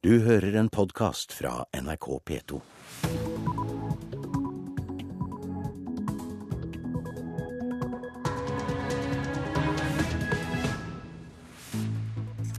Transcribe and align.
Du 0.00 0.14
hører 0.24 0.54
en 0.56 0.68
podkast 0.72 1.34
fra 1.36 1.50
NRK 1.76 2.06
P2. 2.24 2.58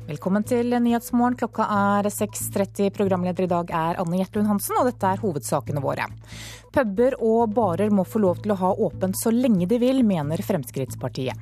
Velkommen 0.06 0.46
til 0.46 0.70
Nyhetsmorgen. 0.70 1.40
Klokka 1.40 1.66
er 1.66 2.12
6.30. 2.14 2.92
Programleder 2.94 3.47
i 3.47 3.49
dag 3.49 3.73
er 3.73 3.97
Anne 4.05 4.21
Gjertlund 4.21 4.51
Hansen, 4.51 4.78
og 4.78 4.92
dette 4.92 5.10
er 5.10 5.26
hovedsakene 5.26 5.81
våre. 5.81 6.05
Puber 6.69 7.17
og 7.26 7.58
barer 7.58 7.89
må 7.89 8.05
få 8.05 8.21
lov 8.21 8.46
til 8.46 8.53
å 8.53 8.60
ha 8.62 8.71
åpent 8.85 9.17
så 9.17 9.33
lenge 9.33 9.65
de 9.65 9.81
vil, 9.81 10.05
mener 10.05 10.46
Fremskrittspartiet. 10.46 11.42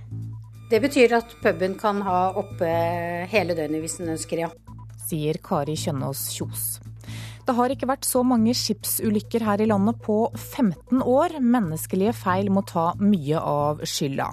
Det 0.71 0.79
betyr 0.79 1.20
at 1.20 1.36
puben 1.43 1.75
kan 1.75 2.00
ha 2.07 2.29
oppe 2.39 2.71
hele 3.36 3.59
døgnet 3.59 3.84
hvis 3.84 4.00
den 4.00 4.16
ønsker, 4.16 4.47
ja. 4.47 4.54
Sier 5.10 5.41
Kari 5.44 5.76
Kjønaas 5.80 6.30
Kjos. 6.36 6.80
Det 7.50 7.55
har 7.58 7.72
ikke 7.73 7.88
vært 7.90 8.05
så 8.05 8.20
mange 8.22 8.54
skipsulykker 8.54 9.41
her 9.41 9.63
i 9.63 9.66
landet 9.66 9.98
på 10.05 10.20
15 10.35 11.02
år. 11.02 11.40
Menneskelige 11.41 12.13
feil 12.13 12.52
må 12.54 12.62
ta 12.70 12.91
mye 13.02 13.41
av 13.41 13.82
skylda. 13.90 14.27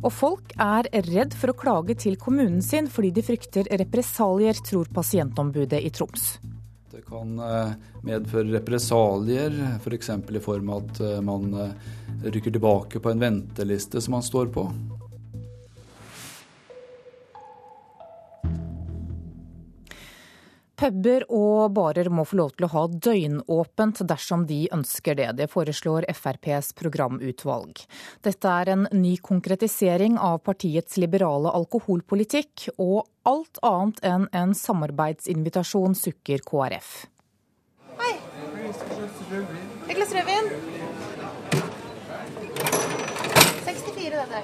Og 0.00 0.10
folk 0.10 0.54
er 0.58 0.88
redd 1.06 1.36
for 1.38 1.52
å 1.52 1.58
klage 1.60 1.94
til 2.02 2.18
kommunen 2.18 2.58
sin 2.64 2.90
fordi 2.90 3.12
de 3.14 3.22
frykter 3.22 3.70
represalier, 3.78 4.58
tror 4.66 4.90
pasientombudet 4.90 5.78
i 5.78 5.92
Troms. 5.94 6.32
Det 6.90 7.04
kan 7.06 7.38
eh, 7.38 7.76
medføre 8.02 8.50
represalier, 8.56 9.54
f.eks. 9.78 10.10
For 10.26 10.40
i 10.40 10.42
form 10.42 10.74
av 10.74 10.88
at 10.88 11.02
eh, 11.06 11.20
man 11.22 11.52
eh, 11.54 11.92
rykker 12.26 12.56
tilbake 12.56 12.98
på 12.98 13.12
en 13.12 13.22
venteliste 13.22 14.02
som 14.02 14.18
man 14.18 14.26
står 14.26 14.50
på. 14.56 14.66
Puber 20.80 21.26
og 21.28 21.74
barer 21.76 22.08
må 22.08 22.22
få 22.24 22.38
lov 22.38 22.54
til 22.56 22.64
å 22.64 22.70
ha 22.72 22.82
døgnåpent 22.88 23.98
dersom 24.08 24.46
de 24.48 24.62
ønsker 24.72 25.18
det. 25.18 25.26
Det 25.36 25.48
foreslår 25.52 26.06
FrPs 26.08 26.70
programutvalg. 26.78 27.82
Dette 28.24 28.54
er 28.62 28.70
en 28.72 28.86
ny 28.96 29.18
konkretisering 29.20 30.16
av 30.16 30.38
partiets 30.46 30.96
liberale 30.96 31.52
alkoholpolitikk, 31.58 32.70
og 32.80 33.04
alt 33.28 33.60
annet 33.60 34.00
enn 34.08 34.24
en 34.32 34.56
samarbeidsinvitasjon, 34.56 35.98
sukker 36.00 36.40
KrF. 36.48 36.94
Hei. 38.00 38.14
Et 39.84 39.96
glass 39.98 40.16
rødvin. 40.16 40.48
64 43.68 44.16
det, 44.16 44.24
dette. 44.32 44.42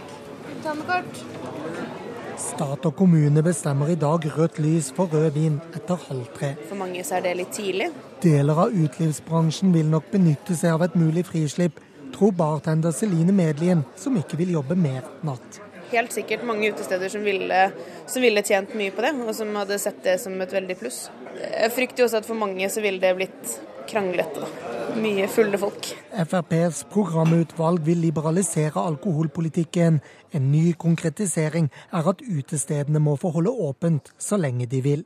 Ta 0.63 0.77
med 0.77 0.85
kort. 0.93 2.06
Stat 2.37 2.85
og 2.85 2.93
kommune 2.99 3.41
bestemmer 3.41 3.89
i 3.89 3.97
dag 3.97 4.25
rødt 4.37 4.59
lys 4.61 4.91
for 4.97 5.09
rødvin 5.09 5.55
etter 5.77 5.97
halv 6.09 6.27
tre. 6.37 6.51
For 6.69 6.77
mange 6.77 7.01
så 7.05 7.17
er 7.17 7.25
det 7.25 7.37
litt 7.39 7.55
tidlig. 7.57 7.87
Deler 8.21 8.61
av 8.67 8.75
utelivsbransjen 8.77 9.73
vil 9.73 9.89
nok 9.89 10.11
benytte 10.13 10.57
seg 10.59 10.75
av 10.77 10.85
et 10.85 10.99
mulig 11.01 11.25
frislipp, 11.29 11.81
tror 12.13 12.35
bartender 12.37 12.93
Celine 12.93 13.33
Medlien, 13.33 13.87
som 13.97 14.19
ikke 14.21 14.37
vil 14.41 14.53
jobbe 14.59 14.77
mer 14.77 15.09
natt. 15.25 15.63
Helt 15.93 16.13
sikkert 16.13 16.45
mange 16.45 16.69
utesteder 16.75 17.09
som 17.09 17.25
ville, 17.25 17.63
som 18.11 18.25
ville 18.25 18.45
tjent 18.45 18.75
mye 18.77 18.93
på 18.93 19.07
det, 19.07 19.15
og 19.23 19.33
som 19.39 19.57
hadde 19.57 19.81
sett 19.81 20.03
det 20.05 20.19
som 20.21 20.37
et 20.43 20.53
veldig 20.53 20.77
pluss. 20.81 21.07
Jeg 21.41 21.73
frykter 21.73 22.05
jo 22.05 22.11
også 22.11 22.21
at 22.21 22.29
for 22.29 22.37
mange 22.37 22.69
så 22.73 22.85
ville 22.85 23.01
det 23.01 23.15
blitt 23.17 23.57
kranglete. 23.89 24.45
da. 24.45 24.75
Mye 24.97 25.27
fulle 25.29 25.59
folk. 25.61 25.91
FrPs 26.25 26.85
programutvalg 26.93 27.83
vil 27.85 28.01
liberalisere 28.05 28.81
alkoholpolitikken. 28.81 30.01
En 30.33 30.47
ny 30.53 30.73
konkretisering 30.73 31.69
er 31.93 32.09
at 32.09 32.23
utestedene 32.23 33.03
må 33.03 33.17
få 33.21 33.35
holde 33.35 33.53
åpent 33.53 34.13
så 34.19 34.39
lenge 34.41 34.67
de 34.67 34.81
vil. 34.85 35.05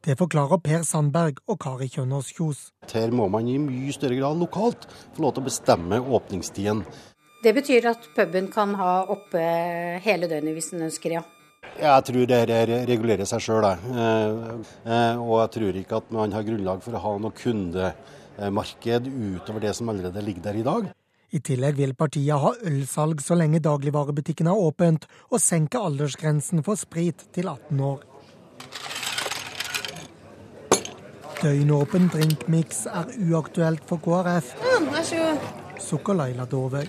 Det 0.00 0.16
forklarer 0.16 0.62
Per 0.64 0.84
Sandberg 0.88 1.42
og 1.46 1.58
Kari 1.60 1.90
Kjønaas 1.92 2.30
Kjos. 2.32 2.70
Her 2.88 3.12
må 3.12 3.26
man 3.28 3.48
i 3.48 3.58
mye 3.60 3.92
større 3.92 4.16
grad 4.16 4.38
lokalt 4.40 4.86
få 5.16 5.26
lov 5.26 5.34
til 5.36 5.44
å 5.44 5.48
bestemme 5.50 6.00
åpningstiden. 6.00 6.80
Det 7.44 7.52
betyr 7.56 7.90
at 7.92 8.08
puben 8.16 8.48
kan 8.52 8.72
ha 8.80 8.94
oppe 9.12 9.44
hele 10.04 10.28
døgnet 10.28 10.56
hvis 10.56 10.72
den 10.72 10.86
ønsker, 10.88 11.18
ja. 11.20 11.22
Jeg 11.80 12.04
tror 12.08 12.26
det 12.28 12.40
regulerer 12.88 13.28
seg 13.28 13.42
sjøl, 13.44 13.64
og 13.64 15.34
jeg 15.40 15.50
tror 15.56 15.78
ikke 15.80 16.00
at 16.00 16.10
man 16.12 16.32
har 16.32 16.44
grunnlag 16.44 16.82
for 16.84 16.96
å 16.96 17.02
ha 17.04 17.12
noe 17.20 17.36
kundemarked 17.36 19.08
utover 19.08 19.64
det 19.64 19.74
som 19.76 19.88
allerede 19.92 20.24
ligger 20.24 20.44
der 20.48 20.60
i 20.60 20.66
dag. 20.66 20.90
I 21.30 21.38
tillegg 21.46 21.76
vil 21.78 21.94
partiet 21.94 22.42
ha 22.42 22.50
ølsalg 22.66 23.20
så 23.22 23.36
lenge 23.38 23.62
dagligvarebutikken 23.62 24.48
er 24.50 24.58
åpent, 24.58 25.06
og 25.30 25.38
senke 25.40 25.78
aldersgrensen 25.78 26.64
for 26.66 26.80
sprit 26.80 27.28
til 27.36 27.48
18 27.52 27.84
år. 27.86 28.02
Døgnåpen 31.40 32.10
drinkmiks 32.12 32.82
er 32.90 33.14
uaktuelt 33.30 33.86
for 33.88 34.02
KrF. 34.04 34.50
Mm. 34.60 34.90
Sukker 35.80 36.18
Laila 36.18 36.44
Dåvøy. 36.44 36.84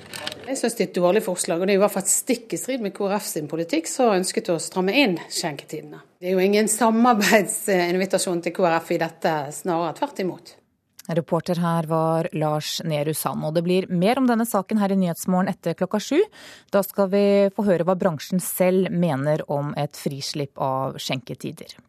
Jeg 0.51 0.59
syns 0.59 0.73
det 0.75 0.83
er 0.83 0.89
et 0.89 0.97
dårlig 0.97 1.21
forslag, 1.23 1.61
og 1.61 1.69
det 1.69 1.77
er 1.77 1.79
i 1.79 1.81
hvert 1.85 1.93
fall 1.93 2.07
stikk 2.11 2.51
i 2.51 2.57
strid 2.59 2.81
med 2.83 2.91
KrF 2.91 3.23
sin 3.23 3.45
politikk, 3.47 3.85
som 3.87 4.11
ønsket 4.11 4.49
å 4.51 4.57
stramme 4.59 4.91
inn 4.99 5.13
skjenketidene. 5.31 6.01
Det 6.19 6.27
er 6.27 6.35
jo 6.35 6.41
ingen 6.43 6.67
samarbeidsinvitasjon 6.67 8.41
til 8.43 8.53
KrF 8.57 8.91
i 8.91 8.97
dette, 8.99 9.35
snarere 9.55 9.95
tvert 10.01 10.19
imot. 10.25 10.51
Reporter 11.07 11.61
her 11.63 11.87
var 11.87 12.27
Lars 12.35 12.81
Nehru 12.83 13.13
Sand. 13.15 13.45
Og 13.47 13.55
det 13.55 13.63
blir 13.63 13.87
mer 13.87 14.19
om 14.19 14.27
denne 14.27 14.45
saken 14.47 14.81
her 14.83 14.91
i 14.91 14.97
Nyhetsmorgen 14.99 15.49
etter 15.51 15.77
klokka 15.79 16.01
sju. 16.03 16.19
Da 16.75 16.83
skal 16.83 17.07
vi 17.15 17.23
få 17.55 17.65
høre 17.67 17.87
hva 17.87 17.95
bransjen 17.99 18.43
selv 18.43 18.91
mener 18.91 19.45
om 19.51 19.71
et 19.79 19.95
frislipp 19.97 20.59
av 20.61 20.99
skjenketider. 20.99 21.79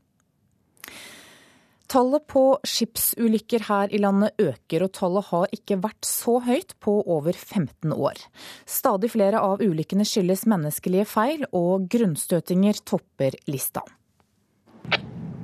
Tallet 1.93 2.25
på 2.25 2.43
skipsulykker 2.65 3.67
her 3.67 3.91
i 3.93 3.99
landet 4.01 4.39
øker, 4.41 4.87
og 4.87 4.95
tallet 4.97 5.27
har 5.29 5.51
ikke 5.53 5.77
vært 5.83 6.07
så 6.09 6.39
høyt 6.41 6.73
på 6.81 6.95
over 7.05 7.37
15 7.37 7.93
år. 7.93 8.23
Stadig 8.65 9.11
flere 9.13 9.43
av 9.45 9.61
ulykkene 9.61 10.07
skyldes 10.09 10.47
menneskelige 10.49 11.05
feil, 11.11 11.45
og 11.53 11.91
grunnstøtinger 11.93 12.81
topper 12.89 13.37
lista. 13.45 13.85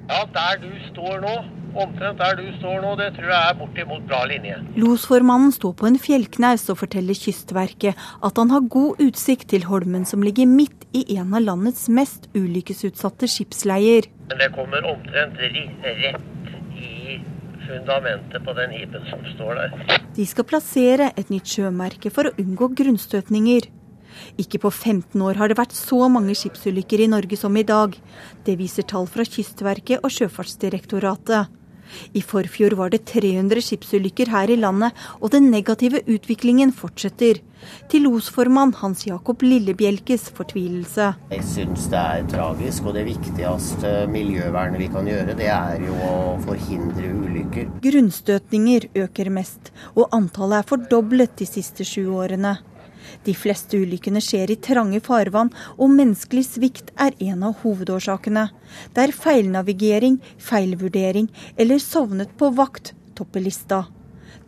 Ja, 0.08 0.22
der 0.32 0.62
du 0.62 0.70
står 0.86 1.18
nå, 1.20 1.34
omtrent 1.82 2.22
der 2.22 2.38
du 2.40 2.46
står 2.56 2.80
nå, 2.80 2.94
det 2.96 3.10
tror 3.18 3.28
jeg 3.28 3.50
er 3.50 3.58
bortimot 3.58 4.08
bra 4.08 4.22
linje. 4.30 4.56
Losformannen 4.80 5.52
står 5.52 5.76
på 5.76 5.90
en 5.90 6.00
fjellknaus 6.00 6.64
og 6.72 6.80
forteller 6.80 7.18
Kystverket 7.26 8.00
at 8.24 8.40
han 8.40 8.54
har 8.56 8.64
god 8.72 9.04
utsikt 9.04 9.50
til 9.52 9.68
Holmen 9.68 10.08
som 10.08 10.24
ligger 10.24 10.48
midt 10.48 10.88
i 10.96 11.04
en 11.18 11.36
av 11.36 11.44
landets 11.44 11.90
mest 11.92 12.30
ulykkesutsatte 12.32 13.28
skipsleier. 13.28 14.08
Men 14.32 14.40
det 14.40 14.48
kommer 14.56 14.88
omtrent 14.88 15.36
rett 15.44 16.34
fundamentet 17.68 18.44
på 18.44 18.54
den 18.56 18.74
hipen 18.74 19.04
som 19.10 19.24
står 19.34 19.60
der. 19.60 19.98
De 20.16 20.26
skal 20.26 20.46
plassere 20.48 21.12
et 21.20 21.32
nytt 21.32 21.52
sjømerke 21.52 22.12
for 22.14 22.30
å 22.30 22.34
unngå 22.40 22.72
grunnstøtninger. 22.80 23.68
Ikke 24.40 24.58
på 24.62 24.70
15 24.72 25.20
år 25.22 25.38
har 25.38 25.50
det 25.50 25.58
vært 25.60 25.76
så 25.76 26.08
mange 26.10 26.34
skipsulykker 26.38 27.04
i 27.04 27.10
Norge 27.12 27.38
som 27.38 27.54
i 27.56 27.66
dag. 27.66 27.94
Det 28.46 28.56
viser 28.58 28.86
tall 28.88 29.06
fra 29.10 29.26
Kystverket 29.26 30.02
og 30.02 30.14
Sjøfartsdirektoratet. 30.14 31.57
I 32.14 32.22
forfjor 32.24 32.76
var 32.78 32.92
det 32.94 33.04
300 33.10 33.62
skipsulykker 33.64 34.30
her 34.32 34.50
i 34.52 34.58
landet, 34.60 34.96
og 35.20 35.32
den 35.34 35.50
negative 35.52 36.02
utviklingen 36.06 36.72
fortsetter. 36.74 37.42
Til 37.90 38.04
losformann 38.06 38.72
Hans 38.78 39.04
Jakob 39.08 39.42
Lillebjelkes 39.42 40.28
fortvilelse. 40.36 41.10
Jeg 41.32 41.44
syns 41.48 41.88
det 41.90 41.98
er 41.98 42.28
tragisk, 42.30 42.86
og 42.86 42.94
det 42.94 43.04
viktigste 43.08 43.92
miljøvernet 44.12 44.82
vi 44.84 44.88
kan 44.94 45.10
gjøre, 45.10 45.36
det 45.38 45.50
er 45.52 45.82
jo 45.82 45.98
å 46.06 46.14
forhindre 46.46 47.12
ulykker. 47.24 47.70
Grunnstøtninger 47.84 48.88
øker 49.04 49.32
mest, 49.34 49.72
og 49.96 50.08
antallet 50.14 50.62
er 50.62 50.70
fordoblet 50.70 51.38
de 51.40 51.48
siste 51.50 51.86
sju 51.86 52.06
årene. 52.14 52.58
De 53.26 53.34
fleste 53.34 53.80
ulykkene 53.80 54.22
skjer 54.24 54.52
i 54.54 54.58
trange 54.62 55.00
farvann, 55.04 55.50
og 55.76 55.92
menneskelig 55.94 56.46
svikt 56.46 56.92
er 57.00 57.16
en 57.30 57.44
av 57.50 57.58
hovedårsakene. 57.64 58.48
Der 58.96 59.14
feilnavigering, 59.14 60.20
feilvurdering 60.38 61.30
eller 61.56 61.82
sovnet 61.82 62.34
på 62.38 62.52
vakt 62.56 62.94
topper 63.18 63.42
lista. 63.44 63.86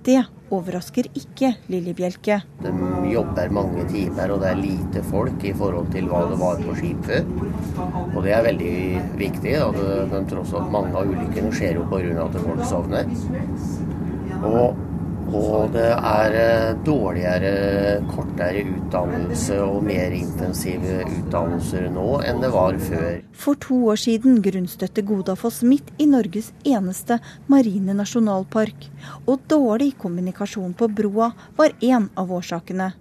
Det 0.04 0.22
overrasker 0.50 1.10
ikke 1.18 1.52
Lilly 1.68 1.92
Bjelke. 1.96 2.40
De 2.62 2.70
jobber 3.12 3.52
mange 3.52 3.84
timer, 3.90 4.32
og 4.32 4.42
det 4.42 4.50
er 4.50 4.60
lite 4.60 5.02
folk 5.10 5.44
i 5.44 5.52
forhold 5.56 5.90
til 5.94 6.08
hva 6.10 6.22
det 6.30 6.38
var 6.40 6.62
på 6.64 6.76
skip 6.78 7.02
før. 7.06 7.26
Og 8.14 8.20
det 8.24 8.34
er 8.36 8.46
veldig 8.48 8.74
viktig, 9.20 9.56
da, 9.60 10.22
tross 10.30 10.54
at 10.56 10.70
mange 10.72 10.94
av 10.96 11.10
ulykkene 11.10 11.52
skjer 11.54 11.82
jo 11.82 11.88
pga. 11.90 12.14
at 12.24 12.38
folk 12.46 12.64
sovner. 12.70 13.12
Og 14.40 14.86
og 15.36 15.72
det 15.74 15.88
er 15.94 16.36
eh, 16.36 16.70
dårligere, 16.86 17.50
kortere 18.10 18.64
utdannelse 18.66 19.58
og 19.62 19.84
mer 19.86 20.14
intensive 20.16 21.04
utdannelser 21.04 21.88
nå 21.94 22.06
enn 22.26 22.42
det 22.42 22.50
var 22.54 22.78
før. 22.82 23.20
For 23.32 23.58
to 23.62 23.78
år 23.92 24.00
siden 24.04 24.40
grunnstøtte 24.44 25.04
Godafoss 25.06 25.62
midt 25.66 25.92
i 25.98 26.08
Norges 26.10 26.50
eneste 26.66 27.20
marine 27.50 27.94
nasjonalpark. 27.96 28.88
Og 29.26 29.44
dårlig 29.50 29.92
kommunikasjon 30.00 30.74
på 30.74 30.90
broa 30.90 31.30
var 31.58 31.76
én 31.80 32.10
av 32.18 32.32
årsakene. 32.40 32.92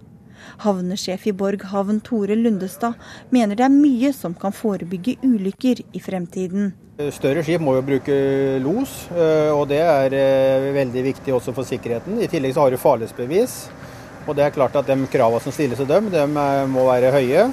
Havnesjef 0.64 1.26
i 1.28 1.34
Borg 1.36 1.66
havn 1.72 2.00
Tore 2.06 2.38
Lundestad 2.38 2.94
mener 3.34 3.60
det 3.60 3.66
er 3.68 3.74
mye 3.74 4.14
som 4.16 4.36
kan 4.38 4.56
forebygge 4.56 5.18
ulykker 5.26 5.84
i 5.92 6.04
fremtiden. 6.04 6.72
Større 7.00 7.46
skip 7.48 7.62
må 7.63 7.78
jo 7.78 7.84
bruke 7.88 8.16
los, 8.60 9.06
eh, 9.16 9.48
og 9.56 9.69
det 9.72 9.80
er 9.80 10.16
eh, 10.18 10.66
veldig 10.75 11.04
viktig 11.06 11.31
også 11.31 11.54
for 11.56 11.63
sikkerheten. 11.63 12.18
I 12.19 12.28
tillegg 12.28 12.51
så 12.57 12.66
har 12.66 12.74
du 12.75 12.81
farledsbevis, 12.81 13.54
og 14.25 14.36
det 14.36 14.44
er 14.44 14.51
klart 14.51 14.75
at 14.75 14.90
de 14.90 14.98
kravene 15.07 15.40
som 15.40 15.56
stilles 15.56 15.80
til 15.80 15.88
dem, 15.88 16.10
de 16.12 16.25
må 16.28 16.84
være 16.90 17.13
høye. 17.16 17.48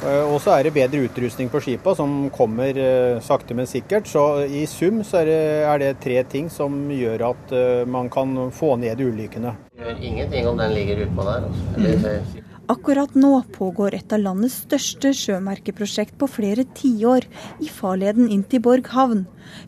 Og 0.00 0.38
så 0.40 0.54
er 0.54 0.64
det 0.64 0.72
bedre 0.72 1.02
utrustning 1.04 1.50
på 1.52 1.60
skipa, 1.60 1.92
som 1.92 2.30
kommer 2.32 2.72
sakte, 3.20 3.52
men 3.52 3.68
sikkert. 3.68 4.08
Så 4.08 4.46
i 4.48 4.62
sum 4.64 5.02
så 5.04 5.18
er 5.20 5.28
det, 5.28 5.42
er 5.68 5.82
det 5.82 5.90
tre 6.00 6.22
ting 6.24 6.48
som 6.48 6.86
gjør 6.88 7.26
at 7.34 7.52
man 7.84 8.08
kan 8.08 8.32
få 8.56 8.78
ned 8.80 9.02
ulykkene. 9.04 9.52
Gjør 9.76 10.00
ingenting 10.00 10.48
om 10.48 10.56
den 10.56 10.72
ligger 10.72 11.04
utpå 11.04 11.28
der. 11.28 11.50
Altså. 11.50 11.66
Eller, 11.76 12.48
Akkurat 12.70 13.14
nå 13.14 13.42
pågår 13.50 13.96
et 13.96 14.12
av 14.14 14.20
landets 14.22 14.60
største 14.62 15.10
sjømerkeprosjekt 15.16 16.14
på 16.20 16.28
flere 16.30 16.62
tiår 16.78 17.24
i 17.64 17.66
farleden 17.66 18.28
inn 18.30 18.44
til 18.46 18.62
Borg 18.62 18.86
havn, 18.94 19.24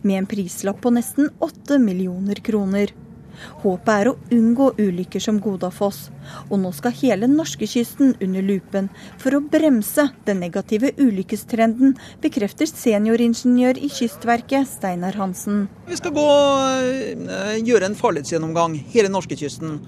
med 0.06 0.20
en 0.20 0.28
prislapp 0.30 0.78
på 0.84 0.92
nesten 0.94 1.32
8 1.42 1.80
millioner 1.82 2.38
kroner. 2.46 2.92
Håpet 3.64 3.90
er 3.90 4.10
å 4.10 4.14
unngå 4.36 4.68
ulykker 4.78 5.24
som 5.24 5.40
Godafoss, 5.42 6.12
og 6.46 6.60
nå 6.62 6.70
skal 6.76 6.94
hele 7.00 7.26
norskekysten 7.32 8.14
under 8.22 8.46
lupen 8.46 8.92
for 9.18 9.34
å 9.34 9.42
bremse 9.42 10.06
den 10.28 10.38
negative 10.44 10.92
ulykkestrenden, 11.00 11.96
bekrefter 12.22 12.70
senioringeniør 12.70 13.82
i 13.82 13.90
Kystverket 13.90 14.70
Steinar 14.76 15.18
Hansen. 15.18 15.66
Vi 15.90 15.98
skal 15.98 16.14
gå, 16.14 16.30
eh, 16.78 17.58
gjøre 17.66 17.90
en 17.90 17.98
farledsgjennomgang 17.98 18.78
hele 18.94 19.10
norskekysten. 19.10 19.80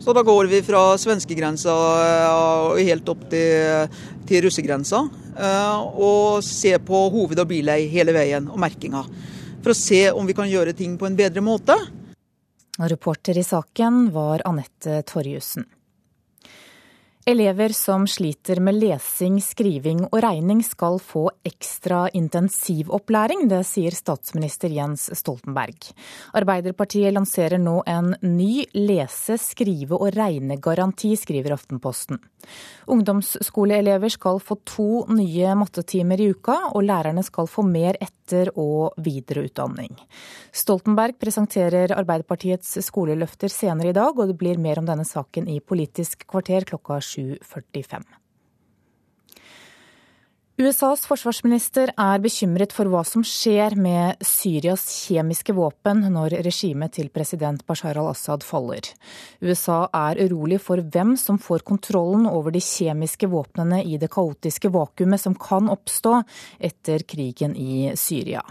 Så 0.00 0.14
da 0.16 0.22
går 0.24 0.48
vi 0.48 0.62
fra 0.64 0.96
svenskegrensa 0.98 1.72
og 2.32 2.78
helt 2.80 3.08
opp 3.12 3.26
til, 3.32 3.98
til 4.28 4.46
russegrensa. 4.46 5.02
Eh, 5.36 5.80
og 6.00 6.44
ser 6.44 6.80
på 6.84 7.02
hoved- 7.12 7.42
og 7.42 7.48
bilei 7.50 7.82
hele 7.92 8.14
veien, 8.16 8.48
og 8.48 8.58
merkinga. 8.60 9.04
For 9.60 9.74
å 9.74 9.76
se 9.76 10.06
om 10.12 10.28
vi 10.28 10.36
kan 10.36 10.48
gjøre 10.48 10.72
ting 10.76 10.96
på 10.98 11.08
en 11.08 11.18
bedre 11.18 11.44
måte. 11.44 11.76
Reporter 12.80 13.36
i 13.36 13.44
saken 13.44 14.06
var 14.14 14.40
Anette 14.48 15.02
Torjussen. 15.04 15.68
Elever 17.30 17.68
som 17.68 18.06
sliter 18.06 18.58
med 18.58 18.74
lesing, 18.74 19.36
skriving 19.38 20.00
og 20.08 20.16
regning 20.24 20.64
skal 20.66 20.96
få 20.98 21.28
ekstra 21.46 22.08
intensivopplæring. 22.18 23.44
Det 23.52 23.60
sier 23.68 23.94
statsminister 23.94 24.72
Jens 24.74 25.04
Stoltenberg. 25.14 25.92
Arbeiderpartiet 26.34 27.14
lanserer 27.14 27.62
nå 27.62 27.84
en 27.86 28.16
ny 28.24 28.64
lese-, 28.74 29.38
skrive- 29.38 30.00
og 30.00 30.10
regnegaranti, 30.16 31.12
skriver 31.14 31.54
Aftenposten. 31.54 32.18
Ungdomsskoleelever 32.90 34.10
skal 34.10 34.40
få 34.42 34.56
to 34.66 34.88
nye 35.12 35.54
mattetimer 35.54 36.18
i 36.18 36.32
uka, 36.32 36.56
og 36.74 36.82
lærerne 36.82 37.22
skal 37.22 37.46
få 37.46 37.62
mer 37.62 37.98
etter- 38.00 38.50
og 38.58 38.96
videreutdanning. 38.98 39.94
Stoltenberg 40.50 41.18
presenterer 41.20 41.94
Arbeiderpartiets 41.94 42.78
skoleløfter 42.86 43.52
senere 43.52 43.92
i 43.92 43.96
dag, 43.96 44.18
og 44.18 44.32
det 44.32 44.38
blir 44.40 44.58
mer 44.58 44.80
om 44.82 44.88
denne 44.88 45.06
saken 45.06 45.46
i 45.50 45.60
Politisk 45.60 46.26
kvarter 46.26 46.66
klokka 46.66 46.98
7.45. 47.20 48.20
USAs 50.60 51.06
forsvarsminister 51.08 51.88
er 51.96 52.20
bekymret 52.20 52.74
for 52.76 52.90
hva 52.92 53.00
som 53.06 53.22
skjer 53.24 53.78
med 53.80 54.20
Syrias 54.26 54.82
kjemiske 55.06 55.54
våpen 55.56 56.02
når 56.12 56.34
regimet 56.44 56.92
til 56.98 57.08
president 57.14 57.62
Bashar 57.64 57.96
al-Assad 57.96 58.44
faller. 58.44 58.90
USA 59.40 59.78
er 59.96 60.20
urolig 60.26 60.58
for 60.60 60.82
hvem 60.84 61.14
som 61.16 61.40
får 61.40 61.64
kontrollen 61.70 62.28
over 62.28 62.52
de 62.52 62.60
kjemiske 62.60 63.30
våpnene 63.32 63.80
i 63.88 63.96
det 64.02 64.10
kaotiske 64.12 64.68
vakuumet 64.74 65.24
som 65.24 65.38
kan 65.38 65.72
oppstå 65.72 66.18
etter 66.68 67.08
krigen 67.08 67.56
i 67.56 67.94
Syria. 67.96 68.44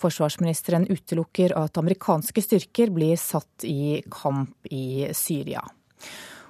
Forsvarsministeren 0.00 0.88
utelukker 0.88 1.52
at 1.58 1.76
amerikanske 1.76 2.48
styrker 2.48 2.96
blir 2.96 3.20
satt 3.20 3.68
i 3.68 4.00
kamp 4.08 4.72
i 4.72 5.10
Syria. 5.12 5.66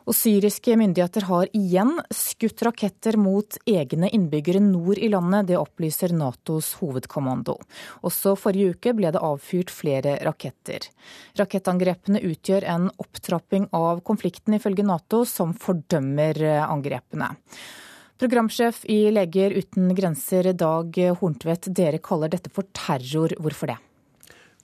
Og 0.03 0.17
syriske 0.17 0.75
myndigheter 0.79 1.29
har 1.29 1.51
igjen 1.55 1.93
skutt 2.11 2.65
raketter 2.67 3.19
mot 3.21 3.59
egne 3.69 4.11
innbyggere 4.11 4.63
nord 4.65 4.99
i 4.99 5.11
landet. 5.13 5.51
Det 5.53 5.61
opplyser 5.61 6.15
Natos 6.17 6.73
hovedkommando. 6.81 7.55
Også 8.03 8.35
forrige 8.39 8.75
uke 8.75 8.95
ble 8.99 9.13
det 9.15 9.23
avfyrt 9.23 9.71
flere 9.71 10.17
raketter. 10.27 10.89
Rakettangrepene 11.39 12.23
utgjør 12.33 12.67
en 12.75 12.91
opptrapping 13.03 13.69
av 13.77 14.03
konflikten, 14.07 14.59
ifølge 14.59 14.87
Nato, 14.87 15.23
som 15.29 15.55
fordømmer 15.55 16.43
angrepene. 16.67 17.31
Programsjef 18.23 18.85
i 18.91 19.09
Leger 19.11 19.55
uten 19.57 19.95
grenser, 19.99 20.53
Dag 20.55 20.99
Horntvedt, 21.19 21.71
dere 21.75 21.99
kaller 22.03 22.31
dette 22.31 22.51
for 22.55 22.67
terror. 22.75 23.35
Hvorfor 23.43 23.73
det? 23.73 23.79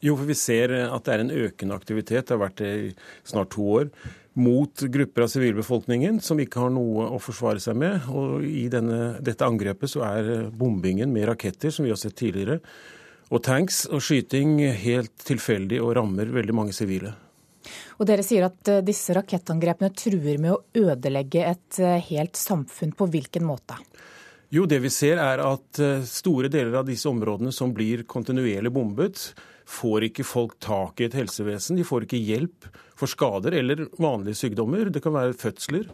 Jo, 0.04 0.14
for 0.14 0.28
vi 0.28 0.36
ser 0.38 0.70
at 0.84 1.08
det 1.08 1.14
er 1.14 1.24
en 1.24 1.32
økende 1.34 1.74
aktivitet, 1.74 2.28
det 2.28 2.36
har 2.36 2.42
vært 2.44 2.60
det 2.60 2.68
i 2.78 2.90
snart 3.26 3.50
to 3.56 3.64
år, 3.80 3.88
mot 4.38 4.84
grupper 4.94 5.24
av 5.26 5.32
sivilbefolkningen 5.32 6.20
som 6.24 6.40
ikke 6.40 6.62
har 6.62 6.72
noe 6.74 7.08
å 7.14 7.20
forsvare 7.22 7.62
seg 7.62 7.78
med. 7.80 8.08
Og 8.08 8.44
i 8.46 8.66
denne, 8.72 9.18
dette 9.24 9.46
angrepet 9.46 9.90
så 9.90 10.04
er 10.06 10.48
bombingen 10.54 11.12
med 11.14 11.28
raketter, 11.30 11.74
som 11.74 11.86
vi 11.86 11.92
har 11.94 12.00
sett 12.00 12.16
tidligere, 12.18 12.60
og 13.28 13.42
tanks 13.44 13.84
og 13.90 14.00
skyting 14.04 14.60
helt 14.80 15.12
tilfeldig 15.26 15.82
og 15.84 15.96
rammer 15.98 16.30
veldig 16.32 16.54
mange 16.56 16.76
sivile. 16.76 17.12
Og 17.98 18.06
Dere 18.08 18.24
sier 18.24 18.46
at 18.46 18.70
eh, 18.70 18.84
disse 18.86 19.14
rakettangrepene 19.16 19.90
truer 19.96 20.38
med 20.40 20.54
å 20.54 20.86
ødelegge 20.86 21.44
et 21.50 21.80
eh, 21.82 21.98
helt 22.10 22.38
samfunn. 22.38 22.94
På 22.96 23.08
hvilken 23.10 23.46
måte? 23.46 23.76
Jo, 24.54 24.64
det 24.70 24.78
vi 24.80 24.92
ser 24.92 25.20
er 25.20 25.42
at 25.44 25.80
eh, 25.82 26.04
store 26.08 26.50
deler 26.52 26.80
av 26.80 26.88
disse 26.88 27.10
områdene 27.10 27.52
som 27.54 27.74
blir 27.76 28.06
kontinuerlig 28.08 28.72
bombet, 28.72 29.26
får 29.68 30.08
ikke 30.08 30.26
folk 30.26 30.56
tak 30.64 31.00
i 31.00 31.08
et 31.08 31.16
helsevesen. 31.18 31.78
De 31.78 31.86
får 31.86 32.06
ikke 32.06 32.20
hjelp 32.20 32.68
for 32.98 33.10
skader 33.10 33.56
eller 33.58 33.86
vanlige 34.00 34.40
sykdommer. 34.42 34.88
Det 34.92 35.02
kan 35.04 35.16
være 35.16 35.36
fødsler. 35.36 35.90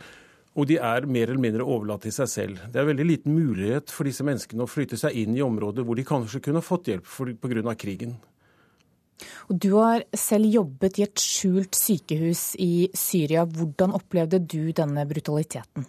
Og 0.55 0.69
de 0.71 0.77
er 0.79 1.09
mer 1.11 1.27
eller 1.33 1.43
mindre 1.43 1.67
overlatt 1.67 2.05
til 2.07 2.15
seg 2.15 2.31
selv. 2.31 2.61
Det 2.71 2.79
er 2.79 2.87
veldig 2.87 3.07
liten 3.09 3.35
mulighet 3.35 3.91
for 3.91 4.07
disse 4.07 4.23
menneskene 4.27 4.63
å 4.63 4.71
flytte 4.71 4.99
seg 5.01 5.17
inn 5.25 5.35
i 5.35 5.43
områder 5.43 5.87
hvor 5.87 5.99
de 5.99 6.07
kanskje 6.07 6.43
kunne 6.45 6.63
fått 6.63 6.93
hjelp 6.93 7.11
pga. 7.43 7.75
krigen. 7.75 8.15
Og 9.51 9.59
du 9.59 9.75
har 9.75 10.05
selv 10.17 10.47
jobbet 10.47 10.99
i 10.99 11.05
et 11.07 11.19
skjult 11.19 11.75
sykehus 11.75 12.55
i 12.63 12.89
Syria. 12.95 13.45
Hvordan 13.45 13.95
opplevde 13.95 14.39
du 14.39 14.71
denne 14.73 15.07
brutaliteten? 15.07 15.87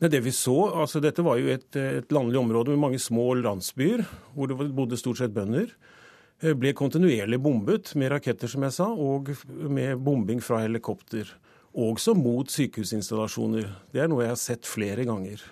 Det 0.00 0.20
vi 0.24 0.32
så, 0.32 0.72
altså 0.80 1.00
Dette 1.00 1.20
var 1.20 1.36
jo 1.36 1.50
et, 1.52 1.76
et 1.76 2.12
landlig 2.12 2.38
område 2.40 2.72
med 2.72 2.80
mange 2.80 3.00
små 3.00 3.34
landsbyer 3.36 4.04
hvor 4.32 4.48
det 4.48 4.56
bodde 4.76 4.96
stort 4.96 5.20
sett 5.20 5.34
bønder. 5.36 5.68
Eh, 6.40 6.56
ble 6.56 6.72
kontinuerlig 6.76 7.40
bombet 7.42 7.94
med 8.00 8.14
raketter, 8.14 8.48
som 8.48 8.64
jeg 8.64 8.76
sa, 8.76 8.88
og 8.88 9.28
med 9.68 10.00
bombing 10.00 10.40
fra 10.44 10.62
helikopter. 10.64 11.28
Også 11.76 12.16
mot 12.16 12.48
sykehusinstallasjoner. 12.50 13.68
Det 13.92 14.02
er 14.02 14.08
noe 14.10 14.24
jeg 14.24 14.32
har 14.32 14.40
sett 14.40 14.68
flere 14.68 15.04
ganger. 15.06 15.42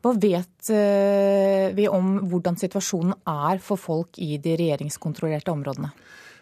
Hva 0.00 0.14
vet 0.16 0.70
eh, 0.72 1.68
vi 1.76 1.84
om 1.92 2.16
hvordan 2.30 2.56
situasjonen 2.56 3.18
er 3.28 3.60
for 3.60 3.76
folk 3.76 4.16
i 4.24 4.38
de 4.40 4.56
regjeringskontrollerte 4.56 5.52
områdene? 5.52 5.92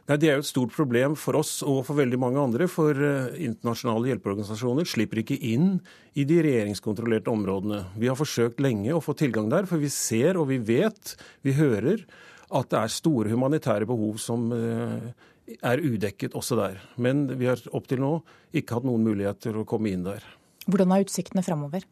Nei, 0.08 0.16
Det 0.16 0.30
er 0.30 0.38
jo 0.38 0.44
et 0.44 0.48
stort 0.48 0.72
problem 0.72 1.16
for 1.18 1.36
oss 1.36 1.58
og 1.66 1.82
for 1.84 1.98
veldig 1.98 2.20
mange 2.22 2.40
andre. 2.40 2.70
For 2.70 2.94
eh, 2.94 3.34
internasjonale 3.50 4.12
hjelpeorganisasjoner 4.12 4.86
slipper 4.86 5.24
ikke 5.24 5.40
inn 5.50 5.80
i 6.14 6.22
de 6.22 6.38
regjeringskontrollerte 6.46 7.34
områdene. 7.34 7.82
Vi 7.98 8.08
har 8.08 8.16
forsøkt 8.16 8.62
lenge 8.62 8.94
å 8.94 9.02
få 9.02 9.18
tilgang 9.18 9.50
der, 9.50 9.66
for 9.66 9.82
vi 9.82 9.90
ser 9.90 10.38
og 10.38 10.48
vi 10.54 10.62
vet, 10.62 11.18
vi 11.42 11.58
hører 11.58 12.06
at 12.48 12.70
det 12.72 12.78
er 12.80 12.92
store 12.92 13.32
humanitære 13.32 13.88
behov 13.88 14.18
som 14.22 14.48
eh, 14.56 15.10
er 15.58 15.82
udekket 15.84 16.36
også 16.38 16.58
der. 16.58 16.80
Men 16.96 17.26
vi 17.38 17.48
har 17.50 17.60
opp 17.76 17.88
til 17.90 18.02
nå 18.02 18.14
ikke 18.56 18.78
hatt 18.78 18.88
noen 18.88 19.04
mulighet 19.06 19.42
til 19.44 19.60
å 19.60 19.66
komme 19.68 19.92
inn 19.92 20.06
der. 20.06 20.24
Hvordan 20.68 20.92
er 20.92 21.04
utsiktene 21.06 21.44
framover? 21.44 21.84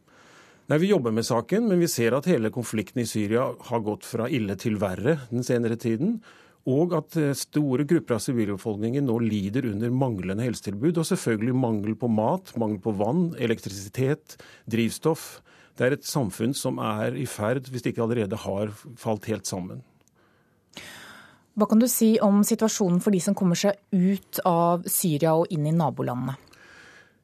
Nei, 0.66 0.80
Vi 0.82 0.90
jobber 0.90 1.14
med 1.14 1.26
saken, 1.26 1.68
men 1.70 1.78
vi 1.78 1.88
ser 1.88 2.16
at 2.16 2.26
hele 2.26 2.50
konflikten 2.50 3.04
i 3.04 3.06
Syria 3.06 3.52
har 3.68 3.84
gått 3.86 4.04
fra 4.04 4.26
ille 4.28 4.56
til 4.58 4.80
verre 4.82 5.20
den 5.30 5.46
senere 5.46 5.78
tiden. 5.78 6.18
Og 6.66 6.96
at 6.98 7.14
eh, 7.20 7.36
store 7.38 7.86
grupper 7.86 8.16
av 8.16 8.24
sivilbefolkningen 8.24 9.06
nå 9.06 9.20
lider 9.22 9.68
under 9.70 9.92
manglende 9.94 10.42
helsetilbud. 10.42 10.98
Og 10.98 11.06
selvfølgelig 11.06 11.54
mangel 11.54 11.94
på 11.98 12.10
mat, 12.10 12.50
mangel 12.58 12.80
på 12.82 12.96
vann, 12.98 13.28
elektrisitet, 13.38 14.34
drivstoff. 14.66 15.36
Det 15.78 15.86
er 15.86 15.94
et 15.94 16.08
samfunn 16.08 16.56
som 16.56 16.80
er 16.82 17.14
i 17.14 17.28
ferd, 17.30 17.68
hvis 17.70 17.84
det 17.84 17.94
ikke 17.94 18.06
allerede 18.08 18.40
har 18.42 18.72
falt 18.98 19.28
helt 19.30 19.46
sammen. 19.46 19.84
Hva 21.56 21.64
kan 21.70 21.80
du 21.80 21.86
si 21.88 22.18
om 22.20 22.42
situasjonen 22.44 23.00
for 23.00 23.14
de 23.14 23.20
som 23.24 23.34
kommer 23.36 23.56
seg 23.56 23.78
ut 23.96 24.40
av 24.44 24.84
Syria 24.92 25.32
og 25.38 25.48
inn 25.54 25.64
i 25.64 25.72
nabolandene? 25.72 26.36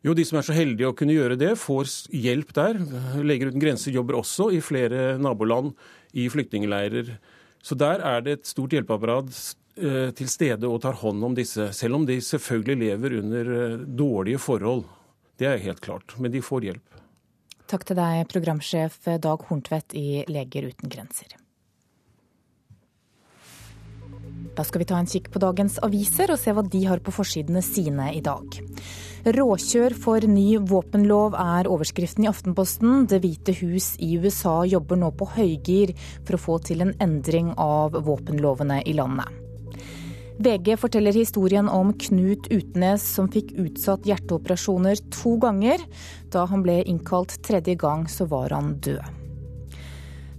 Jo, 0.03 0.15
De 0.19 0.25
som 0.27 0.39
er 0.41 0.47
så 0.47 0.55
heldige 0.57 0.89
å 0.89 0.97
kunne 0.99 1.15
gjøre 1.15 1.37
det, 1.39 1.53
får 1.61 1.91
hjelp 2.11 2.51
der. 2.57 2.81
Leger 3.23 3.53
uten 3.53 3.63
grenser 3.63 3.95
jobber 3.95 4.19
også 4.19 4.49
i 4.51 4.63
flere 4.65 5.19
naboland 5.21 5.77
i 6.19 6.27
flyktningleirer. 6.33 7.13
Så 7.63 7.77
der 7.79 8.03
er 8.03 8.25
det 8.25 8.39
et 8.39 8.49
stort 8.51 8.75
hjelpeapparat 8.75 9.29
eh, 9.79 10.11
til 10.17 10.33
stede 10.33 10.67
og 10.67 10.81
tar 10.83 10.99
hånd 11.05 11.23
om 11.29 11.37
disse. 11.39 11.69
Selv 11.77 12.01
om 12.01 12.09
de 12.09 12.19
selvfølgelig 12.19 12.81
lever 12.81 13.19
under 13.21 13.53
eh, 13.59 13.77
dårlige 13.87 14.43
forhold. 14.43 14.89
Det 15.39 15.47
er 15.53 15.63
helt 15.69 15.85
klart. 15.85 16.17
Men 16.19 16.35
de 16.35 16.43
får 16.43 16.67
hjelp. 16.67 16.99
Takk 17.71 17.87
til 17.87 18.01
deg, 18.01 18.25
programsjef 18.33 18.99
Dag 19.23 19.47
Horntvedt 19.47 19.95
i 19.95 20.25
Leger 20.27 20.67
uten 20.73 20.91
grenser. 20.91 21.39
Da 24.57 24.65
skal 24.65 24.83
vi 24.83 24.89
ta 24.91 24.99
en 25.01 25.09
kikk 25.09 25.31
på 25.33 25.41
dagens 25.41 25.79
aviser 25.85 26.33
og 26.33 26.41
se 26.41 26.53
hva 26.53 26.65
de 26.67 26.83
har 26.85 27.01
på 27.05 27.15
forsidene 27.15 27.63
sine 27.65 28.11
i 28.13 28.21
dag. 28.25 28.59
Råkjør 29.23 29.95
for 29.97 30.25
ny 30.27 30.59
våpenlov 30.59 31.37
er 31.39 31.71
overskriften 31.71 32.27
i 32.27 32.31
Aftenposten. 32.31 33.07
Det 33.09 33.23
hvite 33.23 33.55
hus 33.63 33.93
i 34.03 34.17
USA 34.19 34.63
jobber 34.69 34.99
nå 35.01 35.13
på 35.17 35.31
høygir 35.37 35.95
for 36.27 36.37
å 36.37 36.43
få 36.43 36.59
til 36.67 36.85
en 36.85 36.93
endring 37.01 37.55
av 37.57 37.97
våpenlovene 38.05 38.83
i 38.85 38.97
landet. 38.99 39.31
VG 40.43 40.75
forteller 40.81 41.15
historien 41.15 41.69
om 41.71 41.93
Knut 41.95 42.49
Utnes 42.51 43.05
som 43.07 43.29
fikk 43.31 43.53
utsatt 43.63 44.09
hjerteoperasjoner 44.09 44.99
to 45.15 45.37
ganger. 45.41 45.81
Da 46.35 46.49
han 46.51 46.65
ble 46.67 46.81
innkalt 46.83 47.39
tredje 47.47 47.79
gang, 47.79 48.09
så 48.11 48.27
var 48.27 48.51
han 48.57 48.75
død. 48.83 49.22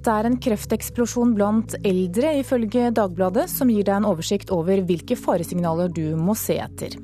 Det 0.03 0.11
er 0.11 0.27
en 0.27 0.33
krefteksplosjon 0.35 1.29
blant 1.37 1.77
eldre, 1.87 2.33
ifølge 2.41 2.89
Dagbladet, 2.91 3.45
som 3.47 3.69
gir 3.71 3.85
deg 3.87 4.01
en 4.01 4.07
oversikt 4.09 4.49
over 4.51 4.81
hvilke 4.83 5.15
faresignaler 5.15 5.93
du 5.95 6.17
må 6.19 6.35
se 6.35 6.57
etter. 6.59 6.97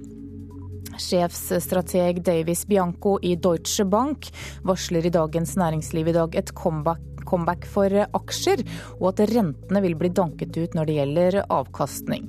Sjefsstrateg 0.99 2.19
Davis 2.27 2.65
Bianco 2.67 3.15
i 3.23 3.37
Deutsche 3.39 3.85
Bank 3.87 4.27
varsler 4.67 5.07
i 5.07 5.13
Dagens 5.15 5.55
Næringsliv 5.55 6.11
i 6.11 6.17
dag 6.17 6.35
et 6.41 6.51
comeback, 6.59 7.23
comeback 7.23 7.69
for 7.71 7.87
aksjer, 8.03 8.65
og 8.99 9.13
at 9.13 9.23
rentene 9.31 9.85
vil 9.87 9.95
bli 9.95 10.11
danket 10.11 10.59
ut 10.59 10.75
når 10.75 10.91
det 10.91 10.99
gjelder 10.99 11.41
avkastning. 11.47 12.27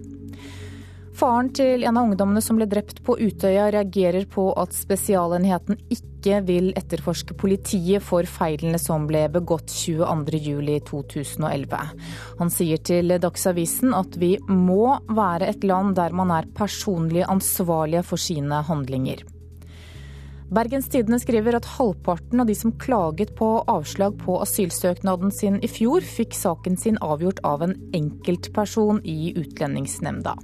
Faren 1.20 1.50
til 1.52 1.82
en 1.84 1.98
av 2.00 2.06
ungdommene 2.08 2.40
som 2.40 2.56
ble 2.56 2.64
drept 2.70 3.02
på 3.04 3.18
Utøya, 3.20 3.66
reagerer 3.74 4.24
på 4.30 4.54
at 4.56 4.72
Spesialenheten 4.72 5.76
ikke 5.92 6.40
vil 6.48 6.72
etterforske 6.80 7.34
politiet 7.36 8.00
for 8.06 8.24
feilene 8.24 8.78
som 8.80 9.04
ble 9.08 9.28
begått 9.34 9.68
22.07.2011. 9.68 11.76
Han 12.40 12.50
sier 12.54 12.78
til 12.88 13.12
Dagsavisen 13.20 13.92
at 13.98 14.16
vi 14.22 14.38
må 14.48 14.96
være 15.12 15.48
et 15.52 15.64
land 15.68 15.92
der 16.00 16.12
man 16.16 16.32
er 16.32 16.48
personlig 16.56 17.28
ansvarlige 17.28 18.02
for 18.14 18.16
sine 18.16 18.64
handlinger. 18.70 19.20
Bergens 20.50 20.88
Tidende 20.90 21.20
skriver 21.22 21.54
at 21.60 21.68
halvparten 21.76 22.40
av 22.42 22.48
de 22.48 22.56
som 22.58 22.72
klaget 22.80 23.36
på 23.38 23.62
avslag 23.70 24.16
på 24.24 24.40
asylsøknaden 24.42 25.30
sin 25.30 25.60
i 25.62 25.68
fjor, 25.70 26.00
fikk 26.00 26.34
saken 26.34 26.76
sin 26.80 26.98
avgjort 27.04 27.38
av 27.46 27.62
en 27.68 27.76
enkeltperson 27.94 28.98
i 29.04 29.34
Utlendingsnemnda. 29.36 30.34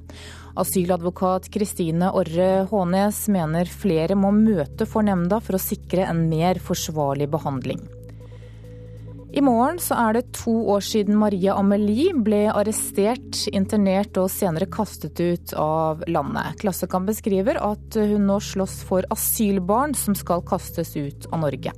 Asyladvokat 0.56 1.50
Kristine 1.52 2.08
Orre 2.16 2.66
Hånes 2.70 3.26
mener 3.32 3.68
flere 3.68 4.16
må 4.16 4.32
møte 4.32 4.88
for 4.88 5.04
nemnda 5.04 5.42
for 5.44 5.58
å 5.58 5.62
sikre 5.62 6.06
en 6.08 6.26
mer 6.30 6.60
forsvarlig 6.64 7.28
behandling. 7.32 7.82
I 9.36 9.42
morgen 9.44 9.76
så 9.82 9.98
er 10.00 10.16
det 10.16 10.30
to 10.38 10.54
år 10.72 10.84
siden 10.86 11.18
Maria 11.20 11.58
Amelie 11.60 12.14
ble 12.24 12.46
arrestert, 12.48 13.42
internert 13.52 14.16
og 14.16 14.30
senere 14.32 14.68
kastet 14.72 15.20
ut 15.20 15.52
av 15.60 16.06
landet. 16.08 16.56
Klassekamp 16.62 17.10
beskriver 17.10 17.60
at 17.60 17.98
hun 18.00 18.24
nå 18.30 18.38
slåss 18.40 18.78
for 18.88 19.04
asylbarn 19.12 19.92
som 19.98 20.16
skal 20.16 20.46
kastes 20.46 20.96
ut 20.96 21.28
av 21.28 21.44
Norge. 21.44 21.74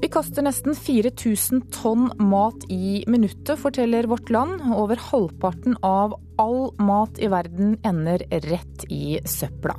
Vi 0.00 0.08
kaster 0.12 0.44
nesten 0.44 0.74
4000 0.74 1.62
tonn 1.72 2.10
mat 2.18 2.64
i 2.68 3.04
minuttet, 3.06 3.58
forteller 3.58 4.04
Vårt 4.04 4.30
Land. 4.30 4.60
Over 4.76 5.00
halvparten 5.00 5.76
av 5.82 6.14
all 6.36 6.74
mat 6.78 7.18
i 7.18 7.30
verden 7.32 7.78
ender 7.82 8.22
rett 8.28 8.84
i 8.92 9.20
søpla. 9.24 9.76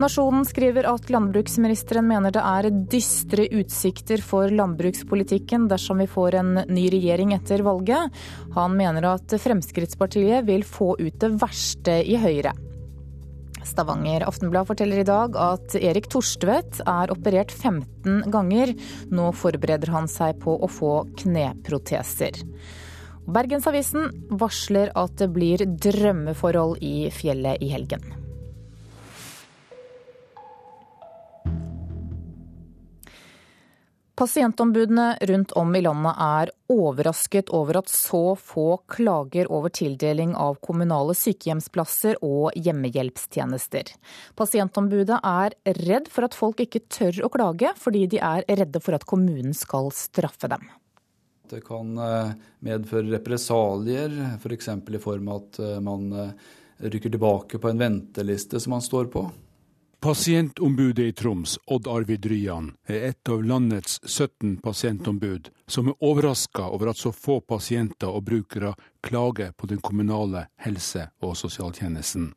Nasjonen 0.00 0.42
skriver 0.48 0.88
at 0.90 1.10
landbruksministeren 1.12 2.08
mener 2.08 2.32
det 2.34 2.42
er 2.42 2.70
dystre 2.90 3.44
utsikter 3.60 4.24
for 4.24 4.50
landbrukspolitikken 4.50 5.68
dersom 5.70 6.00
vi 6.02 6.08
får 6.10 6.40
en 6.40 6.54
ny 6.66 6.88
regjering 6.90 7.36
etter 7.36 7.62
valget. 7.62 8.08
Han 8.56 8.74
mener 8.80 9.12
at 9.12 9.36
Fremskrittspartiet 9.38 10.48
vil 10.48 10.64
få 10.66 10.96
ut 10.98 11.20
det 11.20 11.36
verste 11.44 12.00
i 12.02 12.16
Høyre. 12.18 12.56
Stavanger 13.66 14.26
Aftenblad 14.28 14.68
forteller 14.68 15.02
i 15.02 15.06
dag 15.08 15.36
at 15.40 15.76
Erik 15.78 16.08
Torstvedt 16.12 16.82
er 16.86 17.12
operert 17.12 17.52
15 17.52 18.30
ganger. 18.32 18.74
Nå 19.14 19.30
forbereder 19.36 19.92
han 19.94 20.10
seg 20.10 20.38
på 20.44 20.56
å 20.56 20.70
få 20.70 20.94
kneproteser. 21.24 22.42
Bergensavisen 23.24 24.10
varsler 24.36 24.92
at 25.00 25.16
det 25.20 25.30
blir 25.32 25.64
drømmeforhold 25.64 26.82
i 26.84 27.08
fjellet 27.14 27.64
i 27.64 27.72
helgen. 27.72 28.23
Pasientombudene 34.14 35.18
rundt 35.20 35.52
om 35.58 35.72
i 35.74 35.80
landet 35.82 36.20
er 36.22 36.50
overrasket 36.70 37.48
over 37.50 37.80
at 37.80 37.88
så 37.90 38.36
få 38.38 38.76
klager 38.86 39.48
over 39.50 39.72
tildeling 39.74 40.36
av 40.38 40.60
kommunale 40.62 41.16
sykehjemsplasser 41.18 42.20
og 42.22 42.54
hjemmehjelpstjenester. 42.54 43.90
Pasientombudet 44.38 45.18
er 45.18 45.58
redd 45.80 46.06
for 46.14 46.28
at 46.28 46.38
folk 46.38 46.62
ikke 46.62 46.84
tør 46.86 47.24
å 47.26 47.32
klage, 47.34 47.74
fordi 47.74 48.04
de 48.14 48.22
er 48.22 48.46
redde 48.46 48.78
for 48.84 48.94
at 48.94 49.06
kommunen 49.10 49.56
skal 49.56 49.90
straffe 49.90 50.52
dem. 50.52 50.62
Det 51.50 51.64
kan 51.66 51.98
eh, 51.98 52.36
medføre 52.64 53.10
represalier, 53.16 54.14
f.eks. 54.38 54.70
For 54.78 54.94
i 54.94 55.02
form 55.02 55.26
av 55.34 55.42
at 55.42 55.58
eh, 55.58 55.80
man 55.82 56.06
eh, 56.14 56.30
rykker 56.86 57.10
tilbake 57.10 57.58
på 57.58 57.72
en 57.72 57.82
venteliste 57.82 58.62
som 58.62 58.78
man 58.78 58.86
står 58.86 59.10
på. 59.10 59.26
Pasientombudet 60.04 61.04
i 61.04 61.12
Troms, 61.12 61.58
Odd 61.64 61.88
Arvid 61.88 62.26
Ryan, 62.26 62.72
er 62.86 63.06
et 63.08 63.28
av 63.28 63.44
landets 63.44 64.00
17 64.04 64.58
pasientombud 64.60 65.48
som 65.66 65.88
er 65.88 65.96
overraska 66.04 66.66
over 66.76 66.90
at 66.90 67.00
så 67.00 67.08
få 67.08 67.38
pasienter 67.40 68.12
og 68.12 68.26
brukere 68.26 68.74
klager 69.00 69.54
på 69.56 69.70
den 69.70 69.80
kommunale 69.80 70.42
helse- 70.60 71.06
og 71.24 71.32
sosialtjenesten. 71.40 72.34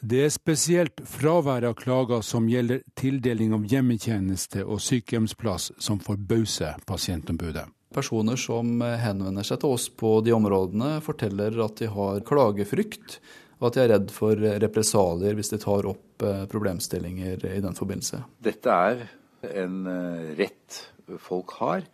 Det 0.00 0.22
er 0.24 0.32
spesielt 0.32 1.04
fraværet 1.04 1.74
av 1.74 1.76
klager 1.76 2.24
som 2.24 2.48
gjelder 2.48 2.80
tildeling 2.96 3.52
av 3.52 3.68
hjemmetjeneste 3.68 4.64
og 4.64 4.80
sykehjemsplass 4.80 5.74
som 5.76 6.00
forbauser 6.00 6.80
pasientombudet. 6.88 7.68
Personer 7.92 8.40
som 8.40 8.80
henvender 8.80 9.44
seg 9.44 9.60
til 9.60 9.76
oss 9.76 9.90
på 9.92 10.22
de 10.24 10.32
områdene, 10.32 11.02
forteller 11.04 11.60
at 11.68 11.84
de 11.84 11.92
har 12.00 12.24
klagefrykt 12.24 13.20
og 13.60 13.68
at 13.68 13.76
de 13.76 13.84
er 13.84 13.92
redd 13.94 14.10
for 14.12 14.40
represalier 14.64 15.36
hvis 15.36 15.52
de 15.52 15.60
tar 15.62 15.92
opp 15.92 16.03
eh, 16.22 16.46
problemstillinger 16.50 17.44
i 17.50 17.60
den 17.64 17.74
forbindelse. 17.74 18.22
Dette 18.44 18.70
er 18.70 19.06
en 19.54 19.86
eh, 19.90 20.34
rett 20.38 20.80
folk 21.20 21.56
har, 21.60 21.84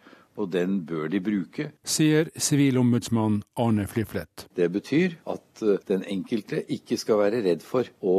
og 0.41 0.53
den 0.53 0.81
bør 0.87 1.09
de 1.13 1.21
bruke. 1.21 1.71
Sier 1.85 2.31
sivilombudsmann 2.37 3.41
Arne 3.61 3.87
Fliflet. 3.91 4.47
Det 4.57 4.71
betyr 4.73 5.19
at 5.31 5.65
eh, 5.65 5.81
den 5.89 6.05
enkelte 6.07 6.63
ikke 6.73 6.99
skal 7.01 7.21
være 7.25 7.43
redd 7.47 7.67
for 7.67 7.91
å 8.01 8.17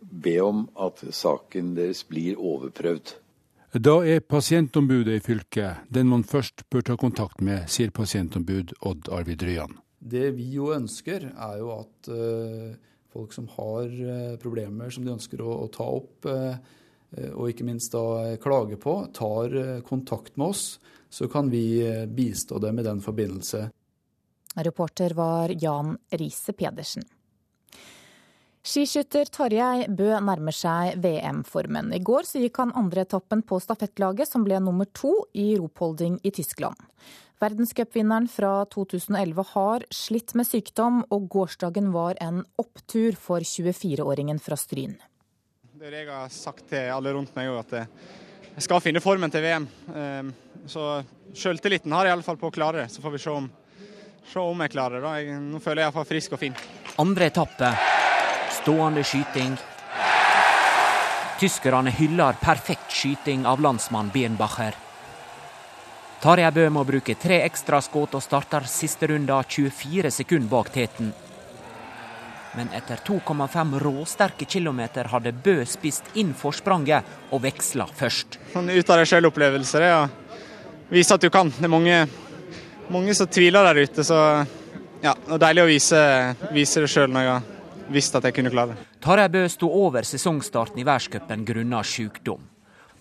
be 0.00 0.38
om 0.42 0.66
at 0.80 1.04
saken 1.14 1.74
deres 1.78 2.04
blir 2.08 2.40
overprøvd. 2.40 3.16
Da 3.76 3.98
er 4.08 4.22
pasientombudet 4.24 5.18
i 5.18 5.20
fylket 5.20 5.88
den 5.92 6.08
man 6.08 6.22
først 6.24 6.64
bør 6.72 6.86
ta 6.86 6.94
kontakt 6.96 7.42
med, 7.44 7.66
sier 7.68 7.90
pasientombud 7.92 8.72
Odd 8.80 9.10
Arvid 9.12 9.42
Ryan. 9.44 9.74
Det 10.00 10.30
vi 10.36 10.46
jo 10.54 10.70
ønsker, 10.72 11.28
er 11.34 11.58
jo 11.60 11.72
at 11.74 12.08
uh, 12.08 12.72
folk 13.16 13.32
som 13.32 13.48
har 13.56 13.88
uh, 13.88 14.36
problemer 14.42 14.92
som 14.92 15.06
de 15.06 15.14
ønsker 15.16 15.40
å, 15.40 15.62
å 15.64 15.70
ta 15.72 15.88
opp, 15.98 16.28
uh, 16.28 16.54
og 17.32 17.48
ikke 17.48 17.64
minst 17.64 17.94
da 17.94 18.36
klage 18.42 18.76
på, 18.82 18.98
tar 19.14 19.54
kontakt 19.86 20.34
med 20.36 20.52
oss. 20.52 20.64
Så 21.08 21.30
kan 21.32 21.48
vi 21.48 21.80
bistå 22.12 22.58
dem 22.60 22.82
i 22.82 22.84
den 22.84 22.98
forbindelse. 23.00 23.60
Reporter 24.66 25.14
var 25.16 25.54
Jan 25.54 25.94
Riise 26.10 26.52
Pedersen. 26.52 27.06
Skiskytter 28.66 29.28
Tarjei 29.30 29.84
Bø 29.94 30.08
nærmer 30.26 30.54
seg 30.54 30.96
VM-formen. 30.98 31.92
I 31.94 32.00
går 32.02 32.26
så 32.26 32.40
gikk 32.42 32.58
han 32.58 32.72
andreetappen 32.74 33.44
på 33.46 33.60
stafettlaget, 33.62 34.26
som 34.26 34.42
ble 34.42 34.58
nummer 34.58 34.88
to 34.90 35.12
i 35.38 35.52
ropholding 35.54 36.16
i 36.26 36.32
Tyskland. 36.34 36.74
Verdenscupvinneren 37.38 38.26
fra 38.32 38.64
2011 38.72 39.44
har 39.52 39.84
slitt 39.94 40.34
med 40.34 40.48
sykdom, 40.48 41.04
og 41.14 41.28
gårsdagen 41.30 41.92
var 41.94 42.18
en 42.24 42.40
opptur 42.58 43.14
for 43.14 43.46
24-åringen 43.46 44.40
fra 44.42 44.58
Stryn. 44.58 44.96
Det 45.76 45.92
jeg 45.92 46.08
har 46.10 46.32
sagt 46.34 46.66
til 46.72 46.90
alle 46.90 47.12
rundt 47.14 47.36
meg 47.38 47.52
at 47.54 47.76
jeg 47.78 48.64
skal 48.66 48.82
finne 48.82 49.04
formen 49.04 49.30
til 49.30 49.44
VM. 49.46 49.68
Ehm, 49.94 50.32
så 50.66 51.04
sjøltilliten 51.36 51.94
har 51.94 52.08
jeg 52.08 52.16
iallfall 52.16 52.40
på 52.40 52.50
å 52.50 52.56
klare 52.56 52.82
det. 52.82 52.90
Så 52.96 53.04
får 53.04 53.14
vi 53.14 53.22
se 53.28 53.36
om, 53.36 53.46
se 54.32 54.42
om 54.42 54.66
jeg 54.66 54.74
klarer 54.74 55.06
det. 55.06 55.38
Nå 55.52 55.62
føler 55.62 55.84
jeg 55.84 55.94
meg 56.00 56.10
frisk 56.10 56.34
og 56.34 56.42
fin. 56.42 56.58
Andre 56.98 57.30
etappe 57.30 57.70
stående 58.66 59.04
skyting. 59.04 59.56
Tyskerne 61.40 61.90
hyller 61.90 62.32
perfekt 62.32 62.90
skyting 62.90 63.46
av 63.46 63.60
landsmann 63.60 64.10
Birnbacher. 64.14 64.74
Tarjei 66.20 66.50
Bø 66.50 66.64
må 66.74 66.82
bruke 66.88 67.14
tre 67.14 67.44
ekstra 67.46 67.78
skudd 67.84 68.16
og 68.18 68.24
starter 68.26 68.66
siste 68.66 69.06
runde 69.12 69.38
24 69.54 70.10
sekunder 70.10 70.50
bak 70.50 70.72
teten. 70.74 71.14
Men 72.58 72.74
etter 72.74 72.98
2,5 73.06 73.78
råsterke 73.86 74.50
kilometer 74.50 75.12
hadde 75.14 75.36
Bø 75.46 75.60
spist 75.62 76.10
inn 76.18 76.34
forspranget 76.34 77.30
og 77.30 77.46
veksla 77.46 77.86
først. 77.86 78.40
Sånn 78.50 78.74
ut 78.74 78.90
av 78.90 78.98
deg 78.98 79.12
sjølopplevelse, 79.14 79.84
det 79.84 79.94
å 79.94 80.06
vise 80.90 81.14
at 81.14 81.22
du 81.22 81.30
kan. 81.30 81.54
Det 81.54 81.70
er 81.70 81.76
mange, 81.78 82.06
mange 82.90 83.14
som 83.14 83.30
tviler 83.30 83.70
der 83.70 83.86
ute, 83.86 84.02
så 84.02 84.24
ja, 85.04 85.14
det 85.14 85.36
er 85.36 85.50
deilig 85.52 85.68
å 85.68 85.74
vise, 85.76 86.08
vise 86.50 86.82
det 86.82 86.90
sjøl 86.90 87.14
når 87.14 87.30
jeg 87.30 87.52
har 87.86 87.94
visst 87.94 88.18
at 88.18 88.26
jeg 88.26 88.34
kunne 88.36 88.52
klare 88.52 88.74
det. 88.74 88.84
Tarjei 89.04 89.28
Bø 89.32 89.46
sto 89.50 89.70
over 89.70 90.06
sesongstarten 90.06 90.82
i 90.82 90.86
verdenscupen 90.86 91.44
grunnet 91.46 91.86
sykdom. 91.88 92.44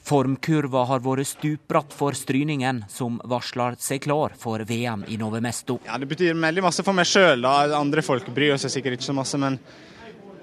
Formkurva 0.05 0.83
har 0.85 1.01
vært 1.01 1.25
stupbratt 1.31 1.93
for 1.95 2.13
stryningen, 2.13 2.83
som 2.93 3.17
varsler 3.25 3.73
seg 3.81 4.03
klar 4.05 4.35
for 4.37 4.61
VM 4.61 5.07
i 5.09 5.17
Novemesto. 5.17 5.79
Ja, 5.87 5.97
Det 5.97 6.05
betyr 6.05 6.37
veldig 6.37 6.61
masse 6.61 6.85
for 6.85 6.93
meg 6.93 7.09
sjøl. 7.09 7.45
Andre 7.45 8.03
folk 8.05 8.27
bryr 8.29 8.57
seg 8.61 8.69
sikkert 8.69 8.99
ikke 8.99 9.09
så 9.09 9.17
masse, 9.17 9.39
men 9.41 9.57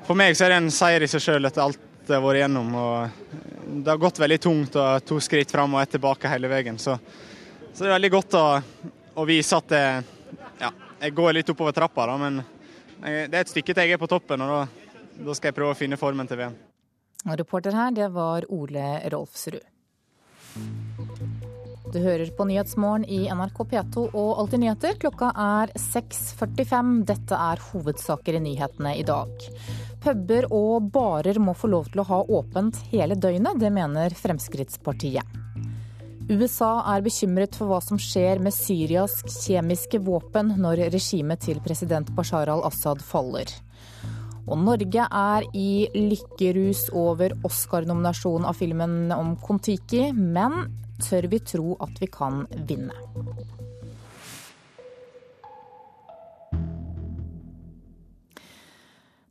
for 0.02 0.18
meg 0.18 0.34
så 0.34 0.48
er 0.48 0.54
det 0.54 0.62
en 0.64 0.74
seier 0.74 1.06
i 1.06 1.10
seg 1.10 1.22
sjøl 1.22 1.46
etter 1.46 1.62
alt 1.62 1.78
jeg 2.08 2.18
har 2.18 2.24
vært 2.24 2.40
gjennom. 2.42 2.74
Og 2.74 3.76
det 3.84 3.92
har 3.92 4.00
gått 4.02 4.18
veldig 4.18 4.40
tungt 4.42 4.78
og 4.82 5.04
to 5.06 5.20
skritt 5.22 5.54
fram 5.54 5.76
og 5.76 5.84
ett 5.84 5.94
tilbake 5.94 6.32
hele 6.32 6.50
veien. 6.50 6.78
Så, 6.82 6.96
så, 7.70 7.84
det 7.84 7.86
er 7.86 7.94
veldig 7.94 8.12
godt 8.16 8.34
å, 8.34 8.46
å 9.14 9.28
vise 9.28 9.62
at 9.62 9.70
det, 9.70 9.84
ja, 10.58 10.72
jeg 11.04 11.14
går 11.14 11.38
litt 11.38 11.54
oppover 11.54 11.76
trappa, 11.76 12.08
da, 12.10 12.18
men 12.18 12.42
det 13.02 13.34
er 13.34 13.42
et 13.42 13.50
stykke 13.50 13.74
til 13.74 13.88
jeg 13.88 13.96
er 13.98 14.00
på 14.00 14.10
toppen, 14.10 14.42
og 14.44 14.52
da, 14.52 14.90
da 15.26 15.34
skal 15.36 15.50
jeg 15.50 15.58
prøve 15.58 15.74
å 15.74 15.78
finne 15.78 15.98
formen 16.00 16.28
til 16.30 16.40
VM. 16.42 16.56
Og 17.26 17.38
reporter 17.38 17.74
her, 17.76 17.92
det 17.94 18.08
var 18.14 18.46
Ole 18.50 18.86
Rolfsrud. 19.12 19.62
Du 21.92 21.98
hører 22.00 22.30
på 22.32 22.46
Nyhetsmorgen 22.48 23.04
i 23.04 23.26
NRK 23.28 23.58
P2 23.68 24.06
og 24.08 24.30
Alltid 24.40 24.62
nyheter. 24.62 24.94
Klokka 25.02 25.28
er 25.36 25.72
6.45. 25.76 26.92
Dette 27.10 27.36
er 27.36 27.60
hovedsaker 27.68 28.38
i 28.38 28.42
nyhetene 28.46 28.94
i 28.96 29.04
dag. 29.04 29.48
Puber 30.02 30.48
og 30.56 30.88
barer 30.94 31.38
må 31.42 31.52
få 31.58 31.68
lov 31.74 31.92
til 31.92 32.00
å 32.00 32.08
ha 32.08 32.22
åpent 32.40 32.80
hele 32.94 33.18
døgnet. 33.20 33.60
Det 33.60 33.70
mener 33.76 34.16
Fremskrittspartiet. 34.16 35.41
USA 36.30 36.70
er 36.94 37.02
bekymret 37.02 37.56
for 37.58 37.70
hva 37.70 37.80
som 37.82 37.98
skjer 38.00 38.38
med 38.42 38.54
Syrias 38.54 39.16
kjemiske 39.26 39.98
våpen 40.06 40.52
når 40.62 40.84
regimet 40.94 41.42
til 41.42 41.58
president 41.64 42.12
Bashar 42.14 42.50
al-Assad 42.52 43.02
faller. 43.02 43.50
Og 44.46 44.58
Norge 44.58 45.06
er 45.06 45.46
i 45.54 45.88
lykkerus 45.94 46.88
over 46.98 47.34
Oscar-nominasjonen 47.46 48.46
av 48.46 48.58
filmen 48.58 49.10
om 49.14 49.34
Kon-Tiki, 49.42 50.08
men 50.14 50.66
tør 51.02 51.30
vi 51.32 51.42
tro 51.46 51.76
at 51.82 51.98
vi 52.02 52.10
kan 52.10 52.44
vinne? 52.70 52.94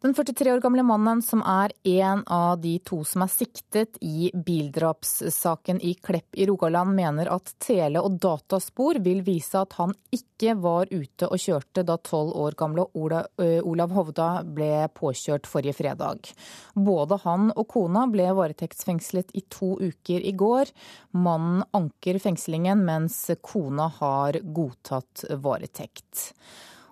Den 0.02 0.14
43 0.14 0.52
år 0.52 0.62
gamle 0.62 0.82
mannen 0.82 1.20
som 1.22 1.44
er 1.46 1.72
en 1.86 2.24
av 2.26 2.56
de 2.62 2.72
to 2.82 3.04
som 3.06 3.22
er 3.22 3.30
siktet 3.30 4.00
i 4.02 4.32
bildrapssaken 4.34 5.78
i 5.86 5.92
Klepp 5.94 6.40
i 6.42 6.48
Rogaland, 6.50 6.96
mener 6.98 7.30
at 7.30 7.52
tele- 7.62 8.02
og 8.02 8.16
dataspor 8.18 8.98
vil 9.06 9.22
vise 9.22 9.62
at 9.62 9.76
han 9.78 9.94
ikke 10.10 10.56
var 10.58 10.90
ute 10.90 11.30
og 11.30 11.38
kjørte 11.44 11.84
da 11.86 12.00
tolv 12.02 12.34
år 12.34 12.58
gamle 12.58 12.88
Olav 12.98 13.94
Hovda 13.94 14.32
ble 14.42 14.90
påkjørt 14.98 15.46
forrige 15.46 15.78
fredag. 15.84 16.34
Både 16.74 17.22
han 17.22 17.54
og 17.54 17.70
kona 17.70 18.08
ble 18.10 18.26
varetektsfengslet 18.42 19.38
i 19.38 19.46
to 19.54 19.76
uker 19.78 20.26
i 20.26 20.34
går. 20.34 20.74
Mannen 21.14 21.62
anker 21.78 22.18
fengslingen, 22.26 22.82
mens 22.90 23.28
kona 23.46 23.92
har 24.02 24.42
godtatt 24.42 25.28
varetekt. 25.46 26.32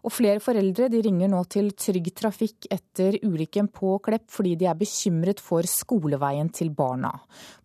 Og 0.03 0.13
flere 0.15 0.39
foreldre 0.43 0.87
de 0.91 1.01
ringer 1.03 1.31
nå 1.31 1.41
til 1.51 1.71
Trygg 1.75 2.11
Trafikk 2.15 2.69
etter 2.71 3.17
ulykken 3.25 3.67
på 3.73 3.97
Klepp, 4.05 4.27
fordi 4.31 4.55
de 4.59 4.69
er 4.71 4.77
bekymret 4.79 5.41
for 5.43 5.67
skoleveien 5.67 6.51
til 6.55 6.71
barna. 6.75 7.11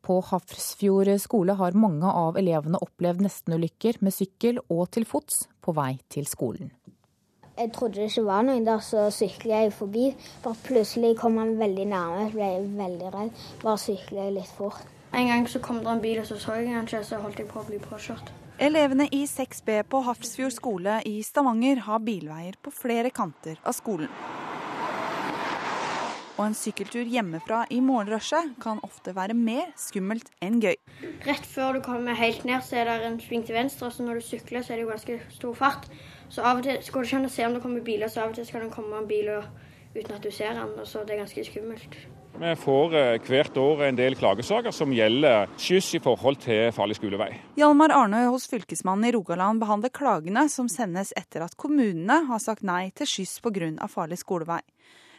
På 0.05 0.21
Hafrsfjord 0.25 1.13
skole 1.23 1.55
har 1.61 1.79
mange 1.79 2.11
av 2.11 2.39
elevene 2.41 2.81
opplevd 2.83 3.23
nestenulykker 3.27 4.03
med 4.03 4.17
sykkel 4.17 4.59
og 4.69 4.89
til 4.97 5.07
fots 5.09 5.47
på 5.63 5.75
vei 5.77 5.95
til 6.11 6.27
skolen. 6.29 6.73
Jeg 7.55 7.71
trodde 7.73 8.01
det 8.01 8.09
ikke 8.11 8.25
var 8.27 8.43
noen 8.43 8.65
der, 8.67 8.81
så 8.83 9.07
syklet 9.15 9.53
jeg 9.55 9.73
forbi. 9.73 10.09
Bare 10.43 10.59
plutselig 10.67 11.13
kom 11.21 11.39
han 11.39 11.55
veldig 11.61 11.87
nærme, 11.87 12.25
ble 12.33 12.49
jeg 12.51 12.65
veldig 12.81 13.13
redd. 13.15 13.45
Bare 13.63 13.79
syklet 13.79 14.25
jeg 14.25 14.35
litt 14.41 14.57
fort. 14.59 14.83
En 15.15 15.31
gang 15.31 15.47
så 15.47 15.61
kom 15.63 15.79
det 15.85 15.93
en 15.93 16.03
bil, 16.03 16.19
og 16.19 16.27
så 16.27 16.41
så 16.43 16.59
jeg 16.59 16.75
han 16.75 16.89
ikke, 16.89 17.05
så 17.07 17.23
holdt 17.23 17.39
jeg 17.39 17.47
på 17.53 17.63
å 17.63 17.69
bli 17.69 17.79
påkjørt. 17.79 18.33
Elevene 18.59 19.09
i 19.11 19.25
6B 19.27 19.83
på 19.91 19.99
Hafrsfjord 20.07 20.53
skole 20.55 21.01
i 21.11 21.17
Stavanger 21.27 21.81
har 21.89 21.99
bilveier 22.07 22.55
på 22.63 22.71
flere 22.71 23.11
kanter 23.11 23.59
av 23.67 23.75
skolen. 23.75 24.13
Og 26.37 26.45
en 26.45 26.55
sykkeltur 26.55 27.03
hjemmefra 27.03 27.65
i 27.75 27.81
morgenrushet 27.83 28.55
kan 28.63 28.79
ofte 28.87 29.11
være 29.19 29.35
mer 29.35 29.75
skummelt 29.79 30.31
enn 30.43 30.63
gøy. 30.63 30.79
Rett 31.27 31.51
før 31.51 31.75
du 31.75 31.83
kommer 31.83 32.15
helt 32.15 32.47
ned, 32.47 32.63
så 32.63 32.79
er 32.79 32.93
det 32.93 33.11
en 33.11 33.21
sving 33.27 33.43
til 33.43 33.59
venstre, 33.59 33.91
så 33.91 34.07
når 34.07 34.23
du 34.23 34.29
sykler, 34.31 34.63
så 34.63 34.75
er 34.75 34.79
det 34.79 34.87
jo 34.87 34.95
ganske 34.95 35.21
stor 35.35 35.59
fart. 35.59 35.91
Så 36.31 36.47
av 36.47 36.63
og 36.63 36.67
til 36.67 36.79
går 36.79 37.03
det 37.03 37.11
ikke 37.11 37.23
an 37.25 37.31
å 37.31 37.37
se 37.37 37.47
om 37.47 37.59
det 37.59 37.63
kommer 37.67 37.87
biler, 37.91 38.07
så 38.11 38.23
av 38.23 38.35
og 38.35 38.39
til 38.39 38.47
skal 38.47 38.69
det 38.69 38.75
komme 38.75 39.03
en 39.03 39.11
bil 39.11 39.35
uten 39.35 40.15
at 40.15 40.23
du 40.23 40.31
ser 40.31 40.55
den. 40.55 40.79
så 40.87 41.03
Det 41.03 41.19
er 41.19 41.25
ganske 41.27 41.51
skummelt. 41.51 42.05
Vi 42.35 42.57
får 42.59 42.95
eh, 42.99 43.21
hvert 43.23 43.57
år 43.63 43.83
en 43.87 43.99
del 43.99 44.17
klagesaker 44.19 44.75
som 44.75 44.91
gjelder 44.91 45.47
skyss 45.55 45.93
i 45.95 46.01
forhold 46.03 46.41
til 46.43 46.73
farlig 46.75 46.97
skolevei. 46.99 47.31
Hjalmar 47.61 47.95
Arnøy 47.95 48.27
hos 48.27 48.49
Fylkesmannen 48.51 49.07
i 49.07 49.13
Rogaland 49.15 49.63
behandler 49.63 49.93
klagene 49.95 50.49
som 50.51 50.67
sendes 50.73 51.15
etter 51.15 51.47
at 51.47 51.55
kommunene 51.55 52.25
har 52.27 52.43
sagt 52.43 52.67
nei 52.67 52.89
til 52.99 53.07
skyss 53.07 53.39
pga. 53.45 53.87
farlig 53.87 54.19
skolevei. 54.19 54.65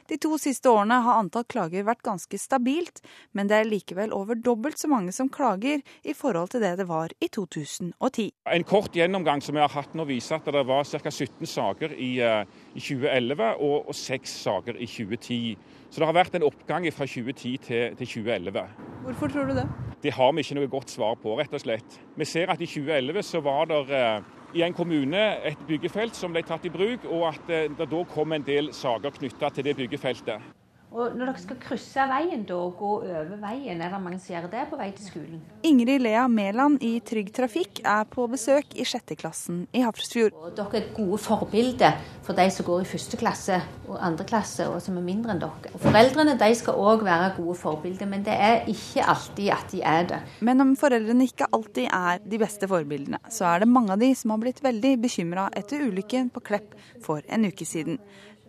De 0.05 0.17
to 0.21 0.35
siste 0.37 0.69
årene 0.69 0.99
har 1.01 1.17
antall 1.17 1.47
klager 1.49 1.85
vært 1.87 2.03
ganske 2.05 2.37
stabilt, 2.37 3.01
men 3.33 3.49
det 3.49 3.57
er 3.57 3.69
likevel 3.69 4.11
over 4.13 4.37
dobbelt 4.37 4.77
så 4.77 4.89
mange 4.91 5.13
som 5.15 5.31
klager 5.33 5.81
i 6.05 6.13
forhold 6.13 6.51
til 6.53 6.61
det 6.61 6.75
det 6.77 6.85
var 6.89 7.13
i 7.17 7.29
2010. 7.33 8.27
En 8.53 8.67
kort 8.69 8.93
gjennomgang 8.93 9.41
som 9.41 9.57
vi 9.57 9.63
har 9.63 9.73
hatt 9.73 9.95
nå 9.97 10.05
viser 10.05 10.37
at 10.37 10.45
det 10.53 10.65
var 10.69 10.85
ca. 10.85 11.09
17 11.09 11.49
saker 11.49 11.95
i, 11.97 12.11
eh, 12.21 12.45
i 12.75 12.83
2011 12.83 13.55
og, 13.55 13.89
og 13.89 13.97
6 13.97 14.37
saker 14.45 14.77
i 14.77 14.85
2010. 14.85 15.57
Så 15.89 16.01
det 16.01 16.09
har 16.11 16.17
vært 16.17 16.37
en 16.37 16.45
oppgang 16.45 16.85
fra 16.93 17.09
2010 17.09 17.57
til, 17.65 17.97
til 17.97 18.13
2011. 18.13 18.65
Hvorfor 19.05 19.33
tror 19.33 19.49
du 19.49 19.57
det? 19.57 19.65
Det 20.05 20.13
har 20.13 20.33
vi 20.33 20.45
ikke 20.45 20.59
noe 20.59 20.69
godt 20.69 20.93
svar 20.93 21.17
på, 21.17 21.33
rett 21.39 21.53
og 21.53 21.65
slett. 21.65 21.97
Vi 22.13 22.29
ser 22.29 22.53
at 22.53 22.61
i 22.61 22.69
2011 22.69 23.25
så 23.25 23.41
var 23.45 23.69
det 23.71 23.81
eh, 23.89 24.33
i 24.55 24.63
en 24.63 24.73
kommune 24.73 25.23
et 25.43 25.63
byggefelt 25.67 26.15
som 26.15 26.31
ble 26.31 26.43
tatt 26.47 26.65
i 26.65 26.71
bruk, 26.71 27.03
og 27.11 27.27
at 27.33 27.49
eh, 27.51 27.65
det 27.75 27.89
da 27.91 28.03
kom 28.07 28.35
en 28.35 28.45
del 28.45 28.71
saker 28.75 29.11
knytta 29.17 29.51
til 29.51 29.67
det 29.67 29.75
byggefeltet. 29.75 30.53
Og 30.95 31.11
Når 31.11 31.27
dere 31.27 31.41
skal 31.43 31.57
krysse 31.59 32.03
veien 32.07 32.45
da, 32.47 32.55
og 32.55 32.77
gå 32.79 32.89
over 33.03 33.31
veien, 33.41 33.81
er 33.83 33.91
det 33.91 33.97
mange 33.99 34.15
som 34.23 34.31
gjør 34.31 34.45
det 34.53 34.61
på 34.69 34.77
vei 34.79 34.87
til 34.95 35.09
skolen? 35.09 35.41
Ingrid 35.67 35.99
Lea 35.99 36.21
Mæland 36.31 36.77
i 36.87 36.93
Trygg 37.03 37.33
Trafikk 37.35 37.81
er 37.83 38.05
på 38.07 38.23
besøk 38.31 38.71
i 38.79 38.85
sjette 38.87 39.17
klassen 39.19 39.65
i 39.75 39.81
Hafrsfjord. 39.83 40.37
Dere 40.55 40.79
er 40.79 40.85
gode 40.95 41.19
forbilder 41.19 41.97
for 42.23 42.37
de 42.37 42.45
som 42.53 42.67
går 42.69 42.85
i 42.85 42.87
første 42.87 43.19
klasse 43.19 43.57
og 43.89 43.97
andre 43.99 44.23
klasse, 44.29 44.69
og 44.71 44.79
som 44.85 44.95
er 44.95 45.03
mindre 45.03 45.35
enn 45.35 45.41
dere. 45.43 45.73
Og 45.73 45.83
Foreldrene 45.83 46.37
de 46.39 46.47
skal 46.55 46.79
òg 46.79 47.03
være 47.03 47.33
gode 47.41 47.57
forbilder, 47.59 48.07
men 48.13 48.23
det 48.23 48.37
er 48.47 48.71
ikke 48.71 49.03
alltid 49.03 49.51
at 49.57 49.73
de 49.73 49.81
er 49.95 50.07
det. 50.13 50.21
Men 50.47 50.63
om 50.63 50.71
foreldrene 50.79 51.27
ikke 51.27 51.49
alltid 51.51 51.89
er 51.89 52.23
de 52.23 52.39
beste 52.39 52.69
forbildene, 52.71 53.19
så 53.27 53.49
er 53.51 53.65
det 53.65 53.67
mange 53.73 53.91
av 53.91 53.99
de 53.99 54.13
som 54.15 54.31
har 54.31 54.39
blitt 54.45 54.63
veldig 54.63 54.95
bekymra 55.03 55.49
etter 55.59 55.83
ulykken 55.89 56.31
på 56.31 56.45
Klepp 56.45 56.79
for 57.03 57.19
en 57.27 57.49
uke 57.51 57.67
siden. 57.67 57.99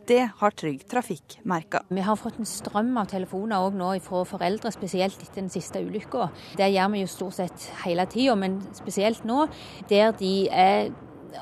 Det 0.06 0.20
har 0.38 0.52
Trygg 0.54 0.84
Trafikk 0.86 1.40
merka. 1.50 1.80
Vi 1.90 2.02
har 2.06 2.14
fått 2.14 2.36
en 2.38 2.46
strøm 2.46 2.92
av 3.00 3.08
telefoner 3.10 3.64
òg 3.66 3.74
nå 3.74 3.88
fra 4.04 4.20
foreldre, 4.28 4.70
spesielt 4.70 5.18
etter 5.18 5.40
den 5.40 5.50
siste 5.50 5.80
ulykka. 5.82 6.28
Det 6.60 6.68
gjør 6.70 6.92
vi 6.92 7.00
jo 7.00 7.08
stort 7.10 7.34
sett 7.40 7.64
hele 7.82 8.04
tida, 8.06 8.36
men 8.38 8.60
spesielt 8.76 9.26
nå, 9.26 9.48
der 9.90 10.14
de 10.20 10.30
er 10.46 10.92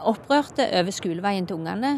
opprørte 0.09 0.65
over 0.81 0.97
skoleveien 0.97 1.45
til 1.45 1.61
ungene. 1.61 1.93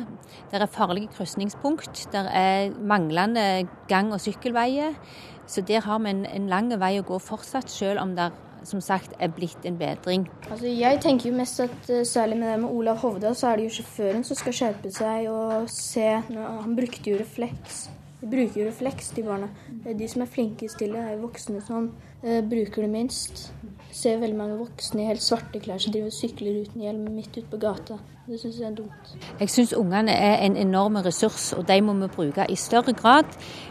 Det 0.51 0.59
er 0.59 0.67
farlige 0.67 1.13
krysningspunkt, 1.15 2.09
det 2.11 2.25
er 2.35 2.75
manglende 2.75 3.69
gang- 3.87 4.11
og 4.11 4.21
sykkelveier. 4.27 4.99
Så 5.47 5.63
der 5.63 5.87
har 5.87 6.03
vi 6.03 6.11
en, 6.11 6.27
en 6.27 6.51
lang 6.51 6.75
vei 6.83 6.97
å 6.99 7.07
gå 7.07 7.21
fortsatt, 7.23 7.71
selv 7.71 8.03
om 8.03 8.17
det 8.19 8.33
som 8.67 8.83
sagt 8.85 9.15
er 9.23 9.33
blitt 9.33 9.67
en 9.69 9.79
bedring. 9.79 10.27
Altså, 10.51 10.67
jeg 10.67 11.01
tenker 11.05 11.31
jo 11.31 11.37
mest 11.37 11.61
at 11.65 11.91
uh, 11.91 12.03
særlig 12.07 12.39
med 12.41 12.51
det 12.53 12.61
med 12.65 12.71
Olav 12.71 13.01
Hovda, 13.03 13.33
så 13.35 13.51
er 13.51 13.61
det 13.61 13.69
jo 13.69 13.77
sjåføren 13.79 14.25
som 14.27 14.39
skal 14.39 14.57
skjerpe 14.61 14.93
seg 14.95 15.29
og 15.31 15.71
se 15.73 16.07
Han 16.07 16.75
brukte 16.77 17.11
jo 17.11 17.21
refleks. 17.21 17.87
De 18.21 18.29
bruker 18.33 18.63
jo 18.63 18.69
refleks, 18.71 19.13
de 19.17 19.23
barna. 19.23 19.49
De 19.87 20.09
som 20.09 20.25
er 20.25 20.33
flinkest 20.33 20.79
til 20.81 20.97
det, 20.97 21.05
er 21.05 21.23
voksne 21.23 21.63
som 21.65 21.91
uh, 22.25 22.43
bruker 22.43 22.87
det 22.87 22.91
minst. 22.93 23.49
Jeg 23.87 24.01
ser 24.03 24.21
veldig 24.21 24.39
mange 24.39 24.59
voksne 24.61 25.05
i 25.05 25.09
helt 25.09 25.25
svarte 25.25 25.63
klær 25.63 25.81
som 25.81 25.95
driver 25.95 26.13
og 26.13 26.17
sykler 26.17 26.63
uten 26.67 26.85
hjelm 26.85 27.09
midt 27.15 27.37
ute 27.39 27.49
på 27.53 27.61
gata. 27.63 28.01
Det 28.27 28.41
syns 28.41 28.57
jeg 28.59 28.67
er 28.67 28.75
dumt. 28.75 29.11
Jeg 29.39 29.51
syns 29.53 29.73
ungene 29.79 30.11
er 30.11 30.41
en 30.43 30.57
enorm 30.59 30.97
ressurs, 31.05 31.53
og 31.55 31.69
de 31.69 31.77
må 31.85 31.93
vi 32.01 32.09
bruke 32.11 32.47
i 32.51 32.57
større 32.59 32.93
grad. 32.93 33.29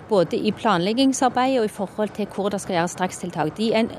Både 0.07 0.37
i 0.37 0.53
planleggingsarbeidet 0.55 1.59
og 1.59 1.65
i 1.65 1.73
forhold 1.75 2.13
til 2.15 2.29
hvor 2.31 2.49
det 2.49 2.61
skal 2.63 2.77
gjøres 2.77 2.95
strakstiltak. 2.95 3.51
De, 3.57 3.73
en, 3.75 3.91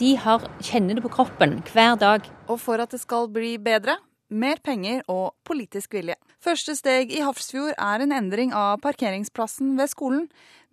de 0.00 0.16
har, 0.20 0.44
kjenner 0.60 0.98
det 0.98 1.04
på 1.06 1.12
kroppen 1.16 1.62
hver 1.72 1.96
dag. 1.96 2.28
Og 2.48 2.60
for 2.60 2.82
at 2.84 2.92
det 2.92 3.00
skal 3.00 3.30
bli 3.32 3.56
bedre, 3.56 3.96
mer 4.28 4.60
penger 4.64 5.00
og 5.08 5.32
politisk 5.48 5.94
vilje. 5.96 6.18
Første 6.44 6.74
steg 6.76 7.12
i 7.12 7.22
Hafrsfjord 7.24 7.72
er 7.78 8.04
en 8.04 8.12
endring 8.12 8.52
av 8.56 8.82
parkeringsplassen 8.84 9.78
ved 9.78 9.92
skolen, 9.92 10.26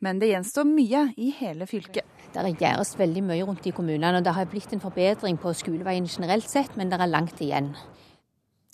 men 0.03 0.19
det 0.19 0.33
gjenstår 0.33 0.67
mye 0.67 1.05
i 1.15 1.31
hele 1.39 1.67
fylket. 1.67 2.03
Det 2.33 2.55
gjøres 2.59 2.93
veldig 2.99 3.23
mye 3.23 3.47
rundt 3.47 3.67
i 3.67 3.73
kommunene, 3.75 4.19
og 4.19 4.27
det 4.27 4.35
har 4.35 4.51
blitt 4.51 4.75
en 4.75 4.83
forbedring 4.83 5.39
på 5.39 5.55
skoleveien 5.55 6.07
generelt 6.11 6.47
sett, 6.49 6.75
men 6.75 6.91
det 6.91 6.99
er 6.99 7.11
langt 7.11 7.39
igjen. 7.43 7.71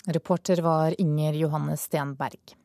Reporter 0.08 0.62
var 0.62 0.96
Inger 1.02 1.34
Johanne 1.34 1.78
Stenberg. 1.78 2.56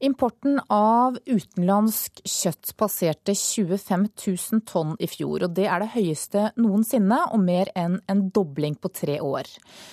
Importen 0.00 0.56
av 0.72 1.18
utenlandsk 1.28 2.22
kjøtt 2.24 2.70
passerte 2.80 3.34
25 3.36 4.06
000 4.08 4.62
tonn 4.64 4.94
i 4.96 5.08
fjor, 5.12 5.44
og 5.44 5.52
det 5.58 5.66
er 5.68 5.84
det 5.84 5.90
høyeste 5.92 6.44
noensinne, 6.56 7.18
og 7.28 7.44
mer 7.44 7.68
enn 7.76 7.98
en 8.08 8.22
dobling 8.32 8.78
på 8.80 8.88
tre 8.96 9.18
år. 9.20 9.50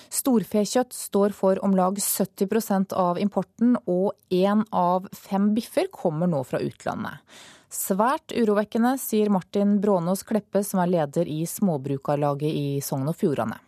Storfekjøtt 0.08 0.96
står 0.96 1.36
for 1.36 1.60
om 1.60 1.76
lag 1.76 2.00
70% 2.00 2.96
av 2.96 3.20
importen, 3.20 3.76
og 3.84 4.16
én 4.32 4.64
av 4.72 5.12
fem 5.12 5.52
biffer 5.58 5.92
kommer 5.92 6.32
nå 6.32 6.40
fra 6.48 6.64
utlandet. 6.64 7.20
Svært 7.68 8.32
urovekkende, 8.32 8.96
sier 8.96 9.28
Martin 9.28 9.82
Brånås 9.84 10.24
Kleppe, 10.24 10.64
som 10.64 10.80
er 10.80 10.94
leder 10.94 11.28
i 11.28 11.42
Småbrukarlaget 11.44 12.48
i 12.48 12.68
Sogn 12.80 13.12
og 13.12 13.20
Fjordane. 13.20 13.60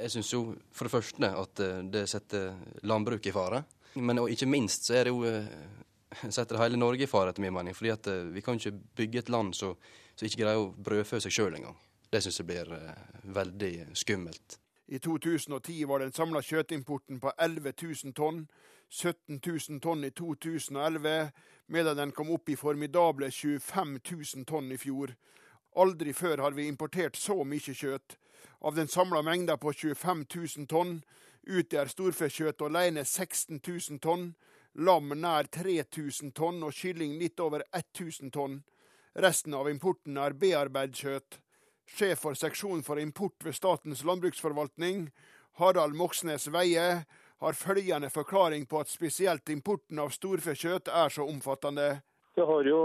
Jeg 0.00 0.14
syns 0.14 0.32
jo 0.32 0.40
for 0.72 0.88
det 0.88 0.94
første 0.94 1.28
at 1.28 1.60
det 1.92 2.06
setter 2.08 2.54
landbruket 2.88 3.30
i 3.30 3.34
fare. 3.36 3.62
Men 3.94 4.22
ikke 4.30 4.48
minst 4.48 4.86
så 4.86 4.96
er 4.96 5.08
det 5.08 5.14
jo 5.14 5.24
eh, 5.26 5.46
setter 6.30 6.58
hele 6.60 6.78
Norge 6.78 7.04
i 7.04 7.10
fare, 7.10 7.30
etter 7.30 7.42
min 7.42 7.54
mening. 7.54 7.74
fordi 7.74 7.90
at 7.90 8.06
eh, 8.06 8.30
vi 8.34 8.42
kan 8.42 8.58
ikke 8.58 8.78
bygge 8.96 9.18
et 9.18 9.28
land 9.28 9.54
som 9.54 9.76
ikke 10.20 10.42
greier 10.42 10.60
å 10.60 10.72
brødfø 10.76 11.20
seg 11.20 11.32
sjøl 11.32 11.56
engang. 11.56 11.76
Det 12.10 12.22
syns 12.22 12.40
jeg 12.40 12.48
blir 12.50 12.72
eh, 12.76 13.04
veldig 13.24 13.72
skummelt. 13.94 14.58
I 14.90 14.98
2010 14.98 15.86
var 15.86 16.02
den 16.02 16.12
samla 16.12 16.42
kjøttimporten 16.42 17.20
på 17.22 17.32
11 17.38 17.72
000 17.82 18.14
tonn. 18.14 18.44
17 18.90 19.38
000 19.38 19.78
tonn 19.78 20.02
i 20.02 20.10
2011, 20.10 21.30
medan 21.70 21.96
den 21.96 22.10
kom 22.10 22.32
opp 22.34 22.48
i 22.50 22.56
formidable 22.58 23.28
25 23.30 24.00
000 24.02 24.48
tonn 24.50 24.72
i 24.74 24.78
fjor. 24.82 25.14
Aldri 25.78 26.10
før 26.12 26.42
har 26.42 26.56
vi 26.56 26.66
importert 26.66 27.14
så 27.14 27.36
mye 27.46 27.74
kjøtt. 27.74 28.16
Av 28.60 28.74
den 28.74 28.88
samla 28.88 29.22
mengda 29.22 29.56
på 29.56 29.72
25 29.72 30.24
000 30.56 30.66
tonn 30.68 30.98
utgjør 31.48 31.88
storfekjøtt 31.88 32.60
alene 32.66 33.04
16 33.04 33.60
000 33.64 34.00
tonn, 34.04 34.34
lam 34.74 35.14
nær 35.16 35.48
3000 35.48 36.34
tonn 36.36 36.60
og 36.66 36.76
kylling 36.76 37.16
litt 37.18 37.40
over 37.40 37.64
1000 37.72 38.34
tonn. 38.34 38.60
Resten 39.16 39.56
av 39.56 39.70
importen 39.70 40.20
er 40.20 40.36
bearbeidet 40.36 41.00
kjøtt. 41.00 41.40
Sjef 41.90 42.20
for 42.22 42.38
seksjon 42.38 42.84
for 42.86 43.00
import 43.00 43.40
ved 43.42 43.56
Statens 43.56 44.04
landbruksforvaltning, 44.06 45.08
Harald 45.58 45.96
Moxnes 45.96 46.46
Veie, 46.52 47.04
har 47.40 47.56
følgende 47.56 48.10
forklaring 48.12 48.66
på 48.68 48.82
at 48.84 48.92
spesielt 48.92 49.48
importen 49.48 49.98
av 49.98 50.12
storfekjøtt 50.12 50.92
er 50.92 51.08
så 51.08 51.24
omfattende. 51.24 52.02
Det 52.38 52.44
har 52.46 52.66
jo 52.68 52.80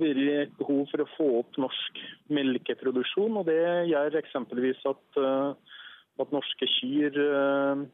vært 0.00 0.20
et 0.32 0.52
behov 0.58 0.84
for 0.90 1.02
å 1.02 1.10
få 1.16 1.30
opp 1.40 1.56
norsk 1.60 2.02
melkeproduksjon, 2.32 3.40
og 3.40 3.48
det 3.48 3.60
gjør 3.90 4.20
eksempelvis 4.20 4.84
at 4.88 5.18
uh, 5.18 5.74
at 6.22 6.34
norske 6.34 6.68
kyr 6.78 7.18
eh, 7.18 7.84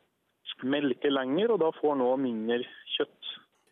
melker 0.68 1.12
lenger, 1.14 1.54
og 1.54 1.60
da 1.62 1.70
får 1.72 1.96
nå 2.00 2.08
mindre 2.20 2.62
kjøtt. 2.96 3.28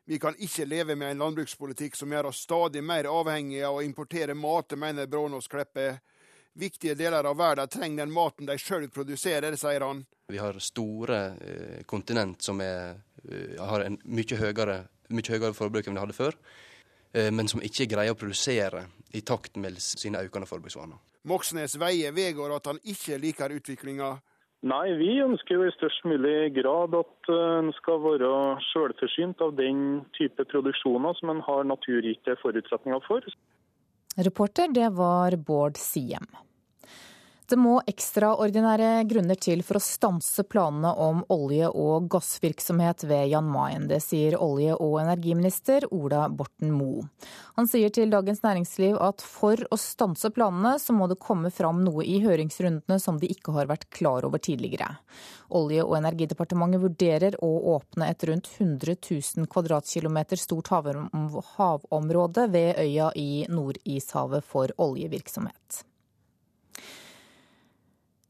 Vi 0.09 0.17
kan 0.23 0.37
ikke 0.41 0.65
leve 0.65 0.97
med 0.97 1.13
en 1.13 1.25
landbrukspolitikk 1.25 1.99
som 1.99 2.13
gjør 2.15 2.31
oss 2.31 2.45
stadig 2.47 2.81
mer 2.85 3.11
avhengige 3.13 3.67
av 3.69 3.81
å 3.81 3.83
importere 3.85 4.37
mat, 4.39 4.73
mener 4.81 5.11
Brånås 5.11 5.51
Kleppe. 5.53 5.99
Viktige 6.59 6.97
deler 6.97 7.29
av 7.29 7.37
verden 7.39 7.69
trenger 7.71 8.07
den 8.07 8.15
maten 8.15 8.49
de 8.49 8.57
sjøl 8.59 8.89
produserer, 8.91 9.55
sier 9.61 9.85
han. 9.85 10.01
Vi 10.33 10.41
har 10.41 10.57
store 10.65 11.21
eh, 11.45 11.83
kontinent 11.87 12.43
som 12.45 12.63
er, 12.65 12.97
eh, 13.29 13.61
har 13.61 13.85
en 13.85 14.01
mye 14.09 14.41
høyere, 14.41 14.81
mye 15.13 15.37
høyere 15.37 15.55
forbruk 15.57 15.87
enn 15.87 16.01
vi 16.01 16.07
hadde 16.07 16.17
før, 16.17 16.41
eh, 16.41 16.68
men 17.13 17.49
som 17.49 17.63
ikke 17.65 17.87
greier 17.89 18.13
å 18.13 18.19
produsere 18.19 18.83
i 19.17 19.23
takt 19.25 19.57
med 19.57 19.79
sine 19.81 20.21
økende 20.27 20.49
forbruksvaner. 20.49 20.99
Moxnes 21.29 21.77
veier 21.81 22.13
vedgår 22.17 22.55
at 22.57 22.69
han 22.71 22.81
ikke 22.85 23.19
liker 23.21 23.55
utviklinga. 23.57 24.11
Nei, 24.69 24.87
vi 24.99 25.13
ønsker 25.23 25.55
jo 25.55 25.67
i 25.69 25.75
størst 25.77 26.07
mulig 26.09 26.51
grad 26.57 26.95
at 26.99 27.31
eh, 27.31 27.43
en 27.61 27.71
skal 27.77 28.01
være 28.03 28.31
selvforsynt 28.73 29.45
av 29.45 29.53
den 29.59 30.01
type 30.19 30.47
produksjoner 30.51 31.15
som 31.21 31.31
en 31.31 31.45
har 31.47 31.69
naturgitte 31.69 32.35
forutsetninger 32.43 33.05
for. 33.07 33.23
Reporter, 34.19 34.67
det 34.75 34.91
var 34.99 35.37
Bård 35.47 35.79
Siem. 35.79 36.27
Det 37.49 37.57
må 37.57 37.79
ekstraordinære 37.89 39.07
grunner 39.09 39.39
til 39.41 39.63
for 39.65 39.79
å 39.79 39.81
stanse 39.81 40.43
planene 40.45 40.91
om 41.01 41.23
olje- 41.33 41.71
og 41.73 42.11
gassvirksomhet 42.13 43.07
ved 43.09 43.31
Jan 43.31 43.49
Mayen. 43.49 43.87
Det 43.89 44.03
sier 44.05 44.37
olje- 44.37 44.77
og 44.77 44.99
energiminister 45.01 45.87
Ola 45.89 46.27
Borten 46.29 46.75
Moe. 46.77 47.07
Han 47.57 47.65
sier 47.65 47.89
til 47.89 48.13
Dagens 48.13 48.45
Næringsliv 48.45 49.01
at 49.01 49.25
for 49.25 49.57
å 49.73 49.81
stanse 49.81 50.29
planene, 50.29 50.75
så 50.77 50.93
må 50.93 51.09
det 51.09 51.17
komme 51.25 51.49
fram 51.49 51.81
noe 51.87 52.05
i 52.05 52.21
høringsrundene 52.21 53.01
som 53.01 53.17
de 53.17 53.33
ikke 53.33 53.57
har 53.57 53.73
vært 53.73 53.89
klar 53.97 54.29
over 54.29 54.45
tidligere. 54.45 54.99
Olje- 55.49 55.89
og 55.89 55.97
energidepartementet 56.03 56.85
vurderer 56.85 57.41
å 57.41 57.53
åpne 57.79 58.13
et 58.13 58.29
rundt 58.29 58.53
100 58.61 59.01
000 59.09 59.49
kvadratkilometer 59.49 60.37
stort 60.37 60.69
havområde 60.69 62.51
ved 62.53 62.77
øya 62.77 63.09
i 63.17 63.47
Nordishavet 63.49 64.45
for 64.45 64.69
oljevirksomhet. 64.77 65.88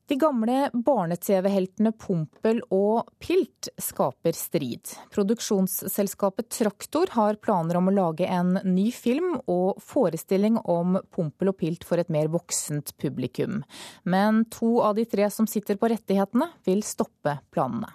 De 0.09 0.17
gamle 0.17 0.71
barne-TV-heltene 0.73 1.91
Pompel 1.93 2.63
og 2.73 3.11
Pilt 3.21 3.69
skaper 3.77 4.33
strid. 4.33 4.89
Produksjonsselskapet 5.13 6.49
Traktor 6.49 7.13
har 7.13 7.37
planer 7.45 7.77
om 7.77 7.91
å 7.91 7.93
lage 7.93 8.25
en 8.25 8.57
ny 8.65 8.87
film 8.97 9.35
og 9.45 9.83
forestilling 9.85 10.57
om 10.65 10.97
Pompel 11.13 11.53
og 11.53 11.59
Pilt 11.61 11.85
for 11.85 12.01
et 12.01 12.09
mer 12.09 12.33
voksent 12.33 12.95
publikum. 12.97 13.61
Men 14.09 14.47
to 14.49 14.79
av 14.81 14.97
de 14.97 15.05
tre 15.05 15.29
som 15.29 15.45
sitter 15.45 15.77
på 15.77 15.93
rettighetene, 15.93 16.49
vil 16.65 16.81
stoppe 16.89 17.37
planene. 17.53 17.93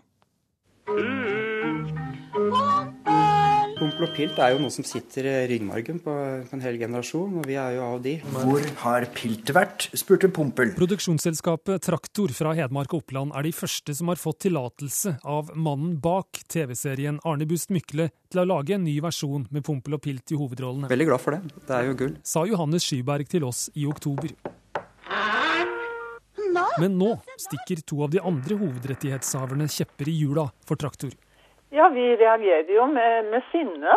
Pompel 3.83 4.05
og 4.05 4.13
pilt 4.15 4.37
er 4.39 4.53
jo 4.53 4.61
noe 4.63 4.71
som 4.71 4.85
sitter 4.87 5.25
i 5.27 5.31
ryggmargen 5.51 5.97
på, 6.05 6.11
en 6.55 6.61
hel 6.63 6.77
generasjon, 6.79 7.33
og 7.41 7.47
vi 7.49 7.57
er 7.59 7.73
jo 7.75 7.81
av 7.83 7.97
de. 8.05 8.13
Hvor 8.31 8.67
har 8.79 9.05
pilt 9.11 9.49
vært, 9.51 9.89
spurte 9.99 10.29
Pompel. 10.31 10.71
Produksjonsselskapet 10.77 11.83
Traktor 11.83 12.31
fra 12.31 12.53
Hedmark 12.55 12.93
og 12.95 13.01
Oppland 13.01 13.33
er 13.35 13.43
de 13.43 13.51
første 13.51 13.91
som 13.97 14.07
har 14.07 14.21
fått 14.21 14.45
tillatelse 14.45 15.17
av 15.27 15.51
mannen 15.59 15.97
bak 15.99 16.45
TV-serien 16.47 17.17
Arne 17.27 17.47
Bust 17.49 17.73
Mykle 17.75 18.07
til 18.31 18.43
å 18.45 18.47
lage 18.53 18.77
en 18.77 18.85
ny 18.87 18.95
versjon 19.03 19.49
med 19.51 19.67
Pompel 19.67 19.97
og 19.99 20.03
Pilt 20.05 20.31
i 20.31 20.39
hovedrollene. 20.39 20.87
Veldig 20.93 21.09
glad 21.11 21.25
for 21.25 21.35
det. 21.35 21.59
Det 21.67 21.75
er 21.75 21.89
jo 21.89 21.97
gull. 22.05 22.15
Sa 22.23 22.45
Johannes 22.47 22.87
Skyberg 22.87 23.27
til 23.35 23.49
oss 23.49 23.65
i 23.75 23.83
oktober. 23.89 24.31
Men 26.79 26.95
nå 26.95 27.11
stikker 27.35 27.83
to 27.83 27.99
av 28.07 28.15
de 28.15 28.23
andre 28.23 28.55
hovedrettighetshaverne 28.63 29.67
kjepper 29.67 30.07
i 30.07 30.17
hjula 30.23 30.47
for 30.63 30.79
Traktor. 30.79 31.11
Ja, 31.73 31.89
vi 31.89 32.15
reagerer 32.15 32.69
jo 32.69 32.83
med, 32.85 33.31
med, 33.31 33.41
sinne. 33.51 33.93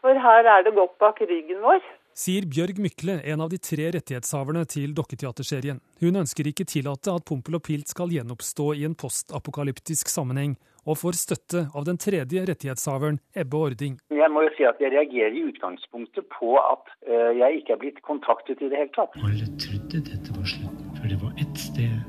For 0.00 0.16
her 0.16 0.46
er 0.48 0.62
det 0.64 0.72
godt 0.72 0.94
bak 1.02 1.18
ryggen 1.20 1.58
vår. 1.60 1.82
Sier 2.16 2.46
Bjørg 2.48 2.78
Mykle, 2.80 3.18
en 3.28 3.42
av 3.44 3.50
de 3.52 3.58
tre 3.60 3.90
rettighetshaverne 3.92 4.62
til 4.68 4.94
dokketeaterserien. 4.96 5.82
Hun 6.00 6.16
ønsker 6.22 6.48
ikke 6.48 6.64
tillate 6.64 7.12
at 7.12 7.26
Pompel 7.28 7.58
og 7.58 7.62
Pilt 7.66 7.92
skal 7.92 8.12
gjenoppstå 8.14 8.70
i 8.80 8.86
en 8.88 8.96
postapokalyptisk 8.96 10.08
sammenheng, 10.08 10.56
og 10.88 10.96
får 11.02 11.20
støtte 11.20 11.66
av 11.76 11.84
den 11.84 12.00
tredje 12.00 12.46
rettighetshaveren, 12.48 13.20
Ebbe 13.36 13.62
Ording. 13.68 14.00
Jeg 14.16 14.32
må 14.32 14.46
jo 14.46 14.54
si 14.56 14.64
at 14.64 14.80
jeg 14.80 14.94
reagerer 14.96 15.36
i 15.36 15.44
utgangspunktet 15.52 16.24
på 16.32 16.56
at 16.56 16.88
uh, 17.04 17.36
jeg 17.36 17.60
ikke 17.60 17.76
er 17.76 17.84
blitt 17.84 18.00
kontaktet 18.08 18.64
i 18.64 18.72
det 18.72 18.80
hele 18.80 18.94
tatt. 18.96 19.20
Alle 19.20 19.52
trodde 19.60 20.04
dette 20.08 20.40
var 20.40 20.52
slutt, 20.56 20.82
for 20.96 21.12
det 21.12 21.20
var 21.20 21.36
ett 21.36 21.64
sted 21.68 22.00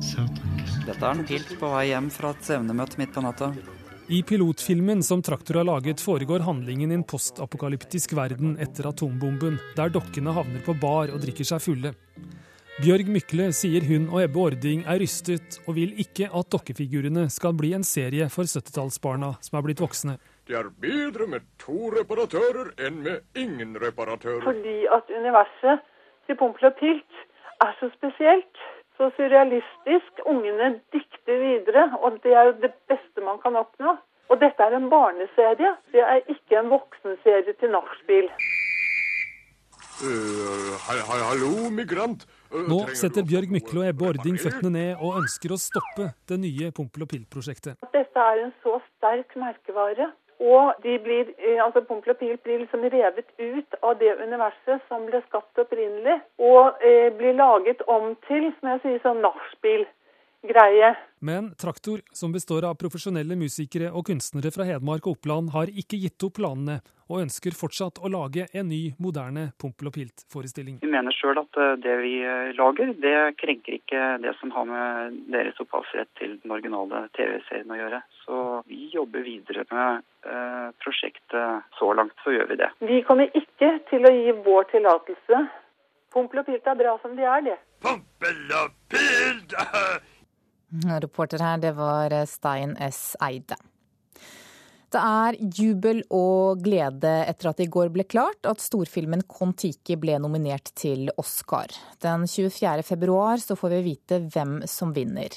Satan. 0.00 0.60
Dette 0.88 1.00
er 1.04 1.14
en 1.14 1.24
pilt 1.28 1.52
på 1.60 1.76
vei 1.76 1.90
hjem 1.92 2.08
fra 2.12 2.32
et 2.32 2.54
evnemøte 2.56 3.00
midt 3.00 3.12
på 3.12 3.28
natta. 3.28 3.52
I 4.08 4.22
pilotfilmen 4.22 5.02
som 5.02 5.22
Traktor 5.22 5.54
har 5.54 5.64
laget, 5.64 6.00
foregår 6.00 6.40
handlingen 6.44 6.90
i 6.90 6.94
en 6.94 7.04
postapokalyptisk 7.08 8.12
verden 8.12 8.58
etter 8.60 8.90
atombomben, 8.90 9.56
der 9.78 9.88
dokkene 9.88 10.34
havner 10.36 10.60
på 10.66 10.74
bar 10.76 11.08
og 11.08 11.22
drikker 11.22 11.48
seg 11.48 11.62
fulle. 11.64 11.94
Bjørg 12.84 13.08
Mykle 13.08 13.46
sier 13.56 13.86
hun 13.88 14.10
og 14.10 14.20
Ebbe 14.26 14.42
Ording 14.42 14.82
er 14.84 15.00
rystet, 15.00 15.56
og 15.64 15.78
vil 15.78 15.96
ikke 16.04 16.28
at 16.28 16.50
dokkefigurene 16.52 17.30
skal 17.32 17.56
bli 17.56 17.72
en 17.78 17.86
serie 17.86 18.28
for 18.28 18.44
70-tallsbarna 18.44 19.32
som 19.40 19.56
er 19.56 19.64
blitt 19.70 19.80
voksne. 19.80 20.18
Det 20.44 20.58
er 20.60 20.68
bedre 20.84 21.30
med 21.30 21.48
to 21.64 21.88
reparatører 21.96 22.74
enn 22.84 23.00
med 23.06 23.40
ingen 23.40 23.72
reparatører. 23.80 24.44
Fordi 24.44 24.78
at 24.98 25.08
universet 25.16 25.88
til 26.28 26.36
Pompel 26.36 26.68
og 26.68 26.76
Pilt 26.76 27.24
er 27.64 27.72
så 27.80 27.88
spesielt 27.96 28.66
så 28.98 29.10
surrealistisk. 29.16 30.24
Ungene 30.30 30.80
dikter 30.94 31.38
videre, 31.42 31.86
og 32.00 32.18
det 32.24 32.34
er 32.34 32.50
jo 32.50 32.58
det 32.64 32.72
beste 32.90 33.24
man 33.24 33.40
kan 33.42 33.56
oppnå. 33.60 33.96
Og 34.32 34.40
dette 34.40 34.64
er 34.64 34.76
en 34.76 34.90
barneserie, 34.90 35.74
det 35.92 36.00
er 36.00 36.22
ikke 36.32 36.58
en 36.58 36.70
voksenserie 36.72 37.52
til 37.60 37.74
nachspiel. 37.74 38.30
Uh, 40.04 40.72
hallo, 40.88 41.68
migrant. 41.70 42.24
Uh, 42.50 42.64
Nå 42.66 42.80
setter 42.98 43.22
Bjørg 43.26 43.52
Mykle 43.54 43.84
og 43.84 43.90
Ebbe 43.92 44.08
Ording 44.08 44.40
føttene 44.42 44.72
ned 44.74 45.04
og 45.04 45.20
ønsker 45.20 45.54
å 45.54 45.60
stoppe 45.60 46.08
det 46.28 46.40
nye 46.42 46.72
Pompel 46.74 47.04
og 47.06 47.12
Pill-prosjektet. 47.12 47.78
Dette 47.94 48.26
er 48.32 48.42
en 48.46 48.50
så 48.64 48.80
sterk 48.88 49.36
merkevare 49.38 50.10
og 50.40 50.74
de 50.82 50.98
blir, 50.98 51.30
eh, 51.38 51.64
altså 51.64 51.80
Pompel 51.80 52.14
og 52.14 52.18
Pilt 52.18 52.42
blir 52.42 52.58
liksom 52.58 52.80
revet 52.80 53.26
ut 53.38 53.76
av 53.82 53.98
det 53.98 54.16
universet 54.18 54.82
som 54.88 55.06
ble 55.06 55.22
skapt 55.28 55.58
opprinnelig, 55.58 56.20
og 56.38 56.82
eh, 56.82 57.12
blir 57.18 57.36
laget 57.38 57.82
om 57.86 58.16
til 58.28 58.50
som 58.58 58.72
jeg 58.74 58.82
sier, 58.82 59.02
sånn 59.04 59.22
nachspiel. 59.24 59.86
Greie. 60.48 60.94
Men 61.24 61.54
Traktor, 61.60 62.00
som 62.12 62.32
består 62.32 62.66
av 62.68 62.76
profesjonelle 62.80 63.36
musikere 63.36 63.88
og 63.96 64.06
kunstnere 64.10 64.52
fra 64.52 64.66
Hedmark 64.68 65.06
og 65.06 65.18
Oppland, 65.18 65.54
har 65.54 65.72
ikke 65.72 65.96
gitt 66.02 66.26
opp 66.26 66.36
planene, 66.36 66.82
og 67.08 67.20
ønsker 67.20 67.56
fortsatt 67.56 68.00
å 68.00 68.10
lage 68.12 68.46
en 68.56 68.68
ny, 68.68 68.94
moderne 69.00 69.50
Pompel 69.60 69.90
og 69.90 69.96
Pilt-forestilling. 69.96 70.78
Vi 70.84 70.90
mener 70.92 71.12
sjøl 71.16 71.40
at 71.40 71.58
eh, 71.60 71.74
det 71.84 71.96
vi 72.00 72.12
eh, 72.24 72.52
lager, 72.56 72.94
det 73.00 73.16
krenker 73.40 73.76
ikke 73.76 74.04
det 74.24 74.32
som 74.40 74.52
har 74.54 74.68
med 74.68 75.18
deres 75.32 75.60
opphavsrett 75.60 76.08
til 76.20 76.38
den 76.42 76.54
originale 76.56 77.04
TV-serien 77.16 77.72
å 77.72 77.80
gjøre. 77.80 78.00
Så 78.24 78.40
vi 78.70 78.88
jobber 78.94 79.26
videre 79.26 79.66
med 79.72 80.04
eh, 80.28 80.70
prosjektet. 80.84 81.68
Så 81.78 81.92
langt 81.96 82.16
så 82.24 82.32
gjør 82.36 82.48
vi 82.52 82.60
det. 82.62 82.72
Vi 82.88 83.02
kommer 83.08 83.28
ikke 83.36 83.76
til 83.90 84.08
å 84.08 84.14
gi 84.16 84.34
vår 84.46 84.72
tillatelse. 84.72 85.44
Pompel 86.14 86.44
og 86.44 86.48
Pilt 86.48 86.68
er 86.70 86.78
bra 86.78 86.96
som 87.02 87.16
de 87.18 87.24
er, 87.26 87.46
det. 87.52 87.60
Pompel 87.84 88.58
og 88.62 88.76
Pilt! 88.92 89.56
Reporter 90.82 91.42
her, 91.42 91.60
det 91.62 91.76
var 91.78 92.12
Stein 92.26 92.74
S. 92.82 93.14
Eide. 93.22 93.56
Det 94.94 95.00
er 95.02 95.34
jubel 95.58 96.04
og 96.14 96.60
glede 96.62 97.10
etter 97.26 97.48
at 97.50 97.58
det 97.58 97.66
i 97.66 97.72
går 97.74 97.88
ble 97.90 98.04
klart 98.06 98.46
at 98.46 98.62
storfilmen 98.62 99.24
Kon-Tiki 99.26 99.96
ble 99.98 100.20
nominert 100.22 100.70
til 100.78 101.08
Oscar. 101.18 101.72
Den 101.98 102.28
24. 102.30 102.84
februar 102.86 103.42
så 103.42 103.56
får 103.58 103.72
vi 103.72 103.80
vite 103.88 104.20
hvem 104.30 104.60
som 104.70 104.92
vinner. 104.94 105.34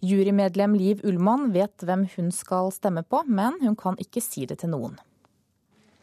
Jurymedlem 0.00 0.78
Liv 0.80 1.04
Ullmann 1.04 1.50
vet 1.52 1.84
hvem 1.84 2.06
hun 2.14 2.32
skal 2.32 2.72
stemme 2.72 3.04
på, 3.04 3.20
men 3.28 3.60
hun 3.60 3.76
kan 3.76 4.00
ikke 4.00 4.24
si 4.24 4.46
det 4.48 4.62
til 4.62 4.72
noen. 4.72 4.96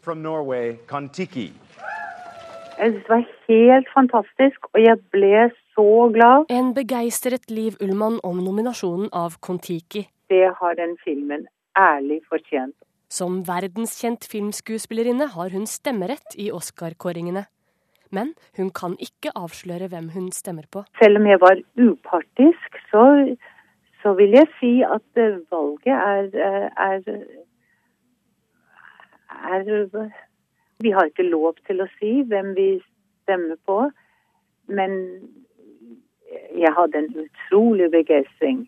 From 0.06 0.22
Norway, 0.22 0.78
Kon-Tiki. 0.86 1.50
Jeg 2.78 2.94
synes 2.94 3.02
det 3.02 3.10
var 3.10 3.26
helt 3.50 3.90
fantastisk, 3.98 4.70
og 4.76 4.82
jeg 4.82 5.02
ble 5.14 5.50
så 5.76 6.10
glad. 6.14 6.46
En 6.50 6.74
begeistret 6.76 7.50
Liv 7.52 7.78
Ullmann 7.82 8.20
om 8.24 8.44
nominasjonen 8.44 9.10
av 9.14 9.38
Kon-Tiki. 9.40 10.06
Det 10.32 10.48
har 10.60 10.76
den 10.76 10.98
filmen 11.04 11.48
ærlig 11.78 12.22
fortjent. 12.30 12.76
Som 13.12 13.42
verdenskjent 13.48 14.28
filmskuespillerinne 14.32 15.28
har 15.34 15.50
hun 15.52 15.66
stemmerett 15.68 16.38
i 16.40 16.52
Oscar-kåringene. 16.56 17.46
Men 18.12 18.34
hun 18.58 18.72
kan 18.76 18.96
ikke 19.00 19.34
avsløre 19.36 19.88
hvem 19.92 20.10
hun 20.16 20.32
stemmer 20.36 20.68
på. 20.72 20.84
Selv 21.00 21.20
om 21.20 21.28
jeg 21.28 21.40
var 21.40 21.60
upartisk, 21.80 22.80
så, 22.92 23.04
så 24.04 24.14
vil 24.20 24.36
jeg 24.36 24.48
si 24.60 24.72
at 24.84 25.20
eh, 25.20 25.40
valget 25.52 25.96
er, 25.96 26.28
er, 26.36 26.66
er, 26.88 27.04
er 29.56 30.12
Vi 30.84 30.92
har 30.92 31.08
ikke 31.08 31.28
lov 31.28 31.56
til 31.68 31.84
å 31.84 31.92
si 32.00 32.22
hvem 32.28 32.56
vi 32.56 32.70
stemmer 33.24 33.60
på, 33.68 33.84
men 34.68 34.98
jeg 36.56 36.72
hadde 36.78 36.98
en 36.98 37.12
utrolig 37.26 37.92
begeistring 37.92 38.64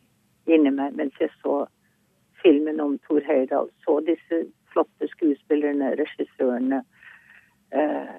inni 0.52 0.72
meg 0.76 0.98
mens 1.00 1.16
jeg 1.22 1.32
så 1.42 1.64
filmen 2.44 2.82
om 2.84 2.98
Thor 3.06 3.24
Høydahl. 3.28 3.70
Så 3.86 4.00
disse 4.08 4.44
flotte 4.74 5.08
skuespillerne, 5.12 5.94
regissørene, 6.00 6.82
uh, 7.76 8.16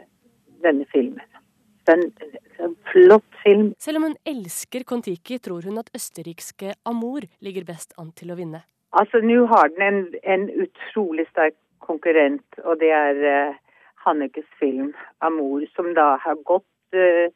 denne 0.65 0.87
filmen. 0.93 1.27
Den, 1.89 2.07
en 2.65 2.77
flott 2.93 3.41
film. 3.43 3.75
Selv 3.79 4.01
om 4.01 4.07
hun 4.09 4.17
elsker 4.27 4.87
Kon-Tiki, 4.89 5.39
tror 5.39 5.67
hun 5.69 5.83
at 5.83 5.91
østerrikske 5.97 6.73
Amor 6.89 7.27
ligger 7.45 7.67
best 7.69 7.93
an 8.01 8.15
til 8.17 8.33
å 8.33 8.39
vinne. 8.39 8.63
Altså, 8.97 9.21
Nå 9.21 9.45
har 9.51 9.69
den 9.75 9.85
en, 9.85 10.01
en, 10.23 10.47
utrolig 10.65 11.27
sterk 11.33 11.59
konkurrent, 11.85 12.47
og 12.65 12.79
det 12.81 12.93
er 12.97 13.21
uh, 13.21 13.59
Hannekes 14.07 14.49
film 14.61 14.95
'Amor', 15.21 15.67
som 15.77 15.93
da 15.99 16.15
har 16.25 16.41
gått 16.49 16.97
uh, 16.97 17.29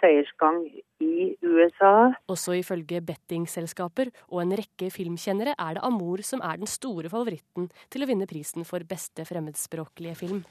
seiersgang 0.00 0.62
i 1.00 1.34
USA. 1.42 2.12
Også 2.28 2.54
ifølge 2.60 3.00
bettingselskaper 3.00 4.10
og 4.28 4.42
en 4.44 4.54
rekke 4.60 4.90
filmkjennere 4.92 5.56
er 5.58 5.78
det 5.78 5.84
Amor 5.86 6.22
som 6.26 6.42
er 6.44 6.60
den 6.60 6.70
store 6.70 7.10
favoritten 7.12 7.70
til 7.90 8.04
å 8.04 8.10
vinne 8.10 8.28
prisen 8.30 8.68
for 8.68 8.84
beste 8.84 9.24
fremmedspråklige 9.28 10.14
film. 10.14 10.44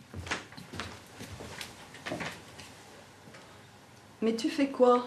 Mais 4.22 4.36
tu 4.36 4.50
fais 4.50 4.68
quoi 4.68 5.00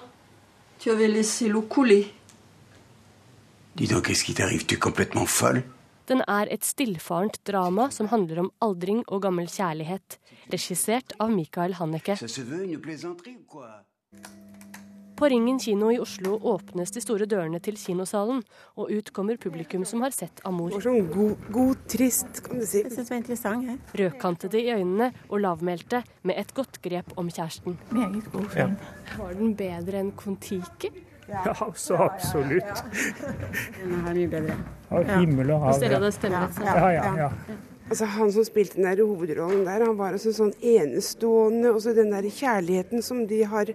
Tu 0.79 0.91
avais 0.91 1.07
laissé 1.07 1.49
l'eau 1.49 1.63
couler. 1.63 2.13
Dis 3.77 3.87
donc, 3.87 4.07
qu'est-ce 4.07 4.25
qui 4.25 4.35
t'arrive 4.35 4.67
Tu 4.67 4.75
es 4.75 4.79
complètement 4.79 5.27
folle 5.27 5.63
Den 6.09 6.23
er 6.27 6.49
et 6.51 6.65
stillfarent 6.65 7.39
drama 7.47 7.91
som 7.91 8.09
handler 8.11 8.41
om 8.43 8.51
aldring 8.61 9.05
og 9.07 9.23
gammel 9.23 9.47
kjærlighet, 9.47 10.19
regissert 10.51 11.15
av 11.23 11.31
Michael 11.31 11.77
Hanneke. 11.79 12.17
På 15.23 15.29
Ringen 15.29 15.59
kino 15.59 15.93
i 15.93 15.99
Oslo 16.03 16.35
åpnes 16.43 16.91
de 16.91 17.01
store 17.01 17.29
dørene 17.31 17.61
til 17.63 17.77
kinosalen, 17.79 18.41
og 18.75 18.89
ut 18.91 19.13
kommer 19.15 19.37
publikum 19.39 19.85
som 19.87 20.03
har 20.03 20.11
sett 20.11 20.41
Amor. 20.49 20.75
Sånn 20.83 21.07
god, 21.13 21.45
god, 21.55 21.85
trist, 21.93 22.41
kan 22.43 22.59
du 22.59 22.65
si. 22.67 22.81
Jeg 22.81 22.91
synes 22.91 23.07
det 23.07 23.15
var 23.15 23.21
interessant. 23.21 23.69
Jeg. 23.71 23.79
Rødkantede 24.01 24.59
i 24.59 24.73
øynene 24.75 25.13
og 25.29 25.45
lavmælte, 25.45 26.03
med 26.27 26.43
et 26.43 26.51
godt 26.59 26.81
grep 26.83 27.15
om 27.15 27.31
kjæresten. 27.31 27.79
Meget 27.95 28.27
god 28.35 28.51
film. 28.51 28.75
Ja. 28.75 29.21
Var 29.21 29.39
den 29.39 29.55
bedre 29.63 30.03
enn 30.03 30.13
Kon-Tiki? 30.19 30.91
Ja, 31.31 31.55
så 31.79 32.03
absolutt. 32.03 32.83
Den 33.79 33.95
er 34.01 34.19
mye 34.19 34.29
bedre. 34.35 34.61
Av 34.91 35.07
himmel 35.21 35.55
og 35.55 35.69
hav. 35.69 35.77
Hvis 35.77 35.85
dere 35.87 36.01
hadde 36.01 36.15
stemt 36.19 36.65
ja, 36.67 36.89
ja, 36.99 37.11
ja. 37.29 37.35
Altså, 37.93 38.11
han 38.19 38.35
som 38.35 38.51
spilte 38.51 38.81
den 38.81 38.91
der 38.91 39.07
hovedrollen 39.07 39.63
der, 39.71 39.87
han 39.87 39.95
var 40.03 40.19
altså 40.19 40.35
sånn 40.35 40.51
enestående. 40.59 41.71
Og 41.71 41.79
så 41.87 41.95
den 41.95 42.11
der 42.11 42.27
kjærligheten 42.27 43.07
som 43.07 43.23
de 43.31 43.45
har 43.47 43.71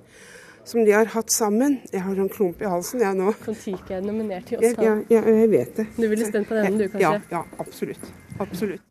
som 0.68 0.86
de 0.86 0.92
har 0.92 1.08
hatt 1.14 1.32
sammen. 1.32 1.80
Jeg 1.94 2.04
har 2.04 2.18
sånn 2.20 2.32
klump 2.32 2.62
i 2.62 2.68
halsen, 2.68 3.04
jeg 3.04 3.18
nå. 3.18 3.32
Kon-Tiki 3.46 3.96
er 3.98 4.04
nominert 4.04 4.50
til 4.50 4.60
Oscar. 4.60 4.84
Ja, 4.84 4.96
ja, 5.16 5.22
jeg 5.42 5.52
vet 5.54 5.80
det. 5.80 5.88
Du 5.96 6.08
ville 6.08 6.28
stemt 6.28 6.50
på 6.50 6.58
denne, 6.58 6.76
du, 6.82 6.90
kanskje? 6.92 7.22
Ja, 7.32 7.40
ja 7.40 7.64
absolutt. 7.64 8.12
Absolutt. 8.44 8.84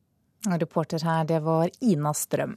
Reporter 0.46 1.02
her, 1.04 1.26
det 1.28 1.42
var 1.44 1.68
Ina 1.84 2.14
Strøm. 2.14 2.56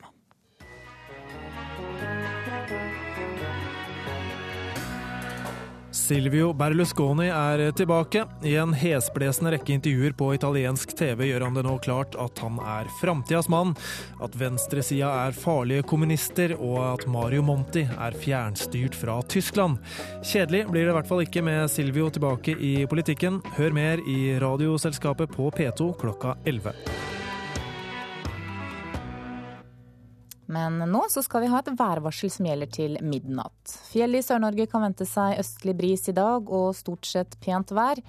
Silvio 6.09 6.53
Berlusconi 6.57 7.27
er 7.29 7.61
tilbake. 7.77 8.23
I 8.41 8.55
en 8.57 8.71
hesblesende 8.73 9.51
rekke 9.53 9.75
intervjuer 9.75 10.15
på 10.17 10.31
italiensk 10.33 10.95
TV 10.97 11.27
gjør 11.27 11.45
han 11.45 11.59
det 11.59 11.63
nå 11.67 11.75
klart 11.85 12.17
at 12.17 12.41
han 12.41 12.57
er 12.65 12.89
framtidas 12.97 13.45
mann, 13.53 13.75
at 14.17 14.37
venstresida 14.39 15.11
er 15.27 15.37
farlige 15.37 15.85
kommunister, 15.91 16.55
og 16.57 16.79
at 16.95 17.05
Mario 17.13 17.45
Monti 17.45 17.85
er 17.85 18.17
fjernstyrt 18.23 18.97
fra 18.97 19.19
Tyskland. 19.29 19.77
Kjedelig 20.25 20.63
blir 20.71 20.87
det 20.87 20.95
i 20.95 20.97
hvert 20.97 21.11
fall 21.11 21.21
ikke 21.27 21.45
med 21.45 21.69
Silvio 21.69 22.09
tilbake 22.09 22.57
i 22.57 22.73
politikken. 22.89 23.37
Hør 23.59 23.77
mer 23.77 24.01
i 24.09 24.33
Radioselskapet 24.41 25.37
på 25.37 25.53
P2 25.53 25.93
klokka 26.01 26.39
11. 26.49 26.73
Men 30.49 30.79
nå 30.89 31.03
så 31.13 31.21
skal 31.21 31.43
vi 31.43 31.49
ha 31.51 31.59
et 31.61 31.69
værvarsel 31.77 32.31
som 32.33 32.47
gjelder 32.49 32.69
til 32.73 32.95
midnatt. 33.05 33.73
Fjellet 33.91 34.23
i 34.23 34.25
Sør-Norge 34.25 34.65
kan 34.71 34.81
vente 34.81 35.05
seg 35.05 35.37
østlig 35.43 35.75
bris 35.77 36.09
i 36.09 36.15
dag 36.17 36.49
og 36.49 36.71
stort 36.77 37.05
sett 37.05 37.37
pent 37.43 37.69
vær. 37.77 38.01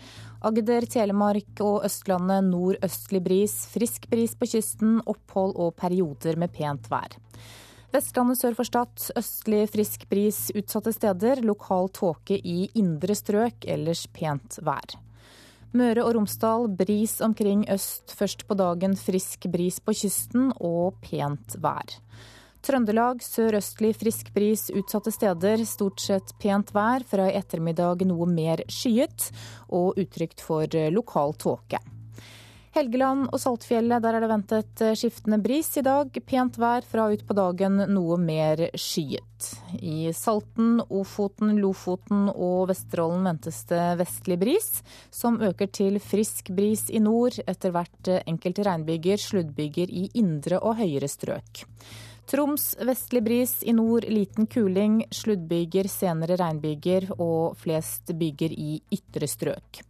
Agder, 0.48 0.88
Telemark 0.88 1.60
og 1.60 1.84
Østlandet 1.84 2.48
nordøstlig 2.48 3.20
bris. 3.26 3.56
Frisk 3.74 4.08
bris 4.08 4.32
på 4.40 4.48
kysten, 4.54 5.02
opphold 5.04 5.52
og 5.60 5.74
perioder 5.80 6.40
med 6.40 6.54
pent 6.56 6.88
vær. 6.88 7.18
Vestlandet 7.92 8.38
sør 8.38 8.56
for 8.56 8.68
Stad 8.68 9.04
østlig 9.18 9.64
frisk 9.74 10.08
bris 10.08 10.46
utsatte 10.54 10.94
steder. 10.96 11.44
Lokal 11.44 11.90
tåke 11.92 12.38
i 12.40 12.70
indre 12.78 13.16
strøk, 13.18 13.66
ellers 13.68 14.06
pent 14.16 14.60
vær. 14.64 14.96
Møre 15.70 16.02
og 16.02 16.16
Romsdal 16.16 16.64
bris 16.74 17.20
omkring 17.22 17.62
øst 17.70 18.10
først 18.18 18.42
på 18.48 18.56
dagen, 18.58 18.96
frisk 18.98 19.46
bris 19.52 19.78
på 19.78 19.94
kysten 19.94 20.48
og 20.58 20.96
pent 21.04 21.54
vær. 21.62 21.94
Trøndelag 22.66 23.22
sørøstlig 23.22 23.94
frisk 23.96 24.32
bris 24.34 24.66
utsatte 24.74 25.12
steder, 25.14 25.62
stort 25.64 26.02
sett 26.02 26.34
pent 26.42 26.74
vær. 26.74 27.06
Fra 27.06 27.30
i 27.30 27.38
ettermiddag 27.38 28.02
noe 28.10 28.26
mer 28.28 28.64
skyet 28.66 29.30
og 29.70 29.94
utrygt 30.02 30.42
for 30.42 30.66
lokal 30.90 31.38
tåke. 31.38 31.78
Helgeland 32.70 33.26
og 33.34 33.40
Saltfjellet, 33.42 33.98
der 34.04 34.14
er 34.14 34.22
det 34.22 34.28
ventet 34.30 34.82
skiftende 34.94 35.40
bris 35.42 35.72
i 35.80 35.82
dag. 35.82 36.14
Pent 36.22 36.54
vær 36.62 36.84
fra 36.86 37.08
utpå 37.10 37.34
dagen, 37.34 37.80
noe 37.90 38.14
mer 38.22 38.62
skyet. 38.78 39.48
I 39.82 40.12
Salten, 40.14 40.78
Ofoten, 40.86 41.56
Lofoten 41.58 42.28
og 42.30 42.68
Vesterålen 42.70 43.26
ventes 43.26 43.58
det 43.72 43.82
vestlig 43.98 44.38
bris, 44.38 44.70
som 45.10 45.40
øker 45.42 45.72
til 45.74 45.98
frisk 45.98 46.52
bris 46.54 46.86
i 46.94 47.02
nord. 47.02 47.40
Etter 47.50 47.74
hvert 47.74 48.12
enkelte 48.22 48.68
regnbyger, 48.70 49.18
sluddbyger 49.18 49.90
i 49.90 50.06
indre 50.22 50.62
og 50.62 50.78
høyere 50.78 51.10
strøk. 51.10 51.64
Troms 52.30 52.76
vestlig 52.86 53.26
bris, 53.26 53.58
i 53.66 53.74
nord 53.74 54.06
liten 54.06 54.46
kuling, 54.46 55.00
sluddbyger, 55.10 55.90
senere 55.90 56.38
regnbyger 56.38 57.10
og 57.18 57.58
flest 57.58 58.14
byger 58.14 58.54
i 58.54 58.76
ytre 58.94 59.26
strøk. 59.26 59.82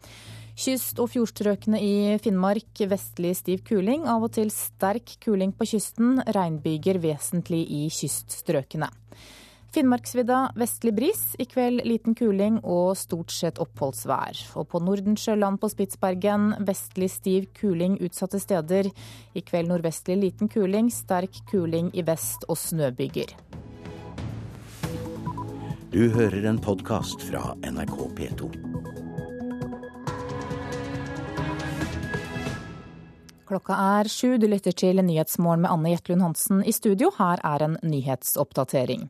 Kyst- 0.60 0.98
og 1.00 1.08
fjordstrøkene 1.08 1.78
i 1.80 1.92
Finnmark 2.20 2.82
vestlig 2.90 3.30
stiv 3.38 3.62
kuling, 3.64 4.02
av 4.04 4.26
og 4.26 4.34
til 4.36 4.50
sterk 4.52 5.14
kuling 5.24 5.54
på 5.56 5.64
kysten. 5.70 6.18
Regnbyger 6.36 6.98
vesentlig 7.00 7.62
i 7.64 7.86
kyststrøkene. 7.88 8.90
Finnmarksvidda 9.72 10.50
vestlig 10.60 10.92
bris, 10.98 11.22
i 11.40 11.46
kveld 11.48 11.80
liten 11.88 12.12
kuling 12.18 12.58
og 12.60 12.92
stort 13.00 13.32
sett 13.32 13.60
oppholdsvær. 13.62 14.42
Og 14.60 14.68
på 14.68 14.82
Nordensjøland 14.84 15.62
på 15.62 15.70
Spitsbergen 15.72 16.52
vestlig 16.68 17.08
stiv 17.14 17.48
kuling 17.56 17.96
utsatte 18.04 18.42
steder. 18.42 18.90
I 19.32 19.40
kveld 19.40 19.72
nordvestlig 19.72 20.18
liten 20.26 20.52
kuling, 20.52 20.92
sterk 20.92 21.40
kuling 21.48 21.88
i 21.96 22.04
vest 22.04 22.44
og 22.50 22.60
snøbyger. 22.60 23.32
Du 25.90 26.02
hører 26.12 26.50
en 26.52 26.60
podkast 26.60 27.24
fra 27.30 27.54
NRK 27.64 28.10
P2. 28.18 28.99
Klokka 33.50 33.74
er 33.74 34.06
sju. 34.06 34.36
Du 34.38 34.46
lytter 34.46 34.70
til 34.78 35.00
Nyhetsmorgen 35.02 35.64
med 35.64 35.72
Anne 35.72 35.90
Jetlund 35.90 36.22
Hansen 36.22 36.60
i 36.62 36.70
studio. 36.70 37.08
Her 37.16 37.40
er 37.42 37.64
en 37.66 37.72
nyhetsoppdatering. 37.82 39.08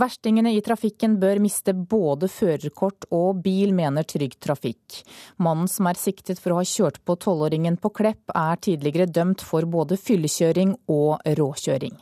Verstingene 0.00 0.54
i 0.56 0.62
trafikken 0.64 1.18
bør 1.20 1.42
miste 1.44 1.74
både 1.76 2.30
førerkort 2.32 3.04
og 3.12 3.42
bil, 3.44 3.74
mener 3.76 4.06
Trygg 4.08 4.38
Trafikk. 4.40 5.02
Mannen 5.36 5.68
som 5.68 5.90
er 5.90 6.00
siktet 6.00 6.40
for 6.40 6.54
å 6.54 6.62
ha 6.62 6.64
kjørt 6.64 7.02
på 7.04 7.18
tolvåringen 7.20 7.76
på 7.76 7.92
Klepp, 8.00 8.32
er 8.32 8.56
tidligere 8.64 9.10
dømt 9.10 9.44
for 9.44 9.68
både 9.68 10.00
fyllekjøring 10.00 10.78
og 10.88 11.20
råkjøring. 11.36 12.00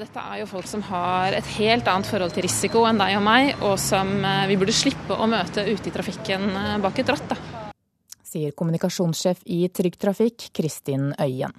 Dette 0.00 0.22
er 0.32 0.40
jo 0.40 0.48
folk 0.48 0.70
som 0.70 0.80
har 0.88 1.36
et 1.36 1.56
helt 1.58 1.90
annet 1.92 2.08
forhold 2.08 2.32
til 2.32 2.46
risiko 2.46 2.86
enn 2.88 3.02
deg 3.02 3.18
og 3.18 3.26
meg, 3.26 3.52
og 3.60 3.76
som 3.76 4.14
eh, 4.24 4.46
vi 4.48 4.56
burde 4.56 4.72
slippe 4.72 5.12
å 5.12 5.28
møte 5.28 5.68
ute 5.68 5.92
i 5.92 5.92
trafikken 5.92 6.48
eh, 6.56 6.78
bak 6.80 7.04
et 7.04 7.12
ratt. 7.12 7.36
Da 7.36 7.71
sier 8.32 8.56
kommunikasjonssjef 8.56 9.44
i 9.52 9.66
Trygg 9.68 10.00
Trafikk, 10.00 10.48
Kristin 10.56 11.12
Øyen. 11.20 11.54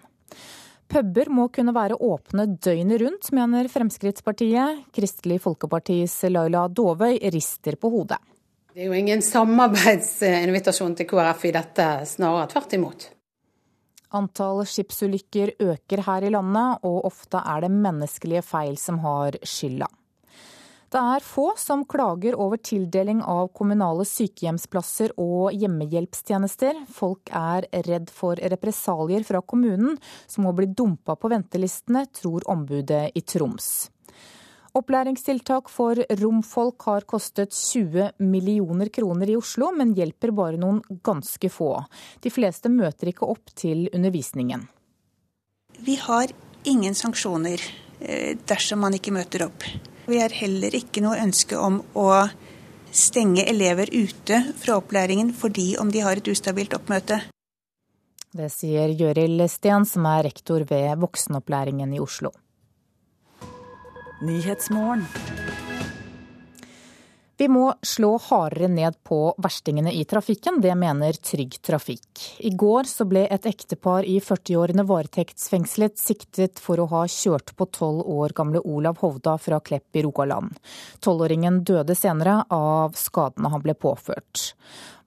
Puber 0.89 1.29
må 1.33 1.47
kunne 1.53 1.73
være 1.73 1.97
åpne 1.97 2.45
døgnet 2.61 3.01
rundt, 3.01 3.31
mener 3.33 3.69
Fremskrittspartiet. 3.71 4.83
Kristelig 4.93 5.39
Folkepartis 5.41 6.19
Laila 6.29 6.67
Dåvøy 6.67 7.17
rister 7.33 7.79
på 7.79 7.89
hodet. 7.93 8.19
Det 8.73 8.83
er 8.83 8.89
jo 8.89 8.97
ingen 8.97 9.21
samarbeidsinvitasjon 9.21 10.95
til 10.97 11.09
KrF 11.09 11.43
i 11.45 11.53
dette, 11.53 11.89
snarere 12.09 12.49
tvert 12.53 12.77
imot. 12.77 13.09
Antall 14.13 14.63
skipsulykker 14.69 15.55
øker 15.61 16.01
her 16.05 16.25
i 16.25 16.31
landet, 16.33 16.81
og 16.85 17.05
ofte 17.09 17.41
er 17.41 17.65
det 17.65 17.71
menneskelige 17.73 18.41
feil 18.45 18.77
som 18.81 18.99
har 19.05 19.37
skylda. 19.41 19.89
Det 20.93 21.01
er 21.01 21.23
få 21.25 21.47
som 21.57 21.81
klager 21.89 22.35
over 22.37 22.59
tildeling 22.61 23.23
av 23.25 23.47
kommunale 23.57 24.03
sykehjemsplasser 24.05 25.15
og 25.17 25.55
hjemmehjelpstjenester. 25.57 26.83
Folk 26.85 27.31
er 27.33 27.65
redd 27.87 28.11
for 28.13 28.37
represalier 28.37 29.23
fra 29.25 29.39
kommunen, 29.41 29.95
som 30.29 30.45
må 30.45 30.51
bli 30.53 30.67
dumpa 30.69 31.15
på 31.17 31.31
ventelistene, 31.33 32.03
tror 32.13 32.45
ombudet 32.53 33.07
i 33.17 33.23
Troms. 33.25 33.71
Opplæringstiltak 34.77 35.71
for 35.73 35.97
romfolk 36.19 36.85
har 36.85 37.07
kostet 37.09 37.57
20 37.57 38.11
millioner 38.21 38.91
kroner 38.93 39.31
i 39.33 39.37
Oslo, 39.37 39.71
men 39.73 39.95
hjelper 39.97 40.29
bare 40.29 40.59
noen 40.61 40.77
ganske 41.01 41.49
få. 41.49 41.71
De 42.21 42.29
fleste 42.33 42.69
møter 42.69 43.09
ikke 43.09 43.31
opp 43.33 43.49
til 43.57 43.87
undervisningen. 43.89 44.67
Vi 45.81 45.97
har 46.05 46.35
ingen 46.69 46.93
sanksjoner 46.93 47.65
eh, 47.97 48.37
dersom 48.45 48.85
man 48.85 48.93
ikke 48.97 49.15
møter 49.17 49.47
opp. 49.47 49.65
Vi 50.05 50.19
har 50.19 50.33
heller 50.35 50.75
ikke 50.75 51.03
noe 51.03 51.19
ønske 51.23 51.55
om 51.59 51.79
å 51.95 52.09
stenge 52.93 53.45
elever 53.49 53.89
ute 53.93 54.41
fra 54.59 54.77
opplæringen 54.81 55.31
fordi 55.33 55.73
om 55.81 55.91
de 55.91 56.03
har 56.03 56.19
et 56.19 56.27
ustabilt 56.27 56.75
oppmøte. 56.77 57.21
Det 58.33 58.49
sier 58.49 58.91
Gjøril 58.97 59.45
Stian, 59.49 59.85
som 59.85 60.07
er 60.09 60.25
rektor 60.27 60.65
ved 60.69 60.97
voksenopplæringen 61.01 61.93
i 61.93 62.01
Oslo. 62.01 62.33
Vi 67.37 67.47
må 67.49 67.71
slå 67.81 68.11
hardere 68.21 68.67
ned 68.69 68.97
på 69.03 69.17
verstingene 69.41 69.89
i 69.91 70.03
trafikken, 70.05 70.59
det 70.61 70.75
mener 70.77 71.17
Trygg 71.17 71.55
Trafikk. 71.65 72.21
I 72.45 72.51
går 72.53 72.85
så 72.85 73.07
ble 73.09 73.23
et 73.25 73.47
ektepar 73.49 74.05
i 74.05 74.19
40-årene 74.21 74.85
varetektsfengslet 74.85 75.97
siktet 75.97 76.61
for 76.61 76.77
å 76.77 76.85
ha 76.91 77.01
kjørt 77.09 77.55
på 77.57 77.65
tolv 77.73 78.05
år 78.05 78.35
gamle 78.37 78.61
Olav 78.61 79.01
Hovda 79.01 79.39
fra 79.41 79.57
Klepp 79.65 79.97
i 79.97 80.05
Rogaland. 80.05 80.53
Tolvåringen 81.01 81.63
døde 81.65 81.97
senere 81.97 82.43
av 82.53 82.93
skadene 83.01 83.49
han 83.49 83.65
ble 83.65 83.73
påført. 83.81 84.51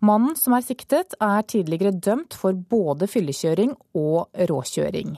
Mannen 0.05 0.37
som 0.37 0.53
er 0.53 0.65
siktet, 0.65 1.15
er 1.23 1.47
tidligere 1.49 1.95
dømt 1.95 2.37
for 2.37 2.53
både 2.53 3.09
fyllekjøring 3.09 3.73
og 3.97 4.29
råkjøring. 4.51 5.15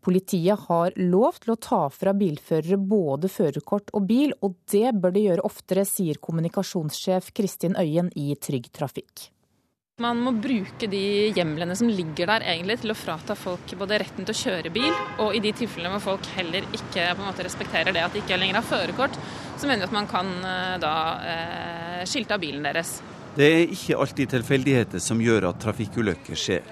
Politiet 0.00 0.68
har 0.68 0.94
lov 0.96 1.40
til 1.42 1.54
å 1.56 1.58
ta 1.60 1.80
fra 1.92 2.14
bilførere 2.16 2.78
både 2.78 3.28
førerkort 3.28 3.90
og 3.96 4.06
bil, 4.08 4.32
og 4.40 4.54
det 4.70 4.94
bør 5.02 5.16
de 5.16 5.26
gjøre 5.26 5.44
oftere, 5.50 5.84
sier 5.88 6.22
kommunikasjonssjef 6.22 7.34
Kristin 7.36 7.76
Øyen 7.76 8.08
i 8.16 8.30
Trygg 8.38 8.70
Trafikk. 8.72 9.28
Man 10.00 10.22
må 10.24 10.30
bruke 10.32 10.86
de 10.88 11.28
hjemlene 11.36 11.74
som 11.76 11.90
ligger 11.92 12.30
der 12.30 12.46
egentlig 12.54 12.78
til 12.80 12.94
å 12.94 12.96
frata 12.96 13.34
folk 13.36 13.74
både 13.76 13.98
retten 14.00 14.24
til 14.24 14.32
å 14.32 14.40
kjøre 14.46 14.72
bil, 14.72 14.94
og 15.20 15.36
i 15.36 15.42
de 15.44 15.52
tilfellene 15.58 15.92
hvor 15.98 16.14
folk 16.14 16.30
heller 16.38 16.64
ikke 16.72 17.10
måte 17.18 17.44
respekterer 17.44 17.92
det 17.92 18.06
at 18.06 18.16
de 18.16 18.22
ikke 18.22 18.38
lenger 18.40 18.62
har 18.62 18.68
førerkort, 18.70 19.18
så 19.60 19.68
mener 19.68 19.84
vi 19.84 19.90
at 19.90 19.98
man 19.98 20.08
kan 20.08 20.32
eh, 20.40 20.76
da 20.80 20.94
eh, 21.34 22.04
skilte 22.08 22.38
av 22.38 22.40
bilen 22.40 22.64
deres. 22.64 22.96
Det 23.40 23.46
er 23.48 23.70
ikke 23.72 23.96
alltid 23.96 24.28
tilfeldigheter 24.34 25.00
som 25.00 25.20
gjør 25.24 25.46
at 25.48 25.62
trafikkulykker 25.62 26.36
skjer. 26.36 26.64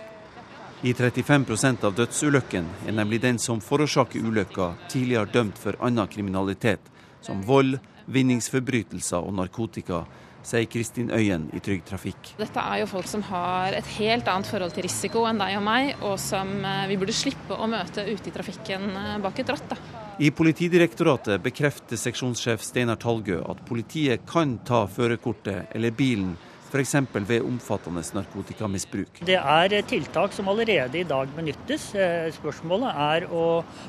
I 0.84 0.90
35% 0.92 1.86
av 1.88 1.94
dødsulykkene 1.96 2.82
er 2.90 2.92
nemlig 2.98 3.22
den 3.22 3.38
som 3.40 3.62
forårsaker 3.64 4.20
ulykka, 4.20 4.66
tidligere 4.92 5.30
dømt 5.32 5.56
for 5.56 5.78
annen 5.80 6.10
kriminalitet, 6.12 6.82
som 7.24 7.40
vold, 7.46 7.78
vinningsforbrytelser 8.12 9.24
og 9.24 9.32
narkotika, 9.38 10.02
sier 10.44 10.68
Kristin 10.68 11.08
Øyen 11.08 11.46
i 11.56 11.62
Trygg 11.64 11.86
Trafikk. 11.88 12.34
Dette 12.36 12.60
er 12.60 12.82
jo 12.82 12.90
folk 12.90 13.08
som 13.08 13.24
har 13.30 13.72
et 13.78 13.88
helt 13.96 14.28
annet 14.28 14.50
forhold 14.50 14.76
til 14.76 14.84
risiko 14.84 15.24
enn 15.30 15.40
deg 15.40 15.56
og 15.56 15.64
meg, 15.64 15.94
og 16.04 16.18
som 16.20 16.52
eh, 16.68 16.84
vi 16.90 16.98
burde 17.00 17.16
slippe 17.16 17.56
å 17.56 17.70
møte 17.70 18.04
ute 18.04 18.28
i 18.28 18.34
trafikken 18.34 18.90
eh, 18.92 19.16
bak 19.24 19.40
et 19.40 19.54
ratt. 19.54 19.72
Da. 19.72 20.04
I 20.20 20.28
Politidirektoratet 20.36 21.40
bekrefter 21.40 21.96
seksjonssjef 21.96 22.60
Steinar 22.66 23.00
Talgø 23.00 23.40
at 23.40 23.64
politiet 23.64 24.28
kan 24.28 24.58
ta 24.68 24.84
førerkortet 24.90 25.72
eller 25.72 25.96
bilen 25.96 26.36
f.eks. 26.68 26.94
ved 27.14 27.42
omfattende 27.42 28.02
narkotikamisbruk. 28.14 29.22
Det 29.26 29.38
er 29.38 29.74
tiltak 29.88 30.32
som 30.36 30.48
allerede 30.52 31.00
i 31.00 31.06
dag 31.08 31.28
benyttes. 31.36 31.90
Eh, 31.96 32.28
spørsmålet 32.36 33.02
er 33.08 33.28
å 33.32 33.44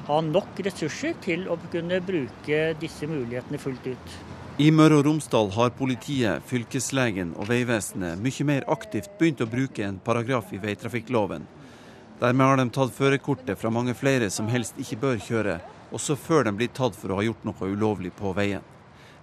ha 0.08 0.20
nok 0.24 0.64
ressurser 0.66 1.20
til 1.24 1.48
å 1.52 1.60
kunne 1.72 2.00
bruke 2.02 2.62
disse 2.80 3.08
mulighetene 3.08 3.60
fullt 3.62 3.92
ut. 3.92 4.18
I 4.60 4.72
Møre 4.76 4.98
og 5.00 5.06
Romsdal 5.08 5.54
har 5.56 5.70
politiet, 5.72 6.44
fylkeslegen 6.50 7.30
og 7.40 7.48
Vegvesenet 7.48 8.20
mye 8.20 8.48
mer 8.48 8.66
aktivt 8.68 9.14
begynt 9.20 9.40
å 9.40 9.48
bruke 9.48 9.86
en 9.88 10.02
paragraf 10.04 10.52
i 10.52 10.60
veitrafikkloven. 10.60 11.46
Dermed 12.20 12.46
har 12.46 12.60
de 12.60 12.66
tatt 12.76 12.92
førerkortet 12.92 13.56
fra 13.60 13.72
mange 13.72 13.96
flere 13.96 14.28
som 14.28 14.50
helst 14.52 14.76
ikke 14.76 15.00
bør 15.00 15.22
kjøre, 15.24 15.62
også 15.96 16.18
før 16.20 16.50
de 16.50 16.52
blir 16.60 16.74
tatt 16.76 16.98
for 17.00 17.14
å 17.14 17.22
ha 17.22 17.24
gjort 17.30 17.48
noe 17.48 17.72
ulovlig 17.72 18.12
på 18.20 18.34
veien. 18.36 18.66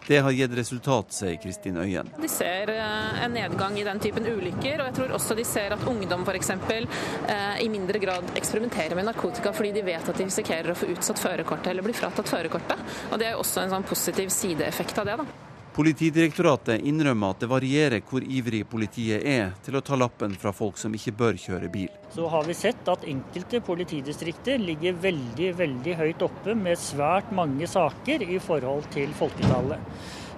Det 0.07 0.19
har 0.23 0.31
gitt 0.31 0.53
resultat, 0.55 1.13
sier 1.13 1.37
Kristin 1.43 1.77
Øyen. 1.83 2.11
De 2.23 2.29
ser 2.31 2.71
eh, 2.71 3.25
en 3.25 3.33
nedgang 3.35 3.79
i 3.79 3.85
den 3.85 3.99
typen 4.01 4.27
ulykker, 4.27 4.79
og 4.79 4.91
jeg 4.91 4.95
tror 5.01 5.15
også 5.17 5.35
de 5.35 5.45
ser 5.45 5.75
at 5.75 5.83
ungdom 5.91 6.23
f.eks. 6.23 6.53
Eh, 6.53 7.65
i 7.65 7.69
mindre 7.73 7.99
grad 7.99 8.31
eksperimenterer 8.39 8.95
med 8.95 9.09
narkotika 9.11 9.51
fordi 9.57 9.73
de 9.75 9.83
vet 9.87 10.07
at 10.07 10.21
de 10.21 10.29
risikerer 10.29 10.71
å 10.71 10.79
få 10.79 10.93
utsatt 10.95 11.23
førerkortet 11.23 11.73
eller 11.73 11.87
bli 11.87 11.97
fratatt 11.97 12.31
førerkortet. 12.31 12.87
Og 13.11 13.19
Det 13.19 13.27
er 13.27 13.35
jo 13.35 13.43
også 13.43 13.65
en 13.65 13.75
sånn 13.75 13.91
positiv 13.91 14.31
sideeffekt 14.31 15.03
av 15.03 15.11
det. 15.11 15.19
da. 15.25 15.46
Politidirektoratet 15.77 16.81
innrømmer 16.89 17.35
at 17.35 17.43
det 17.43 17.51
varierer 17.51 18.01
hvor 18.09 18.25
ivrig 18.25 18.63
politiet 18.71 19.21
er 19.29 19.51
til 19.61 19.77
å 19.77 19.83
ta 19.85 19.99
lappen 20.01 20.33
fra 20.41 20.49
folk 20.57 20.79
som 20.81 20.95
ikke 20.97 21.13
bør 21.19 21.37
kjøre 21.37 21.69
bil. 21.69 21.91
Så 22.15 22.25
har 22.33 22.47
vi 22.49 22.55
sett 22.57 22.89
at 22.89 23.05
enkelte 23.05 23.61
politidistrikter 23.61 24.63
ligger 24.63 24.97
veldig, 25.03 25.51
veldig 25.59 25.97
høyt 25.99 26.25
oppe 26.25 26.55
med 26.57 26.81
svært 26.81 27.29
mange 27.37 27.69
saker 27.69 28.25
i 28.25 28.39
forhold 28.41 28.89
til 28.95 29.13
folketallet. 29.19 29.85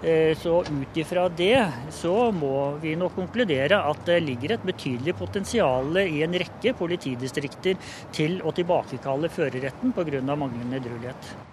Eh, 0.02 0.34
så 0.38 0.56
ut 0.66 0.98
ifra 0.98 1.28
det 1.28 1.68
så 1.94 2.16
må 2.34 2.72
vi 2.82 2.96
nok 2.98 3.14
konkludere 3.18 3.78
at 3.78 4.02
det 4.10 4.18
ligger 4.26 4.56
et 4.56 4.66
betydelig 4.66 5.14
potensial 5.18 6.02
i 6.02 6.24
en 6.26 6.34
rekke 6.42 6.74
politidistrikter 6.78 7.78
til 8.10 8.40
å 8.42 8.54
tilbakekalle 8.58 9.30
førerretten 9.30 9.94
pga. 9.94 10.34
manglende 10.34 10.82
edruelighet. 10.82 11.47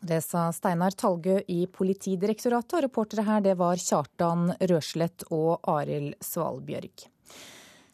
Det 0.00 0.20
sa 0.22 0.46
Steinar 0.54 0.94
Talgø 0.94 1.40
i 1.50 1.64
Politidirektoratet, 1.66 2.76
og 2.78 2.84
reportere 2.86 3.24
her 3.26 3.42
det 3.42 3.56
var 3.58 3.80
Kjartan 3.82 4.52
Røslett 4.70 5.24
og 5.34 5.58
Arild 5.66 6.14
Svalbjørg. 6.22 7.08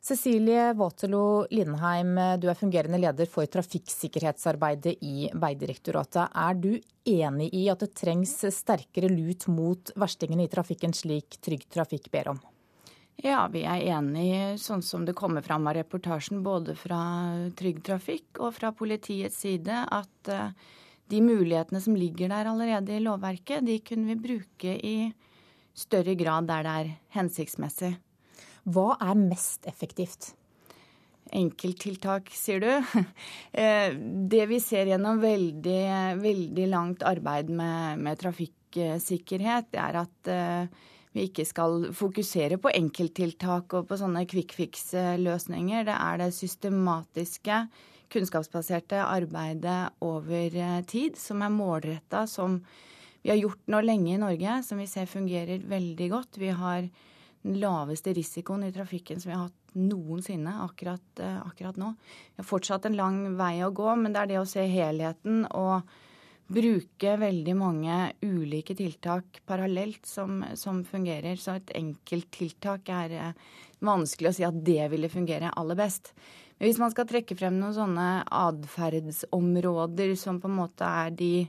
Cecilie 0.04 0.74
Waterloo 0.76 1.46
Lindheim, 1.48 2.18
du 2.36 2.50
er 2.52 2.58
fungerende 2.60 3.00
leder 3.00 3.24
for 3.24 3.48
trafikksikkerhetsarbeidet 3.48 4.98
i 5.00 5.30
Vegdirektoratet. 5.32 6.28
Er 6.28 6.58
du 6.60 6.74
enig 7.08 7.48
i 7.56 7.62
at 7.72 7.80
det 7.80 7.94
trengs 7.96 8.36
sterkere 8.52 9.08
lut 9.08 9.48
mot 9.48 9.94
verstingene 9.96 10.44
i 10.44 10.52
trafikken, 10.52 10.92
slik 10.92 11.40
Trygg 11.40 11.64
Trafikk 11.72 12.12
ber 12.12 12.34
om? 12.34 12.44
Ja, 13.24 13.46
vi 13.48 13.64
er 13.64 13.80
enig 13.96 14.60
sånn 14.60 14.84
som 14.84 15.08
det 15.08 15.16
kommer 15.16 15.40
fram 15.40 15.64
av 15.70 15.78
reportasjen 15.78 16.44
både 16.44 16.76
fra 16.76 17.00
Trygg 17.56 17.80
Trafikk 17.86 18.42
og 18.44 18.52
fra 18.58 18.74
politiets 18.76 19.40
side, 19.40 19.86
at 19.88 20.32
uh, 20.34 20.50
de 21.12 21.20
mulighetene 21.24 21.80
som 21.84 21.96
ligger 21.98 22.32
der 22.32 22.48
allerede 22.50 22.96
i 22.96 23.02
lovverket, 23.04 23.64
de 23.66 23.78
kunne 23.84 24.08
vi 24.12 24.20
bruke 24.28 24.76
i 24.78 24.96
større 25.74 26.14
grad 26.16 26.48
der 26.48 26.64
det 26.64 26.72
er 26.80 26.94
hensiktsmessig. 27.18 27.92
Hva 28.64 28.94
er 29.02 29.18
mest 29.18 29.66
effektivt? 29.68 30.32
Enkelttiltak, 31.34 32.30
sier 32.32 32.62
du. 32.62 32.72
Eh, 33.54 33.94
det 33.94 34.48
vi 34.50 34.56
ser 34.58 34.88
gjennom 34.90 35.20
veldig, 35.22 35.82
veldig 36.18 36.64
langt 36.72 37.04
arbeid 37.06 37.52
med, 37.54 38.00
med 38.02 38.18
trafikksikkerhet, 38.18 39.68
det 39.70 39.78
er 39.78 39.98
at 40.00 40.30
uh, 40.34 40.88
vi 41.14 41.28
ikke 41.28 41.44
skal 41.46 41.86
fokusere 41.94 42.58
på 42.58 42.72
enkelttiltak 42.74 43.76
og 43.78 43.86
på 43.86 43.98
sånne 44.00 44.24
quick 44.26 44.56
fix-løsninger. 44.58 45.86
Det 45.86 45.94
er 45.94 46.18
det 46.24 46.28
systematiske, 46.34 47.60
kunnskapsbaserte 48.12 49.00
arbeidet 49.04 49.94
over 50.04 50.56
eh, 50.56 50.80
tid 50.90 51.18
som 51.20 51.42
er 51.42 51.52
målretta, 51.54 52.26
som 52.30 52.60
vi 53.24 53.32
har 53.32 53.40
gjort 53.40 53.72
nå 53.72 53.80
lenge 53.80 54.14
i 54.14 54.20
Norge, 54.20 54.60
som 54.66 54.80
vi 54.82 54.86
ser 54.90 55.08
fungerer 55.08 55.64
veldig 55.68 56.08
godt. 56.12 56.38
Vi 56.38 56.52
har 56.52 56.88
den 57.44 57.60
laveste 57.60 58.12
risikoen 58.16 58.66
i 58.66 58.72
trafikken 58.72 59.20
som 59.20 59.30
vi 59.30 59.36
har 59.36 59.46
hatt 59.46 59.76
noensinne 59.76 60.58
akkurat, 60.64 61.04
eh, 61.20 61.40
akkurat 61.46 61.76
nå. 61.80 61.94
Vi 62.36 62.42
har 62.42 62.48
fortsatt 62.48 62.86
en 62.86 62.96
lang 62.96 63.36
vei 63.36 63.58
å 63.64 63.72
gå, 63.72 63.96
men 63.96 64.12
det 64.12 64.20
er 64.20 64.26
det 64.26 64.40
å 64.40 64.48
se 64.48 64.66
helheten 64.68 65.46
og 65.50 65.82
bruke 66.46 67.16
veldig 67.16 67.54
mange 67.56 68.12
ulike 68.22 68.76
tiltak 68.76 69.40
parallelt 69.48 70.06
som, 70.06 70.44
som 70.54 70.84
fungerer. 70.84 71.36
Så 71.36 71.56
et 71.56 71.72
enkelt 71.80 72.30
tiltak 72.30 72.88
er 72.92 73.10
eh, 73.18 73.32
vanskelig 73.84 74.30
å 74.30 74.36
si 74.36 74.46
at 74.46 74.64
det 74.64 74.88
ville 74.92 75.12
fungere 75.12 75.52
aller 75.56 75.78
best. 75.78 76.12
Hvis 76.64 76.78
man 76.80 76.92
skal 76.94 77.04
trekke 77.04 77.36
frem 77.36 77.58
noen 77.60 77.74
sånne 77.76 78.08
atferdsområder 78.32 80.14
som 80.16 80.38
på 80.40 80.48
en 80.48 80.54
måte 80.56 80.86
er 80.88 81.10
de, 81.12 81.44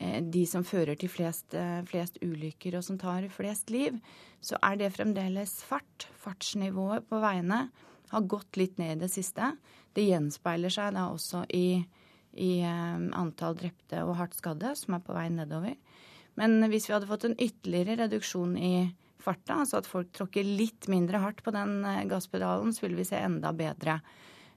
eh, 0.00 0.22
de 0.24 0.44
som 0.48 0.62
fører 0.64 0.96
til 0.96 1.10
flest, 1.12 1.52
eh, 1.52 1.82
flest 1.84 2.16
ulykker 2.22 2.78
og 2.78 2.84
som 2.84 2.96
tar 2.96 3.28
flest 3.28 3.68
liv, 3.68 3.98
så 4.40 4.56
er 4.62 4.76
det 4.80 4.94
fremdeles 4.94 5.52
fart. 5.60 6.06
Fartsnivået 6.16 7.04
på 7.10 7.20
veiene 7.20 7.68
har 8.08 8.22
gått 8.22 8.56
litt 8.56 8.78
ned 8.78 8.96
i 8.96 9.00
det 9.04 9.10
siste. 9.12 9.58
Det 9.92 10.08
gjenspeiler 10.08 10.72
seg 10.72 10.94
da 10.94 11.10
også 11.12 11.44
i 11.52 11.86
i 12.38 12.60
eh, 12.60 12.96
antall 13.18 13.56
drepte 13.56 14.04
og 14.04 14.16
hardt 14.16 14.34
skadde, 14.34 14.76
som 14.76 14.94
er 14.94 15.00
på 15.00 15.12
vei 15.12 15.28
nedover. 15.28 15.74
Men 16.36 16.62
hvis 16.70 16.86
vi 16.88 16.94
hadde 16.94 17.08
fått 17.08 17.24
en 17.24 17.36
ytterligere 17.36 18.04
reduksjon 18.04 18.56
i 18.56 18.94
farta, 19.18 19.58
altså 19.60 19.80
at 19.80 19.86
folk 19.90 20.12
tråkker 20.12 20.44
litt 20.44 20.86
mindre 20.88 21.18
hardt 21.18 21.42
på 21.42 21.50
den 21.50 21.82
gasspedalen, 22.06 22.72
så 22.72 22.86
ville 22.86 22.96
vi 22.96 23.08
se 23.08 23.16
enda 23.16 23.52
bedre 23.52 24.00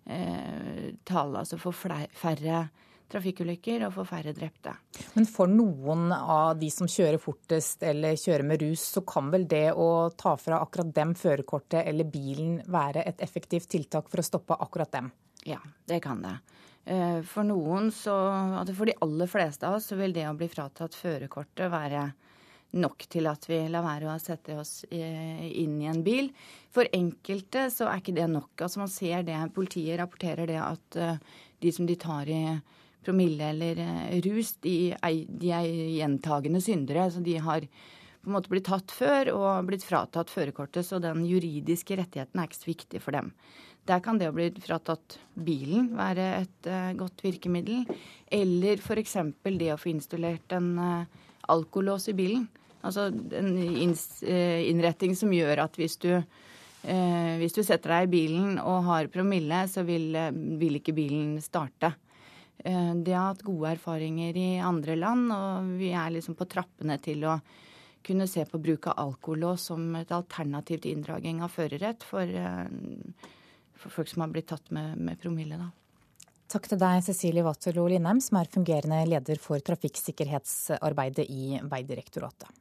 eh, 0.05 0.91
tall. 1.07 1.35
Altså 1.39 1.59
for 1.61 1.75
færre 1.75 2.63
trafikkulykker 3.11 3.85
og 3.87 3.95
for 3.95 4.07
færre 4.07 4.33
drepte. 4.35 4.73
Men 5.15 5.27
for 5.29 5.51
noen 5.51 6.11
av 6.15 6.55
de 6.59 6.69
som 6.73 6.89
kjører 6.89 7.19
fortest 7.21 7.83
eller 7.83 8.19
kjører 8.19 8.45
med 8.47 8.63
rus, 8.63 8.85
så 8.95 9.03
kan 9.07 9.31
vel 9.33 9.47
det 9.51 9.69
å 9.75 10.09
ta 10.17 10.37
fra 10.39 10.61
akkurat 10.63 10.93
dem 10.95 11.13
førerkortet 11.19 11.83
eller 11.85 12.07
bilen 12.07 12.61
være 12.71 13.03
et 13.07 13.23
effektivt 13.23 13.69
tiltak 13.71 14.09
for 14.11 14.23
å 14.23 14.27
stoppe 14.27 14.57
akkurat 14.59 14.91
dem? 14.95 15.11
Ja, 15.47 15.59
det 15.89 16.01
kan 16.05 16.21
det. 16.23 16.37
Eh, 16.85 17.21
for 17.27 17.45
noen, 17.45 17.91
så, 17.93 18.15
altså 18.61 18.75
for 18.77 18.89
de 18.89 18.97
aller 19.05 19.29
fleste 19.29 19.67
av 19.67 19.77
oss, 19.77 19.89
så 19.91 19.97
vil 19.99 20.15
det 20.15 20.27
å 20.29 20.37
bli 20.37 20.49
fratatt 20.49 20.97
førerkortet 20.97 21.71
være 21.73 22.07
nok 22.71 23.05
til 23.11 23.27
at 23.27 23.45
vi 23.49 23.59
lar 23.71 23.83
være 23.85 24.09
å 24.11 24.19
sette 24.21 24.55
oss 24.59 24.81
inn 24.91 25.77
i 25.81 25.89
en 25.91 26.03
bil. 26.05 26.29
For 26.71 26.87
enkelte 26.95 27.67
så 27.73 27.89
er 27.89 28.01
ikke 28.01 28.15
det 28.15 28.27
nok. 28.31 28.51
Altså 28.57 28.83
Man 28.83 28.91
ser 28.91 29.25
det, 29.27 29.37
Politiet 29.55 29.99
rapporterer 29.99 30.47
det 30.49 30.59
at 30.61 30.99
eh, 30.99 31.17
de 31.61 31.73
som 31.75 31.87
de 31.87 31.97
tar 31.99 32.29
i 32.31 32.43
promille 33.03 33.49
eller 33.53 33.81
eh, 33.83 34.19
rus, 34.25 34.55
de 34.63 34.93
er, 34.95 35.23
de 35.27 35.51
er 35.55 35.71
gjentagende 35.97 36.61
syndere. 36.63 37.09
Så 37.11 37.23
de 37.25 37.35
har 37.43 37.67
på 38.21 38.29
en 38.29 38.37
måte 38.37 38.51
blitt 38.53 38.69
tatt 38.69 38.93
før 38.93 39.33
og 39.33 39.67
blitt 39.67 39.85
fratatt 39.85 40.31
førerkortet. 40.31 40.87
Så 40.87 41.01
den 41.03 41.25
juridiske 41.27 41.97
rettigheten 41.99 42.39
er 42.39 42.47
ikke 42.47 42.61
så 42.61 42.71
viktig 42.71 43.03
for 43.03 43.17
dem. 43.17 43.33
Der 43.89 44.01
kan 44.05 44.19
det 44.21 44.29
å 44.29 44.35
bli 44.35 44.45
fratatt 44.61 45.17
bilen 45.33 45.89
være 45.97 46.27
et 46.43 46.67
uh, 46.69 46.91
godt 46.93 47.23
virkemiddel. 47.25 47.81
Eller 48.29 48.77
f.eks. 48.77 49.17
det 49.41 49.71
å 49.73 49.79
få 49.81 49.89
installert 49.89 50.53
en 50.53 50.75
uh, 50.77 51.21
alkolås 51.49 52.05
i 52.13 52.17
bilen. 52.17 52.45
Altså 52.81 53.09
en 53.11 53.51
uh, 53.57 54.61
innretting 54.67 55.15
som 55.17 55.33
gjør 55.33 55.65
at 55.65 55.77
hvis 55.79 55.97
du, 56.01 56.13
hvis 56.81 57.53
du 57.53 57.59
setter 57.61 57.91
deg 57.93 58.07
i 58.07 58.09
bilen 58.09 58.55
og 58.57 58.87
har 58.87 59.09
promille, 59.13 59.59
så 59.69 59.83
vil, 59.85 60.15
vil 60.57 60.79
ikke 60.79 60.95
bilen 60.97 61.35
starte. 61.45 61.91
Det 62.57 63.13
har 63.13 63.27
hatt 63.27 63.43
gode 63.45 63.75
erfaringer 63.75 64.37
i 64.37 64.47
andre 64.65 64.95
land, 64.97 65.27
og 65.29 65.69
vi 65.77 65.91
er 65.93 66.09
liksom 66.15 66.33
på 66.39 66.47
trappene 66.49 66.97
til 66.97 67.27
å 67.29 67.35
kunne 68.01 68.25
se 68.25 68.47
på 68.49 68.57
bruk 68.57 68.89
av 68.89 68.97
alkolås 68.97 69.67
som 69.69 69.85
et 69.99 70.09
alternativ 70.17 70.81
til 70.81 70.95
inndraging 70.95 71.45
av 71.45 71.53
førerrett 71.53 72.01
for 72.01 72.33
for 73.81 73.89
folk 73.89 74.09
som 74.09 74.25
har 74.25 74.33
blitt 74.33 74.49
tatt 74.51 74.71
med, 74.75 74.97
med 74.97 75.19
promille. 75.21 75.57
da. 75.57 75.69
Takk 76.51 76.67
til 76.67 76.81
deg, 76.81 77.03
Cecilie 77.05 77.45
Waterloo 77.45 77.87
Lindheim, 77.91 78.19
som 78.23 78.41
er 78.41 78.49
fungerende 78.51 78.99
leder 79.07 79.39
for 79.41 79.61
trafikksikkerhetsarbeidet 79.71 81.25
i 81.31 81.61
Vegdirektoratet. 81.71 82.51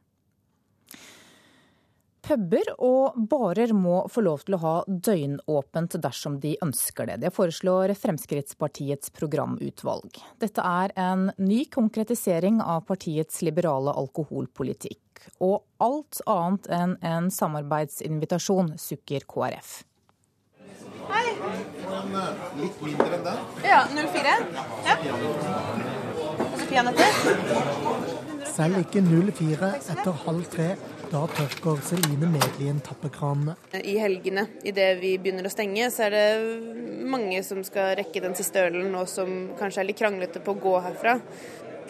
Puber 2.21 2.67
og 2.77 3.15
barer 3.29 3.71
må 3.73 4.03
få 4.13 4.21
lov 4.21 4.43
til 4.45 4.55
å 4.55 4.61
ha 4.61 4.73
døgnåpent 4.85 5.95
dersom 6.03 6.37
de 6.43 6.53
ønsker 6.61 7.09
det. 7.09 7.17
Det 7.23 7.31
foreslår 7.33 7.95
Fremskrittspartiets 7.97 9.09
programutvalg. 9.15 10.19
Dette 10.41 10.61
er 10.61 10.93
en 11.01 11.31
ny 11.41 11.63
konkretisering 11.73 12.61
av 12.61 12.85
partiets 12.89 13.41
liberale 13.41 13.95
alkoholpolitikk. 13.97 15.01
Og 15.41 15.63
alt 15.81 16.21
annet 16.29 16.69
enn 16.77 16.95
en 17.01 17.31
samarbeidsinvitasjon, 17.33 18.75
sukker 18.77 19.25
KrF. 19.25 19.73
Hei. 21.09 21.25
Eh, 21.33 22.47
litt 22.61 22.81
mindre 22.85 23.17
enn 23.17 23.25
den? 23.25 23.43
Ja. 23.65 23.81
04? 23.97 24.37
Ja. 24.85 24.95
Og 26.37 26.57
så 26.61 26.69
peanøtter? 26.69 27.21
Selv 28.51 28.81
ikke 28.85 29.01
04 29.09 29.75
etter 29.81 30.25
halv 30.25 30.49
tre. 30.53 30.73
Da 31.11 31.25
tørker 31.27 31.81
Celine 31.83 32.29
Medlien 32.31 32.77
tappekranene. 32.79 33.57
I 33.75 33.97
helgene, 33.99 34.45
idet 34.63 34.93
vi 35.01 35.17
begynner 35.19 35.43
å 35.43 35.49
stenge, 35.51 35.89
så 35.91 36.05
er 36.05 36.13
det 36.15 37.01
mange 37.11 37.41
som 37.43 37.59
skal 37.67 37.97
rekke 37.99 38.21
den 38.23 38.35
siste 38.39 38.61
ølen, 38.69 38.93
og 38.95 39.09
som 39.11 39.49
kanskje 39.59 39.81
er 39.81 39.89
litt 39.89 39.99
kranglete 39.99 40.39
på 40.39 40.53
å 40.55 40.61
gå 40.63 40.77
herfra. 40.85 41.17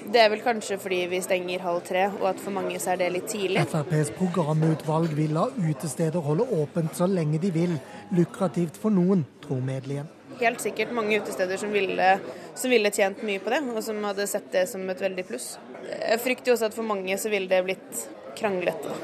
Det 0.02 0.24
er 0.24 0.32
vel 0.34 0.42
kanskje 0.42 0.80
fordi 0.82 1.04
vi 1.12 1.20
stenger 1.22 1.62
halv 1.62 1.84
tre, 1.86 2.08
og 2.16 2.32
at 2.32 2.42
for 2.42 2.56
mange 2.56 2.80
så 2.82 2.96
er 2.96 3.04
det 3.04 3.12
litt 3.14 3.28
tidlig. 3.30 3.62
FrPs 3.70 4.10
programutvalg 4.18 5.14
vil 5.14 5.36
la 5.38 5.44
utesteder 5.54 6.26
holde 6.26 6.48
åpent 6.58 6.98
så 6.98 7.06
lenge 7.06 7.38
de 7.44 7.52
vil. 7.54 7.76
Lukrativt 8.18 8.80
for 8.82 8.90
noen, 8.96 9.22
tror 9.44 9.62
Medlien. 9.68 10.10
Helt 10.40 10.64
sikkert 10.64 10.96
mange 10.98 11.20
utesteder 11.22 11.62
som 11.62 11.70
ville, 11.70 12.16
som 12.58 12.74
ville, 12.74 12.90
tjent 12.90 13.22
mye 13.28 13.44
på 13.44 13.54
det, 13.54 13.62
og 13.70 13.86
som 13.86 14.02
hadde 14.10 14.26
sett 14.32 14.50
det 14.58 14.66
som 14.72 14.90
et 14.90 15.06
veldig 15.06 15.28
pluss. 15.30 15.52
Jeg 15.92 16.24
frykter 16.26 16.50
jo 16.50 16.58
også 16.58 16.72
at 16.72 16.80
for 16.80 16.90
mange 16.90 17.20
så 17.22 17.30
ville 17.30 17.52
det 17.52 17.62
blitt 17.70 18.02
kranglete. 18.38 18.96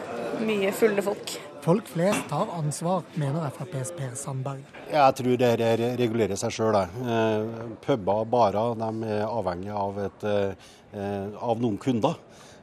Mye 0.46 0.72
fulle 0.76 1.02
folk. 1.02 1.38
Folk 1.68 1.90
flest 1.92 2.30
tar 2.30 2.48
ansvar, 2.56 3.02
mener 3.20 3.50
FrPs 3.52 3.90
Per 3.98 4.14
Sandberg. 4.16 4.62
Jeg 4.88 5.16
tror 5.20 5.40
det 5.42 5.50
regulerer 6.00 6.40
seg 6.40 6.54
sjøl. 6.56 6.78
Eh, 6.80 7.74
puber 7.84 8.22
og 8.22 8.30
barer 8.32 8.78
de 8.80 9.10
er 9.18 9.26
avhengig 9.26 9.74
av, 9.76 10.00
et, 10.06 10.24
eh, 10.24 11.28
av 11.44 11.60
noen 11.60 11.76
kunder. 11.78 12.16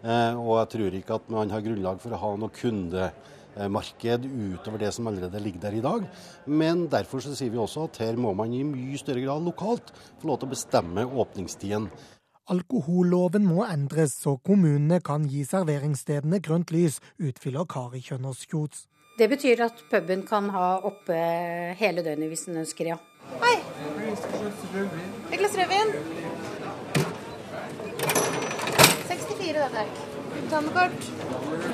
Eh, 0.04 0.32
og 0.36 0.56
jeg 0.62 0.70
tror 0.76 0.96
ikke 0.96 1.18
at 1.18 1.28
man 1.32 1.52
har 1.52 1.64
grunnlag 1.64 2.00
for 2.00 2.16
å 2.16 2.20
ha 2.22 2.32
noe 2.36 2.48
kundemarked 2.48 4.24
utover 4.24 4.78
det 4.78 4.94
som 4.94 5.06
allerede 5.08 5.42
ligger 5.42 5.60
der 5.60 5.76
i 5.76 5.84
dag. 5.84 6.08
Men 6.46 6.88
derfor 6.88 7.20
så 7.20 7.36
sier 7.36 7.52
vi 7.52 7.60
også 7.60 7.84
at 7.88 8.00
her 8.04 8.16
må 8.16 8.34
man 8.36 8.52
i 8.52 8.64
mye 8.64 8.96
større 9.00 9.24
grad 9.24 9.44
lokalt 9.44 9.92
få 10.20 10.28
lov 10.28 10.40
til 10.40 10.48
å 10.48 10.54
bestemme 10.56 11.04
åpningstiden. 11.04 11.90
Alkoholloven 12.52 13.46
må 13.48 13.62
endres 13.64 14.18
så 14.20 14.34
kommunene 14.44 14.98
kan 15.00 15.24
gi 15.32 15.46
serveringsstedene 15.48 16.42
grønt 16.44 16.74
lys, 16.74 16.98
utfyller 17.16 17.64
Kari 17.64 18.02
Kjønaas 18.04 18.42
Kjots. 18.50 18.82
Det 19.16 19.30
betyr 19.32 19.62
at 19.64 19.80
puben 19.88 20.26
kan 20.28 20.50
ha 20.52 20.74
oppe 20.84 21.16
hele 21.78 22.04
døgnet 22.04 22.28
hvis 22.28 22.44
den 22.50 22.58
ønsker, 22.60 22.90
ja. 22.92 22.98
Hei! 23.40 23.54
Et 25.32 25.38
glass 25.40 25.56
rødvin. 25.56 25.94
64, 29.08 29.54
da, 29.56 29.70
takk. 29.72 30.02
Tannekort. 30.50 31.08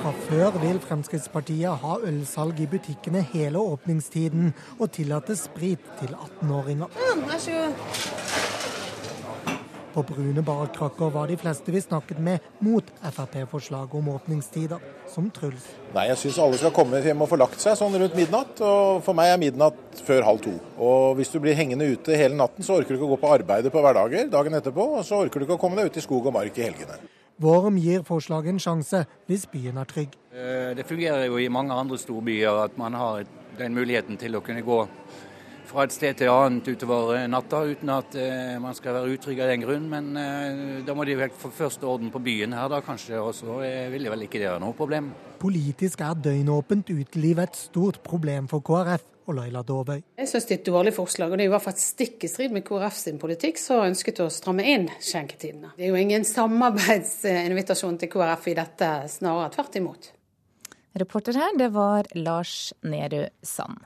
Fra 0.05 0.13
før 0.29 0.61
vil 0.63 0.79
Fremskrittspartiet 0.85 1.83
ha 1.83 1.97
ølsalg 2.07 2.63
i 2.63 2.69
butikkene 2.71 3.25
hele 3.33 3.59
åpningstiden, 3.59 4.53
og 4.79 4.93
tillate 4.95 5.35
sprit 5.41 5.91
til 5.99 6.15
18-åringer. 6.15 6.95
Mm, 6.95 7.27
vær 7.27 7.43
så 7.43 7.59
god. 7.59 8.40
På 9.91 10.03
brune 10.07 10.43
barkrakker 10.43 11.11
var 11.11 11.27
de 11.27 11.37
fleste 11.37 11.73
vi 11.75 11.81
snakket 11.83 12.19
med 12.23 12.45
mot 12.63 12.87
Frp-forslaget 13.03 13.95
om 13.99 14.09
åpningstider, 14.13 14.79
som 15.11 15.27
Truls. 15.35 15.65
Nei, 15.97 16.05
jeg 16.13 16.21
syns 16.21 16.39
alle 16.39 16.61
skal 16.61 16.71
komme 16.75 17.01
hjem 17.03 17.25
og 17.25 17.31
få 17.33 17.39
lagt 17.41 17.59
seg 17.59 17.75
sånn 17.79 17.97
rundt 17.99 18.15
midnatt. 18.15 18.63
Og 18.63 19.01
for 19.03 19.19
meg 19.19 19.33
er 19.33 19.41
midnatt 19.43 20.03
før 20.07 20.29
halv 20.29 20.45
to. 20.45 20.53
Og 20.79 21.17
hvis 21.19 21.33
du 21.35 21.41
blir 21.43 21.59
hengende 21.59 21.89
ute 21.91 22.15
hele 22.15 22.39
natten, 22.39 22.63
så 22.63 22.79
orker 22.79 22.95
du 22.95 23.01
ikke 23.01 23.09
å 23.09 23.15
gå 23.17 23.19
på 23.25 23.33
arbeidet 23.35 23.75
på 23.75 23.83
hverdager 23.83 24.31
dagen 24.31 24.59
etterpå. 24.61 24.87
Og 25.01 25.03
så 25.09 25.25
orker 25.25 25.43
du 25.43 25.49
ikke 25.49 25.59
å 25.59 25.65
komme 25.65 25.81
deg 25.81 25.91
ut 25.91 25.99
i 25.99 26.05
skog 26.07 26.31
og 26.31 26.39
mark 26.39 26.61
i 26.61 26.69
helgene. 26.69 27.01
Vårum 27.41 27.81
gir 27.81 28.07
forslaget 28.07 28.55
en 28.55 28.63
sjanse 28.63 29.03
hvis 29.27 29.49
byen 29.51 29.81
er 29.81 29.91
trygg. 29.91 30.15
Eh, 30.31 30.71
det 30.79 30.87
fungerer 30.87 31.27
jo 31.27 31.41
i 31.41 31.51
mange 31.51 31.75
andre 31.75 31.99
storbyer 31.99 32.63
at 32.69 32.79
man 32.79 32.95
har 32.95 33.27
den 33.59 33.75
muligheten 33.75 34.21
til 34.21 34.39
å 34.39 34.45
kunne 34.45 34.63
gå 34.63 34.85
fra 35.71 35.87
et 35.87 35.95
sted 35.95 36.19
til 36.19 36.31
annet 36.33 36.67
utover 36.73 37.15
eh, 37.17 37.29
natta 37.31 37.63
uten 37.69 37.93
at 37.95 38.17
eh, 38.19 38.57
man 38.63 38.75
skal 38.77 38.97
være 38.99 39.15
utrygg 39.15 39.43
av 39.45 39.53
den 39.53 39.65
grunn. 39.65 39.87
Men 39.93 40.11
eh, 40.19 40.81
da 40.87 40.97
må 40.97 41.07
de 41.07 41.17
vel 41.19 41.33
få 41.37 41.53
først 41.55 41.85
orden 41.87 42.11
på 42.13 42.23
byen 42.25 42.57
her, 42.57 42.69
da 42.73 42.83
kanskje. 42.85 43.21
Og 43.23 43.35
så 43.37 43.61
vil 43.93 44.07
det 44.07 44.13
vel 44.13 44.27
ikke 44.27 44.41
det 44.41 44.51
være 44.51 44.63
noe 44.65 44.77
problem. 44.77 45.13
Politisk 45.41 46.03
er 46.05 46.19
døgnåpent 46.27 46.91
uteliv 46.93 47.41
et 47.45 47.57
stort 47.59 48.03
problem 48.07 48.51
for 48.51 48.65
KrF. 48.67 49.07
Og 49.31 49.37
Laila 49.37 49.61
Dåbøy. 49.63 50.01
Jeg 50.19 50.27
syns 50.27 50.47
det 50.49 50.55
er 50.57 50.59
et 50.59 50.69
dårlig 50.73 50.93
forslag, 50.97 51.31
og 51.31 51.39
det 51.39 51.45
er 51.45 51.51
i 51.51 51.53
hvert 51.53 51.63
fall 51.63 51.77
stikk 51.79 52.25
i 52.27 52.31
strid 52.33 52.55
med 52.57 52.65
KrF 52.67 52.97
sin 52.99 53.21
politikk, 53.21 53.61
som 53.63 53.85
ønsket 53.85 54.23
å 54.25 54.27
stramme 54.33 54.65
inn 54.67 54.89
skjenketidene. 54.97 55.71
Det 55.77 55.87
er 55.87 55.93
jo 55.93 56.01
ingen 56.01 56.25
samarbeidsinvitasjon 56.27 58.01
til 58.01 58.11
KrF 58.11 58.49
i 58.51 58.57
dette, 58.59 58.89
snarere 59.13 59.53
tvert 59.55 59.79
imot. 59.79 60.11
Reporter 60.99 61.39
her, 61.39 61.55
det 61.61 61.71
var 61.77 62.11
Lars 62.19 62.73
Nehru 62.83 63.29
Sand. 63.47 63.85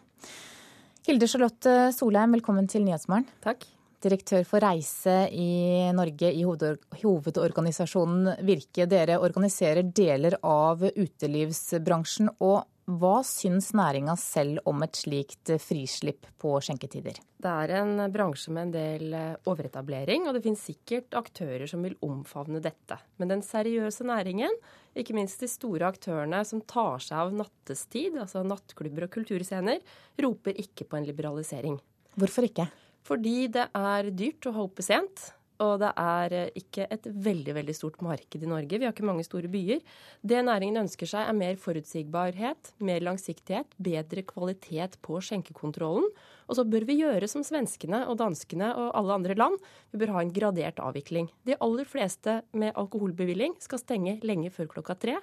Hilde 1.05 1.27
Charlotte 1.29 1.73
Solheim, 1.93 2.33
velkommen 2.33 2.65
til 2.65 2.81
Nyhetsmorgen. 2.81 3.27
Takk. 3.45 3.67
Direktør 4.01 4.47
for 4.49 4.65
reise 4.65 5.27
i 5.37 5.91
Norge 5.93 6.31
i 6.33 6.41
hovedorganisasjonen 6.47 8.41
Virke. 8.49 8.87
Dere 8.89 9.19
organiserer 9.21 9.85
deler 9.85 10.39
av 10.41 10.81
utelivsbransjen. 10.81 12.31
og 12.41 12.65
hva 12.85 13.23
syns 13.25 13.71
næringa 13.73 14.13
selv 14.21 14.61
om 14.69 14.83
et 14.85 14.99
slikt 14.99 15.55
frislipp 15.63 16.27
på 16.41 16.53
skjenketider? 16.61 17.17
Det 17.17 17.53
er 17.65 17.73
en 17.79 18.03
bransje 18.13 18.53
med 18.53 18.67
en 18.67 18.75
del 18.75 19.15
eh, 19.17 19.39
overetablering, 19.49 20.27
og 20.29 20.37
det 20.37 20.43
finnes 20.45 20.65
sikkert 20.69 21.17
aktører 21.17 21.65
som 21.71 21.85
vil 21.85 21.97
omfavne 22.05 22.61
dette. 22.65 22.99
Men 23.17 23.33
den 23.33 23.45
seriøse 23.45 24.05
næringen, 24.05 24.53
ikke 24.93 25.17
minst 25.17 25.41
de 25.41 25.49
store 25.49 25.89
aktørene 25.95 26.43
som 26.45 26.61
tar 26.69 27.01
seg 27.05 27.23
av 27.23 27.33
nattestid, 27.41 28.19
altså 28.21 28.45
nattklubber 28.45 29.09
og 29.09 29.15
kulturscener, 29.17 29.81
roper 30.21 30.61
ikke 30.61 30.85
på 30.85 31.01
en 31.01 31.09
liberalisering. 31.09 31.81
Hvorfor 32.21 32.51
ikke? 32.51 32.69
Fordi 33.05 33.39
det 33.53 33.71
er 33.77 34.13
dyrt 34.13 34.49
å 34.49 34.55
holde 34.61 34.85
sent. 34.85 35.31
Og 35.63 35.77
det 35.79 35.91
er 36.01 36.35
eh, 36.35 36.57
ikke 36.59 36.87
et 36.91 37.07
veldig 37.07 37.55
veldig 37.55 37.75
stort 37.77 38.01
marked 38.03 38.43
i 38.43 38.51
Norge. 38.51 38.79
Vi 38.79 38.87
har 38.87 38.95
ikke 38.95 39.07
mange 39.07 39.27
store 39.27 39.51
byer. 39.51 39.83
Det 40.27 40.41
næringen 40.43 40.83
ønsker 40.83 41.07
seg, 41.07 41.29
er 41.29 41.39
mer 41.39 41.61
forutsigbarhet, 41.61 42.73
mer 42.83 43.05
langsiktighet, 43.07 43.77
bedre 43.79 44.25
kvalitet 44.27 44.99
på 45.05 45.21
skjenkekontrollen. 45.23 46.09
Og 46.51 46.59
så 46.59 46.67
bør 46.67 46.89
vi 46.89 46.99
gjøre 47.05 47.31
som 47.31 47.47
svenskene 47.47 48.03
og 48.11 48.19
danskene 48.21 48.73
og 48.75 48.91
alle 48.99 49.21
andre 49.21 49.39
land. 49.39 49.57
Vi 49.93 50.03
bør 50.03 50.17
ha 50.17 50.25
en 50.25 50.35
gradert 50.35 50.83
avvikling. 50.83 51.31
De 51.47 51.59
aller 51.63 51.89
fleste 51.89 52.41
med 52.53 52.75
alkoholbevilling 52.75 53.55
skal 53.63 53.83
stenge 53.83 54.19
lenge 54.27 54.51
før 54.55 54.73
klokka 54.75 54.99
tre. 54.99 55.19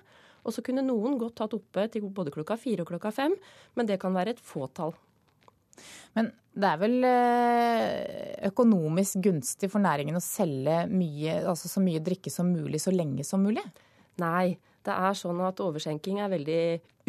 Og 0.48 0.56
så 0.56 0.64
kunne 0.66 0.86
noen 0.86 1.20
godt 1.22 1.38
tatt 1.44 1.54
oppe 1.54 1.86
til 1.92 2.08
både 2.08 2.34
klokka 2.34 2.58
fire 2.58 2.86
og 2.86 2.90
klokka 2.94 3.12
fem, 3.14 3.36
men 3.76 3.90
det 3.90 4.00
kan 4.02 4.16
være 4.16 4.38
et 4.38 4.42
fåtall. 4.42 4.96
Men 6.17 6.32
det 6.51 6.67
er 6.67 6.80
vel 6.82 6.97
eh, 7.07 8.47
økonomisk 8.49 9.22
gunstig 9.24 9.69
for 9.72 9.84
næringen 9.84 10.19
å 10.19 10.24
selge 10.24 10.84
mye, 10.91 11.38
altså 11.47 11.72
så 11.72 11.84
mye 11.84 12.03
drikke 12.03 12.34
som 12.34 12.51
mulig 12.51 12.82
så 12.84 12.93
lenge 12.93 13.24
som 13.28 13.43
mulig? 13.45 13.63
Nei. 14.22 14.57
Det 14.82 14.93
er 14.97 15.13
sånn 15.13 15.38
at 15.45 15.59
overskjenking 15.61 16.24
er 16.24 16.32
veldig 16.32 16.61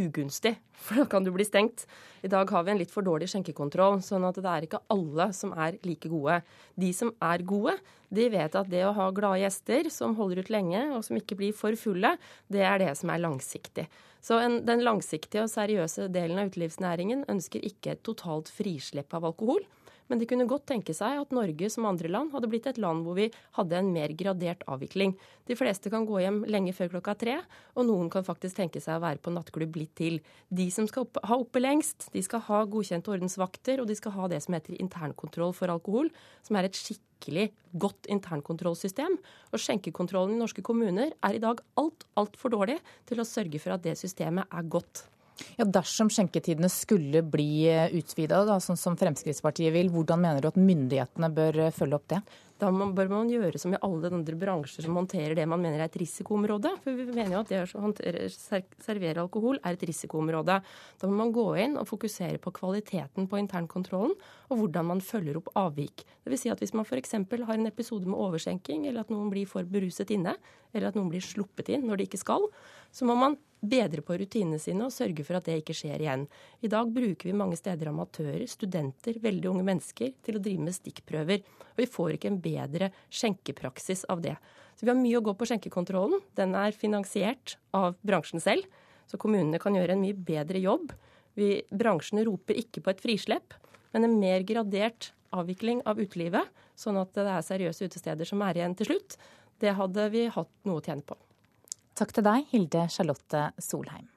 ugunstig, 0.02 0.52
for 0.84 1.00
da 1.00 1.06
kan 1.08 1.24
du 1.24 1.30
bli 1.32 1.46
stengt. 1.48 1.86
I 2.20 2.30
dag 2.32 2.50
har 2.52 2.66
vi 2.66 2.74
en 2.74 2.80
litt 2.82 2.92
for 2.92 3.04
dårlig 3.06 3.30
skjenkekontroll, 3.32 4.02
sånn 4.04 4.26
at 4.28 4.36
det 4.36 4.50
er 4.50 4.66
ikke 4.66 4.82
alle 4.92 5.30
som 5.36 5.54
er 5.56 5.78
like 5.86 6.10
gode. 6.12 6.42
De 6.76 6.92
som 6.96 7.14
er 7.24 7.44
gode, 7.48 7.78
de 8.12 8.28
vet 8.32 8.60
at 8.60 8.68
det 8.68 8.84
å 8.84 8.94
ha 8.96 9.08
glade 9.16 9.40
gjester 9.40 9.88
som 9.92 10.16
holder 10.18 10.44
ut 10.44 10.52
lenge, 10.52 10.84
og 10.92 11.00
som 11.06 11.16
ikke 11.16 11.38
blir 11.40 11.56
for 11.56 11.76
fulle, 11.80 12.14
det 12.52 12.64
er 12.68 12.82
det 12.84 12.92
som 13.00 13.12
er 13.12 13.24
langsiktig. 13.24 13.88
Så 14.23 14.39
en, 14.39 14.61
den 14.66 14.85
langsiktige 14.87 15.45
og 15.45 15.51
seriøse 15.51 16.07
delen 16.14 16.39
av 16.39 16.53
utelivsnæringen 16.53 17.25
ønsker 17.31 17.64
ikke 17.66 17.97
et 17.97 18.05
totalt 18.07 18.51
frislipp 18.55 19.14
av 19.18 19.27
alkohol. 19.33 19.64
Men 20.11 20.20
de 20.20 20.27
kunne 20.29 20.45
godt 20.45 20.66
tenke 20.68 20.93
seg 20.93 21.16
at 21.23 21.31
Norge 21.33 21.68
som 21.73 21.87
andre 21.89 22.11
land 22.11 22.35
hadde 22.35 22.49
blitt 22.53 22.66
et 22.68 22.81
land 22.83 23.07
hvor 23.07 23.16
vi 23.16 23.31
hadde 23.57 23.79
en 23.79 23.91
mer 23.95 24.12
gradert 24.18 24.61
avvikling. 24.68 25.14
De 25.49 25.57
fleste 25.57 25.89
kan 25.93 26.05
gå 26.09 26.20
hjem 26.20 26.43
lenge 26.53 26.75
før 26.77 26.91
klokka 26.97 27.14
tre, 27.18 27.39
og 27.73 27.87
noen 27.89 28.11
kan 28.12 28.27
faktisk 28.27 28.59
tenke 28.59 28.83
seg 28.83 28.99
å 28.99 29.05
være 29.07 29.23
på 29.25 29.33
nattklubb 29.33 29.79
litt 29.81 29.95
til. 29.99 30.18
De 30.53 30.68
som 30.75 30.89
skal 30.91 31.07
opp, 31.07 31.23
ha 31.25 31.39
oppe 31.41 31.62
lengst, 31.62 32.11
de 32.12 32.23
skal 32.25 32.45
ha 32.51 32.61
godkjente 32.68 33.14
ordensvakter, 33.14 33.81
og 33.81 33.89
de 33.89 33.97
skal 33.97 34.14
ha 34.18 34.29
det 34.35 34.43
som 34.45 34.59
heter 34.59 34.77
internkontroll 34.83 35.57
for 35.57 35.73
alkohol, 35.73 36.12
som 36.45 36.61
er 36.61 36.68
et 36.68 36.77
skikkelig 37.23 37.53
godt 37.79 38.09
internkontrollsystem. 38.11 39.16
Og 39.53 39.62
skjenkekontrollen 39.62 40.37
i 40.37 40.43
norske 40.43 40.62
kommuner 40.62 41.12
er 41.23 41.35
i 41.35 41.43
dag 41.43 41.61
alt, 41.77 42.07
altfor 42.16 42.51
dårlig 42.51 42.81
til 43.07 43.20
å 43.23 43.27
sørge 43.27 43.61
for 43.62 43.77
at 43.77 43.83
det 43.83 43.97
systemet 43.99 44.47
er 44.51 44.62
godt. 44.68 45.07
Ja, 45.57 45.64
Dersom 45.64 46.11
skjenketidene 46.12 46.68
skulle 46.70 47.23
bli 47.25 47.64
utvida, 47.97 48.45
sånn 48.61 48.79
som 48.79 48.99
Fremskrittspartiet 49.01 49.73
vil, 49.75 49.91
hvordan 49.91 50.20
mener 50.20 50.43
du 50.43 50.51
at 50.51 50.61
myndighetene 50.61 51.31
bør 51.33 51.70
følge 51.75 51.99
opp 51.99 52.09
det? 52.12 52.20
Da 52.62 52.68
bør 52.70 53.08
man 53.10 53.30
gjøre 53.30 53.58
som 53.58 53.72
i 53.74 53.78
alle 53.82 54.06
andre 54.14 54.36
bransjer 54.38 54.84
som 54.86 54.94
håndterer 54.94 55.34
det 55.34 55.48
man 55.50 55.58
mener 55.64 55.80
er 55.80 55.88
et 55.88 55.96
risikoområde. 55.98 56.70
For 56.84 56.94
vi 56.94 57.08
mener 57.08 57.34
jo 57.34 57.40
at 57.40 57.50
det 57.50 57.62
å 57.66 58.60
servere 58.78 59.24
alkohol 59.24 59.58
er 59.58 59.74
et 59.74 59.82
risikoområde. 59.90 60.60
Da 60.62 61.10
må 61.10 61.16
man 61.18 61.32
gå 61.34 61.48
inn 61.58 61.74
og 61.80 61.88
fokusere 61.90 62.38
på 62.42 62.54
kvaliteten 62.54 63.26
på 63.26 63.40
internkontrollen 63.42 64.14
og 64.46 64.60
hvordan 64.60 64.92
man 64.92 65.02
følger 65.02 65.40
opp 65.40 65.50
avvik. 65.58 66.04
Vil 66.22 66.38
si 66.38 66.52
at 66.54 66.62
hvis 66.62 66.74
man 66.78 66.86
f.eks. 66.86 67.16
har 67.18 67.56
en 67.56 67.66
episode 67.66 68.06
med 68.06 68.20
overskjenking, 68.28 68.86
eller 68.86 69.02
at 69.02 69.10
noen 69.10 69.32
blir 69.32 69.48
for 69.50 69.66
beruset 69.66 70.14
inne, 70.14 70.36
eller 70.70 70.92
at 70.92 70.98
noen 70.98 71.10
blir 71.10 71.24
sluppet 71.24 71.72
inn 71.74 71.88
når 71.88 71.98
de 71.98 72.06
ikke 72.06 72.22
skal, 72.22 72.46
så 72.93 73.09
må 73.09 73.16
man 73.18 73.38
bedre 73.62 74.03
på 74.03 74.16
rutinene 74.18 74.59
sine 74.59 74.88
og 74.88 74.95
sørge 74.95 75.24
for 75.24 75.38
at 75.38 75.47
det 75.47 75.61
ikke 75.61 75.76
skjer 75.76 76.03
igjen. 76.03 76.24
I 76.66 76.70
dag 76.70 76.90
bruker 76.93 77.28
vi 77.28 77.36
mange 77.36 77.57
steder 77.59 77.93
amatører, 77.93 78.43
studenter, 78.51 79.20
veldig 79.22 79.53
unge 79.53 79.66
mennesker 79.66 80.12
til 80.26 80.38
å 80.38 80.43
drive 80.43 80.66
med 80.66 80.76
stikkprøver. 80.76 81.45
Og 81.72 81.78
vi 81.78 81.88
får 81.88 82.16
ikke 82.16 82.32
en 82.32 82.40
bedre 82.43 82.90
skjenkepraksis 83.14 84.05
av 84.12 84.24
det. 84.24 84.34
Så 84.74 84.86
vi 84.86 84.90
har 84.90 84.99
mye 84.99 85.20
å 85.20 85.24
gå 85.24 85.36
på 85.38 85.49
skjenkekontrollen. 85.49 86.24
Den 86.38 86.57
er 86.59 86.74
finansiert 86.74 87.57
av 87.76 87.95
bransjen 88.03 88.43
selv, 88.43 88.66
så 89.07 89.20
kommunene 89.20 89.61
kan 89.62 89.76
gjøre 89.76 89.95
en 89.95 90.03
mye 90.03 90.16
bedre 90.16 90.61
jobb. 90.62 90.93
Vi, 91.38 91.62
bransjen 91.70 92.22
roper 92.26 92.59
ikke 92.59 92.82
på 92.82 92.93
et 92.93 93.03
frislepp, 93.03 93.55
men 93.95 94.09
en 94.09 94.18
mer 94.20 94.45
gradert 94.49 95.12
avvikling 95.32 95.80
av 95.88 96.01
utelivet, 96.01 96.49
sånn 96.76 96.99
at 97.01 97.14
det 97.16 97.28
er 97.30 97.47
seriøse 97.47 97.88
utesteder 97.88 98.28
som 98.28 98.43
er 98.45 98.59
igjen 98.59 98.76
til 98.76 98.90
slutt. 98.90 99.16
Det 99.62 99.76
hadde 99.78 100.09
vi 100.12 100.26
hatt 100.32 100.53
noe 100.68 100.80
å 100.80 100.84
tjene 100.84 101.05
på. 101.07 101.16
Takk 101.99 102.16
til 102.16 102.24
deg, 102.24 102.49
Hilde 102.53 102.88
Charlotte 102.93 103.51
Solheim. 103.61 104.09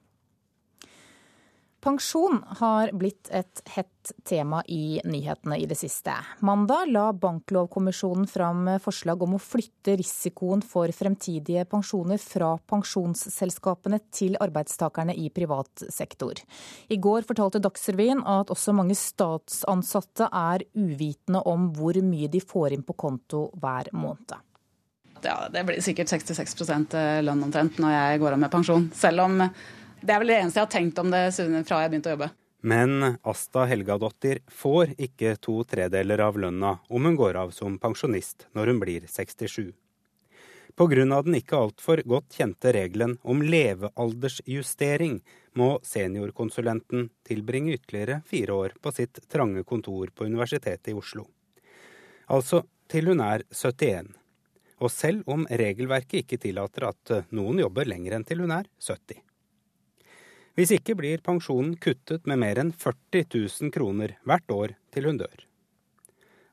Pensjon 1.85 2.39
har 2.57 2.89
blitt 2.97 3.27
et 3.29 3.59
hett 3.75 4.11
tema 4.25 4.63
i 4.73 4.97
nyhetene 5.05 5.59
i 5.61 5.67
det 5.69 5.75
siste. 5.77 6.15
Mandag 6.41 6.89
la 6.89 7.11
Banklovkommisjonen 7.13 8.25
fram 8.25 8.71
forslag 8.81 9.21
om 9.21 9.35
å 9.37 9.41
flytte 9.41 9.93
risikoen 9.99 10.63
for 10.65 10.89
fremtidige 10.97 11.67
pensjoner 11.69 12.17
fra 12.17 12.55
pensjonsselskapene 12.71 14.01
til 14.09 14.33
arbeidstakerne 14.41 15.13
i 15.13 15.29
privat 15.29 15.85
sektor. 15.93 16.41
I 16.89 16.97
går 16.97 17.29
fortalte 17.29 17.61
Dagsrevyen 17.61 18.25
at 18.33 18.49
også 18.55 18.73
mange 18.73 18.97
statsansatte 18.97 20.31
er 20.33 20.65
uvitende 20.73 21.45
om 21.45 21.69
hvor 21.77 22.01
mye 22.01 22.33
de 22.33 22.41
får 22.41 22.79
inn 22.79 22.87
på 22.87 22.97
konto 22.97 23.51
hver 23.61 23.93
måned 23.93 24.33
ja, 25.23 25.37
det 25.51 25.63
blir 25.67 25.81
sikkert 25.81 26.11
66 26.11 26.93
eh, 26.93 27.21
lønn 27.23 27.43
omtrent 27.47 27.79
når 27.81 27.95
jeg 27.95 28.23
går 28.23 28.35
av 28.35 28.41
med 28.41 28.51
pensjon. 28.51 28.89
Selv 28.93 29.25
om 29.25 29.37
det 29.39 30.13
er 30.13 30.19
vel 30.21 30.33
det 30.33 30.39
eneste 30.41 30.59
jeg 30.59 30.67
har 30.67 30.73
tenkt 30.73 30.99
om 31.01 31.13
det 31.13 31.23
fra 31.65 31.81
jeg 31.83 31.93
begynte 31.93 32.11
å 32.11 32.17
jobbe. 32.17 32.31
Men 32.65 33.17
Asta 33.21 33.67
Helgadottir 33.69 34.39
får 34.49 34.95
ikke 34.97 35.35
to 35.37 35.59
tredeler 35.69 36.21
av 36.25 36.37
lønna 36.41 36.79
om 36.89 37.05
hun 37.05 37.17
går 37.17 37.37
av 37.37 37.51
som 37.53 37.77
pensjonist 37.81 38.47
når 38.57 38.71
hun 38.71 38.79
blir 38.81 39.05
67. 39.05 39.73
Pga. 40.75 41.21
den 41.23 41.37
ikke 41.37 41.55
altfor 41.55 42.01
godt 42.03 42.35
kjente 42.35 42.73
regelen 42.73 43.15
om 43.23 43.43
levealdersjustering 43.45 45.21
må 45.55 45.69
seniorkonsulenten 45.83 47.09
tilbringe 47.23 47.77
ytterligere 47.77 48.21
fire 48.27 48.53
år 48.53 48.75
på 48.81 48.91
sitt 48.91 49.21
trange 49.31 49.63
kontor 49.63 50.09
på 50.15 50.25
Universitetet 50.25 50.91
i 50.91 50.97
Oslo. 50.97 51.29
Altså 52.27 52.65
til 52.91 53.13
hun 53.13 53.21
er 53.23 53.45
71. 53.53 54.09
Og 54.83 54.91
selv 54.91 55.23
om 55.31 55.45
regelverket 55.47 56.23
ikke 56.23 56.39
tillater 56.41 56.89
at 56.89 57.13
eh, 57.13 57.27
noen 57.35 57.61
jobber 57.63 57.87
lenger 57.87 58.17
enn 58.17 58.27
til 58.27 58.43
hun 58.43 58.53
er 58.55 58.67
70. 58.83 59.21
Hvis 60.55 60.71
ikke 60.77 60.95
blir 60.99 61.23
pensjonen 61.23 61.75
kuttet 61.83 62.27
med 62.27 62.39
mer 62.43 62.59
enn 62.61 62.71
40 62.71 63.27
000 63.27 63.73
kroner 63.75 64.15
hvert 64.27 64.51
år 64.51 64.75
til 64.95 65.09
hun 65.09 65.19
dør. 65.19 65.45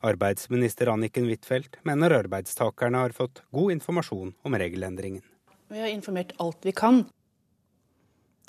Arbeidsminister 0.03 0.91
Anniken 0.91 1.29
Huitfeldt 1.31 1.79
mener 1.87 2.17
arbeidstakerne 2.17 3.05
har 3.05 3.15
fått 3.15 3.45
god 3.55 3.77
informasjon 3.77 4.33
om 4.43 4.57
regelendringen. 4.59 5.23
Vi 5.71 5.79
har 5.79 5.93
informert 5.95 6.35
alt 6.43 6.67
vi 6.67 6.75
kan. 6.75 7.05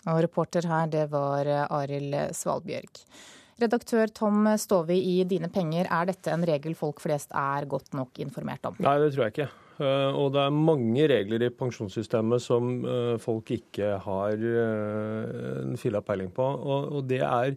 Og 0.10 0.18
reporter 0.26 0.66
her, 0.68 0.90
det 0.90 1.06
var 1.14 1.48
Arild 1.70 2.18
Svalbjørg. 2.36 3.06
Redaktør 3.64 4.12
Tom 4.12 4.48
Stovi 4.60 5.00
i 5.14 5.18
Dine 5.28 5.50
penger, 5.54 5.88
er 5.88 6.10
dette 6.12 6.32
en 6.34 6.44
regel 6.48 6.76
folk 6.78 7.02
flest 7.04 7.32
er 7.32 7.68
godt 7.70 7.96
nok 7.98 8.20
informert 8.24 8.66
om? 8.70 8.80
Nei, 8.84 8.98
det 9.02 9.14
tror 9.16 9.28
jeg 9.28 9.36
ikke. 9.36 9.52
Eh, 9.82 10.12
og 10.14 10.34
det 10.36 10.44
er 10.44 10.54
mange 10.54 11.08
regler 11.10 11.48
i 11.48 11.54
pensjonssystemet 11.54 12.44
som 12.44 12.76
eh, 12.86 13.16
folk 13.22 13.50
ikke 13.56 13.96
har 14.04 14.38
eh, 14.38 15.64
en 15.64 15.80
filla 15.82 16.04
peiling 16.06 16.30
på. 16.34 16.46
Og 16.46 17.02
det 17.10 17.24
er 17.26 17.56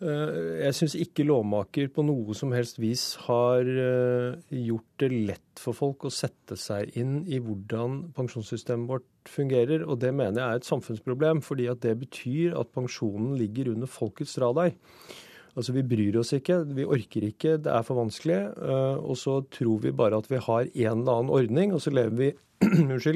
jeg 0.00 0.74
syns 0.76 0.94
ikke 0.98 1.26
lovmaker 1.26 1.88
på 1.90 2.04
noe 2.06 2.34
som 2.36 2.52
helst 2.54 2.78
vis 2.78 3.16
har 3.26 3.66
eh, 3.66 4.54
gjort 4.54 5.02
det 5.02 5.08
lett 5.12 5.58
for 5.58 5.74
folk 5.74 6.06
å 6.06 6.12
sette 6.14 6.54
seg 6.58 6.94
inn 7.00 7.24
i 7.26 7.40
hvordan 7.42 8.12
pensjonssystemet 8.16 8.90
vårt 8.90 9.08
fungerer. 9.28 9.82
Og 9.86 9.98
det 10.04 10.12
mener 10.14 10.38
jeg 10.38 10.48
er 10.48 10.60
et 10.60 10.68
samfunnsproblem, 10.68 11.42
fordi 11.44 11.66
at 11.72 11.82
det 11.82 11.96
betyr 12.04 12.54
at 12.60 12.70
pensjonen 12.76 13.34
ligger 13.40 13.72
under 13.74 13.90
folkets 13.90 14.36
radar. 14.38 14.76
Altså 15.58 15.74
Vi 15.74 15.82
bryr 15.90 16.20
oss 16.20 16.30
ikke, 16.36 16.60
vi 16.76 16.86
orker 16.86 17.24
ikke, 17.26 17.56
det 17.58 17.72
er 17.74 17.82
for 17.86 17.98
vanskelig. 17.98 18.38
Eh, 18.54 19.00
og 19.02 19.18
så 19.18 19.40
tror 19.50 19.82
vi 19.82 19.96
bare 19.96 20.22
at 20.22 20.30
vi 20.30 20.38
har 20.38 20.68
en 20.68 21.02
eller 21.02 21.16
annen 21.16 21.34
ordning, 21.40 21.74
og 21.74 21.82
så 21.82 21.94
lever 21.94 22.14
vi 22.22 22.30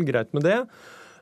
greit 0.10 0.34
med 0.34 0.50
det. 0.50 0.58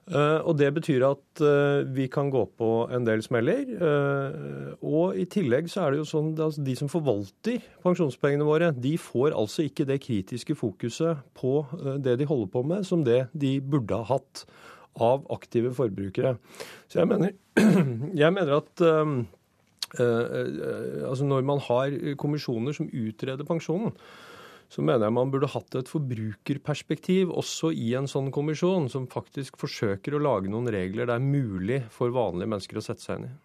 Eh, 0.08 0.40
og 0.42 0.56
Det 0.58 0.70
betyr 0.74 1.04
at 1.06 1.42
eh, 1.44 1.84
vi 1.94 2.08
kan 2.10 2.30
gå 2.32 2.42
på 2.58 2.70
en 2.90 3.04
del 3.06 3.22
smeller. 3.22 3.62
Eh, 3.76 4.72
og 4.82 5.18
i 5.18 5.26
tillegg 5.30 5.68
så 5.70 5.84
er 5.84 5.92
det 5.92 6.00
jo 6.00 6.08
sånn 6.08 6.32
at 6.40 6.58
de 6.64 6.74
som 6.78 6.90
forvalter 6.90 7.60
pensjonspengene 7.84 8.46
våre, 8.46 8.72
de 8.74 8.96
får 8.98 9.36
altså 9.36 9.68
ikke 9.68 9.86
det 9.88 10.00
kritiske 10.02 10.56
fokuset 10.58 11.20
på 11.38 11.62
det 12.02 12.18
de 12.20 12.28
holder 12.28 12.50
på 12.52 12.64
med, 12.66 12.86
som 12.86 13.04
det 13.06 13.26
de 13.32 13.58
burde 13.60 14.00
ha 14.00 14.16
hatt 14.16 14.46
av 15.00 15.22
aktive 15.30 15.70
forbrukere. 15.76 16.34
Så 16.90 17.02
jeg 17.02 17.10
mener, 17.10 17.36
jeg 18.22 18.34
mener 18.34 18.58
at 18.58 18.82
altså 20.00 21.26
når 21.26 21.46
man 21.46 21.62
har 21.66 21.94
kommisjoner 22.18 22.74
som 22.74 22.90
utreder 22.90 23.46
pensjonen, 23.46 23.94
så 24.70 24.84
mener 24.86 25.08
jeg 25.08 25.16
man 25.16 25.32
burde 25.34 25.50
hatt 25.50 25.76
et 25.80 25.90
forbrukerperspektiv 25.90 27.34
også 27.34 27.72
i 27.74 27.92
en 27.98 28.08
sånn 28.10 28.30
kommisjon, 28.34 28.88
som 28.92 29.10
faktisk 29.10 29.58
forsøker 29.60 30.14
å 30.14 30.22
lage 30.22 30.52
noen 30.52 30.70
regler 30.70 31.10
det 31.10 31.18
er 31.18 31.30
mulig 31.30 31.82
for 31.94 32.14
vanlige 32.14 32.54
mennesker 32.54 32.78
å 32.78 32.84
sette 32.84 33.04
seg 33.04 33.20
inn 33.20 33.30
i. 33.32 33.36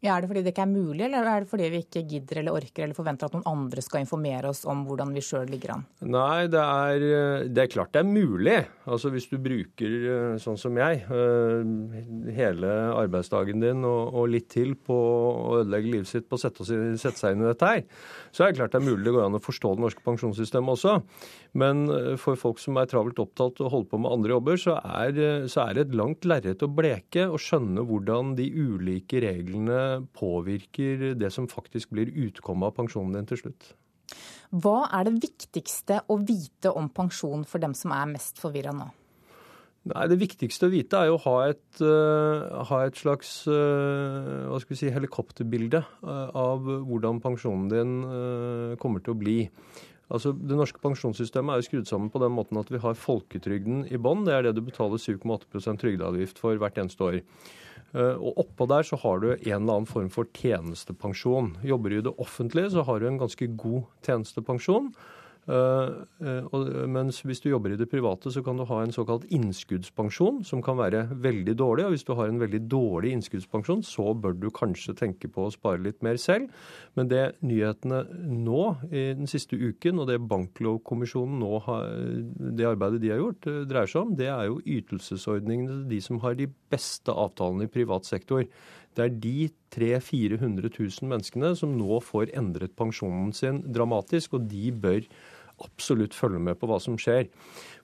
Ja, 0.00 0.14
Er 0.16 0.24
det 0.24 0.30
fordi 0.30 0.42
det 0.46 0.52
ikke 0.54 0.64
er 0.64 0.70
mulig, 0.70 1.02
eller 1.04 1.26
er 1.28 1.42
det 1.44 1.50
fordi 1.50 1.66
vi 1.68 1.80
ikke 1.84 2.02
gidder 2.08 2.38
eller 2.40 2.56
orker 2.56 2.86
eller 2.86 2.96
forventer 2.96 3.28
at 3.28 3.34
noen 3.36 3.48
andre 3.50 3.82
skal 3.84 4.00
informere 4.00 4.48
oss 4.48 4.62
om 4.64 4.86
hvordan 4.88 5.12
vi 5.12 5.22
sjøl 5.24 5.50
ligger 5.52 5.74
an? 5.74 5.82
Nei, 6.08 6.46
det 6.48 6.62
er, 6.62 7.04
det 7.52 7.60
er, 7.66 7.68
klart 7.68 7.92
det 7.92 8.00
er 8.00 8.08
mulig. 8.08 8.56
Altså 8.88 9.12
Hvis 9.12 9.28
du 9.28 9.36
bruker, 9.44 9.96
eh, 10.14 10.38
sånn 10.40 10.56
som 10.60 10.78
jeg, 10.80 11.02
eh, 11.04 12.32
hele 12.32 12.72
arbeidsdagen 12.96 13.60
din 13.60 13.84
og, 13.84 14.16
og 14.16 14.32
litt 14.32 14.48
til 14.56 14.72
på 14.72 14.96
å 14.96 15.60
ødelegge 15.60 15.92
livet 15.92 16.08
sitt 16.08 16.30
på 16.30 16.40
å 16.40 16.44
sette, 16.46 16.64
sette, 16.64 17.18
seg 17.20 17.36
inn 17.36 17.44
i 17.44 17.50
dette 17.50 17.68
her, 17.74 17.84
så 18.30 18.44
er 18.44 18.52
det 18.52 18.60
klart 18.60 18.74
det 18.74 18.80
er 18.80 18.86
mulig 18.86 19.06
det 19.06 19.14
går 19.16 19.26
an 19.26 19.38
å 19.38 19.42
forstå 19.42 19.74
det 19.74 19.84
norske 19.84 20.04
pensjonssystemet 20.06 20.74
også. 20.76 20.96
Men 21.60 21.82
eh, 21.94 22.14
for 22.20 22.38
folk 22.40 22.62
som 22.62 22.78
er 22.80 22.90
travelt 22.90 23.20
opptatt 23.22 23.62
og 23.64 23.72
holder 23.74 23.90
på 23.90 24.02
med 24.04 24.14
andre 24.14 24.34
jobber, 24.36 24.60
så 24.60 24.78
er, 24.80 25.20
så 25.50 25.66
er 25.66 25.76
det 25.76 25.86
et 25.86 25.98
langt 26.00 26.28
lerret 26.28 26.64
å 26.64 26.70
bleke 26.70 27.26
og 27.28 27.40
skjønne 27.42 27.84
hvordan 27.88 28.34
de 28.38 28.48
ulike 28.54 29.22
reglene 29.24 30.06
påvirker 30.16 31.12
det 31.18 31.32
som 31.34 31.50
faktisk 31.50 31.94
blir 31.94 32.12
utkommet 32.28 32.70
av 32.70 32.78
pensjonen 32.78 33.18
din 33.18 33.30
til 33.30 33.44
slutt. 33.44 33.74
Hva 34.50 34.88
er 34.98 35.06
det 35.06 35.20
viktigste 35.22 36.00
å 36.10 36.16
vite 36.26 36.72
om 36.74 36.88
pensjon 36.90 37.44
for 37.46 37.62
dem 37.62 37.76
som 37.78 37.94
er 37.94 38.08
mest 38.10 38.40
forvirra 38.42 38.74
nå? 38.74 38.88
Nei, 39.88 40.06
Det 40.12 40.18
viktigste 40.20 40.68
å 40.68 40.72
vite 40.72 40.98
er 40.98 41.08
jo 41.08 41.16
å 41.16 41.22
ha 41.24 41.36
et, 41.48 41.68
uh, 41.80 42.60
ha 42.68 42.82
et 42.84 42.98
slags 43.00 43.30
uh, 43.48 44.50
hva 44.50 44.58
skal 44.60 44.74
vi 44.74 44.80
si, 44.82 44.90
helikopterbilde 44.92 45.80
uh, 46.04 46.28
av 46.36 46.68
hvordan 46.84 47.22
pensjonen 47.24 47.70
din 47.72 47.94
kommer 48.82 49.00
til 49.00 49.14
å 49.14 49.20
bli. 49.22 49.38
Altså, 50.10 50.34
Det 50.34 50.58
norske 50.58 50.82
pensjonssystemet 50.82 51.54
er 51.54 51.62
jo 51.62 51.68
skrudd 51.68 51.88
sammen 51.88 52.10
på 52.12 52.20
den 52.20 52.34
måten 52.34 52.58
at 52.60 52.70
vi 52.72 52.82
har 52.82 52.98
folketrygden 52.98 53.86
i 53.88 54.00
bånn. 54.00 54.26
Det 54.26 54.36
er 54.36 54.46
det 54.46 54.56
du 54.58 54.64
betaler 54.66 55.00
7,8 55.00 55.78
trygdeavgift 55.80 56.42
for 56.42 56.60
hvert 56.60 56.80
eneste 56.82 57.06
år. 57.06 57.20
Eh, 57.90 58.16
og 58.18 58.38
oppå 58.44 58.68
der 58.70 58.86
så 58.86 58.98
har 59.02 59.22
du 59.22 59.30
en 59.32 59.40
eller 59.40 59.80
annen 59.80 59.90
form 59.90 60.10
for 60.14 60.28
tjenestepensjon. 60.36 61.56
Jobber 61.66 61.90
du 61.90 61.98
i 61.98 62.04
det 62.06 62.14
offentlige, 62.22 62.70
så 62.74 62.84
har 62.86 63.00
du 63.00 63.08
en 63.08 63.18
ganske 63.22 63.50
god 63.58 63.88
tjenestepensjon. 64.06 64.92
Eh, 65.50 65.88
eh, 66.22 66.86
mens 66.86 67.20
hvis 67.26 67.40
du 67.42 67.48
jobber 67.50 67.74
i 67.74 67.78
det 67.78 67.88
private, 67.90 68.30
så 68.30 68.42
kan 68.46 68.58
du 68.58 68.64
ha 68.68 68.80
en 68.84 68.94
såkalt 68.94 69.24
innskuddspensjon, 69.34 70.44
som 70.46 70.62
kan 70.62 70.78
være 70.78 71.06
veldig 71.10 71.56
dårlig. 71.58 71.86
Og 71.86 71.94
hvis 71.96 72.06
du 72.06 72.14
har 72.14 72.30
en 72.30 72.40
veldig 72.40 72.62
dårlig 72.70 73.14
innskuddspensjon, 73.16 73.82
så 73.86 74.14
bør 74.14 74.36
du 74.38 74.48
kanskje 74.54 74.94
tenke 74.98 75.30
på 75.32 75.48
å 75.48 75.54
spare 75.54 75.82
litt 75.82 76.02
mer 76.06 76.20
selv. 76.22 76.50
Men 76.94 77.10
det 77.10 77.24
nyhetene 77.42 78.04
nå 78.30 78.64
i 78.90 79.06
den 79.18 79.30
siste 79.30 79.58
uken, 79.58 79.98
og 79.98 80.10
det 80.10 80.20
Banklovkommisjonen 80.30 81.40
nå 81.42 81.62
har, 81.66 81.88
det 82.38 82.68
arbeidet 82.68 83.02
de 83.02 83.14
har 83.14 83.22
gjort, 83.24 83.48
dreier 83.70 83.90
seg 83.90 84.04
om, 84.04 84.14
det 84.18 84.30
er 84.30 84.50
jo 84.50 84.60
ytelsesordningene 84.62 85.80
til 85.80 85.88
de 85.90 86.04
som 86.04 86.20
har 86.22 86.38
de 86.38 86.46
beste 86.70 87.10
avtalene 87.10 87.66
i 87.66 87.72
privat 87.72 88.06
sektor. 88.06 88.46
Det 88.94 89.04
er 89.06 89.18
de 89.22 89.50
300 89.70 90.00
400 90.02 90.70
000 90.74 91.10
menneskene 91.10 91.52
som 91.58 91.76
nå 91.78 92.00
får 92.02 92.32
endret 92.38 92.74
pensjonen 92.78 93.30
sin 93.36 93.60
dramatisk, 93.70 94.34
og 94.34 94.48
de 94.50 94.72
bør 94.74 95.04
absolutt 95.64 96.16
følge 96.16 96.40
med 96.42 96.58
på 96.60 96.68
hva 96.70 96.80
som 96.82 96.98
skjer. 97.00 97.28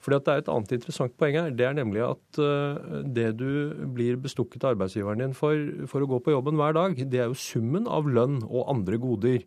Fordi 0.02 0.18
Det 0.22 0.32
er 0.32 0.42
et 0.42 0.50
annet 0.52 0.74
interessant 0.76 1.16
poeng 1.18 1.38
her. 1.38 1.50
Det 1.50 1.66
er 1.66 1.78
nemlig 1.78 2.02
at 2.06 2.40
eh, 2.42 3.04
det 3.04 3.30
du 3.40 3.86
blir 3.96 4.20
bestukket 4.20 4.64
av 4.64 4.74
arbeidsgiveren 4.74 5.24
din 5.24 5.34
for, 5.36 5.54
for 5.90 6.04
å 6.04 6.10
gå 6.10 6.20
på 6.22 6.36
jobben 6.36 6.60
hver 6.60 6.76
dag, 6.76 6.96
det 6.96 7.22
er 7.22 7.32
jo 7.32 7.38
summen 7.38 7.88
av 7.88 8.06
lønn 8.06 8.42
og 8.46 8.68
andre 8.70 9.00
goder. 9.02 9.42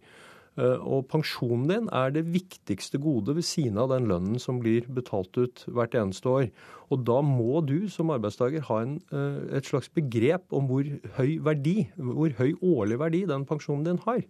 Eh, 0.60 0.82
og 0.84 1.08
pensjonen 1.12 1.68
din 1.70 1.88
er 1.96 2.12
det 2.12 2.26
viktigste 2.34 3.00
gode 3.02 3.36
ved 3.38 3.46
siden 3.48 3.80
av 3.80 3.92
den 3.94 4.10
lønnen 4.10 4.40
som 4.42 4.60
blir 4.60 4.88
betalt 4.92 5.38
ut 5.38 5.64
hvert 5.68 5.96
eneste 5.96 6.32
år. 6.32 6.48
Og 6.90 7.06
da 7.08 7.20
må 7.24 7.62
du 7.66 7.88
som 7.92 8.12
arbeidstaker 8.12 8.66
ha 8.68 8.82
en, 8.84 8.98
eh, 9.14 9.58
et 9.58 9.70
slags 9.70 9.90
begrep 9.94 10.52
om 10.52 10.68
hvor 10.68 10.84
høy 11.18 11.40
verdi, 11.46 11.90
hvor 11.96 12.34
høy 12.42 12.54
årlig 12.60 13.00
verdi 13.00 13.26
den 13.30 13.46
pensjonen 13.46 13.86
din 13.86 14.04
har. 14.06 14.24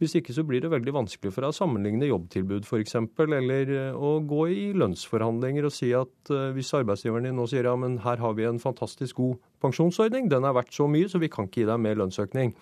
Hvis 0.00 0.16
ikke 0.16 0.32
så 0.32 0.44
blir 0.48 0.62
det 0.64 0.70
veldig 0.72 0.94
vanskelig 0.96 1.32
for 1.34 1.44
deg 1.44 1.52
å 1.52 1.56
sammenligne 1.56 2.08
jobbtilbud 2.08 2.64
f.eks., 2.64 2.96
eller 3.20 3.72
eh, 3.76 3.96
å 3.96 4.14
gå 4.24 4.46
i 4.48 4.62
lønnsforhandlinger 4.80 5.68
og 5.68 5.74
si 5.76 5.90
at 5.96 6.32
hvis 6.56 6.72
arbeidsgiveren 6.78 7.28
din 7.28 7.36
nå 7.36 7.44
sier 7.50 7.68
ja, 7.68 7.74
men 7.76 7.98
her 8.04 8.22
har 8.22 8.36
vi 8.38 8.48
en 8.48 8.62
fantastisk 8.62 9.20
god 9.20 9.36
pensjonsordning, 9.60 10.30
den 10.32 10.46
er 10.48 10.56
verdt 10.56 10.72
så 10.72 10.88
mye, 10.88 11.08
så 11.10 11.20
vi 11.20 11.28
kan 11.32 11.50
ikke 11.50 11.62
gi 11.62 11.68
deg 11.68 11.82
mer 11.84 12.00
lønnsøkning. 12.00 12.54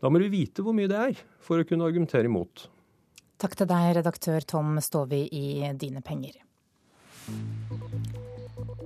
Da 0.00 0.08
må 0.08 0.20
du 0.20 0.30
vite 0.32 0.62
hvor 0.64 0.76
mye 0.76 0.88
det 0.90 1.00
er, 1.00 1.24
for 1.44 1.60
å 1.60 1.66
kunne 1.66 1.88
argumentere 1.88 2.30
imot. 2.30 2.68
Takk 3.40 3.56
til 3.56 3.68
deg, 3.68 3.90
redaktør 4.00 4.44
Tom 4.48 4.78
Stovi 4.84 5.24
i 5.32 5.72
Dine 5.80 6.02
penger. 6.04 6.38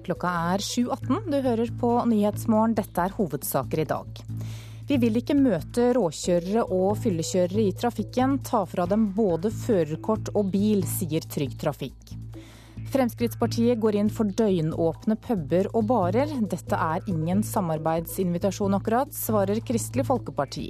Klokka 0.05 0.30
er 0.53 0.62
7.18. 0.62 1.30
Du 1.32 1.39
hører 1.43 1.70
på 1.80 1.91
Nyhetsmorgen. 2.11 2.76
Dette 2.76 3.07
er 3.07 3.14
hovedsaker 3.16 3.82
i 3.82 3.89
dag. 3.89 4.20
Vi 4.85 4.99
vil 5.01 5.16
ikke 5.16 5.37
møte 5.39 5.95
råkjørere 5.97 6.66
og 6.76 6.99
fyllekjørere 7.01 7.62
i 7.62 7.72
trafikken. 7.72 8.37
Ta 8.45 8.66
fra 8.68 8.85
dem 8.91 9.07
både 9.16 9.49
førerkort 9.49 10.28
og 10.37 10.51
bil, 10.53 10.85
sier 10.85 11.24
Trygg 11.24 11.57
Trafikk. 11.61 12.12
Fremskrittspartiet 12.93 13.80
går 13.80 13.97
inn 14.03 14.12
for 14.12 14.28
døgnåpne 14.28 15.16
puber 15.24 15.70
og 15.72 15.89
barer. 15.89 16.37
Dette 16.53 16.76
er 16.76 17.09
ingen 17.11 17.41
samarbeidsinvitasjon 17.43 18.76
akkurat, 18.76 19.16
svarer 19.16 19.64
Kristelig 19.64 20.05
Folkeparti. 20.11 20.68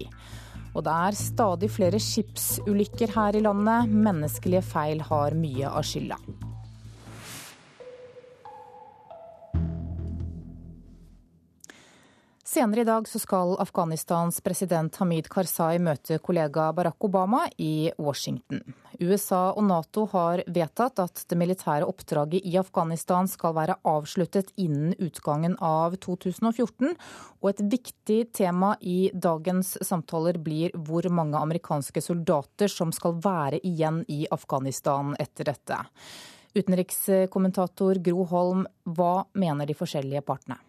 Og 0.74 0.86
det 0.86 0.94
er 0.94 1.18
stadig 1.18 1.74
flere 1.74 1.98
skipsulykker 2.02 3.18
her 3.18 3.34
i 3.34 3.42
landet. 3.42 3.90
Menneskelige 3.90 4.62
feil 4.62 5.02
har 5.10 5.34
mye 5.38 5.74
av 5.74 5.82
skylda. 5.86 6.22
Senere 12.54 12.80
i 12.80 12.86
dag 12.86 13.08
skal 13.08 13.56
Afghanistans 13.58 14.36
president 14.46 14.94
Hamid 15.00 15.26
Karzai 15.26 15.80
møte 15.82 16.20
kollega 16.22 16.68
Barack 16.76 17.02
Obama 17.02 17.40
i 17.58 17.88
Washington. 17.98 18.60
USA 19.00 19.48
og 19.56 19.64
Nato 19.66 20.04
har 20.12 20.44
vedtatt 20.46 21.00
at 21.02 21.22
det 21.26 21.38
militære 21.40 21.88
oppdraget 21.90 22.46
i 22.46 22.52
Afghanistan 22.60 23.26
skal 23.26 23.56
være 23.56 23.74
avsluttet 23.90 24.52
innen 24.54 24.92
utgangen 25.02 25.56
av 25.58 25.96
2014. 26.06 26.92
Og 27.42 27.48
et 27.50 27.62
viktig 27.72 28.20
tema 28.38 28.76
i 28.78 29.08
dagens 29.10 29.72
samtaler 29.82 30.38
blir 30.38 30.76
hvor 30.78 31.08
mange 31.10 31.40
amerikanske 31.40 32.04
soldater 32.06 32.70
som 32.70 32.94
skal 32.94 33.16
være 33.24 33.58
igjen 33.66 34.04
i 34.06 34.28
Afghanistan 34.30 35.10
etter 35.18 35.50
dette. 35.50 35.80
Utenrikskommentator 36.54 37.98
Gro 37.98 38.28
Holm, 38.30 38.62
hva 38.86 39.24
mener 39.34 39.66
de 39.66 39.74
forskjellige 39.74 40.22
partene? 40.22 40.60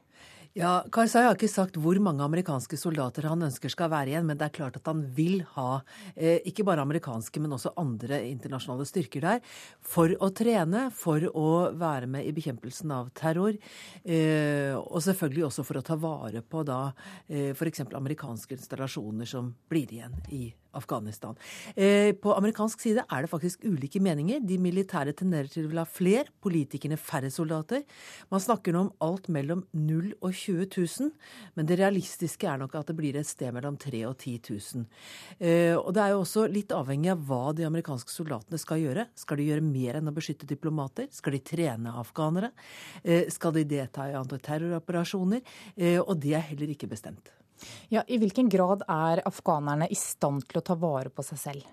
Ja, 0.56 0.86
Karzai 0.88 1.26
har 1.26 1.36
ikke 1.36 1.50
sagt 1.52 1.76
hvor 1.84 1.98
mange 2.00 2.24
amerikanske 2.24 2.78
soldater 2.80 3.26
han 3.28 3.44
ønsker 3.44 3.68
skal 3.74 3.90
være 3.92 4.14
igjen, 4.14 4.24
men 4.24 4.38
det 4.40 4.46
er 4.46 4.54
klart 4.56 4.78
at 4.80 4.88
han 4.88 5.02
vil 5.18 5.42
ha 5.52 5.82
eh, 6.16 6.38
ikke 6.48 6.64
bare 6.64 6.86
amerikanske, 6.86 7.42
men 7.44 7.58
også 7.58 7.74
andre 7.82 8.22
internasjonale 8.30 8.88
styrker 8.88 9.26
der 9.26 9.42
for 9.84 10.16
å 10.16 10.32
trene, 10.32 10.86
for 10.96 11.28
å 11.28 11.50
være 11.76 12.08
med 12.08 12.24
i 12.24 12.32
bekjempelsen 12.38 12.96
av 12.96 13.12
terror, 13.20 13.60
eh, 14.08 14.72
og 14.80 15.04
selvfølgelig 15.04 15.50
også 15.50 15.68
for 15.68 15.82
å 15.82 15.84
ta 15.92 16.00
vare 16.00 16.40
på 16.40 16.64
da 16.64 16.86
eh, 17.28 17.52
f.eks. 17.52 17.90
amerikanske 17.92 18.56
installasjoner 18.56 19.28
som 19.28 19.52
blir 19.68 19.92
igjen 19.92 20.16
i 20.32 20.46
Afghanistan. 20.76 21.38
Eh, 21.76 22.12
på 22.18 22.34
amerikansk 22.36 22.82
side 22.84 23.06
er 23.06 23.26
det 23.26 23.32
faktisk 23.32 23.64
ulike 23.66 24.02
meninger. 24.04 24.42
De 24.46 24.58
militære 24.62 25.16
tenderer 25.18 25.50
til 25.52 25.68
å 25.68 25.72
vil 25.72 25.82
ha 25.82 25.86
flere, 25.88 26.32
politikerne 26.44 26.98
færre 27.00 27.32
soldater. 27.34 27.84
Man 28.32 28.44
snakker 28.44 28.76
nå 28.76 28.86
om 28.86 28.92
alt 29.06 29.30
mellom 29.34 29.66
0 29.74 30.14
og 30.22 30.32
20 30.32 30.68
000, 30.76 31.12
men 31.56 31.70
det 31.70 31.80
realistiske 31.82 32.50
er 32.50 32.62
nok 32.62 32.76
at 32.80 32.92
det 32.92 32.98
blir 32.98 33.20
et 33.20 33.30
sted 33.30 33.54
mellom 33.56 33.80
3000 33.82 34.06
og 34.10 34.18
10 34.20 34.36
000. 34.50 34.86
Eh, 35.40 35.76
og 35.76 35.92
det 35.96 36.04
er 36.04 36.14
jo 36.14 36.24
også 36.24 36.46
litt 36.52 36.74
avhengig 36.76 37.12
av 37.14 37.24
hva 37.28 37.54
de 37.56 37.68
amerikanske 37.68 38.14
soldatene 38.14 38.60
skal 38.62 38.84
gjøre. 38.84 39.08
Skal 39.18 39.42
de 39.42 39.50
gjøre 39.50 39.66
mer 39.66 40.00
enn 40.00 40.12
å 40.12 40.16
beskytte 40.16 40.50
diplomater? 40.50 41.10
Skal 41.16 41.38
de 41.38 41.44
trene 41.46 41.96
afghanere? 42.02 42.52
Eh, 43.04 43.32
skal 43.34 43.56
de 43.56 43.66
delta 43.76 44.10
i 44.10 44.20
antiterroroperasjoner? 44.20 45.44
Og 46.06 46.14
det 46.22 46.36
er 46.38 46.48
heller 46.52 46.72
ikke 46.72 46.90
bestemt. 46.92 47.34
Ja, 47.94 48.04
I 48.08 48.20
hvilken 48.22 48.50
grad 48.52 48.84
er 48.90 49.24
afghanerne 49.28 49.88
i 49.92 49.98
stand 50.00 50.48
til 50.50 50.62
å 50.62 50.66
ta 50.66 50.78
vare 50.80 51.12
på 51.14 51.26
seg 51.26 51.42
selv? 51.42 51.68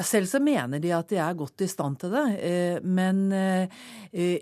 Selv 0.00 0.24
så 0.24 0.38
mener 0.40 0.80
de 0.80 0.88
at 0.96 1.10
de 1.12 1.18
er 1.20 1.34
godt 1.36 1.60
i 1.60 1.66
stand 1.68 1.98
til 2.00 2.14
det. 2.14 2.24
Eh, 2.40 2.78
men 2.80 3.26
eh, 3.36 3.68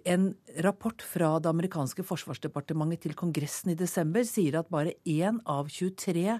en 0.07 0.28
rapport 0.62 1.03
fra 1.03 1.32
det 1.42 1.51
amerikanske 1.51 2.05
forsvarsdepartementet 2.07 3.03
til 3.03 3.16
Kongressen 3.18 3.72
i 3.72 3.78
desember 3.78 4.22
sier 4.26 4.61
at 4.61 4.70
bare 4.70 4.94
én 5.03 5.40
av 5.51 5.66
23 5.66 6.36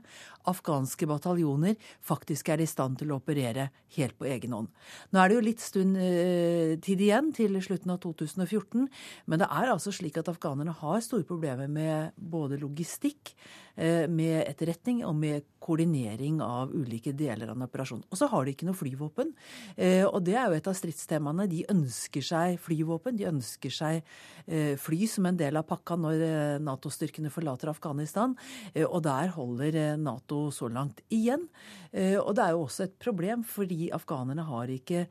afghanske 0.51 1.09
bataljoner 1.11 1.75
faktisk 2.07 2.53
er 2.55 2.63
i 2.63 2.69
stand 2.71 3.01
til 3.01 3.11
å 3.11 3.19
operere 3.19 3.73
helt 3.97 4.15
på 4.15 4.29
egen 4.31 4.55
hånd. 4.55 4.71
Nå 5.11 5.19
er 5.19 5.27
det 5.27 5.41
jo 5.41 5.47
litt 5.49 5.65
stund 5.65 5.99
eh, 5.99 6.77
tid 6.79 7.03
igjen 7.03 7.33
til 7.35 7.59
slutten 7.67 7.91
av 7.91 7.99
2014, 8.07 8.87
men 9.27 9.43
det 9.43 9.51
er 9.51 9.75
altså 9.75 9.91
slik 9.91 10.23
at 10.23 10.31
afghanerne 10.31 10.77
har 10.85 11.03
store 11.03 11.27
problemer 11.27 11.67
med 11.67 12.15
både 12.15 12.63
logistikk, 12.63 13.35
med 13.81 14.43
etterretning 14.45 14.99
og 15.09 15.15
med 15.17 15.45
koordinering 15.63 16.43
av 16.45 16.75
ulike 16.75 17.15
deler 17.17 17.49
av 17.49 17.57
en 17.57 17.65
operasjon. 17.65 18.03
Og 18.11 18.19
så 18.19 18.27
har 18.29 18.45
de 18.45 18.53
ikke 18.53 18.67
noe 18.69 18.77
flyvåpen 18.77 19.00
flyvåpen. 19.01 19.33
Eh, 19.77 20.05
og 20.07 20.23
det 20.25 20.37
er 20.37 20.49
jo 20.49 20.59
et 20.59 20.69
av 20.69 20.77
stridstemaene. 20.77 21.49
De 21.49 21.65
ønsker 21.71 22.23
seg 22.23 22.59
flyvåpen. 22.61 23.17
De 23.17 23.29
ønsker 23.29 23.71
seg 23.71 24.03
eh, 24.47 24.77
fly 24.77 25.07
som 25.09 25.27
en 25.27 25.37
del 25.37 25.57
av 25.57 25.67
pakka 25.69 25.97
når 25.97 26.25
eh, 26.27 26.61
Nato-styrkene 26.61 27.31
forlater 27.31 27.71
Afghanistan. 27.71 28.37
Og 28.77 29.01
der 29.05 29.33
holder 29.35 29.97
Nato 29.99 30.51
så 30.53 30.69
langt 30.69 31.01
igjen. 31.11 31.47
Og 31.93 32.33
det 32.37 32.45
er 32.45 32.55
jo 32.55 32.65
også 32.65 32.87
et 32.87 32.97
problem, 33.01 33.43
fordi 33.45 33.91
afghanerne 33.95 34.45
har 34.47 34.71
ikke 34.71 35.07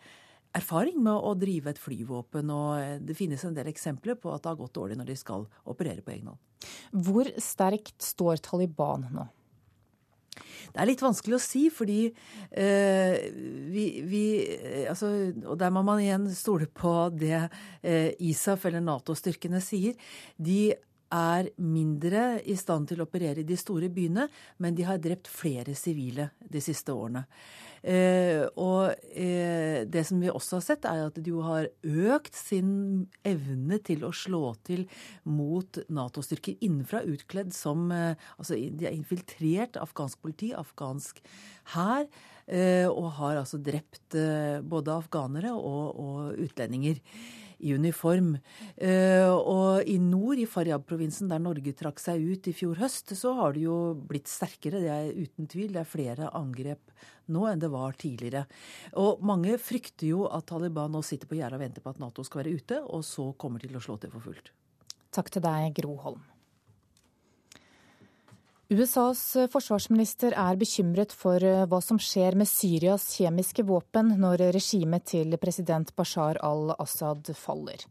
erfaring 0.56 0.98
med 1.04 1.14
å 1.14 1.34
drive 1.38 1.74
et 1.74 1.82
flyvåpen, 1.82 2.50
og 2.50 3.04
det 3.06 3.18
finnes 3.18 3.44
en 3.46 3.58
del 3.58 3.70
eksempler 3.70 4.18
på 4.20 4.32
at 4.34 4.44
det 4.44 4.52
har 4.52 4.60
gått 4.60 4.78
dårlig 4.80 4.98
når 4.98 5.12
de 5.12 5.18
skal 5.20 5.46
operere 5.70 6.06
på 6.06 6.16
egen 6.16 6.32
hånd. 6.32 6.70
Hvor 7.06 7.30
sterkt 7.44 8.00
står 8.04 8.42
Taliban 8.46 9.10
nå? 9.14 9.28
Det 10.70 10.82
er 10.82 10.90
litt 10.90 11.04
vanskelig 11.04 11.38
å 11.38 11.42
si, 11.44 11.64
fordi 11.74 12.02
eh, 12.52 13.30
vi, 13.74 13.86
vi, 14.06 14.24
altså, 14.90 15.12
Og 15.46 15.58
der 15.60 15.74
må 15.74 15.84
man 15.86 16.02
igjen 16.04 16.28
stole 16.36 16.70
på 16.70 16.94
det 17.16 17.40
eh, 17.40 18.14
ISAF 18.20 18.68
eller 18.70 18.84
Nato-styrkene 18.86 19.62
sier. 19.64 19.98
De 20.38 20.70
er 21.10 21.50
mindre 21.58 22.38
i 22.46 22.56
stand 22.60 22.92
til 22.92 23.02
å 23.02 23.08
operere 23.08 23.42
i 23.42 23.48
de 23.48 23.58
store 23.58 23.90
byene, 23.90 24.28
men 24.62 24.78
de 24.78 24.86
har 24.86 25.02
drept 25.02 25.30
flere 25.32 25.74
sivile 25.78 26.30
de 26.40 26.62
siste 26.62 26.94
årene. 26.94 27.26
Eh, 27.84 28.44
og 28.60 28.92
eh, 29.16 29.86
det 29.88 30.04
som 30.08 30.20
vi 30.20 30.32
også 30.32 30.60
har 30.60 30.66
sett, 30.66 30.88
er 30.88 31.06
at 31.08 31.20
de 31.20 31.32
jo 31.32 31.44
har 31.46 31.70
økt 31.84 32.36
sin 32.36 32.72
evne 33.28 33.80
til 33.86 34.04
å 34.08 34.12
slå 34.16 34.54
til 34.68 34.86
mot 35.24 35.80
Nato-styrker 35.88 36.60
innenfra, 36.66 37.06
utkledd 37.08 37.54
som 37.56 37.90
eh, 37.96 38.16
Altså, 38.40 38.56
de 38.56 38.88
har 38.88 38.96
infiltrert 38.96 39.78
afghansk 39.80 40.20
politi, 40.24 40.52
afghansk 40.56 41.22
hær, 41.76 42.08
og 42.90 43.08
har 43.20 43.38
altså 43.38 43.60
drept 43.62 44.16
både 44.66 44.94
afghanere 44.96 45.52
og, 45.54 46.00
og 46.02 46.40
utlendinger 46.42 46.98
i 47.60 47.74
uniform. 47.76 48.36
Eh, 48.76 49.28
og 49.28 49.88
i 49.88 49.98
nord, 50.02 50.40
i 50.40 50.48
Faryab-provinsen, 50.50 51.30
der 51.32 51.42
Norge 51.44 51.74
trakk 51.78 52.02
seg 52.02 52.24
ut 52.24 52.50
i 52.50 52.56
fjor 52.56 52.80
høst, 52.80 53.14
så 53.18 53.34
har 53.40 53.56
det 53.56 53.66
jo 53.66 53.78
blitt 54.10 54.32
sterkere. 54.32 54.82
Det 54.84 54.94
er 54.94 55.12
uten 55.18 55.50
tvil. 55.52 55.74
Det 55.76 55.84
er 55.84 55.90
flere 55.90 56.32
angrep 56.38 56.94
nå 57.30 57.46
enn 57.50 57.62
det 57.62 57.72
var 57.74 57.98
tidligere. 58.00 58.46
Og 59.02 59.22
mange 59.26 59.58
frykter 59.62 60.10
jo 60.12 60.26
at 60.32 60.48
Taliban 60.50 60.94
nå 60.96 61.04
sitter 61.06 61.30
på 61.30 61.38
gjerdet 61.40 61.60
og 61.60 61.66
venter 61.66 61.86
på 61.86 61.94
at 61.94 62.02
Nato 62.02 62.26
skal 62.26 62.44
være 62.44 62.58
ute, 62.58 62.82
og 62.86 63.06
så 63.06 63.32
kommer 63.40 63.62
til 63.64 63.78
å 63.78 63.84
slå 63.84 64.00
til 64.02 64.14
for 64.16 64.30
fullt. 64.30 64.54
Takk 65.14 65.32
til 65.34 65.46
deg, 65.46 65.74
Gro 65.78 65.96
Holm. 66.04 66.29
USAs 68.70 69.22
forsvarsminister 69.50 70.36
er 70.38 70.58
bekymret 70.62 71.10
for 71.18 71.42
eh, 71.42 71.64
hva 71.66 71.80
som 71.82 71.98
skjer 71.98 72.36
med 72.38 72.46
Syrias 72.46 73.08
kjemiske 73.18 73.64
våpen 73.66 74.12
når 74.22 74.44
regimet 74.54 75.08
til 75.10 75.34
president 75.42 75.90
Bashar 75.98 76.38
al-Assad 76.46 77.32
faller. 77.34 77.82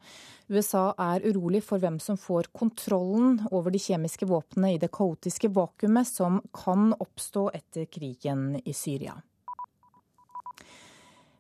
USA 0.46 0.92
er 1.02 1.26
urolig 1.26 1.64
for 1.66 1.82
hvem 1.82 1.98
som 1.98 2.14
får 2.14 2.52
kontrollen 2.54 3.40
over 3.50 3.74
de 3.74 3.80
kjemiske 3.82 4.30
våpnene 4.30 4.76
i 4.76 4.78
det 4.78 4.92
kaotiske 4.94 5.50
vakuumet 5.50 6.06
som 6.06 6.38
kan 6.54 6.92
oppstå 6.94 7.48
etter 7.58 7.90
krigen 7.90 8.52
i 8.62 8.70
Syria. 8.70 9.18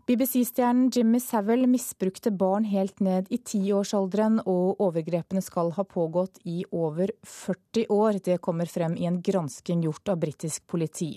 BBC-stjernen 0.08 0.90
Jimmy 0.90 1.20
Savile 1.20 1.66
misbrukte 1.68 2.30
barn 2.32 2.64
helt 2.64 3.00
ned 3.04 3.26
i 3.28 3.36
tiårsalderen, 3.44 4.38
og 4.48 4.80
overgrepene 4.80 5.42
skal 5.44 5.74
ha 5.76 5.84
pågått 5.84 6.40
i 6.48 6.62
over 6.72 7.12
40 7.28 7.92
år. 7.92 8.16
Det 8.24 8.38
kommer 8.40 8.70
frem 8.72 8.96
i 8.96 9.04
en 9.04 9.20
gransking 9.20 9.84
gjort 9.84 10.08
av 10.08 10.16
britisk 10.22 10.64
politi. 10.64 11.10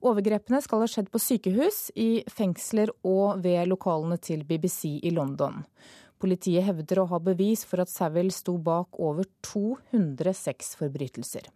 Overgrepene 0.00 0.62
skal 0.64 0.80
ha 0.80 0.88
skjedd 0.88 1.12
på 1.12 1.20
sykehus, 1.20 1.90
i 1.92 2.24
fengsler 2.24 2.94
og 3.04 3.44
ved 3.44 3.68
lokalene 3.68 4.16
til 4.16 4.46
BBC 4.48 4.96
i 5.04 5.12
London. 5.12 5.66
Politiet 6.16 6.64
hevder 6.64 7.02
å 7.02 7.10
ha 7.12 7.20
bevis 7.20 7.66
for 7.68 7.84
at 7.84 7.92
Savile 7.92 8.32
sto 8.32 8.56
bak 8.56 8.96
over 8.96 9.28
200 9.44 10.32
sexforbrytelser. 10.40 11.52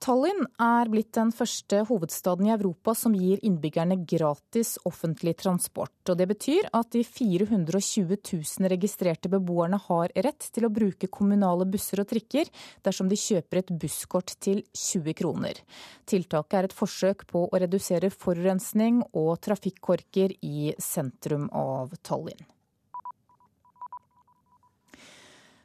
Tallinn 0.00 0.46
er 0.56 0.88
blitt 0.88 1.10
den 1.12 1.28
første 1.28 1.82
hovedstaden 1.84 2.46
i 2.48 2.52
Europa 2.54 2.94
som 2.96 3.12
gir 3.12 3.42
innbyggerne 3.44 3.98
gratis 4.08 4.78
offentlig 4.88 5.34
transport. 5.42 5.92
og 6.08 6.16
Det 6.16 6.26
betyr 6.30 6.70
at 6.72 6.88
de 6.94 7.02
420 7.04 8.16
000 8.16 8.70
registrerte 8.72 9.28
beboerne 9.28 9.76
har 9.76 10.14
rett 10.16 10.46
til 10.54 10.64
å 10.64 10.72
bruke 10.72 11.10
kommunale 11.12 11.66
busser 11.68 12.00
og 12.00 12.08
trikker 12.14 12.48
dersom 12.80 13.10
de 13.10 13.18
kjøper 13.20 13.60
et 13.60 13.72
busskort 13.82 14.32
til 14.40 14.62
20 14.72 15.18
kroner. 15.20 15.60
Tiltaket 16.08 16.56
er 16.56 16.70
et 16.70 16.76
forsøk 16.78 17.26
på 17.28 17.44
å 17.50 17.60
redusere 17.60 18.08
forurensning 18.08 19.02
og 19.12 19.36
trafikkorker 19.44 20.32
i 20.40 20.72
sentrum 20.80 21.50
av 21.52 21.92
Tallinn. 22.00 22.40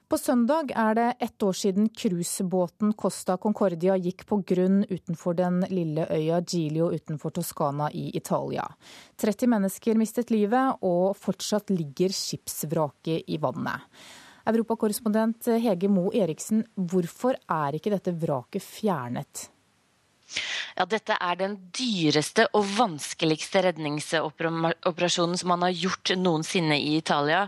På 0.05 0.17
søndag 0.21 0.69
er 0.77 0.93
det 0.93 1.05
ett 1.19 1.43
år 1.43 1.53
siden 1.57 1.87
cruisebåten 1.89 2.91
Costa 2.93 3.39
Concordia 3.41 3.95
gikk 3.97 4.27
på 4.29 4.37
grunn 4.45 4.83
utenfor 4.85 5.33
den 5.33 5.63
lille 5.71 6.05
øya 6.13 6.43
Giglio 6.45 6.91
utenfor 6.93 7.33
Toskana 7.33 7.87
i 7.89 8.11
Italia. 8.13 8.67
30 9.17 9.49
mennesker 9.49 9.97
mistet 9.97 10.29
livet, 10.29 10.77
og 10.85 11.17
fortsatt 11.17 11.73
ligger 11.73 12.13
skipsvraket 12.13 13.25
i 13.33 13.41
vannet. 13.41 13.81
Europakorrespondent 14.45 15.49
Hege 15.57 15.89
Moe 15.89 16.13
Eriksen, 16.13 16.61
hvorfor 16.77 17.41
er 17.49 17.79
ikke 17.79 17.95
dette 17.97 18.13
vraket 18.13 18.61
fjernet? 18.61 19.47
Ja, 20.75 20.83
dette 20.89 21.15
er 21.21 21.37
den 21.39 21.53
dyreste 21.75 22.47
og 22.57 22.65
vanskeligste 22.75 23.61
redningsoperasjonen 23.67 25.37
som 25.39 25.51
man 25.53 25.63
har 25.63 25.75
gjort 25.75 26.11
noensinne 26.19 26.75
i 26.81 26.97
Italia. 26.97 27.45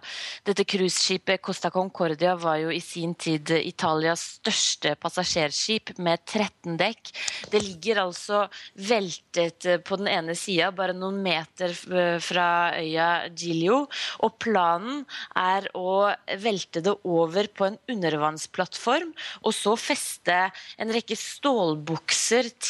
Dette 0.47 0.63
cruiseskipet 0.67 1.41
Costa 1.43 1.71
Concordia 1.73 2.36
var 2.39 2.61
jo 2.61 2.71
i 2.71 2.80
sin 2.84 3.15
tid 3.19 3.51
Italias 3.57 4.23
største 4.38 4.93
passasjerskip 5.01 5.95
med 5.97 6.23
13 6.23 6.78
dekk. 6.80 7.11
Det 7.51 7.63
ligger 7.65 8.03
altså 8.05 8.45
veltet 8.88 9.67
på 9.88 9.99
den 9.99 10.11
ene 10.13 10.38
sida, 10.38 10.69
bare 10.71 10.95
noen 10.95 11.19
meter 11.25 11.73
fra 12.23 12.47
øya 12.78 13.09
Giglio. 13.34 13.84
Og 14.23 14.38
planen 14.39 15.03
er 15.36 15.67
å 15.75 16.13
velte 16.45 16.86
det 16.86 16.95
over 17.03 17.49
på 17.51 17.67
en 17.71 17.82
undervannsplattform, 17.91 19.11
og 19.43 19.55
så 19.55 19.75
feste 19.80 20.39
en 20.78 20.93
rekke 20.93 21.17
stålbukser 21.17 22.53
til 22.55 22.66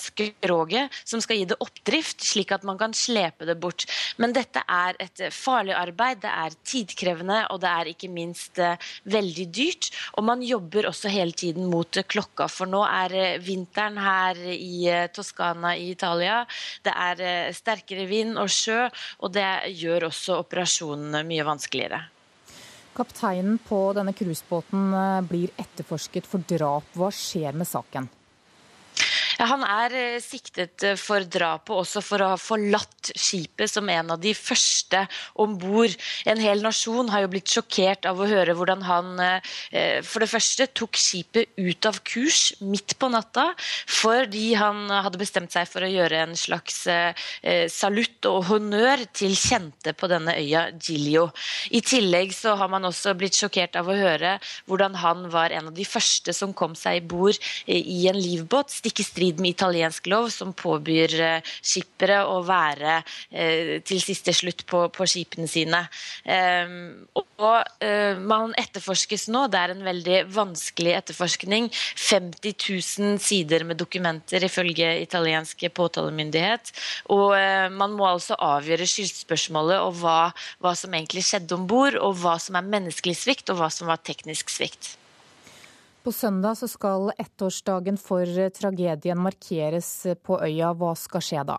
skroget 0.00 0.94
som 1.04 1.22
skal 1.24 1.40
gi 1.40 1.46
det 1.50 1.58
oppdrift, 1.62 2.24
slik 2.24 2.52
at 2.54 2.66
man 2.68 2.78
kan 2.80 2.94
slepe 2.96 3.46
det 3.48 3.58
bort. 3.60 3.86
Men 4.18 4.34
dette 4.36 4.62
er 4.64 4.98
et 5.02 5.24
farlig 5.34 5.76
arbeid, 5.78 6.22
det 6.24 6.32
er 6.32 6.58
tidkrevende 6.72 7.44
og 7.52 7.62
det 7.62 7.70
er 7.70 7.92
ikke 7.92 8.10
minst 8.12 8.60
veldig 9.08 9.46
dyrt. 9.54 9.90
Og 10.18 10.26
man 10.26 10.42
jobber 10.44 10.90
også 10.90 11.12
hele 11.12 11.36
tiden 11.36 11.68
mot 11.70 12.00
klokka, 12.08 12.48
for 12.52 12.70
nå 12.70 12.82
er 12.86 13.38
vinteren 13.44 13.98
her 14.02 14.42
i 14.52 14.88
Toskana 15.14 15.74
i 15.78 15.90
Italia. 15.94 16.42
Det 16.84 16.94
er 16.94 17.52
sterkere 17.56 18.06
vind 18.10 18.38
og 18.40 18.50
sjø, 18.52 18.86
og 19.22 19.34
det 19.34 19.48
gjør 19.78 20.08
også 20.10 20.40
operasjonene 20.42 21.24
mye 21.28 21.46
vanskeligere. 21.46 22.04
Kapteinen 22.98 23.60
på 23.62 23.92
denne 23.94 24.12
cruisebåten 24.16 24.88
eh, 24.94 25.20
blir 25.28 25.52
etterforsket 25.54 26.26
for 26.26 26.42
drap. 26.50 26.88
Hva 26.98 27.12
skjer 27.14 27.54
med 27.54 27.68
saken? 27.70 28.08
Ja, 29.38 29.46
han 29.52 29.62
er 29.62 29.92
eh, 29.94 30.16
siktet 30.18 30.82
eh, 30.82 30.96
for 30.98 31.22
drapet, 31.22 31.70
også 31.70 32.00
for 32.02 32.22
å 32.24 32.32
ha 32.32 32.38
forlatt 32.40 33.12
skipet 33.14 33.70
som 33.70 33.86
en 33.86 34.10
av 34.10 34.18
de 34.18 34.32
første 34.34 35.04
om 35.38 35.52
bord. 35.60 35.94
En 36.26 36.40
hel 36.42 36.64
nasjon 36.64 37.06
har 37.12 37.22
jo 37.22 37.30
blitt 37.30 37.52
sjokkert 37.54 38.08
av 38.10 38.18
å 38.18 38.26
høre 38.26 38.56
hvordan 38.58 38.82
han 38.88 39.12
eh, 39.22 40.00
for 40.02 40.24
det 40.24 40.30
første 40.32 40.66
tok 40.74 40.98
skipet 40.98 41.54
ut 41.54 41.86
av 41.86 42.00
kurs 42.02 42.56
midt 42.58 42.96
på 42.98 43.12
natta, 43.14 43.52
fordi 43.86 44.56
han 44.58 44.90
hadde 44.90 45.22
bestemt 45.22 45.54
seg 45.54 45.70
for 45.70 45.86
å 45.86 45.90
gjøre 45.90 46.24
en 46.24 46.34
slags 46.38 46.80
salutt 47.72 48.26
og 48.28 48.48
honnør 48.48 49.02
til 49.16 49.34
kjente 49.38 49.92
på 49.96 50.08
denne 50.10 50.34
øya 50.38 50.64
Giglio. 50.74 51.28
I 51.74 51.80
tillegg 51.84 52.32
så 52.34 52.56
har 52.58 52.70
man 52.72 52.86
også 52.88 53.14
blitt 53.18 53.38
sjokkert 53.38 53.76
av 53.78 53.90
å 53.90 53.96
høre 53.96 54.36
hvordan 54.68 54.98
han 55.02 55.26
var 55.32 55.54
en 55.54 55.70
av 55.70 55.76
de 55.76 55.86
første 55.88 56.34
som 56.36 56.54
kom 56.56 56.74
seg 56.78 57.00
i 57.00 57.06
bord 57.12 57.38
i 57.66 58.00
en 58.10 58.18
livbåt, 58.18 58.74
stikk 58.80 59.02
i 59.02 59.06
strid 59.06 59.27
strid 59.28 59.40
med 59.40 59.50
italiensk 59.50 60.06
lov, 60.06 60.30
som 60.30 60.52
påbyr 60.52 61.20
eh, 61.20 61.42
skippere 61.62 62.24
å 62.26 62.40
være 62.46 63.02
eh, 63.30 63.80
til 63.84 64.00
siste 64.00 64.32
slutt 64.32 64.64
på, 64.66 64.88
på 64.88 65.06
skipene 65.06 65.48
sine. 65.48 65.86
Ehm, 66.24 67.06
og 67.14 67.64
eh, 67.84 68.16
man 68.18 68.54
etterforskes 68.56 69.28
nå. 69.28 69.48
Det 69.48 69.58
er 69.58 69.74
en 69.74 69.84
veldig 69.84 70.20
vanskelig 70.32 70.94
etterforskning. 70.96 71.68
50 71.70 72.54
000 73.00 73.18
sider 73.20 73.64
med 73.64 73.78
dokumenter 73.78 74.44
ifølge 74.44 75.00
italiensk 75.02 75.66
påtalemyndighet. 75.74 76.72
Og 77.12 77.34
man 77.74 77.92
må 77.96 78.06
altså 78.08 78.36
avgjøre 78.38 78.86
skyldspørsmålet 78.88 79.82
og 79.82 79.98
hva, 80.00 80.30
hva 80.62 80.74
som 80.78 80.94
egentlig 80.94 81.26
skjedde 81.26 81.56
om 81.56 81.66
bord, 81.68 81.98
og 81.98 82.16
hva 82.22 82.38
som 82.40 82.58
er 82.58 82.72
menneskelig 82.76 83.18
svikt 83.18 83.52
og 83.52 83.60
hva 83.60 83.70
som 83.72 83.90
var 83.90 84.00
teknisk 84.06 84.50
svikt. 84.52 84.96
På 86.02 86.12
søndag 86.12 86.54
så 86.60 86.68
skal 86.70 87.10
ettårsdagen 87.18 87.98
for 88.00 88.24
tragedien 88.54 89.18
markeres 89.20 89.90
på 90.22 90.38
øya. 90.40 90.72
Hva 90.78 90.94
skal 90.96 91.24
skje 91.24 91.42
da? 91.48 91.58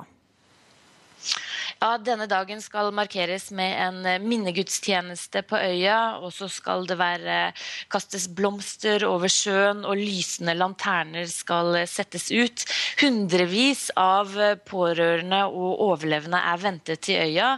Ja, 1.79 1.93
Denne 2.03 2.25
dagen 2.27 2.59
skal 2.59 2.89
markeres 2.91 3.49
med 3.55 3.71
en 3.79 3.99
eh, 4.07 4.19
minnegudstjeneste 4.19 5.45
på 5.47 5.59
øya. 5.59 6.19
Og 6.19 6.33
så 6.35 6.49
skal 6.51 6.83
det 6.89 6.97
være 6.99 7.37
kastes 7.91 8.27
blomster 8.35 9.05
over 9.07 9.31
sjøen, 9.31 9.85
og 9.87 9.99
lysende 9.99 10.57
lanterner 10.57 11.29
skal 11.31 11.77
eh, 11.79 11.87
settes 11.87 12.27
ut. 12.35 12.65
Hundrevis 12.99 13.85
av 13.99 14.35
eh, 14.35 14.57
pårørende 14.59 15.45
og 15.47 15.85
overlevende 15.87 16.41
er 16.51 16.59
ventet 16.59 17.05
til 17.07 17.21
øya. 17.29 17.53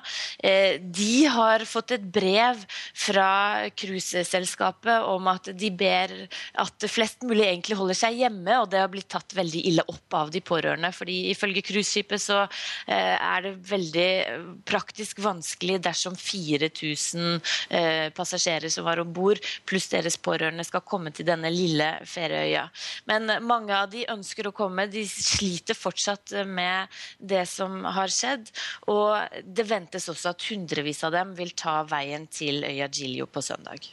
De 0.81 1.13
har 1.31 1.63
fått 1.65 1.95
et 1.95 2.03
brev 2.13 2.59
fra 2.97 3.69
cruiseselskapet 3.77 5.07
om 5.09 5.27
at 5.31 5.49
de 5.57 5.71
ber 5.73 6.13
at 6.61 6.87
flest 6.91 7.25
mulig 7.25 7.47
egentlig 7.47 7.77
holder 7.79 7.97
seg 7.97 8.21
hjemme, 8.21 8.59
og 8.61 8.69
det 8.71 8.81
har 8.81 8.91
blitt 8.91 9.09
tatt 9.11 9.33
veldig 9.37 9.63
ille 9.71 9.85
opp 9.89 10.17
av 10.17 10.31
de 10.33 10.43
pårørende. 10.45 10.91
fordi 10.93 11.31
ifølge 11.31 11.63
cruiseskipet 11.65 12.21
så 12.21 12.43
er 12.87 13.45
det 13.45 13.50
veldig 13.55 14.63
praktisk 14.67 15.21
vanskelig 15.23 15.79
dersom 15.85 16.15
4000 16.17 17.39
eh, 17.69 18.09
passasjerer 18.15 18.71
som 18.71 18.87
var 18.87 19.01
om 19.03 19.13
bord, 19.13 19.41
pluss 19.67 19.89
deres 19.91 20.17
pårørende, 20.21 20.65
skal 20.67 20.85
komme 20.85 21.13
til 21.15 21.27
denne 21.27 21.51
lille 21.53 21.89
ferieøya. 22.07 22.67
Men 23.11 23.29
mange 23.47 23.75
av 23.77 23.89
de 23.91 24.05
ønsker 24.11 24.49
å 24.49 24.55
komme. 24.55 24.87
De 24.91 25.05
sliter 25.07 25.77
fortsatt 25.77 26.35
med 26.47 27.01
det 27.17 27.45
som 27.49 27.81
har 27.85 28.11
skjedd. 28.11 28.51
Og 28.91 29.41
det 29.45 29.67
ventes 29.69 30.09
også 30.11 30.33
at 30.33 30.49
hundrevis 30.51 31.03
av 31.07 31.15
dem 31.15 31.35
vil 31.37 31.55
ta 31.57 31.81
veien 31.89 32.27
til 32.31 32.63
øya 32.67 32.89
Giglio 32.91 33.27
på 33.29 33.43
søndag. 33.45 33.89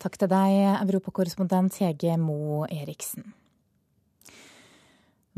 Takk 0.00 0.16
til 0.16 0.30
deg, 0.32 0.56
europakorrespondent 0.80 1.76
Hege 1.82 2.16
Mo 2.20 2.64
Eriksen. 2.64 3.34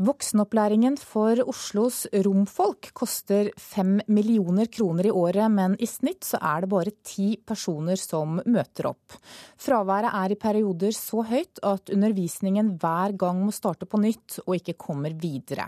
Voksenopplæringen 0.01 0.95
for 0.97 1.37
Oslos 1.45 2.07
romfolk 2.25 2.87
koster 2.97 3.51
fem 3.61 3.99
millioner 4.09 4.65
kroner 4.65 5.05
i 5.05 5.11
året, 5.13 5.51
men 5.53 5.75
i 5.77 5.85
snitt 5.85 6.25
så 6.25 6.39
er 6.41 6.63
det 6.63 6.69
bare 6.71 6.93
ti 7.05 7.27
personer 7.37 7.99
som 8.01 8.39
møter 8.41 8.87
opp. 8.89 9.13
Fraværet 9.61 10.09
er 10.17 10.33
i 10.33 10.37
perioder 10.41 10.95
så 10.97 11.21
høyt 11.29 11.61
at 11.61 11.91
undervisningen 11.93 12.71
hver 12.81 13.13
gang 13.21 13.43
må 13.45 13.53
starte 13.53 13.85
på 13.85 13.99
nytt 14.01 14.39
og 14.47 14.55
ikke 14.57 14.73
kommer 14.81 15.13
videre. 15.13 15.67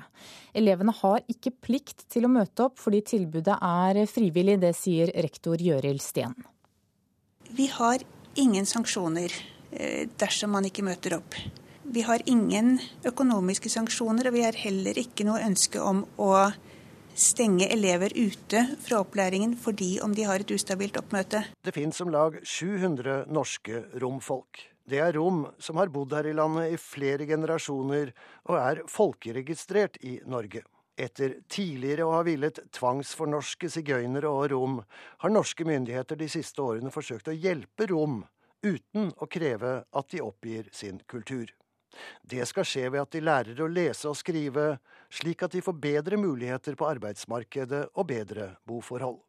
Elevene 0.58 0.96
har 1.04 1.22
ikke 1.30 1.54
plikt 1.62 2.08
til 2.10 2.26
å 2.26 2.32
møte 2.34 2.66
opp 2.66 2.82
fordi 2.82 3.04
tilbudet 3.06 3.60
er 3.62 4.00
frivillig, 4.10 4.58
det 4.64 4.74
sier 4.74 5.12
rektor 5.22 5.62
Gjøril 5.62 6.02
Steen. 6.02 6.34
Vi 7.54 7.70
har 7.70 8.02
ingen 8.42 8.66
sanksjoner 8.66 9.30
eh, 9.70 10.10
dersom 10.18 10.58
man 10.58 10.66
ikke 10.66 10.88
møter 10.90 11.20
opp. 11.20 11.38
Vi 11.96 12.02
har 12.02 12.20
ingen 12.26 12.74
økonomiske 13.08 13.70
sanksjoner, 13.72 14.28
og 14.28 14.34
vi 14.36 14.42
har 14.44 14.58
heller 14.60 14.98
ikke 15.00 15.24
noe 15.24 15.40
ønske 15.46 15.80
om 15.80 16.02
å 16.20 16.34
stenge 17.16 17.70
elever 17.72 18.12
ute 18.12 18.66
fra 18.84 19.00
opplæringen 19.00 19.54
fordi 19.56 19.94
om 20.04 20.12
de 20.18 20.26
har 20.28 20.44
et 20.44 20.52
ustabilt 20.52 21.00
oppmøte. 21.00 21.46
Det 21.64 21.72
finnes 21.72 22.04
om 22.04 22.12
lag 22.12 22.36
700 22.44 23.32
norske 23.32 23.86
romfolk. 24.04 24.66
Det 24.84 25.00
er 25.00 25.16
rom 25.16 25.46
som 25.56 25.80
har 25.80 25.94
bodd 25.96 26.18
her 26.20 26.28
i 26.28 26.36
landet 26.36 26.76
i 26.76 26.84
flere 26.84 27.30
generasjoner 27.32 28.12
og 28.50 28.60
er 28.60 28.84
folkeregistrert 28.92 29.96
i 30.04 30.18
Norge. 30.28 30.68
Etter 31.00 31.40
tidligere 31.48 32.10
å 32.10 32.18
ha 32.18 32.24
villet 32.28 32.60
tvangsfornorske 32.76 33.72
sigøynere 33.72 34.28
og 34.28 34.50
rom, 34.52 34.82
har 35.24 35.32
norske 35.32 35.64
myndigheter 35.64 36.20
de 36.20 36.28
siste 36.28 36.60
årene 36.60 36.92
forsøkt 36.92 37.32
å 37.32 37.40
hjelpe 37.40 37.88
rom 37.88 38.26
uten 38.68 39.14
å 39.16 39.32
kreve 39.32 39.86
at 39.96 40.12
de 40.12 40.28
oppgir 40.28 40.68
sin 40.76 41.00
kultur. 41.08 41.56
Det 42.24 42.46
skal 42.50 42.68
skje 42.68 42.90
ved 42.90 43.04
at 43.04 43.14
de 43.16 43.24
lærer 43.24 43.62
å 43.62 43.70
lese 43.72 44.10
og 44.10 44.18
skrive, 44.20 44.76
slik 45.14 45.46
at 45.46 45.56
de 45.56 45.64
får 45.66 45.80
bedre 45.82 46.20
muligheter 46.20 46.78
på 46.80 46.90
arbeidsmarkedet 46.90 47.86
og 47.94 48.10
bedre 48.10 48.54
boforhold. 48.68 49.22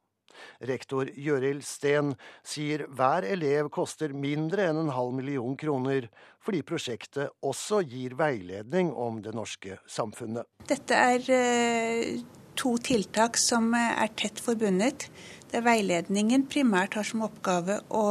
Rektor 0.69 1.09
Gjøril 1.17 1.63
Steen 1.65 2.15
sier 2.47 2.87
hver 2.93 3.27
elev 3.29 3.71
koster 3.73 4.13
mindre 4.13 4.69
enn 4.71 4.81
en 4.85 4.95
halv 4.95 5.15
million 5.17 5.57
kroner, 5.59 6.09
fordi 6.45 6.63
prosjektet 6.67 7.33
også 7.47 7.83
gir 7.89 8.17
veiledning 8.19 8.93
om 8.93 9.23
det 9.25 9.35
norske 9.37 9.79
samfunnet. 9.89 10.49
Dette 10.69 10.99
er 11.15 11.31
eh, 11.33 12.21
to 12.57 12.77
tiltak 12.83 13.41
som 13.41 13.73
er 13.77 14.13
tett 14.19 14.41
forbundet. 14.43 15.09
Der 15.53 15.65
veiledningen 15.65 16.47
primært 16.51 16.97
har 16.99 17.07
som 17.07 17.25
oppgave 17.27 17.81
å 17.95 18.07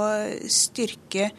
styrke 0.52 1.32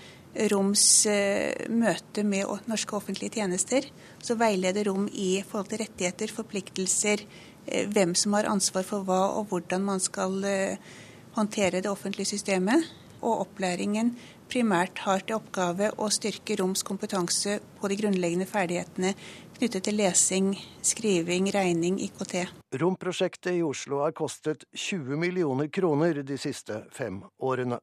Roms 0.53 1.07
eh, 1.11 1.67
møte 1.73 2.25
med 2.27 2.69
norske 2.69 2.97
offentlige 2.97 3.41
tjenester. 3.41 3.89
Så 4.23 4.37
veileder 4.39 4.89
Rom 4.91 5.09
i 5.09 5.41
forhold 5.47 5.71
til 5.73 5.83
rettigheter, 5.85 6.33
forpliktelser, 6.33 7.25
eh, 7.67 7.89
hvem 7.89 8.15
som 8.15 8.37
har 8.37 8.51
ansvar 8.51 8.87
for 8.87 9.07
hva, 9.07 9.23
og 9.39 9.51
hvordan 9.51 9.85
man 9.87 10.03
skal 10.03 10.39
eh, 10.45 10.95
håndtere 11.39 11.81
det 11.81 11.91
offentlige 11.91 12.35
systemet. 12.37 12.85
Og 13.25 13.47
opplæringen 13.47 14.13
primært 14.51 15.01
har 15.07 15.25
til 15.25 15.39
oppgave 15.39 15.89
å 15.99 16.11
styrke 16.13 16.59
Roms 16.61 16.85
kompetanse 16.87 17.59
på 17.81 17.89
de 17.91 17.97
grunnleggende 17.99 18.47
ferdighetene 18.47 19.15
knyttet 19.57 19.87
til 19.89 19.97
lesing, 19.97 20.53
skriving, 20.85 21.49
regning, 21.55 21.97
IKT. 22.05 22.37
Romprosjektet 22.77 23.57
i 23.57 23.65
Oslo 23.65 24.03
har 24.05 24.13
kostet 24.17 24.67
20 24.77 25.17
millioner 25.17 25.73
kroner 25.73 26.21
de 26.23 26.37
siste 26.41 26.85
fem 26.93 27.23
årene. 27.41 27.81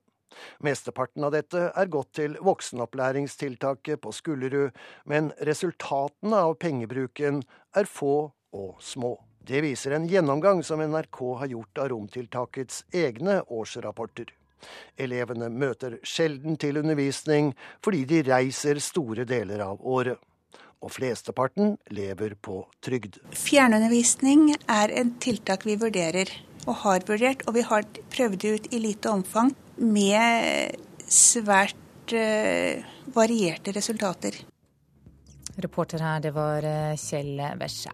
Mesteparten 0.63 1.25
av 1.27 1.33
dette 1.35 1.69
er 1.69 1.91
gått 1.91 2.13
til 2.19 2.37
voksenopplæringstiltaket 2.43 4.01
på 4.03 4.13
Skullerud, 4.15 4.71
men 5.09 5.31
resultatene 5.41 6.45
av 6.49 6.57
pengebruken 6.61 7.43
er 7.77 7.89
få 7.89 8.15
og 8.53 8.81
små. 8.83 9.17
Det 9.43 9.59
viser 9.65 9.97
en 9.97 10.05
gjennomgang 10.07 10.61
som 10.63 10.79
NRK 10.79 11.19
har 11.41 11.51
gjort 11.51 11.81
av 11.83 11.89
romtiltakets 11.91 12.85
egne 12.95 13.41
årsrapporter. 13.51 14.29
Elevene 14.95 15.49
møter 15.51 15.97
sjelden 16.07 16.55
til 16.59 16.79
undervisning 16.79 17.51
fordi 17.83 18.05
de 18.07 18.21
reiser 18.29 18.79
store 18.79 19.25
deler 19.27 19.65
av 19.65 19.83
året. 19.83 20.21
Og 20.83 20.91
flesteparten 20.91 21.77
lever 21.95 22.35
på 22.43 22.61
trygd. 22.83 23.21
Fjernundervisning 23.39 24.49
er 24.67 24.91
et 24.91 25.13
tiltak 25.23 25.63
vi 25.67 25.77
vurderer 25.79 26.31
og 26.63 26.75
har 26.83 27.03
vurdert, 27.07 27.43
og 27.47 27.55
vi 27.57 27.63
har 27.67 27.87
prøvd 28.11 28.39
det 28.39 28.51
ut 28.55 28.73
i 28.75 28.79
lite 28.83 29.11
omfang 29.11 29.51
med 29.77 30.75
svært 31.09 32.13
uh, 32.13 32.83
varierte 33.13 33.73
resultater. 33.75 34.37
Reporter 35.55 36.01
her, 36.01 36.21
det 36.23 36.31
var 36.33 36.65
eh, 36.65 36.95
Kjell 36.97 37.37
Vesje. 37.59 37.91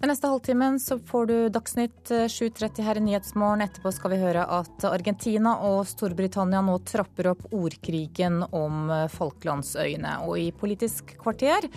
Den 0.00 0.08
neste 0.08 0.28
halvtimen 0.28 0.78
så 0.80 0.96
får 1.04 1.26
du 1.28 1.34
Dagsnytt 1.52 2.08
7.30 2.08 2.80
her 2.84 2.96
i 2.96 3.02
Nyhetsmorgen. 3.04 3.64
Etterpå 3.64 3.92
skal 3.92 4.12
vi 4.14 4.20
høre 4.20 4.46
at 4.58 4.84
Argentina 4.88 5.54
og 5.68 5.82
Storbritannia 5.88 6.62
nå 6.64 6.78
trapper 6.88 7.30
opp 7.32 7.46
ordkrigen 7.56 8.42
om 8.56 8.92
Falklandsøyene. 9.12 10.18
Og 10.24 10.40
i 10.40 10.50
Politisk 10.56 11.16
kvarter 11.20 11.68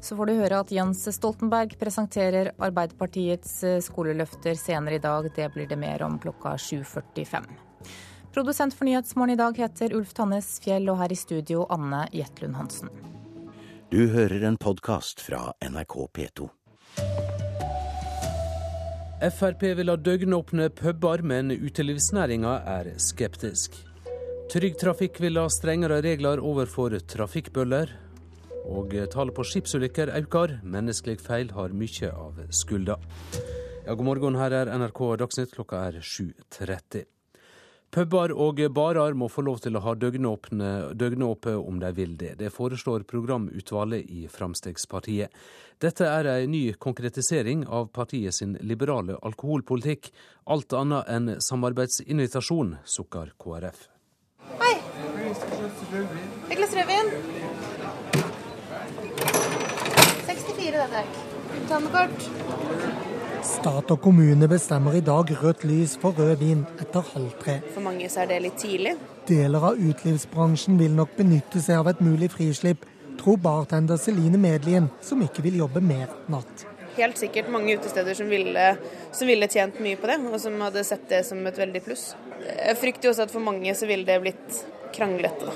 så 0.00 0.16
får 0.16 0.28
du 0.28 0.36
høre 0.40 0.60
at 0.64 0.72
Jens 0.72 1.04
Stoltenberg 1.16 1.76
presenterer 1.80 2.52
Arbeiderpartiets 2.56 3.58
skoleløfter 3.88 4.56
senere 4.60 5.00
i 5.00 5.04
dag. 5.04 5.32
Det 5.36 5.48
blir 5.56 5.68
det 5.68 5.80
mer 5.80 6.04
om 6.08 6.20
klokka 6.20 6.58
7.45. 6.60 7.65
Produsent 8.36 8.74
for 8.74 8.84
Nyhetsmorgen 8.84 9.32
i 9.32 9.36
dag 9.36 9.56
heter 9.56 9.94
Ulf 9.96 10.10
Tannes 10.12 10.58
Fjell, 10.60 10.90
og 10.92 10.98
her 11.00 11.12
i 11.14 11.16
studio 11.16 11.62
Anne 11.72 12.02
Jetlund 12.12 12.58
Hansen. 12.58 12.90
Du 13.88 14.10
hører 14.12 14.44
en 14.44 14.58
podkast 14.60 15.22
fra 15.24 15.54
NRK 15.64 15.94
P2. 16.18 16.48
Frp 19.38 19.64
vil 19.80 19.88
ha 19.88 19.94
døgnåpne 19.96 20.68
puber, 20.76 21.24
men 21.24 21.54
utelivsnæringa 21.54 22.52
er 22.74 22.92
skeptisk. 23.00 23.80
Trygg 24.52 24.76
Trafikk 24.84 25.16
vil 25.24 25.40
ha 25.40 25.48
strengere 25.48 26.02
regler 26.04 26.44
overfor 26.44 27.00
trafikkbøller. 27.08 27.96
Og 28.68 28.92
tallet 29.16 29.32
på 29.32 29.48
skipsulykker 29.48 30.12
øker. 30.20 30.58
Menneskelig 30.60 31.22
feil 31.24 31.56
har 31.56 31.72
mye 31.72 32.12
av 32.12 32.44
skylda. 32.52 33.00
Ja, 33.86 33.94
god 33.96 34.12
morgen, 34.12 34.36
her 34.36 34.60
er 34.60 34.76
NRK 34.76 35.06
Dagsnytt. 35.24 35.56
Klokka 35.56 35.86
er 35.88 36.02
7.30. 36.04 37.15
Puber 37.96 38.28
og 38.36 38.58
barer 38.76 39.14
må 39.16 39.24
få 39.32 39.40
lov 39.46 39.62
til 39.64 39.78
å 39.78 39.80
ha 39.80 39.94
døgnåpe 39.96 41.54
om 41.56 41.78
de 41.80 41.92
vil 41.96 42.10
det. 42.20 42.34
Det 42.42 42.50
foreslår 42.52 43.06
programutvalget 43.08 44.10
i 44.12 44.26
Fremskrittspartiet. 44.28 45.32
Dette 45.80 46.04
er 46.04 46.28
en 46.34 46.52
ny 46.52 46.74
konkretisering 46.76 47.64
av 47.64 47.88
partiet 47.96 48.36
sin 48.36 48.52
liberale 48.60 49.16
alkoholpolitikk. 49.24 50.10
Alt 50.44 50.76
annet 50.76 51.08
enn 51.08 51.32
samarbeidsinvitasjon, 51.40 52.76
sukker 52.84 53.32
KrF. 53.40 53.88
Hei! 54.60 54.76
Et 56.52 56.56
glass 56.60 56.76
rødvin. 56.76 57.12
64 60.28 60.70
det 60.76 60.88
takk. 60.92 61.20
Ta 61.72 61.80
med 61.80 61.96
kort. 61.96 63.05
Stat 63.46 63.90
og 63.94 64.00
kommune 64.02 64.48
bestemmer 64.50 64.96
i 64.98 65.02
dag 65.04 65.30
rødt 65.38 65.62
lys 65.68 65.92
for 66.02 66.16
rød 66.18 66.40
vin 66.40 66.64
etter 66.82 67.04
halv 67.12 67.30
tre. 67.38 67.60
For 67.74 67.84
mange 67.84 68.08
så 68.10 68.24
er 68.24 68.30
det 68.32 68.40
litt 68.42 68.56
tidlig. 68.58 68.96
Deler 69.28 69.68
av 69.70 69.78
utelivsbransjen 69.78 70.78
vil 70.80 70.96
nok 70.96 71.14
benytte 71.18 71.62
seg 71.62 71.78
av 71.78 71.92
et 71.92 72.02
mulig 72.02 72.32
frislipp, 72.34 72.82
tror 73.20 73.38
bartender 73.42 74.00
Celine 74.02 74.40
Medlien, 74.42 74.88
som 75.00 75.22
ikke 75.22 75.44
vil 75.46 75.60
jobbe 75.62 75.82
mer 75.84 76.10
natt. 76.32 76.66
Helt 76.96 77.20
sikkert 77.20 77.50
mange 77.52 77.76
utesteder 77.76 78.18
som 78.18 78.30
ville, 78.32 78.66
som 79.14 79.30
ville 79.30 79.48
tjent 79.52 79.78
mye 79.84 79.98
på 80.00 80.10
det, 80.10 80.18
og 80.26 80.40
som 80.42 80.58
hadde 80.66 80.84
sett 80.88 81.06
det 81.12 81.22
som 81.28 81.46
et 81.46 81.60
veldig 81.60 81.84
pluss. 81.86 82.08
Jeg 82.42 82.78
frykter 82.80 83.12
også 83.12 83.28
at 83.28 83.34
for 83.34 83.44
mange 83.44 83.74
så 83.78 83.86
ville 83.86 84.08
det 84.08 84.22
blitt 84.24 84.62
kranglete. 84.96 85.52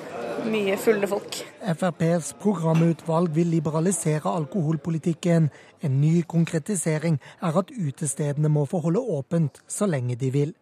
Mye 0.50 0.76
fulle 0.80 1.08
folk. 1.08 1.40
FrPs 1.74 2.32
programutvalg 2.40 3.34
vil 3.36 3.50
liberalisere 3.52 4.30
alkoholpolitikken. 4.30 5.50
En 5.84 6.00
ny 6.00 6.22
konkretisering 6.28 7.18
er 7.42 7.60
at 7.60 7.72
utestedene 7.74 8.52
må 8.52 8.66
få 8.68 8.80
holde 8.86 9.00
åpent 9.00 9.62
så 9.68 9.88
lenge 9.88 10.16
de 10.20 10.32
vil. 10.34 10.54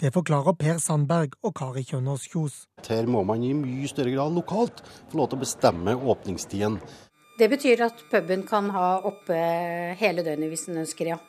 Det 0.00 0.14
forklarer 0.14 0.56
Per 0.56 0.78
Sandberg 0.80 1.34
og 1.44 1.52
Kari 1.58 1.82
Kjønaas 1.84 2.24
Kjos. 2.32 2.54
Her 2.88 3.08
må 3.10 3.20
man 3.26 3.42
i 3.44 3.52
mye 3.52 3.88
større 3.90 4.14
grad 4.14 4.32
lokalt 4.32 4.80
få 5.10 5.20
lov 5.20 5.28
til 5.28 5.40
å 5.40 5.44
bestemme 5.44 5.96
åpningstiden. 6.14 6.78
Det 7.40 7.48
betyr 7.52 7.82
at 7.84 8.00
puben 8.10 8.46
kan 8.48 8.70
ha 8.72 8.88
oppe 9.10 9.36
hele 10.00 10.24
døgnet 10.24 10.52
hvis 10.52 10.66
den 10.70 10.80
ønsker, 10.84 11.12
ja. 11.12 11.20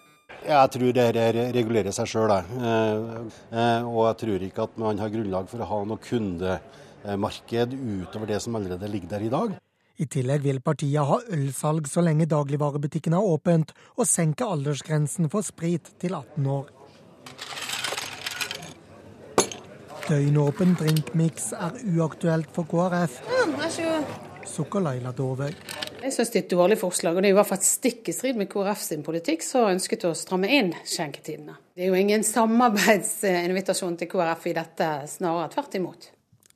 Jeg 0.42 0.72
tror 0.74 0.94
det 0.96 1.08
regulerer 1.56 1.94
seg 1.96 2.08
sjøl. 2.10 2.32
Og 2.34 4.00
jeg 4.08 4.16
tror 4.24 4.46
ikke 4.48 4.66
at 4.68 4.80
man 4.82 5.02
har 5.02 5.12
grunnlag 5.14 5.50
for 5.52 5.62
å 5.62 5.70
ha 5.70 5.82
noe 5.88 6.02
kundemarked 6.02 7.76
utover 7.78 8.32
det 8.34 8.40
som 8.44 8.58
allerede 8.58 8.90
ligger 8.90 9.14
der 9.16 9.28
i 9.28 9.34
dag. 9.34 9.60
I 10.02 10.08
tillegg 10.10 10.42
vil 10.42 10.62
partiet 10.66 11.06
ha 11.06 11.20
ølsalg 11.36 11.86
så 11.86 12.02
lenge 12.02 12.26
dagligvarebutikken 12.26 13.14
har 13.14 13.28
åpent, 13.28 13.74
og 14.00 14.08
senke 14.10 14.48
aldersgrensen 14.50 15.30
for 15.30 15.46
sprit 15.46 15.92
til 16.02 16.16
18 16.18 16.48
år. 16.50 16.72
Døgnåpen 20.08 20.74
drinkmiks 20.80 21.52
er 21.54 21.78
uaktuelt 21.94 22.50
for 22.56 22.66
KrF, 22.72 23.20
sukker 24.50 24.82
Laila 24.84 25.14
Dåvøy. 25.16 25.54
Jeg 26.02 26.16
syns 26.16 26.32
det 26.34 26.40
er 26.40 26.46
et 26.48 26.54
dårlig 26.56 26.78
forslag, 26.82 27.14
og 27.14 27.22
det 27.22 27.30
er 27.30 27.36
i 27.36 27.38
hvert 27.38 27.50
fall 27.52 27.62
stikk 27.62 28.10
i 28.10 28.14
strid 28.16 28.40
med 28.40 28.50
KrF 28.50 28.80
sin 28.82 29.04
politikk, 29.06 29.44
som 29.46 29.68
ønsket 29.70 30.08
å 30.10 30.16
stramme 30.18 30.50
inn 30.50 30.72
skjenketidene. 30.82 31.60
Det 31.78 31.86
er 31.86 31.92
jo 31.94 32.00
ingen 32.00 32.26
samarbeidsinvitasjon 32.26 34.00
til 34.00 34.10
KrF 34.10 34.48
i 34.50 34.56
dette, 34.58 34.88
snarere 35.12 35.52
tvert 35.54 35.78
imot. 35.78 36.08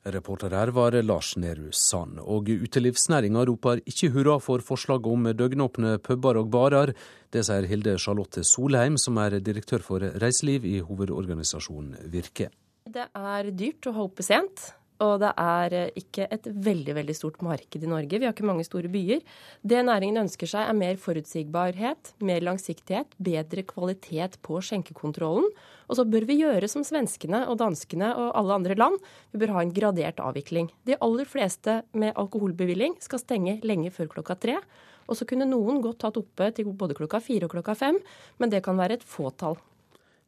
Reporter 0.06 0.54
her 0.54 0.70
var 0.74 0.94
Lars 1.02 1.32
Nehru 1.38 1.72
Sand. 1.74 2.20
Og 2.22 2.50
utelivsnæringa 2.50 3.42
roper 3.48 3.80
ikke 3.86 4.12
hurra 4.14 4.36
for 4.42 4.62
forslaget 4.62 5.08
om 5.10 5.26
døgnåpne 5.34 5.96
puber 5.98 6.38
og 6.38 6.50
barer. 6.54 6.92
Det 7.34 7.42
sier 7.46 7.66
Hilde 7.66 7.96
Charlotte 8.02 8.42
Solheim, 8.46 8.98
som 9.02 9.18
er 9.22 9.38
direktør 9.42 9.82
for 9.82 10.06
reiseliv 10.22 10.66
i 10.66 10.78
hovedorganisasjonen 10.86 12.10
Virke. 12.12 12.52
Det 12.86 13.08
er 13.10 13.50
dyrt 13.50 13.90
å 13.90 13.96
holde 13.96 14.12
oppe 14.12 14.26
sent. 14.26 14.68
Og 15.04 15.18
det 15.20 15.32
er 15.36 15.74
ikke 15.98 16.24
et 16.32 16.46
veldig 16.48 16.94
veldig 16.96 17.16
stort 17.16 17.42
marked 17.44 17.82
i 17.82 17.90
Norge. 17.90 18.16
Vi 18.16 18.24
har 18.24 18.32
ikke 18.32 18.46
mange 18.48 18.64
store 18.64 18.88
byer. 18.92 19.20
Det 19.60 19.82
næringen 19.84 20.22
ønsker 20.22 20.48
seg, 20.48 20.64
er 20.64 20.78
mer 20.78 20.96
forutsigbarhet, 21.00 22.14
mer 22.24 22.46
langsiktighet, 22.46 23.12
bedre 23.20 23.66
kvalitet 23.68 24.38
på 24.46 24.62
skjenkekontrollen. 24.64 25.50
Og 25.86 26.00
så 26.00 26.06
bør 26.08 26.26
vi 26.30 26.40
gjøre 26.40 26.70
som 26.70 26.84
svenskene 26.86 27.44
og 27.50 27.60
danskene 27.60 28.08
og 28.16 28.32
alle 28.40 28.56
andre 28.56 28.78
land. 28.78 28.96
Vi 29.32 29.42
bør 29.42 29.56
ha 29.58 29.66
en 29.66 29.76
gradert 29.76 30.22
avvikling. 30.24 30.72
De 30.88 30.96
aller 30.96 31.28
fleste 31.28 31.82
med 31.92 32.16
alkoholbevilling 32.16 32.96
skal 33.04 33.22
stenge 33.22 33.58
lenge 33.66 33.92
før 33.94 34.10
klokka 34.16 34.40
tre. 34.40 34.58
Og 35.06 35.18
så 35.18 35.28
kunne 35.28 35.46
noen 35.46 35.82
godt 35.84 36.00
tatt 36.02 36.18
oppe 36.18 36.50
til 36.56 36.72
både 36.72 36.96
klokka 36.98 37.20
fire 37.22 37.46
og 37.46 37.54
klokka 37.54 37.76
fem, 37.78 38.00
men 38.40 38.50
det 38.50 38.64
kan 38.66 38.80
være 38.80 38.98
et 38.98 39.06
fåtall. 39.06 39.60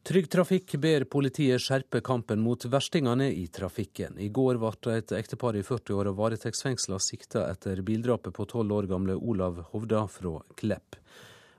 Trygg 0.03 0.29
Trafikk 0.31 0.75
ber 0.79 1.03
politiet 1.11 1.61
skjerpe 1.61 1.99
kampen 2.01 2.39
mot 2.39 2.63
verstingene 2.65 3.27
i 3.35 3.47
trafikken. 3.51 4.15
I 4.17 4.29
går 4.33 4.57
ble 4.61 4.93
et 4.95 5.11
ektepar 5.11 5.57
i 5.59 5.63
40-åra 5.65 6.13
varetektsfengsla 6.15 6.97
sikta 7.03 7.43
etter 7.51 7.81
bildrapet 7.85 8.33
på 8.33 8.45
tolv 8.47 8.77
år 8.77 8.87
gamle 8.89 9.17
Olav 9.19 9.59
Hovda 9.73 10.05
fra 10.07 10.39
Klepp. 10.55 10.95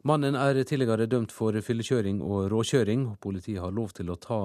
Mannen 0.09 0.39
er 0.41 0.63
tidligere 0.65 1.05
dømt 1.07 1.35
for 1.37 1.53
fyllekjøring 1.53 2.23
og 2.25 2.49
råkjøring, 2.51 3.11
politiet 3.21 3.61
har 3.61 3.75
lov 3.77 3.93
til 3.93 4.09
å 4.09 4.17
ta 4.17 4.41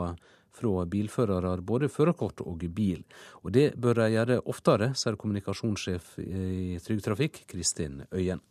fra 0.55 0.83
bilførere 0.91 1.55
både 1.63 1.87
førerkort 1.91 2.43
og 2.43 2.67
bil. 2.75 3.05
Og 3.43 3.55
det 3.55 3.69
bør 3.79 4.01
de 4.01 4.09
gjøre 4.17 4.41
oftere, 4.51 4.91
sier 4.99 5.15
kommunikasjonssjef 5.19 6.17
i 6.19 6.75
Trygg 6.83 7.01
Trafikk, 7.07 7.45
Kristin 7.47 8.03
Øyen. 8.11 8.43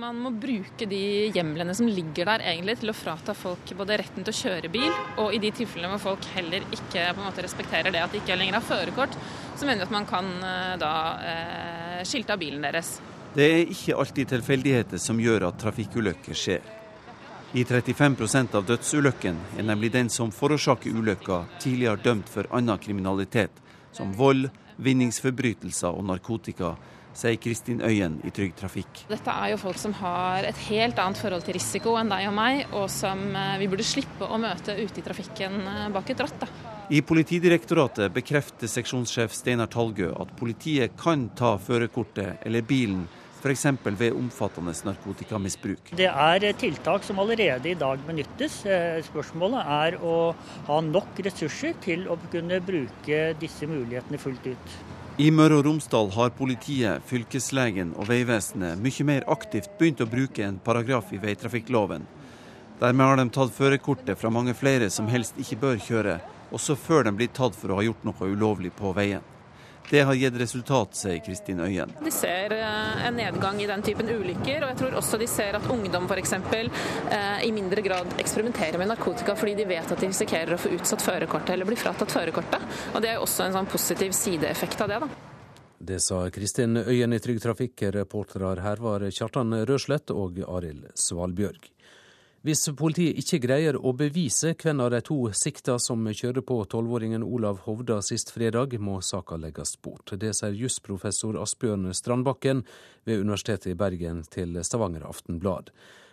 Man 0.00 0.22
må 0.24 0.30
bruke 0.40 0.86
de 0.88 1.28
hjemlene 1.36 1.74
som 1.76 1.84
ligger 1.84 2.24
der 2.24 2.42
egentlig 2.48 2.78
til 2.80 2.88
å 2.88 2.94
frata 2.96 3.34
folk 3.36 3.74
både 3.76 3.98
retten 4.00 4.24
til 4.24 4.32
å 4.32 4.38
kjøre 4.38 4.70
bil, 4.72 4.86
og 5.20 5.34
i 5.36 5.40
de 5.42 5.50
tilfellene 5.52 5.90
hvor 5.92 6.14
folk 6.14 6.28
heller 6.32 6.64
ikke 6.72 7.02
på 7.10 7.20
en 7.20 7.26
måte 7.26 7.42
respekterer 7.44 7.92
det 7.92 8.00
at 8.00 8.14
de 8.14 8.22
ikke 8.22 8.38
lenger 8.40 8.56
har 8.56 8.64
førerkort, 8.64 9.18
så 9.52 9.68
mener 9.68 9.82
vi 9.82 9.90
at 9.90 9.92
man 9.92 10.06
kan 10.08 10.30
eh, 10.48 10.70
da 10.80 10.92
eh, 11.32 11.98
skilte 12.08 12.32
av 12.32 12.40
bilen 12.40 12.64
deres. 12.64 12.94
Det 13.34 13.44
er 13.44 13.74
ikke 13.74 13.98
alltid 14.00 14.30
tilfeldigheter 14.32 15.02
som 15.10 15.20
gjør 15.20 15.44
at 15.50 15.60
trafikkulykker 15.60 16.40
skjer. 16.40 16.72
I 17.52 17.66
35% 17.68 18.56
av 18.56 18.64
dødsulykkene 18.72 19.60
er 19.60 19.68
nemlig 19.74 19.92
den 19.92 20.08
som 20.08 20.32
forårsaker 20.32 20.96
ulykka, 20.96 21.42
tidligere 21.60 22.00
dømt 22.00 22.32
for 22.32 22.48
annen 22.48 22.80
kriminalitet, 22.80 23.60
som 23.92 24.16
vold, 24.16 24.48
vinningsforbrytelser 24.80 25.92
og 25.92 26.08
narkotika, 26.08 26.78
sier 27.16 27.38
Kristin 27.40 27.82
Øyen 27.84 28.18
i 28.24 28.32
Trygg 28.34 28.54
Trafikk. 28.58 29.04
Dette 29.10 29.32
er 29.32 29.52
jo 29.52 29.60
folk 29.60 29.80
som 29.80 29.94
har 30.00 30.48
et 30.48 30.58
helt 30.68 30.98
annet 31.02 31.20
forhold 31.20 31.46
til 31.46 31.56
risiko 31.58 31.96
enn 32.00 32.12
deg 32.12 32.28
og 32.30 32.36
meg, 32.36 32.66
og 32.72 32.88
som 32.92 33.24
eh, 33.36 33.56
vi 33.62 33.70
burde 33.72 33.86
slippe 33.86 34.28
å 34.28 34.40
møte 34.40 34.76
ute 34.78 35.02
i 35.02 35.06
trafikken 35.06 35.58
eh, 35.62 35.88
bak 35.94 36.12
et 36.12 36.22
ratt. 36.24 36.44
Da. 36.44 36.50
I 36.92 37.00
Politidirektoratet 37.06 38.12
bekrefter 38.12 38.68
seksjonssjef 38.68 39.32
Steinar 39.36 39.70
Talgø 39.72 40.10
at 40.12 40.32
politiet 40.36 40.96
kan 41.00 41.28
ta 41.38 41.54
førerkortet 41.60 42.42
eller 42.46 42.64
bilen 42.66 43.06
f.eks. 43.42 43.64
ved 43.98 44.14
omfattende 44.14 44.74
narkotikamisbruk. 44.86 45.92
Det 45.98 46.06
er 46.06 46.46
tiltak 46.58 47.02
som 47.06 47.18
allerede 47.18 47.72
i 47.72 47.78
dag 47.78 48.02
benyttes. 48.06 48.62
Eh, 48.66 49.02
Spørsmålet 49.08 49.72
er 49.78 49.98
å 49.98 50.16
ha 50.68 50.80
nok 50.86 51.18
ressurser 51.26 51.74
til 51.82 52.06
å 52.06 52.18
kunne 52.30 52.62
bruke 52.62 53.22
disse 53.40 53.66
mulighetene 53.66 54.20
fullt 54.22 54.52
ut. 54.52 54.76
I 55.22 55.28
Møre 55.30 55.60
og 55.60 55.66
Romsdal 55.68 56.08
har 56.16 56.32
politiet, 56.34 57.04
fylkeslegen 57.06 57.92
og 57.94 58.08
Vegvesenet 58.08 58.80
mye 58.82 59.04
mer 59.06 59.26
aktivt 59.30 59.68
begynt 59.78 60.00
å 60.02 60.08
bruke 60.10 60.42
en 60.42 60.56
paragraf 60.58 61.12
i 61.14 61.20
veitrafikkloven. 61.22 62.08
Dermed 62.80 63.06
har 63.06 63.20
de 63.20 63.26
tatt 63.36 63.52
førerkortet 63.54 64.18
fra 64.18 64.32
mange 64.34 64.56
flere 64.58 64.88
som 64.90 65.06
helst 65.12 65.38
ikke 65.38 65.60
bør 65.60 65.78
kjøre, 65.84 66.16
også 66.50 66.74
før 66.74 67.06
de 67.06 67.12
blir 67.20 67.30
tatt 67.30 67.54
for 67.54 67.70
å 67.70 67.78
ha 67.78 67.84
gjort 67.86 68.02
noe 68.08 68.32
ulovlig 68.32 68.72
på 68.74 68.90
veien. 68.96 69.22
Det 69.92 70.00
har 70.02 70.14
gitt 70.14 70.36
resultat, 70.40 70.94
sier 70.96 71.18
Kristin 71.20 71.58
Øyen. 71.60 71.90
De 72.00 72.10
ser 72.10 72.52
eh, 72.56 73.06
en 73.06 73.18
nedgang 73.20 73.58
i 73.60 73.66
den 73.68 73.82
typen 73.84 74.08
ulykker, 74.08 74.62
og 74.64 74.70
jeg 74.70 74.78
tror 74.78 74.94
også 74.96 75.18
de 75.20 75.26
ser 75.28 75.58
at 75.58 75.66
ungdom 75.68 76.06
f.eks. 76.08 76.32
Eh, 76.32 77.42
i 77.44 77.50
mindre 77.52 77.84
grad 77.84 78.14
eksperimenterer 78.22 78.80
med 78.80 78.88
narkotika 78.88 79.34
fordi 79.36 79.52
de 79.58 79.66
vet 79.68 79.92
at 79.92 80.00
de 80.00 80.08
risikerer 80.08 80.54
å 80.56 80.58
få 80.62 80.72
utsatt 80.78 81.04
førerkortet 81.04 81.52
eller 81.52 81.68
bli 81.68 81.76
fratatt 81.76 82.14
førerkortet. 82.16 82.64
Og 82.94 83.04
det 83.04 83.10
er 83.10 83.18
jo 83.18 83.26
også 83.26 83.44
en 83.44 83.58
sånn 83.58 83.68
positiv 83.68 84.16
sideeffekt 84.16 84.80
av 84.80 84.94
det. 84.94 85.02
da. 85.04 85.10
Det 85.92 86.00
sa 86.00 86.22
Kristin 86.32 86.80
Øyen 86.80 87.12
i 87.12 87.20
Trygg 87.20 87.44
Trafikk. 87.44 87.84
Reportere 87.92 88.64
her 88.64 88.80
var 88.80 89.04
Kjartan 89.12 89.52
Røslett 89.68 90.16
og 90.16 90.40
Arild 90.48 90.88
Svalbjørg. 90.96 91.68
Hvis 92.42 92.64
politiet 92.74 93.20
ikke 93.20 93.38
greier 93.44 93.76
å 93.78 93.92
bevise 93.94 94.50
hvem 94.58 94.80
av 94.82 94.88
de 94.90 94.98
to 95.06 95.16
sikta 95.38 95.76
som 95.78 96.08
kjører 96.10 96.42
på 96.42 96.56
tolvåringen 96.72 97.22
Olav 97.22 97.60
Hovda 97.68 98.00
sist 98.02 98.32
fredag, 98.34 98.74
må 98.82 98.96
saka 98.98 99.38
legges 99.38 99.76
bort. 99.78 100.10
Det 100.18 100.32
sier 100.34 100.56
jusprofessor 100.58 101.38
Asbjørn 101.38 101.92
Strandbakken 101.94 102.64
ved 103.06 103.22
Universitetet 103.22 103.70
i 103.70 103.78
Bergen 103.78 104.24
til 104.26 104.58
Stavanger 104.66 105.06
Aftenblad. 105.06 105.70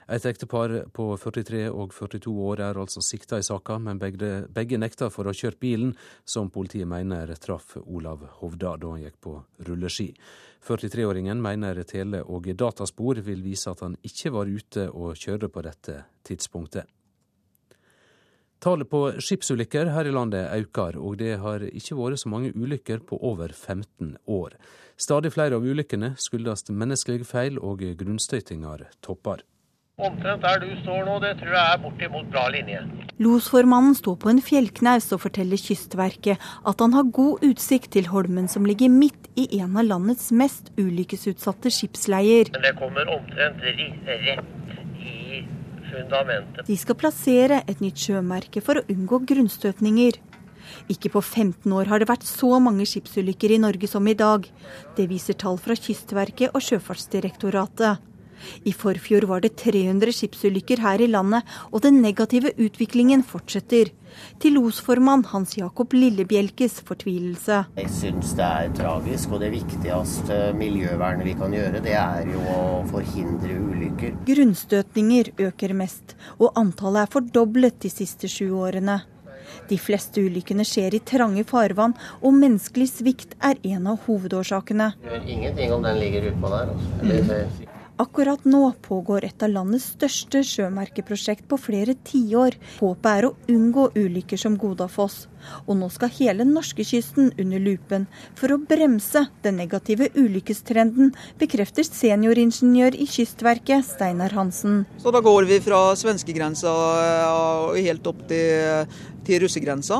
Et 0.09 0.25
ektepar 0.25 0.71
på 0.89 1.03
43 1.21 1.67
og 1.69 1.91
42 1.93 2.31
år 2.41 2.61
er 2.65 2.77
altså 2.81 3.01
sikta 3.05 3.37
i 3.37 3.43
saka, 3.45 3.75
men 3.77 3.99
begge, 4.01 4.47
begge 4.49 4.79
nekta 4.81 5.11
for 5.13 5.27
å 5.27 5.29
ha 5.29 5.37
kjørt 5.37 5.59
bilen 5.61 5.91
som 6.25 6.49
politiet 6.49 6.89
mener 6.89 7.29
traff 7.37 7.75
Olav 7.83 8.23
Hovda 8.39 8.71
da 8.81 8.93
han 8.95 9.03
gikk 9.03 9.19
på 9.21 9.35
rulleski. 9.67 10.07
43-åringen 10.65 11.37
mener 11.45 11.83
tele- 11.85 12.23
og 12.25 12.49
dataspor 12.57 13.21
vil 13.21 13.43
vise 13.45 13.69
at 13.69 13.83
han 13.85 13.99
ikke 14.01 14.31
var 14.33 14.49
ute 14.49 14.87
og 14.89 15.13
kjørte 15.13 15.51
på 15.53 15.63
dette 15.67 15.99
tidspunktet. 16.25 16.89
Tallet 18.59 18.89
på 18.89 19.03
skipsulykker 19.21 19.93
her 19.93 20.09
i 20.09 20.11
landet 20.11 20.49
øker, 20.57 20.97
og 20.97 21.21
det 21.21 21.37
har 21.39 21.63
ikke 21.69 21.95
vært 22.01 22.23
så 22.25 22.33
mange 22.33 22.49
ulykker 22.57 23.05
på 23.05 23.21
over 23.21 23.53
15 23.53 24.17
år. 24.25 24.57
Stadig 24.97 25.31
flere 25.37 25.61
av 25.61 25.69
ulykkene 25.69 26.15
skyldes 26.19 26.65
menneskelige 26.73 27.29
feil 27.29 27.61
og 27.61 27.85
grunnstøytinger 28.01 28.89
topper. 29.05 29.45
Omtrent 29.99 30.45
der 30.45 30.61
du 30.63 30.69
står 30.79 31.03
nå, 31.03 31.17
det 31.19 31.33
tror 31.41 31.55
jeg 31.57 31.73
er 31.73 31.79
bortimot 31.83 32.27
bra 32.31 32.45
linje. 32.53 32.79
Losformannen 33.19 33.97
står 33.97 34.15
på 34.21 34.29
en 34.31 34.39
fjellknaus 34.39 35.09
og 35.15 35.25
forteller 35.25 35.59
Kystverket 35.59 36.39
at 36.39 36.83
han 36.83 36.95
har 36.95 37.09
god 37.15 37.43
utsikt 37.43 37.91
til 37.97 38.07
Holmen 38.13 38.47
som 38.47 38.67
ligger 38.67 38.87
midt 38.93 39.27
i 39.35 39.49
en 39.59 39.75
av 39.75 39.89
landets 39.89 40.29
mest 40.31 40.71
ulykkesutsatte 40.79 41.71
skipsleier. 41.75 42.53
Det 42.55 42.73
kommer 42.79 43.11
omtrent 43.11 43.59
rett 43.67 44.47
i 45.03 45.43
fundamentet. 45.89 46.63
De 46.67 46.79
skal 46.79 46.99
plassere 46.99 47.61
et 47.67 47.83
nytt 47.83 47.99
sjømerke 47.99 48.63
for 48.63 48.79
å 48.79 48.87
unngå 48.87 49.23
grunnstøtninger. 49.27 50.19
Ikke 50.87 51.11
på 51.11 51.21
15 51.21 51.73
år 51.75 51.89
har 51.91 51.99
det 51.99 52.07
vært 52.07 52.27
så 52.27 52.55
mange 52.63 52.85
skipsulykker 52.87 53.51
i 53.51 53.61
Norge 53.61 53.89
som 53.89 54.07
i 54.07 54.15
dag. 54.15 54.45
Det 54.95 55.09
viser 55.11 55.35
tall 55.35 55.59
fra 55.59 55.75
Kystverket 55.75 56.53
og 56.53 56.63
Sjøfartsdirektoratet. 56.63 58.05
I 58.65 58.73
forfjor 58.75 59.27
var 59.29 59.43
det 59.45 59.55
300 59.59 60.13
skipsulykker 60.15 60.83
her 60.83 61.01
i 61.01 61.09
landet, 61.11 61.47
og 61.71 61.83
den 61.85 62.01
negative 62.03 62.53
utviklingen 62.57 63.23
fortsetter. 63.25 63.91
Til 64.41 64.55
losformann 64.57 65.23
Hans 65.29 65.53
Jakob 65.57 65.93
Lillebjelkes 65.93 66.79
fortvilelse. 66.87 67.59
Jeg 67.77 67.91
syns 67.93 68.33
det 68.39 68.47
er 68.47 68.73
tragisk, 68.77 69.35
og 69.35 69.43
det 69.43 69.51
viktigste 69.53 70.39
miljøvernet 70.57 71.27
vi 71.27 71.35
kan 71.37 71.53
gjøre, 71.53 71.83
det 71.85 71.95
er 71.99 72.31
jo 72.33 72.41
å 72.55 72.63
forhindre 72.89 73.59
ulykker. 73.69 74.17
Grunnstøtninger 74.29 75.31
øker 75.49 75.77
mest, 75.77 76.17
og 76.39 76.57
antallet 76.59 77.05
er 77.05 77.13
fordoblet 77.13 77.79
de 77.85 77.93
siste 77.93 78.31
sju 78.31 78.49
årene. 78.57 79.01
De 79.69 79.77
fleste 79.81 80.21
ulykkene 80.21 80.65
skjer 80.67 80.97
i 80.97 81.01
trange 81.11 81.43
farvann, 81.49 81.95
og 82.21 82.37
menneskelig 82.37 82.89
svikt 82.91 83.35
er 83.45 83.59
en 83.71 83.89
av 83.93 84.05
hovedårsakene. 84.05 84.91
Gjør 85.05 85.25
ingenting 85.25 85.73
om 85.75 85.85
den 85.85 85.99
ligger 86.01 86.29
utpå 86.31 86.53
der. 86.53 86.73
Altså. 86.73 86.93
Eller, 87.01 87.68
Akkurat 87.99 88.45
nå 88.47 88.61
pågår 88.79 89.25
et 89.27 89.43
av 89.43 89.49
landets 89.51 89.89
største 89.91 90.39
sjømerkeprosjekt 90.47 91.43
på 91.51 91.57
flere 91.59 91.97
tiår. 92.07 92.55
Håpet 92.77 93.07
er 93.11 93.25
å 93.27 93.31
unngå 93.51 93.89
ulykker 93.91 94.39
som 94.39 94.53
Godafoss. 94.55 95.25
Og 95.65 95.75
nå 95.75 95.89
skal 95.91 96.13
hele 96.15 96.45
norskekysten 96.47 97.33
under 97.43 97.59
lupen 97.59 98.05
for 98.39 98.53
å 98.55 98.57
bremse 98.63 99.25
den 99.43 99.59
negative 99.59 100.07
ulykkestrenden, 100.15 101.11
bekrefter 101.41 101.83
senioringeniør 101.83 102.95
i 102.95 103.07
Kystverket 103.09 103.83
Steinar 103.89 104.31
Hansen. 104.37 104.85
Så 105.03 105.11
da 105.11 105.19
går 105.25 105.49
vi 105.49 105.57
fra 105.65 105.81
svenskegrensa 105.99 106.71
og 106.71 107.75
helt 107.75 108.07
opp 108.07 108.21
til, 108.29 108.85
til 109.27 109.43
russegrensa. 109.43 109.99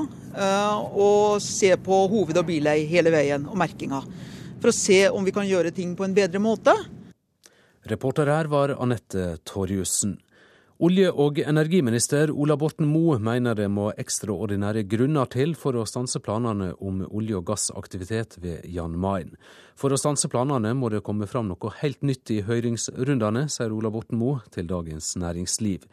Og 0.96 1.44
ser 1.44 1.76
på 1.84 2.00
hoved- 2.16 2.40
og 2.40 2.48
bilei 2.48 2.78
hele 2.88 3.12
veien, 3.12 3.44
og 3.44 3.60
merkinga. 3.60 4.00
For 4.64 4.72
å 4.72 4.76
se 4.76 5.02
om 5.12 5.28
vi 5.28 5.36
kan 5.36 5.52
gjøre 5.52 5.76
ting 5.76 5.98
på 6.00 6.08
en 6.08 6.16
bedre 6.16 6.40
måte. 6.40 6.78
Reporter 7.84 8.28
her 8.28 8.46
var 8.46 8.70
Anette 8.70 9.38
Torjussen. 9.44 10.18
Olje- 10.80 11.12
og 11.12 11.40
energiminister 11.40 12.32
Ola 12.32 12.56
Borten 12.56 12.88
Moe 12.88 13.18
mener 13.20 13.56
det 13.56 13.66
må 13.72 13.90
ekstraordinære 14.00 14.86
grunner 14.88 15.28
til 15.32 15.52
for 15.60 15.76
å 15.76 15.86
stanse 15.88 16.22
planene 16.24 16.70
om 16.80 17.02
olje- 17.08 17.36
og 17.40 17.46
gassaktivitet 17.50 18.38
ved 18.40 18.64
Jan 18.64 18.96
Mayen. 18.96 19.34
For 19.76 19.92
å 19.92 20.00
stanse 20.00 20.28
planene 20.32 20.72
må 20.76 20.88
det 20.92 21.04
komme 21.04 21.28
fram 21.28 21.48
noe 21.52 21.74
helt 21.82 22.00
nytt 22.04 22.32
i 22.32 22.42
høringsrundene, 22.48 23.50
sier 23.52 23.76
Ola 23.76 23.92
Borten 23.92 24.20
Moe 24.20 24.40
til 24.52 24.68
Dagens 24.68 25.16
Næringsliv. 25.20 25.84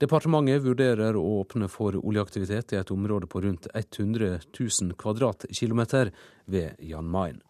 Departementet 0.00 0.64
vurderer 0.64 1.16
å 1.16 1.40
åpne 1.40 1.68
for 1.68 1.96
oljeaktivitet 1.96 2.72
i 2.72 2.80
et 2.80 2.92
område 2.92 3.28
på 3.28 3.40
rundt 3.44 3.68
100 3.72 4.40
000 4.60 4.96
kvadratkilometer 5.00 6.12
ved 6.44 6.80
Jan 6.80 7.08
Mayen. 7.08 7.40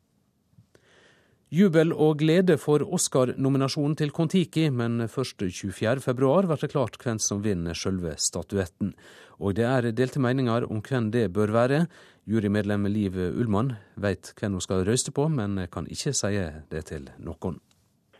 Jubel 1.55 1.93
og 1.93 2.17
glede 2.19 2.57
for 2.59 2.83
Oscar-nominasjonen 2.97 3.93
til 3.95 4.11
Kon-Tiki, 4.11 4.65
men 4.75 5.05
først 5.07 5.45
24.2 5.45 6.17
blir 6.19 6.49
det 6.59 6.71
klart 6.73 6.97
hvem 6.99 7.21
som 7.23 7.45
vinner 7.45 7.79
selve 7.79 8.17
statuetten. 8.19 8.91
Og 9.39 9.55
det 9.55 9.67
er 9.69 9.87
delte 9.95 10.19
meninger 10.19 10.67
om 10.67 10.81
hvem 10.83 11.13
det 11.15 11.29
bør 11.37 11.53
være. 11.55 11.79
Jurymedlem 12.27 12.89
Liv 12.91 13.21
Ullmann 13.29 13.77
vet 13.95 14.33
hvem 14.35 14.57
hun 14.59 14.65
skal 14.67 14.83
røyste 14.89 15.15
på, 15.15 15.29
men 15.31 15.69
kan 15.71 15.87
ikke 15.87 16.17
si 16.17 16.35
det 16.75 16.85
til 16.91 17.07
noen. 17.23 17.61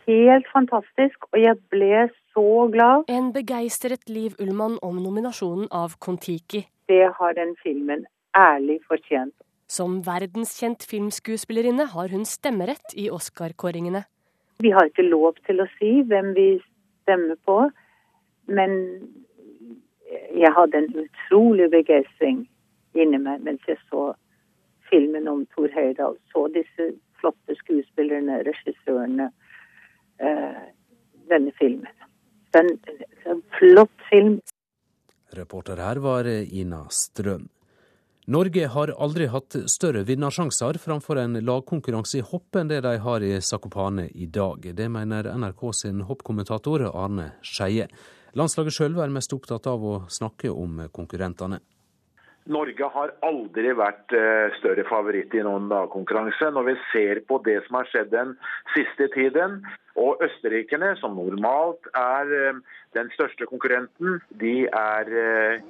Helt 0.07 0.47
fantastisk, 0.53 1.27
og 1.33 1.41
jeg 1.41 1.59
ble 1.73 2.05
så 2.31 2.69
glad. 2.71 3.09
En 3.11 3.33
begeistret 3.35 4.07
Liv 4.07 4.39
Ullmann 4.39 4.79
om 4.79 5.01
nominasjonen 5.03 5.67
av 5.75 5.99
Kon-Tiki. 5.99 6.69
Det 6.87 7.07
har 7.19 7.35
den 7.35 7.57
filmen 7.65 8.07
ærlig 8.31 8.79
fortjent. 8.87 9.35
Som 9.67 10.01
verdenskjent 10.05 10.85
filmskuespillerinne 10.85 11.87
har 11.93 12.11
hun 12.13 12.25
stemmerett 12.29 12.93
i 12.93 13.09
Oscar-kåringene. 13.09 14.03
Vi 14.61 14.71
har 14.71 14.87
ikke 14.87 15.07
lov 15.07 15.39
til 15.47 15.59
å 15.63 15.69
si 15.79 15.97
hvem 16.07 16.33
vi 16.37 16.49
stemmer 17.03 17.39
på, 17.47 17.57
men 18.45 18.75
jeg 20.35 20.51
hadde 20.53 20.83
en 20.83 20.91
utrolig 21.01 21.67
begeistring 21.73 22.45
inni 22.95 23.19
meg 23.19 23.41
mens 23.43 23.65
jeg 23.67 23.79
så 23.89 24.11
filmen 24.89 25.27
om 25.27 25.43
Thor 25.55 25.71
Høydahl. 25.73 26.15
Så 26.31 26.45
disse 26.53 26.91
flotte 27.19 27.57
skuespillerne, 27.57 28.43
regissørene, 28.47 29.31
uh, 30.21 30.61
denne 31.31 31.55
filmen. 31.59 32.05
Den, 32.55 32.75
en 33.25 33.41
flott 33.57 34.07
film. 34.11 34.37
Reporter 35.35 35.81
her 35.81 35.99
var 35.99 36.29
Ina 36.29 36.85
Strøm. 36.93 37.49
Norge 38.25 38.67
har 38.67 38.89
aldri 38.89 39.27
hatt 39.29 39.53
større 39.69 40.01
vinnersjanser 40.01 40.79
framfor 40.81 41.19
en 41.21 41.37
lagkonkurranse 41.45 42.17
i 42.17 42.23
hopp 42.25 42.57
enn 42.57 42.71
det 42.71 42.79
de 42.81 42.95
har 43.03 43.21
i 43.21 43.35
Sakopane 43.37 44.07
i 44.17 44.25
dag. 44.25 44.65
Det 44.73 44.87
mener 44.89 45.29
NRK 45.37 45.61
sin 45.77 46.01
hoppkommentator 46.09 46.87
Arne 46.89 47.27
Skeie. 47.45 47.85
Landslaget 48.33 48.73
sjøl 48.73 48.97
er 48.97 49.13
mest 49.13 49.35
opptatt 49.37 49.69
av 49.69 49.85
å 49.85 49.93
snakke 50.09 50.49
om 50.49 50.87
konkurrentene. 50.89 51.61
Norge 52.45 52.89
har 52.93 53.13
aldri 53.25 53.71
vært 53.73 54.13
større 54.59 54.83
favoritt 54.89 55.33
i 55.33 55.41
noen 55.45 55.65
lagkonkurranse. 55.71 56.51
Når 56.53 56.67
vi 56.67 56.75
ser 56.91 57.21
på 57.25 57.39
det 57.45 57.57
som 57.65 57.79
har 57.79 57.89
skjedd 57.89 58.11
den 58.13 58.35
siste 58.75 59.07
tiden, 59.15 59.63
og 59.95 60.19
østerrikerne, 60.25 60.91
som 60.99 61.15
normalt 61.15 61.87
er 61.95 62.59
den 62.95 63.09
største 63.15 63.47
konkurrenten, 63.49 64.19
de 64.41 64.67
er 64.67 65.11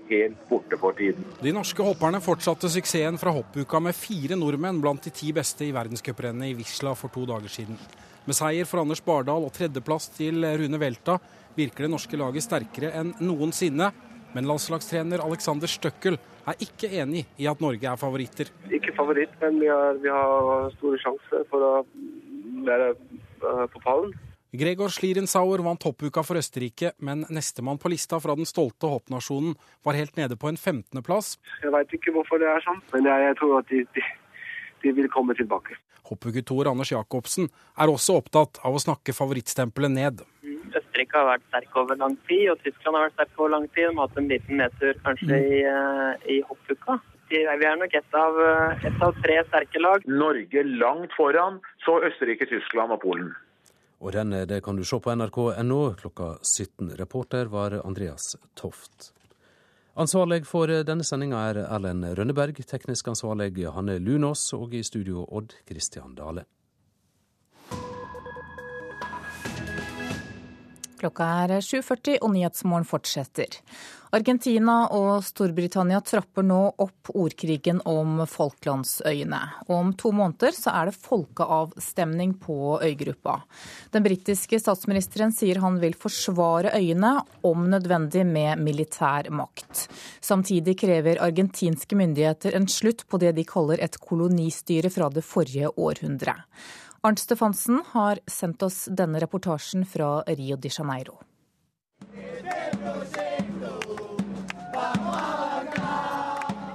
helt 0.10 0.42
borte 0.50 0.80
for 0.82 0.98
tiden. 0.98 1.24
De 1.46 1.54
norske 1.56 1.86
hopperne 1.86 2.20
fortsatte 2.26 2.72
suksessen 2.74 3.22
fra 3.22 3.34
hoppuka 3.36 3.80
med 3.80 3.96
fire 3.96 4.36
nordmenn 4.40 4.82
blant 4.84 5.06
de 5.06 5.14
ti 5.14 5.30
beste 5.36 5.68
i 5.68 5.74
verdenscuprennet 5.76 6.52
i 6.52 6.58
Wisla 6.58 6.96
for 6.98 7.14
to 7.14 7.28
dager 7.30 7.54
siden. 7.54 7.78
Med 8.26 8.34
seier 8.34 8.66
for 8.66 8.82
Anders 8.82 9.04
Bardal 9.06 9.46
og 9.46 9.54
tredjeplass 9.54 10.10
til 10.18 10.42
Rune 10.42 10.82
Velta 10.82 11.20
virker 11.56 11.86
det 11.86 11.92
norske 11.94 12.18
laget 12.18 12.44
sterkere 12.44 12.90
enn 12.98 13.14
noensinne. 13.22 13.92
Men 14.36 14.50
landslagstrener 14.50 15.24
Alexander 15.24 15.72
Støkkel 15.72 16.18
er 16.46 16.62
ikke 16.62 16.90
enig 17.00 17.24
i 17.40 17.48
at 17.48 17.62
Norge 17.64 17.88
er 17.88 18.00
favoritter. 18.00 18.52
Ikke 18.68 18.92
favoritt, 18.98 19.32
men 19.42 19.62
vi 19.62 19.70
har, 19.72 19.96
vi 20.04 20.12
har 20.12 20.68
store 20.76 21.00
sjanser 21.00 21.46
for 21.50 21.64
å 21.64 21.74
være 22.68 22.92
på 23.72 23.82
pallen. 23.86 24.12
Gregor 24.56 24.92
Slirensauer 24.94 25.64
vant 25.66 25.84
hoppuka 25.84 26.22
for 26.24 26.40
Østerrike, 26.40 26.94
men 27.04 27.26
nestemann 27.34 27.80
på 27.82 27.92
lista 27.92 28.20
fra 28.24 28.36
den 28.40 28.48
stolte 28.48 28.88
hoppnasjonen 28.92 29.56
var 29.84 29.98
helt 30.00 30.16
nede 30.20 30.38
på 30.40 30.52
en 30.52 30.60
15.-plass. 30.60 31.36
Jeg 31.64 31.74
veit 31.76 31.96
ikke 31.98 32.14
hvorfor 32.16 32.40
det 32.40 32.52
er 32.52 32.64
sånn, 32.64 32.80
men 32.94 33.10
jeg, 33.10 33.26
jeg 33.30 33.40
tror 33.42 33.58
at 33.60 33.72
de, 33.72 33.82
de, 33.98 34.06
de 34.86 34.96
vil 35.00 35.12
komme 35.12 35.36
tilbake. 35.36 35.76
Hoppukutor 36.06 36.70
Anders 36.72 36.94
Jacobsen 36.94 37.50
er 37.50 37.92
også 37.92 38.20
opptatt 38.22 38.62
av 38.64 38.76
å 38.78 38.84
snakke 38.84 39.16
favorittstempelet 39.18 39.96
ned. 39.96 40.24
Østerrike 40.72 41.18
har 41.18 41.28
vært 41.30 41.46
sterk 41.50 41.78
over 41.82 42.00
lang 42.00 42.16
tid, 42.30 42.50
og 42.52 42.62
Tyskland 42.64 42.98
har 42.98 43.08
vært 43.08 43.18
sterk 43.20 43.40
over 43.40 43.54
lang 43.56 43.68
tid. 43.72 43.90
De 43.90 43.96
har 43.96 44.08
hatt 44.08 44.22
en 44.22 44.32
liten 44.32 44.62
nedtur 44.62 45.02
kanskje 45.06 45.42
i, 45.42 45.62
eh, 45.70 46.30
i 46.36 46.42
hoppuka. 46.50 47.00
Vi 47.30 47.42
er 47.42 47.78
nok 47.82 47.94
ett 47.94 48.14
av, 48.14 48.38
et 48.86 49.02
av 49.02 49.16
tre 49.24 49.40
sterke 49.48 49.82
lag. 49.82 50.06
Norge 50.06 50.64
langt 50.64 51.14
foran, 51.18 51.60
så 51.86 51.98
Østerrike, 52.06 52.46
Tyskland 52.46 52.92
og 52.92 53.02
Polen. 53.02 53.34
Og 54.02 54.14
rennet 54.14 54.48
det 54.50 54.62
kan 54.64 54.76
du 54.78 54.84
se 54.86 55.00
på 55.02 55.14
nrk.no 55.16 55.82
klokka 55.98 56.36
17. 56.44 56.94
Reporter 57.00 57.50
var 57.50 57.80
Andreas 57.82 58.36
Toft. 58.56 59.12
Ansvarlig 59.96 60.44
for 60.46 60.68
denne 60.68 61.06
sendinga 61.08 61.40
er 61.50 61.62
Erlend 61.64 62.04
Rønneberg, 62.18 62.58
teknisk 62.68 63.08
ansvarlig 63.08 63.64
Hanne 63.72 63.96
Lunås, 64.04 64.50
og 64.54 64.76
i 64.76 64.84
studio 64.84 65.24
Odd 65.32 65.56
Christian 65.66 66.14
Dale. 66.18 66.44
Klokka 71.00 71.28
er 71.44 71.60
7.40 71.60 72.18
og 72.22 72.34
Nyhetsmorgen 72.34 72.88
fortsetter. 72.88 73.60
Argentina 74.16 74.86
og 74.96 75.26
Storbritannia 75.26 75.98
trapper 76.06 76.46
nå 76.46 76.60
opp 76.80 77.10
ordkrigen 77.12 77.82
om 77.90 78.22
Falklandsøyene. 78.30 79.42
Om 79.68 79.92
to 80.00 80.14
måneder 80.16 80.56
så 80.56 80.72
er 80.72 80.88
det 80.88 81.00
folkeavstemning 81.02 82.36
på 82.40 82.78
øygruppa. 82.86 83.42
Den 83.92 84.06
britiske 84.06 84.62
statsministeren 84.62 85.36
sier 85.36 85.60
han 85.64 85.82
vil 85.82 85.98
forsvare 86.00 86.72
øyene, 86.78 87.18
om 87.44 87.68
nødvendig 87.72 88.24
med 88.30 88.64
militær 88.64 89.28
makt. 89.36 89.88
Samtidig 90.24 90.78
krever 90.80 91.20
argentinske 91.26 92.00
myndigheter 92.00 92.56
en 92.56 92.70
slutt 92.72 93.04
på 93.10 93.20
det 93.20 93.36
de 93.36 93.44
kaller 93.48 93.84
et 93.84 94.00
kolonistyre 94.00 94.94
fra 94.94 95.12
det 95.12 95.26
forrige 95.28 95.76
århundret. 95.76 96.46
Arnt 97.06 97.20
Stefansen 97.20 97.84
har 97.88 98.20
sendt 98.28 98.64
oss 98.64 98.86
denne 98.86 99.20
reportasjen 99.22 99.84
fra 99.86 100.24
Rio 100.26 100.56
de 100.58 100.70
Janeiro. 100.74 101.20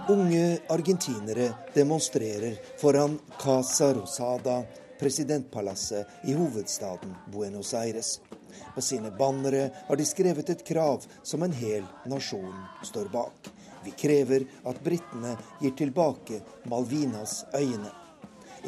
Unge 0.09 0.59
argentinere 0.69 1.49
demonstrerer 1.75 2.55
foran 2.79 3.19
Casa 3.43 3.91
Rosada, 3.95 4.63
presidentpalasset 5.01 6.07
i 6.23 6.33
hovedstaden 6.39 7.17
Buenos 7.33 7.75
Aires. 7.75 8.21
På 8.75 8.81
sine 8.81 9.11
bannere 9.11 9.71
har 9.89 9.99
de 9.99 10.07
skrevet 10.07 10.51
et 10.55 10.63
krav 10.67 11.09
som 11.23 11.43
en 11.43 11.59
hel 11.59 11.83
nasjon 12.07 12.55
står 12.87 13.11
bak. 13.11 13.51
Vi 13.83 13.91
krever 13.99 14.47
at 14.63 14.79
britene 14.85 15.35
gir 15.59 15.75
tilbake 15.75 16.39
Malvinas 16.71 17.41
øyene. 17.51 17.91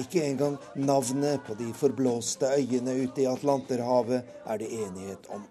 Ikke 0.01 0.25
engang 0.25 0.57
navnet 0.77 1.43
på 1.47 1.57
de 1.59 1.73
forblåste 1.77 2.49
øyene 2.57 2.95
ute 3.05 3.25
i 3.25 3.29
Atlanterhavet 3.29 4.23
er 4.47 4.63
det 4.63 4.71
enighet 4.73 5.29
om. 5.35 5.45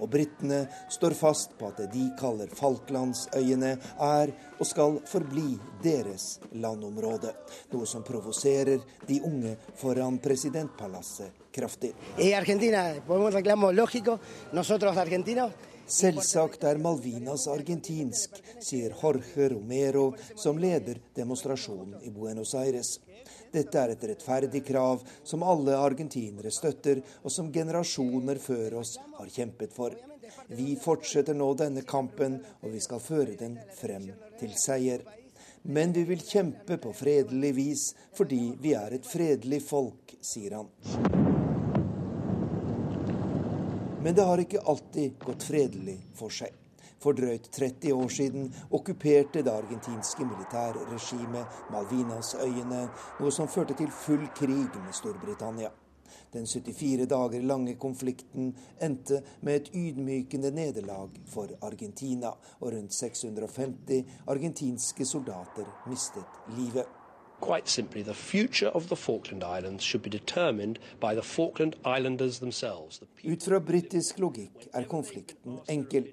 Og 0.00 0.08
britene 0.10 0.62
står 0.90 1.14
fast 1.16 1.52
på 1.58 1.68
at 1.68 1.82
det 1.82 1.90
de 1.92 2.06
kaller 2.18 2.48
Falklandsøyene, 2.56 3.74
er 4.00 4.32
og 4.56 4.66
skal 4.66 4.96
forbli 5.08 5.58
deres 5.84 6.38
landområde. 6.56 7.34
Noe 7.74 7.88
som 7.88 8.04
provoserer 8.06 8.80
de 9.08 9.20
unge 9.26 9.56
foran 9.76 10.18
presidentpalasset 10.22 11.42
kraftig. 11.52 11.92
Selvsagt 15.92 16.62
er 16.64 16.78
Malvinas 16.80 17.48
argentinsk, 17.52 18.38
sier 18.62 18.94
Jorge 18.96 19.48
Romero, 19.52 20.12
som 20.38 20.60
leder 20.62 21.02
demonstrasjonen 21.16 22.00
i 22.06 22.12
Buenos 22.14 22.54
Aires. 22.56 22.96
Dette 23.52 23.80
er 23.80 23.92
et 23.92 24.04
rettferdig 24.08 24.62
krav 24.64 25.02
som 25.28 25.42
alle 25.44 25.76
argentinere 25.76 26.50
støtter, 26.54 27.02
og 27.20 27.32
som 27.32 27.50
generasjoner 27.52 28.40
før 28.40 28.78
oss 28.80 28.94
har 29.18 29.28
kjempet 29.28 29.74
for. 29.76 29.96
Vi 30.48 30.72
fortsetter 30.80 31.36
nå 31.36 31.50
denne 31.60 31.84
kampen, 31.84 32.38
og 32.62 32.72
vi 32.72 32.80
skal 32.80 33.02
føre 33.04 33.36
den 33.36 33.58
frem 33.76 34.08
til 34.40 34.56
seier. 34.56 35.04
Men 35.62 35.92
vi 35.92 36.06
vil 36.08 36.24
kjempe 36.24 36.78
på 36.82 36.94
fredelig 36.96 37.52
vis 37.54 37.84
fordi 38.16 38.40
vi 38.60 38.72
er 38.74 38.96
et 38.96 39.06
fredelig 39.06 39.60
folk, 39.68 40.16
sier 40.18 40.56
han. 40.58 40.72
Men 44.02 44.16
det 44.16 44.26
har 44.26 44.42
ikke 44.42 44.64
alltid 44.66 45.20
gått 45.22 45.46
fredelig 45.46 46.00
for 46.18 46.34
seg. 46.34 46.61
For 47.02 47.18
drøyt 47.18 47.48
30 47.50 47.94
år 47.94 48.08
siden 48.14 48.48
okkuperte 48.70 49.42
det 49.42 49.50
argentinske 49.50 50.26
militærregimet 50.26 51.62
Malvinas-øyene, 51.74 52.82
noe 53.18 53.32
som 53.34 53.50
førte 53.50 53.74
til 53.78 53.90
full 53.90 54.28
krig 54.38 54.68
med 54.84 54.94
Storbritannia. 54.94 55.72
Den 56.32 56.46
74 56.46 57.08
dager 57.08 57.42
lange 57.42 57.74
konflikten 57.74 58.54
endte 58.82 59.22
med 59.40 59.56
et 59.56 59.70
ydmykende 59.74 60.50
nederlag 60.50 61.10
for 61.26 61.48
Argentina, 61.62 62.32
og 62.60 62.72
rundt 62.72 62.94
650 62.94 64.04
argentinske 64.26 65.04
soldater 65.04 65.68
mistet 65.88 66.24
livet. 66.56 66.86
Quite 67.42 67.68
simply, 67.68 68.02
the 68.02 68.14
future 68.14 68.70
of 68.70 68.86
the 68.86 68.96
Falkland 68.96 69.42
Islands 69.42 69.82
should 69.82 70.02
be 70.02 70.10
determined 70.10 70.78
by 71.00 71.14
the 71.14 71.22
Falkland 71.22 71.74
Islanders 71.98 72.38
themselves. 72.38 73.02
Ut 73.24 73.42
fra 73.42 73.58
britisk 73.58 74.18
logikk 74.18 74.68
er 74.72 74.86
konflikten 74.86 75.58
enkel. 75.68 76.06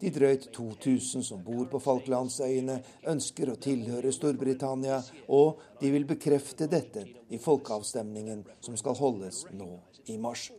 De 0.00 0.10
drøyt 0.10 0.48
2000 0.54 1.24
som 1.26 1.44
bor 1.44 1.66
på 1.70 1.80
Falklandsøyene, 1.82 2.80
ønsker 3.10 3.52
å 3.52 3.60
tilhøre 3.60 4.12
Storbritannia, 4.12 5.00
og 5.28 5.62
de 5.80 5.92
vil 5.94 6.06
bekrefte 6.08 6.68
dette 6.70 7.06
i 7.30 7.40
folkeavstemningen 7.40 8.44
som 8.64 8.76
skal 8.80 8.98
holdes 8.98 9.44
nå 9.52 9.70
i 10.12 10.18
mars. 10.20 10.50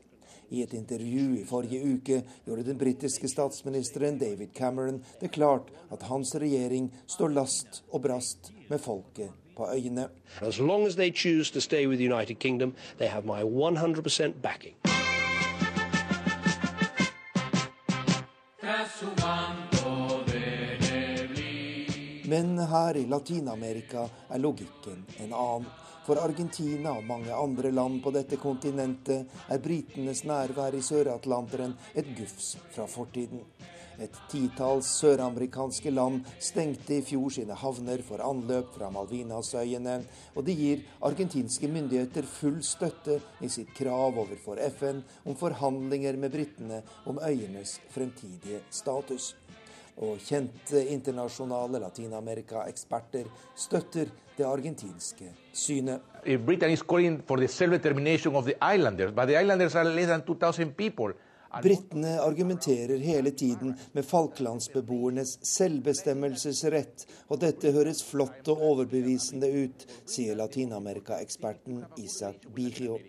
I 0.49 0.61
et 0.61 0.73
intervju 0.77 1.39
i 1.39 1.45
forrige 1.47 1.81
uke 1.95 2.19
gjorde 2.45 2.68
den 2.68 2.77
britiske 2.77 3.27
statsministeren 3.27 4.19
David 4.22 4.53
Cameron 4.53 5.02
det 5.22 5.34
klart 5.34 5.72
at 5.91 6.06
hans 6.10 6.35
regjering 6.38 6.91
står 7.10 7.34
last 7.34 7.81
og 7.89 8.06
brast 8.06 8.52
med 8.69 8.80
folket 8.80 9.34
på 9.57 9.68
øyene. 9.73 10.10
As 10.41 10.60
long 10.60 10.85
as 10.85 10.95
they 10.95 11.11
choose 11.11 11.52
to 11.52 11.60
stay 11.60 11.88
with 11.88 11.97
the 11.97 12.14
United 12.14 12.39
Kingdom, 12.39 12.76
they 12.97 13.07
have 13.07 13.26
my 13.26 13.41
100% 13.41 14.41
backing. 14.41 14.76
Men 22.35 22.57
her 22.59 22.97
i 22.97 23.05
Latin-Amerika 23.07 24.01
er 24.29 24.41
logikken 24.43 25.05
en 25.23 25.33
annen. 25.33 25.67
For 26.03 26.19
Argentina 26.19 26.91
og 26.97 27.05
mange 27.07 27.31
andre 27.31 27.69
land 27.71 28.01
på 28.03 28.11
dette 28.11 28.35
kontinentet 28.41 29.37
er 29.47 29.61
britenes 29.63 30.25
nærvær 30.27 30.75
i 30.75 30.81
Sør-Atlanteren 30.83 31.77
et 31.95 32.09
gufs 32.17 32.49
fra 32.75 32.89
fortiden. 32.91 33.39
Et 34.03 34.19
titalls 34.27 34.89
søramerikanske 34.99 35.93
land 35.95 36.27
stengte 36.43 36.97
i 36.97 37.05
fjor 37.07 37.31
sine 37.37 37.55
havner 37.55 38.03
for 38.03 38.19
anløp 38.27 38.75
fra 38.75 38.91
Malvinasøyene, 38.91 39.95
og 40.35 40.43
det 40.49 40.57
gir 40.59 40.83
argentinske 41.07 41.71
myndigheter 41.71 42.27
full 42.27 42.59
støtte 42.67 43.21
i 43.39 43.53
sitt 43.55 43.71
krav 43.79 44.19
overfor 44.25 44.59
FN 44.75 44.99
om 45.23 45.39
forhandlinger 45.39 46.19
med 46.19 46.35
britene 46.35 46.83
om 47.07 47.23
øyenes 47.23 47.79
fremtidige 47.95 48.59
status 48.75 49.31
og 50.03 50.19
kjente 50.19 50.81
internasjonale 50.91 51.80
Latin-Amerika-eksperter 51.85 53.30
støtter 53.55 54.11
det 54.35 54.43
argentinske 54.43 55.30
synet. 55.55 56.01
Britene 61.63 62.17
argumenterer 62.19 62.99
hele 62.99 63.31
tiden 63.31 63.76
med 63.95 64.03
falklandsbeboernes 64.03 65.38
selvbestemmelsesrett, 65.47 67.05
og 67.31 67.39
dette 67.45 67.72
høres 67.72 68.03
flott 68.03 68.49
og 68.51 68.63
overbevisende 68.73 69.47
ut, 69.63 69.85
sier 70.03 70.35
Latin-Amerika-eksperten 70.35 71.85
Isak 72.03 72.43
Bigio. 72.55 72.99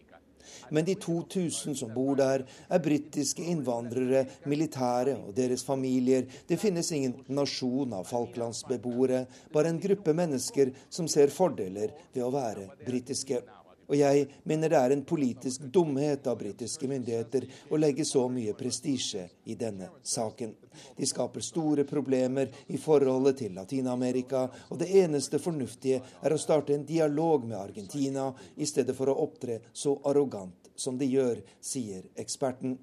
Men 0.71 0.87
de 0.87 0.97
2000 1.01 1.77
som 1.79 1.93
bor 1.95 2.17
der, 2.19 2.45
er 2.69 2.83
britiske 2.83 3.45
innvandrere, 3.45 4.25
militære 4.47 5.17
og 5.21 5.35
deres 5.37 5.65
familier. 5.67 6.27
Det 6.49 6.61
finnes 6.61 6.91
ingen 6.93 7.19
nasjon 7.29 7.95
av 7.97 8.09
falklandsbeboere, 8.09 9.25
bare 9.53 9.73
en 9.73 9.83
gruppe 9.83 10.15
mennesker 10.17 10.73
som 10.91 11.09
ser 11.11 11.33
fordeler 11.35 11.95
ved 12.13 12.25
å 12.25 12.33
være 12.35 12.71
britiske. 12.87 13.43
Og 13.87 13.97
jeg 13.99 14.27
mener 14.45 14.73
det 14.73 14.79
er 14.81 14.95
en 14.95 15.05
politisk 15.07 15.67
dumhet 15.73 16.27
av 16.27 16.39
britiske 16.41 16.89
myndigheter 16.91 17.47
å 17.71 17.79
legge 17.79 18.07
så 18.09 18.25
mye 18.33 18.57
prestisje 18.59 19.27
i 19.47 19.55
denne 19.59 19.91
saken. 20.03 20.55
De 20.97 21.07
skaper 21.09 21.45
store 21.45 21.87
problemer 21.89 22.51
i 22.67 22.81
forholdet 22.81 23.41
til 23.43 23.55
Latin-Amerika, 23.57 24.47
og 24.71 24.81
det 24.83 24.91
eneste 25.03 25.41
fornuftige 25.43 26.03
er 26.21 26.35
å 26.35 26.41
starte 26.41 26.75
en 26.75 26.87
dialog 26.87 27.47
med 27.47 27.59
Argentina 27.61 28.29
i 28.57 28.67
stedet 28.69 28.97
for 28.97 29.13
å 29.13 29.19
opptre 29.27 29.61
så 29.73 29.97
arrogant 30.05 30.73
som 30.77 30.99
de 30.99 31.09
gjør, 31.09 31.41
sier 31.63 32.05
eksperten. 32.21 32.77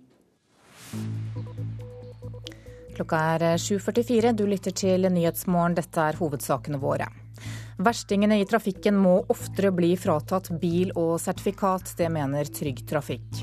Klokka 2.94 3.20
er 3.34 3.46
7.44. 3.58 4.34
Du 4.38 4.46
lytter 4.46 4.74
til 4.78 5.10
Nyhetsmorgen. 5.10 5.78
Dette 5.78 6.10
er 6.10 6.20
hovedsakene 6.20 6.82
våre. 6.82 7.10
Verstingene 7.84 8.38
i 8.40 8.46
trafikken 8.48 8.96
må 8.96 9.18
oftere 9.34 9.74
bli 9.76 9.92
fratatt 10.00 10.52
bil 10.62 10.94
og 11.00 11.18
sertifikat, 11.20 11.96
det 12.00 12.08
mener 12.14 12.48
Trygg 12.48 12.84
Trafikk. 12.88 13.42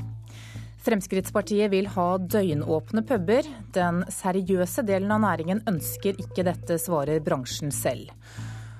Fremskrittspartiet 0.81 1.69
vil 1.69 1.89
ha 1.93 2.07
døgnåpne 2.17 3.03
puber. 3.05 3.45
Den 3.75 4.01
seriøse 4.09 4.81
delen 4.87 5.13
av 5.13 5.21
næringen 5.27 5.61
ønsker 5.69 6.17
ikke 6.23 6.45
dette, 6.47 6.79
svarer 6.81 7.21
bransjen 7.21 7.69
selv. 7.75 8.09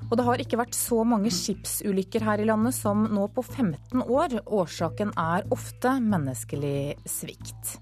Og 0.09 0.17
det 0.17 0.25
har 0.25 0.41
ikke 0.41 0.59
vært 0.63 0.75
så 0.75 1.03
mange 1.07 1.29
skipsulykker 1.31 2.25
her 2.25 2.41
i 2.41 2.47
landet 2.49 2.75
som 2.75 3.05
nå 3.13 3.27
på 3.35 3.45
15 3.45 4.01
år. 4.01 4.39
Årsaken 4.49 5.13
er 5.13 5.45
ofte 5.53 5.93
menneskelig 6.01 6.97
svikt. 7.05 7.77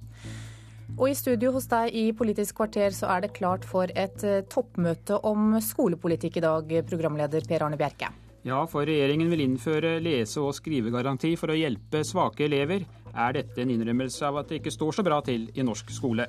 Og 0.99 1.07
i 1.07 1.15
studio 1.15 1.53
hos 1.55 1.63
deg 1.71 1.93
i 1.95 2.09
Politisk 2.11 2.57
kvarter 2.57 2.91
så 2.91 3.07
er 3.13 3.23
det 3.23 3.35
klart 3.37 3.63
for 3.63 3.87
et 3.95 4.23
eh, 4.27 4.41
toppmøte 4.51 5.21
om 5.23 5.53
skolepolitikk 5.63 6.41
i 6.41 6.43
dag, 6.43 6.73
programleder 6.89 7.45
Per 7.47 7.63
Arne 7.63 7.79
Bjerke. 7.79 8.09
Ja, 8.43 8.65
for 8.67 8.83
regjeringen 8.87 9.31
vil 9.31 9.45
innføre 9.45 9.93
lese- 10.03 10.43
og 10.43 10.51
skrivegaranti 10.57 11.31
for 11.39 11.53
å 11.53 11.55
hjelpe 11.55 12.03
svake 12.03 12.43
elever. 12.49 12.83
Er 13.15 13.37
dette 13.37 13.63
en 13.63 13.71
innrømmelse 13.71 14.27
av 14.27 14.41
at 14.41 14.51
det 14.51 14.59
ikke 14.59 14.75
står 14.75 14.99
så 14.99 15.07
bra 15.07 15.21
til 15.23 15.47
i 15.55 15.63
norsk 15.63 15.95
skole? 15.95 16.27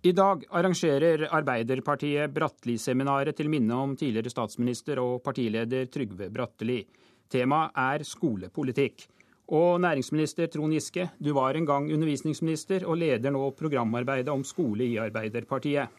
I 0.00 0.12
dag 0.16 0.44
arrangerer 0.56 1.26
Arbeiderpartiet 1.28 2.32
Bratteli-seminaret 2.32 3.36
til 3.36 3.48
minne 3.52 3.76
om 3.80 3.96
tidligere 3.96 4.32
statsminister 4.32 5.00
og 5.00 5.22
partileder 5.24 5.88
Trygve 5.92 6.28
Bratteli. 6.32 6.82
Temaet 7.30 7.76
er 7.78 8.04
skolepolitikk. 8.06 9.06
Og 9.50 9.80
næringsminister 9.82 10.46
Trond 10.50 10.74
Giske, 10.74 11.08
du 11.18 11.32
var 11.34 11.56
en 11.58 11.66
gang 11.66 11.88
undervisningsminister 11.90 12.84
og 12.86 13.00
leder 13.00 13.34
nå 13.34 13.48
programarbeidet 13.58 14.30
om 14.30 14.44
skole 14.46 14.86
i 14.86 14.98
Arbeiderpartiet. 15.02 15.90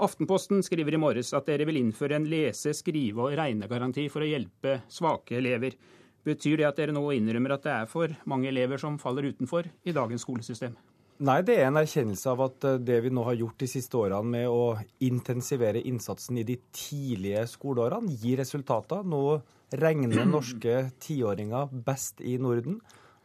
Aftenposten 0.00 0.62
skriver 0.64 0.96
i 0.96 1.00
morges 1.00 1.34
at 1.36 1.48
dere 1.50 1.66
vil 1.68 1.76
innføre 1.76 2.16
en 2.16 2.28
lese-, 2.28 2.72
skrive- 2.72 3.26
og 3.26 3.36
regnegaranti 3.36 4.06
for 4.08 4.24
å 4.24 4.30
hjelpe 4.30 4.78
svake 4.88 5.36
elever. 5.36 5.76
Betyr 6.24 6.62
det 6.62 6.68
at 6.70 6.80
dere 6.80 6.94
nå 6.96 7.02
innrømmer 7.16 7.56
at 7.56 7.66
det 7.66 7.74
er 7.74 7.90
for 7.90 8.14
mange 8.28 8.48
elever 8.48 8.80
som 8.80 8.96
faller 9.00 9.28
utenfor 9.28 9.68
i 9.84 9.92
dagens 9.96 10.24
skolesystem? 10.24 10.72
Nei, 11.20 11.42
det 11.44 11.58
er 11.60 11.66
en 11.68 11.76
erkjennelse 11.76 12.32
av 12.32 12.46
at 12.46 12.64
eh, 12.64 12.78
det 12.80 13.02
vi 13.04 13.12
nå 13.12 13.26
har 13.26 13.36
gjort 13.36 13.60
de 13.60 13.68
siste 13.68 13.98
årene 14.00 14.24
med 14.24 14.48
å 14.48 14.78
intensivere 15.04 15.82
innsatsen 15.84 16.38
i 16.40 16.46
de 16.48 16.56
tidlige 16.72 17.44
skoleårene, 17.50 18.16
gir 18.22 18.40
resultater. 18.40 19.04
Nå 19.04 19.42
regner 19.76 20.26
norske 20.28 20.88
tiåringer 21.02 21.70
best 21.86 22.20
i 22.20 22.36
Norden. 22.42 22.80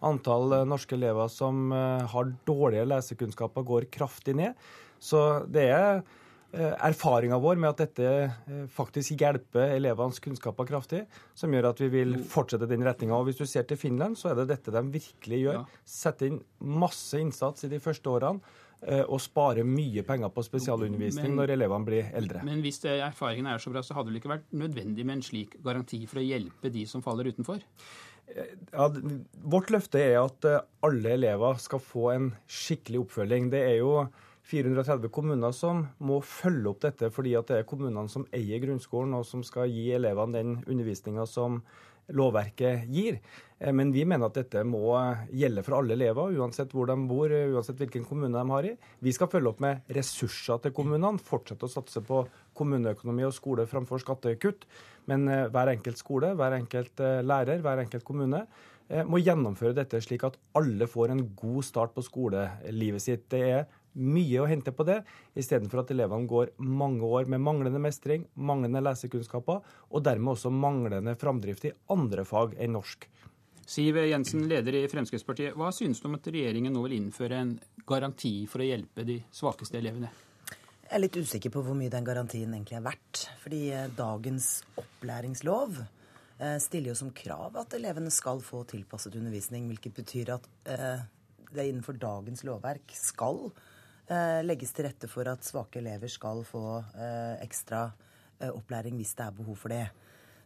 Antall 0.06 0.54
eh, 0.60 0.68
norske 0.68 0.98
elever 0.98 1.32
som 1.32 1.72
eh, 1.74 2.06
har 2.12 2.36
dårlige 2.48 2.86
lesekunnskaper, 2.90 3.66
går 3.66 3.90
kraftig 3.94 4.38
ned. 4.42 4.54
Så 5.00 5.46
det 5.52 5.70
er 5.72 6.06
erfaringa 6.56 7.36
vår 7.44 7.58
med 7.60 7.74
at 7.74 7.82
dette 7.82 8.68
faktisk 8.72 9.20
hjelper 9.20 9.74
elevenes 9.74 10.22
kunnskaper 10.24 10.70
kraftig, 10.70 11.02
som 11.36 11.52
gjør 11.52 11.68
at 11.74 11.82
vi 11.84 11.90
vil 11.92 12.14
fortsette 12.32 12.70
den 12.70 12.86
retninga. 12.86 13.18
Hvis 13.28 13.42
du 13.42 13.44
ser 13.44 13.66
til 13.68 13.76
Finland, 13.82 14.16
så 14.16 14.30
er 14.32 14.38
det 14.40 14.46
dette 14.54 14.72
de 14.72 14.84
virkelig 14.94 15.42
gjør. 15.42 15.66
Sette 15.84 16.30
inn 16.30 16.38
masse 16.64 17.20
innsats 17.20 17.68
i 17.68 17.72
de 17.74 17.82
første 17.84 18.08
årene 18.08 18.56
og 18.86 19.18
spare 19.24 19.64
mye 19.66 20.04
penger 20.06 20.30
på 20.30 20.44
spesialundervisning 20.46 21.32
men, 21.32 21.38
når 21.40 21.54
elevene 21.56 21.88
blir 21.88 22.10
eldre. 22.14 22.44
Men 22.46 22.60
hvis 22.62 22.84
erfaringen 22.86 23.48
er 23.50 23.62
så 23.62 23.72
bra, 23.74 23.82
så 23.82 23.96
hadde 23.98 24.14
det 24.14 24.20
ikke 24.22 24.34
vært 24.36 24.52
nødvendig 24.54 25.06
med 25.08 25.20
en 25.20 25.24
slik 25.26 25.56
garanti 25.66 26.04
for 26.10 26.22
å 26.22 26.26
hjelpe 26.26 26.70
de 26.74 26.84
som 26.90 27.02
faller 27.06 27.32
utenfor? 27.32 27.64
Ja, 28.74 28.90
vårt 29.46 29.72
løfte 29.74 30.02
er 30.02 30.20
at 30.24 30.46
alle 30.86 31.16
elever 31.18 31.58
skal 31.62 31.82
få 31.82 32.08
en 32.14 32.30
skikkelig 32.50 33.04
oppfølging. 33.06 33.50
Det 33.54 33.62
er 33.72 33.76
jo 33.80 34.06
430 34.46 35.10
kommuner 35.14 35.54
som 35.56 35.88
må 36.06 36.20
følge 36.26 36.70
opp 36.70 36.84
dette, 36.86 37.10
fordi 37.14 37.34
det 37.50 37.60
er 37.60 37.68
kommunene 37.70 38.10
som 38.12 38.28
eier 38.36 38.62
grunnskolen, 38.62 39.16
og 39.18 39.26
som 39.26 39.42
skal 39.46 39.72
gi 39.72 39.88
elevene 39.98 40.38
den 40.38 40.56
undervisninga 40.66 41.26
som 41.30 41.64
lovverket 42.14 42.86
gir. 42.92 43.20
Men 43.74 43.94
vi 43.96 44.04
mener 44.06 44.28
at 44.28 44.36
dette 44.36 44.62
må 44.68 44.92
gjelde 45.32 45.64
for 45.64 45.78
alle 45.78 45.96
elever, 45.96 46.36
uansett 46.36 46.74
hvor 46.76 46.90
de 46.90 46.98
bor, 47.08 47.32
uansett 47.32 47.80
hvilken 47.80 48.04
kommune 48.06 48.36
de 48.36 48.52
har 48.52 48.68
i. 48.68 48.74
Vi 49.00 49.14
skal 49.16 49.32
følge 49.32 49.54
opp 49.54 49.64
med 49.64 49.96
ressurser 49.96 50.60
til 50.62 50.76
kommunene, 50.76 51.22
fortsette 51.24 51.66
å 51.66 51.72
satse 51.72 52.04
på 52.06 52.26
kommuneøkonomi 52.60 53.26
og 53.26 53.34
skole 53.36 53.66
framfor 53.70 54.04
skattekutt. 54.04 54.68
Men 55.10 55.26
hver 55.54 55.72
enkelt 55.72 56.02
skole, 56.02 56.34
hver 56.36 56.58
enkelt 56.60 57.00
lærer, 57.26 57.64
hver 57.64 57.86
enkelt 57.86 58.06
kommune 58.06 58.44
må 59.10 59.18
gjennomføre 59.18 59.74
dette 59.80 59.98
slik 60.04 60.28
at 60.28 60.36
alle 60.58 60.86
får 60.90 61.16
en 61.16 61.24
god 61.40 61.66
start 61.66 61.96
på 61.96 62.04
skolelivet 62.06 63.02
sitt. 63.02 63.26
Det 63.34 63.42
er 63.42 63.64
mye 63.96 64.42
å 64.44 64.48
hente 64.50 64.74
på 64.76 64.86
det, 64.88 65.00
istedenfor 65.40 65.84
at 65.84 65.92
elevene 65.96 66.28
går 66.30 66.54
mange 66.60 67.08
år 67.08 67.30
med 67.32 67.44
manglende 67.44 67.80
mestring, 67.82 68.26
manglende 68.36 68.84
lesekunnskaper, 68.84 69.62
og 69.92 70.04
dermed 70.04 70.36
også 70.36 70.52
manglende 70.52 71.16
framdrift 71.20 71.70
i 71.70 71.74
andre 71.94 72.26
fag 72.28 72.58
enn 72.60 72.76
norsk. 72.76 73.08
Siv 73.66 73.98
Jensen, 73.98 74.46
leder 74.50 74.78
i 74.78 74.86
Fremskrittspartiet. 74.92 75.56
Hva 75.58 75.72
synes 75.74 76.02
du 76.02 76.10
om 76.10 76.20
at 76.20 76.28
regjeringen 76.30 76.76
nå 76.76 76.84
vil 76.86 77.00
innføre 77.00 77.40
en 77.42 77.56
garanti 77.88 78.36
for 78.50 78.62
å 78.62 78.68
hjelpe 78.68 79.08
de 79.08 79.18
svakeste 79.34 79.80
elevene? 79.80 80.12
Jeg 80.86 80.94
er 81.00 81.02
litt 81.02 81.18
usikker 81.18 81.50
på 81.50 81.64
hvor 81.66 81.74
mye 81.78 81.90
den 81.90 82.06
garantien 82.06 82.52
egentlig 82.54 82.78
er 82.78 82.86
verdt. 82.86 83.24
Fordi 83.42 83.64
dagens 83.98 84.60
opplæringslov 84.78 85.80
stiller 86.62 86.92
jo 86.92 86.98
som 87.00 87.10
krav 87.16 87.58
at 87.58 87.74
elevene 87.74 88.12
skal 88.14 88.44
få 88.44 88.62
tilpasset 88.70 89.18
undervisning, 89.18 89.66
hvilket 89.72 89.98
betyr 89.98 90.36
at 90.36 90.46
det 91.56 91.66
innenfor 91.66 91.98
dagens 91.98 92.46
lovverk 92.46 92.94
skal 93.00 93.48
Eh, 93.50 93.75
legges 94.46 94.74
til 94.76 94.86
rette 94.86 95.08
for 95.10 95.28
at 95.30 95.46
svake 95.46 95.80
elever 95.82 96.12
skal 96.12 96.44
få 96.46 96.66
eh, 96.78 97.38
ekstra 97.46 97.88
eh, 98.40 98.52
opplæring 98.52 98.98
hvis 99.00 99.16
det 99.18 99.26
er 99.26 99.38
behov 99.40 99.58
for 99.58 99.74
det. 99.74 99.86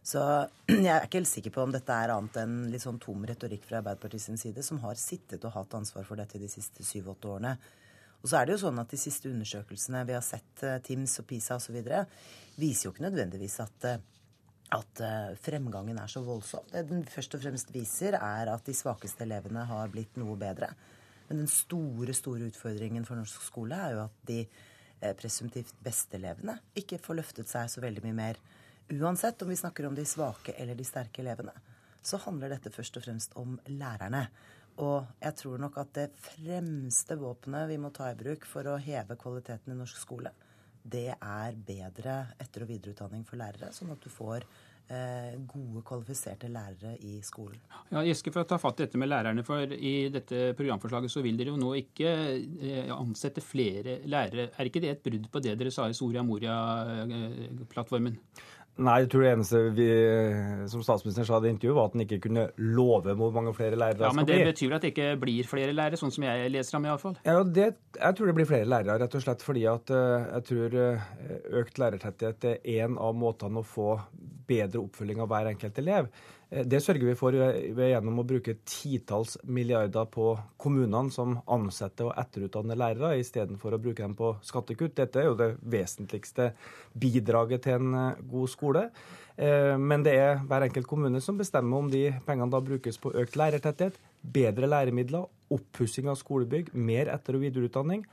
Så 0.02 0.22
jeg 0.68 0.88
er 0.94 1.04
ikke 1.04 1.20
helt 1.20 1.28
sikker 1.28 1.52
på 1.54 1.66
om 1.66 1.74
dette 1.74 1.92
er 1.92 2.14
annet 2.14 2.38
enn 2.40 2.62
litt 2.72 2.84
sånn 2.86 3.00
tom 3.02 3.26
retorikk 3.28 3.66
fra 3.68 3.82
Arbeiderpartiet 3.82 4.24
sin 4.24 4.40
side, 4.40 4.64
som 4.64 4.80
har 4.84 4.96
sittet 5.00 5.44
og 5.44 5.52
hatt 5.58 5.76
ansvar 5.76 6.06
for 6.08 6.20
dette 6.20 6.40
de 6.40 6.48
siste 6.48 6.86
syv-åtte 6.86 7.28
årene. 7.34 7.56
Og 8.20 8.28
så 8.28 8.38
er 8.38 8.46
det 8.46 8.56
jo 8.56 8.62
sånn 8.66 8.80
at 8.80 8.90
De 8.92 8.98
siste 9.00 9.30
undersøkelsene 9.30 10.02
vi 10.08 10.16
har 10.16 10.24
sett, 10.24 10.64
TIMS 10.84 11.20
og 11.22 11.28
PISA 11.28 11.56
osv., 11.56 11.76
viser 12.60 12.86
jo 12.86 12.92
ikke 12.92 13.06
nødvendigvis 13.06 13.54
at, 13.64 13.86
at 14.76 15.02
fremgangen 15.40 15.96
er 16.00 16.12
så 16.12 16.20
voldsom. 16.24 16.66
Det 16.68 16.84
den 16.90 17.00
først 17.08 17.36
og 17.38 17.44
fremst 17.46 17.72
viser, 17.72 18.18
er 18.20 18.52
at 18.52 18.66
de 18.68 18.76
svakeste 18.76 19.24
elevene 19.24 19.64
har 19.72 19.88
blitt 19.92 20.20
noe 20.20 20.36
bedre. 20.40 20.68
Men 21.30 21.44
den 21.44 21.50
store, 21.50 22.14
store 22.16 22.50
utfordringen 22.50 23.06
for 23.06 23.20
norsk 23.20 23.44
skole 23.46 23.76
er 23.78 23.94
jo 23.94 24.04
at 24.08 24.22
de 24.26 24.40
eh, 24.42 25.12
presumptivt 25.14 25.76
beste 25.84 26.18
elevene 26.18 26.56
ikke 26.74 26.98
får 26.98 27.20
løftet 27.20 27.50
seg 27.50 27.70
så 27.70 27.82
veldig 27.84 28.02
mye 28.08 28.16
mer. 28.18 28.40
Uansett 28.90 29.42
om 29.46 29.52
vi 29.52 29.58
snakker 29.60 29.86
om 29.86 29.94
de 29.94 30.02
svake 30.10 30.56
eller 30.58 30.74
de 30.74 30.86
sterke 30.86 31.22
elevene, 31.22 31.54
så 32.02 32.18
handler 32.24 32.50
dette 32.56 32.72
først 32.74 32.98
og 32.98 33.06
fremst 33.06 33.36
om 33.38 33.54
lærerne. 33.70 34.24
Og 34.82 35.06
jeg 35.22 35.36
tror 35.38 35.62
nok 35.62 35.78
at 35.78 35.92
det 35.94 36.08
fremste 36.18 37.14
våpenet 37.20 37.68
vi 37.70 37.78
må 37.78 37.92
ta 37.94 38.10
i 38.10 38.18
bruk 38.18 38.46
for 38.48 38.66
å 38.66 38.80
heve 38.82 39.14
kvaliteten 39.20 39.70
i 39.70 39.78
norsk 39.78 40.02
skole, 40.02 40.34
det 40.82 41.12
er 41.14 41.54
bedre 41.54 42.16
etter- 42.40 42.64
og 42.64 42.70
videreutdanning 42.72 43.22
for 43.28 43.38
lærere, 43.38 43.70
sånn 43.76 43.92
at 43.92 44.02
du 44.02 44.10
får 44.10 44.46
gode, 45.46 45.82
kvalifiserte 45.86 46.48
lærere 46.50 46.96
i 47.06 47.20
skolen. 47.24 47.60
Ja, 47.92 48.02
Giske, 48.06 48.32
for 48.34 48.42
å 48.42 48.48
ta 48.48 48.58
fatt 48.60 48.80
i 48.80 48.86
dette 48.86 49.00
med 49.00 49.10
lærerne, 49.10 49.44
for 49.46 49.74
I 49.74 49.94
dette 50.12 50.50
programforslaget 50.58 51.12
så 51.12 51.22
vil 51.24 51.38
dere 51.38 51.54
jo 51.54 51.60
nå 51.60 51.74
ikke 51.78 52.10
eh, 52.10 52.90
ansette 52.94 53.44
flere 53.44 54.00
lærere. 54.10 54.50
Er 54.56 54.70
ikke 54.70 54.82
det 54.82 54.94
et 54.94 55.04
brudd 55.04 55.28
på 55.30 55.44
det 55.44 55.56
dere 55.60 55.74
sa 55.74 55.88
i 55.88 55.96
Soria 55.96 56.24
Moria-plattformen? 56.26 58.18
Nei, 58.80 58.94
jeg 59.02 59.10
tror 59.12 59.24
det 59.24 59.30
eneste 59.34 59.58
vi, 59.76 59.86
som 60.70 60.82
statsministeren 60.84 61.26
sa 61.28 61.40
i 61.42 61.50
intervjuet, 61.50 61.76
var 61.76 61.88
at 61.90 61.96
han 61.96 62.04
ikke 62.06 62.20
kunne 62.24 62.44
love 62.62 63.12
hvor 63.18 63.34
mange 63.34 63.52
flere 63.56 63.76
lærere 63.76 64.06
ja, 64.06 64.08
skal 64.08 64.16
bli. 64.16 64.22
Men 64.22 64.30
det 64.30 64.52
betyr 64.54 64.76
at 64.76 64.84
det 64.84 64.92
ikke 64.94 65.08
blir 65.20 65.48
flere 65.50 65.74
lærere, 65.74 65.98
sånn 66.00 66.14
som 66.14 66.24
jeg 66.24 66.52
leser 66.54 66.78
ham 66.78 66.86
iallfall? 66.88 67.18
Ja, 67.26 67.42
det, 67.44 67.66
jeg 67.98 68.16
tror 68.16 68.30
det 68.30 68.36
blir 68.38 68.48
flere 68.48 68.70
lærere, 68.70 68.96
rett 69.02 69.16
og 69.18 69.24
slett 69.26 69.44
fordi 69.44 69.66
at 69.68 69.92
eh, 69.92 70.28
jeg 70.38 70.46
tror 70.48 70.78
økt 71.60 71.82
lærertetthet 71.82 72.48
er 72.52 72.80
en 72.86 72.96
av 73.02 73.18
måtene 73.20 73.60
å 73.60 73.66
få 73.66 73.90
bedre 74.50 74.82
oppfølging 74.82 75.22
av 75.22 75.30
hver 75.30 75.50
enkelt 75.52 75.80
elev. 75.82 76.10
Eh, 76.50 76.66
det 76.66 76.82
sørger 76.82 77.06
vi 77.06 77.16
for 77.18 77.36
gjennom 77.36 78.20
å 78.20 78.26
bruke 78.26 78.56
titalls 78.66 79.36
milliarder 79.46 80.10
på 80.10 80.32
kommunene 80.60 81.14
som 81.14 81.38
ansetter 81.46 82.10
og 82.10 82.18
etterutdanner 82.20 82.78
lærere, 82.78 83.14
istedenfor 83.22 83.76
å 83.76 83.82
bruke 83.82 84.02
dem 84.02 84.18
på 84.18 84.34
skattekutt. 84.46 84.98
Dette 84.98 85.22
er 85.22 85.30
jo 85.30 85.38
det 85.38 85.52
vesentligste 85.62 86.52
bidraget 86.98 87.66
til 87.68 87.78
en 87.78 87.98
eh, 88.02 88.22
god 88.34 88.52
skole. 88.52 88.86
Eh, 89.40 89.76
men 89.80 90.04
det 90.04 90.14
er 90.18 90.40
hver 90.44 90.66
enkelt 90.66 90.88
kommune 90.90 91.20
som 91.24 91.38
bestemmer 91.40 91.80
om 91.80 91.90
de 91.92 92.08
pengene 92.26 92.52
da 92.52 92.60
brukes 92.64 92.98
på 93.00 93.14
økt 93.22 93.38
lærertetthet, 93.40 93.98
bedre 94.20 94.68
læremidler, 94.68 95.28
oppussing 95.50 96.10
av 96.10 96.18
skolebygg, 96.20 96.74
mer 96.74 97.08
etter- 97.14 97.38
og 97.38 97.46
videreutdanning. 97.46 98.04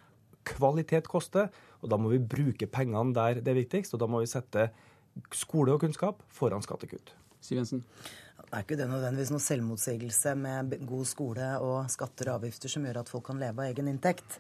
Kvalitet 0.48 1.10
koster, 1.12 1.50
og 1.82 1.92
da 1.92 1.98
må 2.00 2.14
vi 2.14 2.22
bruke 2.24 2.70
pengene 2.72 3.12
der 3.16 3.42
det 3.42 3.52
er 3.52 3.60
viktigst. 3.60 3.94
Og 3.94 4.02
da 4.02 4.08
må 4.10 4.22
vi 4.24 4.30
sette 4.32 4.70
skole 5.36 5.76
og 5.76 5.84
kunnskap 5.84 6.22
foran 6.34 6.64
skattekutt. 6.66 7.14
Siv 7.44 7.60
Jensen. 7.62 7.84
Det 8.48 8.54
er 8.54 8.64
ikke 8.64 8.78
det 8.80 8.88
nødvendigvis 8.88 9.32
noe 9.34 9.44
selvmotsigelse 9.44 10.34
med 10.40 10.78
god 10.88 11.08
skole 11.10 11.48
og 11.64 11.90
skatter 11.92 12.32
og 12.32 12.42
avgifter 12.42 12.72
som 12.72 12.86
gjør 12.88 13.02
at 13.02 13.12
folk 13.12 13.26
kan 13.28 13.42
leve 13.42 13.60
av 13.60 13.74
egen 13.74 13.90
inntekt. 13.92 14.38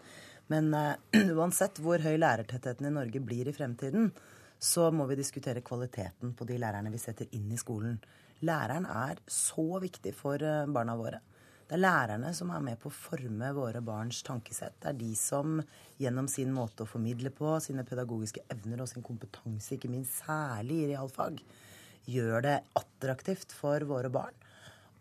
Men 0.54 0.70
uh, 0.72 0.95
uansett 1.38 1.82
hvor 1.84 1.99
høy 2.04 2.16
lærertettheten 2.16 2.88
i 2.88 2.94
Norge 2.95 3.22
blir 3.24 3.49
i 3.49 3.56
fremtiden, 3.56 4.12
så 4.58 4.88
må 4.95 5.06
vi 5.10 5.20
diskutere 5.20 5.66
kvaliteten 5.66 6.32
på 6.38 6.48
de 6.48 6.60
lærerne 6.62 6.94
vi 6.94 7.02
setter 7.02 7.28
inn 7.36 7.52
i 7.52 7.60
skolen. 7.60 7.99
Læreren 8.48 8.88
er 8.88 9.20
så 9.28 9.82
viktig 9.84 10.16
for 10.16 10.40
uh, 10.40 10.64
barna 10.72 10.95
våre. 10.99 11.20
Det 11.68 11.76
er 11.76 11.81
lærerne 11.84 12.30
som 12.31 12.52
er 12.56 12.61
med 12.64 12.80
på 12.80 12.88
å 12.88 12.95
forme 12.95 13.49
våre 13.52 13.81
barns 13.84 14.22
tankesett. 14.23 14.77
Det 14.80 14.88
er 14.94 14.99
de 15.02 15.10
som 15.19 15.57
gjennom 15.99 16.30
sin 16.31 16.53
måte 16.56 16.85
å 16.85 16.88
formidle 16.88 17.27
på, 17.35 17.57
sine 17.60 17.84
pedagogiske 17.88 18.45
evner 18.53 18.85
og 18.85 18.88
sin 18.88 19.03
kompetanse, 19.03 19.76
ikke 19.76 19.91
minst 19.91 20.22
særlig 20.22 20.77
i 20.85 20.89
realfag, 20.94 21.41
gjør 22.07 22.45
det 22.45 22.53
attraktivt 22.80 23.52
for 23.52 23.84
våre 23.89 24.11
barn 24.14 24.45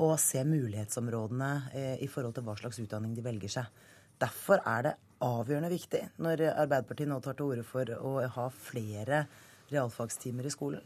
å 0.03 0.09
se 0.21 0.43
mulighetsområdene 0.45 1.51
eh, 1.71 1.95
i 2.03 2.09
forhold 2.11 2.35
til 2.37 2.45
hva 2.49 2.57
slags 2.59 2.83
utdanning 2.83 3.15
de 3.15 3.25
velger 3.25 3.53
seg. 3.61 3.71
Derfor 4.19 4.61
er 4.67 4.89
det 4.89 4.97
avgjørende 5.23 5.71
viktig 5.71 6.03
når 6.25 6.43
Arbeiderpartiet 6.51 7.09
nå 7.13 7.21
tar 7.25 7.39
til 7.39 7.53
orde 7.53 7.65
for 7.69 7.95
å 7.95 8.19
ha 8.35 8.49
flere 8.51 9.23
realfagstimer 9.71 10.51
i 10.51 10.53
skolen. 10.53 10.83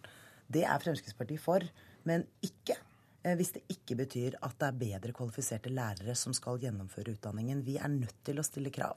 Det 0.51 0.67
er 0.69 0.83
Fremskrittspartiet 0.83 1.41
for, 1.43 1.65
men 2.05 2.29
ikke 2.45 2.77
hvis 3.23 3.53
det 3.57 3.65
ikke 3.73 3.99
betyr 4.01 4.37
at 4.41 4.57
det 4.61 4.69
er 4.69 4.79
bedre 4.81 5.15
kvalifiserte 5.17 5.73
lærere 5.73 6.15
som 6.17 6.35
skal 6.37 6.61
gjennomføre 6.63 7.15
utdanningen. 7.17 7.65
Vi 7.67 7.77
er 7.77 7.93
nødt 7.93 8.17
til 8.25 8.41
å 8.41 8.47
stille 8.47 8.73
krav 8.73 8.97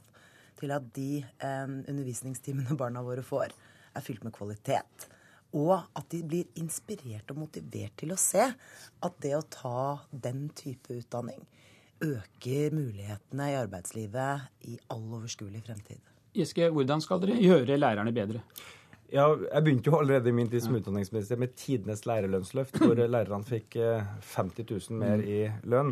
til 0.60 0.72
at 0.72 0.86
de 0.96 1.24
eh, 1.24 1.66
undervisningstimene 1.68 2.78
barna 2.80 3.04
våre 3.04 3.26
får, 3.26 3.52
er 3.94 4.06
fylt 4.06 4.24
med 4.26 4.34
kvalitet. 4.36 5.10
Og 5.54 5.76
at 5.76 6.08
de 6.10 6.22
blir 6.26 6.62
inspirert 6.62 7.30
og 7.34 7.44
motivert 7.44 7.94
til 8.00 8.14
å 8.16 8.20
se 8.20 8.46
at 8.48 9.20
det 9.22 9.36
å 9.38 9.44
ta 9.54 10.00
den 10.10 10.48
type 10.58 10.96
utdanning 10.96 11.44
øker 12.04 12.74
mulighetene 12.76 13.52
i 13.52 13.60
arbeidslivet 13.60 14.68
i 14.70 14.80
all 14.92 15.06
overskuelig 15.20 15.62
fremtid. 15.68 16.02
Giske, 16.34 16.66
hvordan 16.74 17.04
skal 17.04 17.22
dere 17.22 17.38
gjøre 17.38 17.78
lærerne 17.78 18.14
bedre? 18.16 18.42
Ja, 19.14 19.28
jeg 19.30 19.62
begynte 19.62 19.92
jo 19.92 19.98
allerede 20.00 20.32
i 20.32 20.34
min 20.34 20.48
tid 20.50 20.64
som 20.66 20.74
utdanningsminister 20.74 21.38
med 21.38 21.52
tidenes 21.54 22.02
lærerlønnsløft, 22.10 22.80
hvor 22.82 22.98
lærerne 22.98 23.46
fikk 23.46 23.76
50 23.78 24.64
eh, 24.64 24.72
000 24.90 24.98
mer 24.98 25.22
i 25.22 25.42
lønn. 25.70 25.92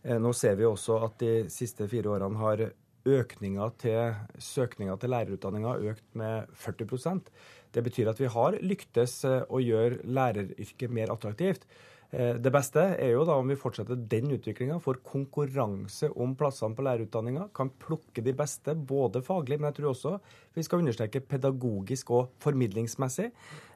Eh, 0.00 0.16
nå 0.16 0.32
ser 0.32 0.56
vi 0.56 0.64
også 0.64 0.96
at 1.04 1.18
de 1.20 1.32
siste 1.52 1.84
fire 1.90 2.14
årene 2.14 2.40
har 2.40 2.62
økninga 3.04 3.66
til 3.82 4.14
søkninga 4.40 4.96
til 5.02 5.12
lærerutdanninga 5.12 5.74
økt 5.90 6.06
med 6.16 6.48
40% 6.64 7.28
Det 7.74 7.82
betyr 7.84 8.08
at 8.08 8.20
vi 8.22 8.32
har 8.32 8.56
lyktes 8.64 9.18
eh, 9.28 9.42
å 9.52 9.60
gjøre 9.60 10.00
læreryrket 10.08 10.96
mer 10.96 11.12
attraktivt. 11.12 11.68
Eh, 12.12 12.34
det 12.36 12.52
beste 12.52 12.82
er 13.00 13.14
jo 13.14 13.24
da 13.24 13.38
om 13.40 13.48
vi 13.48 13.56
fortsetter 13.56 13.96
den 13.96 14.34
utviklinga, 14.34 14.76
får 14.84 15.00
konkurranse 15.06 16.10
om 16.20 16.34
plassene 16.36 16.76
på 16.76 16.84
lærerutdanninga, 16.84 17.48
kan 17.56 17.72
plukke 17.80 18.24
de 18.24 18.34
beste, 18.36 18.74
både 18.76 19.24
faglig, 19.24 19.56
men 19.58 19.70
jeg 19.70 19.78
tror 19.80 19.92
også 19.94 20.16
vi 20.52 20.64
skal 20.66 20.82
understreke 20.82 21.24
pedagogisk 21.24 22.12
og 22.12 22.34
formidlingsmessig. 22.44 23.30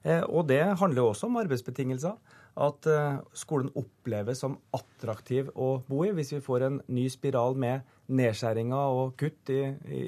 Eh, 0.05 0.25
og 0.29 0.51
det 0.53 0.63
handler 0.77 1.03
jo 1.03 1.13
også 1.15 1.31
om 1.31 1.41
arbeidsbetingelser 1.41 2.19
at 2.67 2.89
eh, 2.89 3.19
skolen 3.37 3.73
oppleves 3.77 4.45
som 4.45 4.59
attraktiv 4.77 5.49
å 5.57 5.79
bo 5.89 6.05
i. 6.05 6.13
Hvis 6.17 6.37
vi 6.37 6.45
får 6.45 6.69
en 6.69 6.81
ny 6.93 7.09
spiral 7.13 7.57
med 7.57 7.96
nedskjæringer 8.07 8.97
og 8.97 9.15
kutt 9.19 9.51
i, 9.55 9.63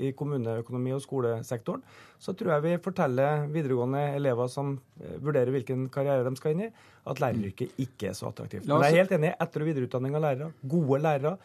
i 0.09 0.13
kommuneøkonomi 0.19 0.95
og 0.95 1.03
skolesektoren, 1.03 1.83
så 2.19 2.35
tror 2.35 2.57
jeg 2.57 2.65
vi 2.65 2.75
forteller 2.83 3.47
videregående 3.53 4.05
elever 4.19 4.51
som 4.53 4.77
eh, 5.01 5.19
vurderer 5.23 5.55
hvilken 5.55 5.87
karriere 5.95 6.27
de 6.27 6.39
skal 6.39 6.55
inn 6.55 6.67
i, 6.69 6.73
at 7.09 7.23
læreryrket 7.23 7.79
ikke 7.85 8.11
er 8.11 8.19
så 8.19 8.31
attraktivt. 8.31 8.67
Men 8.69 8.85
jeg 8.85 8.95
er 8.95 9.03
helt 9.03 9.15
enig. 9.19 9.33
i 9.33 9.45
Etter- 9.45 9.65
og 9.65 9.71
videreutdanning 9.71 10.19
av 10.19 10.27
lærere, 10.27 10.51
gode 10.75 11.01
lærere, 11.05 11.37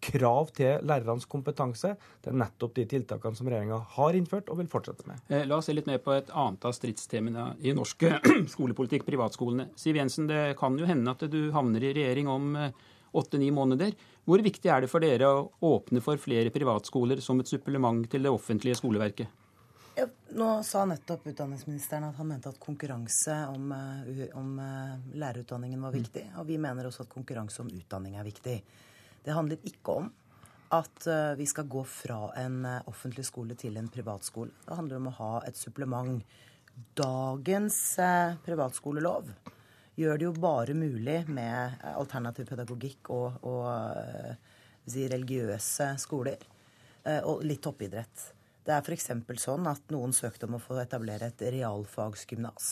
krav 0.00 0.48
til 0.56 0.80
lærernes 0.86 1.26
kompetanse. 1.28 1.92
Det 2.24 2.32
er 2.32 2.38
nettopp 2.40 2.74
de 2.78 2.86
tiltakene 2.88 3.36
som 3.36 3.48
regjeringa 3.50 3.80
har 3.96 4.16
innført 4.16 4.48
og 4.52 4.60
vil 4.62 4.70
fortsette 4.72 5.06
med. 5.08 5.20
Eh, 5.28 5.44
la 5.48 5.58
oss 5.58 5.68
se 5.68 5.76
litt 5.76 5.90
mer 5.90 6.00
på 6.02 6.14
et 6.16 6.30
annet 6.32 6.64
av 6.64 6.74
stridstemaene 6.76 7.50
i 7.60 7.74
norsk 7.76 8.06
skolepolitikk, 8.54 9.04
privatskolene. 9.08 9.70
Siv 9.80 10.00
Jensen, 10.00 10.30
det 10.30 10.56
kan 10.60 10.78
jo 10.80 10.88
hende 10.88 11.12
at 11.12 11.26
du 11.30 11.42
havner 11.54 11.84
i 11.84 11.92
regjering 11.96 12.30
om 12.32 12.54
eh, 12.56 12.88
åtte-ni 13.12 13.50
måneder. 13.54 13.94
Hvor 14.24 14.42
viktig 14.44 14.70
er 14.70 14.84
det 14.84 14.90
for 14.92 15.02
dere 15.02 15.28
å 15.28 15.48
åpne 15.72 16.02
for 16.04 16.20
flere 16.20 16.52
privatskoler 16.54 17.22
som 17.24 17.40
et 17.40 17.50
supplement 17.50 18.06
til 18.10 18.26
det 18.26 18.32
offentlige 18.32 18.78
skoleverket? 18.78 19.36
Ja, 19.98 20.06
nå 20.38 20.50
sa 20.64 20.84
nettopp 20.86 21.26
utdanningsministeren 21.28 22.06
at 22.08 22.20
han 22.20 22.30
mente 22.30 22.52
at 22.52 22.60
konkurranse 22.62 23.34
om, 23.50 23.72
eh, 23.74 24.30
om 24.38 24.54
lærerutdanningen 25.12 25.82
var 25.82 25.96
viktig. 25.96 26.28
Og 26.38 26.46
vi 26.46 26.60
mener 26.62 26.88
også 26.88 27.04
at 27.04 27.12
konkurranse 27.12 27.60
om 27.64 27.72
utdanning 27.74 28.16
er 28.16 28.28
viktig. 28.28 28.56
Det 29.24 29.34
handler 29.36 29.68
ikke 29.68 29.98
om 30.00 30.10
at 30.70 31.06
eh, 31.06 31.32
vi 31.36 31.46
skal 31.46 31.66
gå 31.66 31.82
fra 31.84 32.30
en 32.38 32.64
eh, 32.64 32.82
offentlig 32.90 33.24
skole 33.26 33.56
til 33.58 33.76
en 33.80 33.88
privatskole. 33.90 34.52
Det 34.66 34.76
handler 34.78 35.00
om 35.00 35.08
å 35.10 35.16
ha 35.18 35.32
et 35.48 35.58
supplement. 35.58 36.22
Dagens 36.96 37.78
eh, 37.98 38.36
privatskolelov 38.44 39.32
gjør 40.00 40.20
det 40.20 40.26
jo 40.26 40.34
bare 40.40 40.74
mulig 40.76 41.18
med 41.28 41.82
alternativ 41.92 42.48
pedagogikk 42.48 43.12
og, 43.14 43.40
og 43.46 44.88
si, 44.88 45.06
religiøse 45.10 45.92
skoler. 46.00 46.44
Og 47.24 47.40
litt 47.46 47.62
toppidrett. 47.64 48.26
Det 48.64 48.74
er 48.76 48.84
f.eks. 48.84 49.08
sånn 49.40 49.68
at 49.70 49.92
noen 49.92 50.12
søkte 50.12 50.44
om 50.46 50.58
å 50.58 50.62
få 50.62 50.76
etablere 50.82 51.30
et 51.30 51.44
realfagsgymnas 51.54 52.70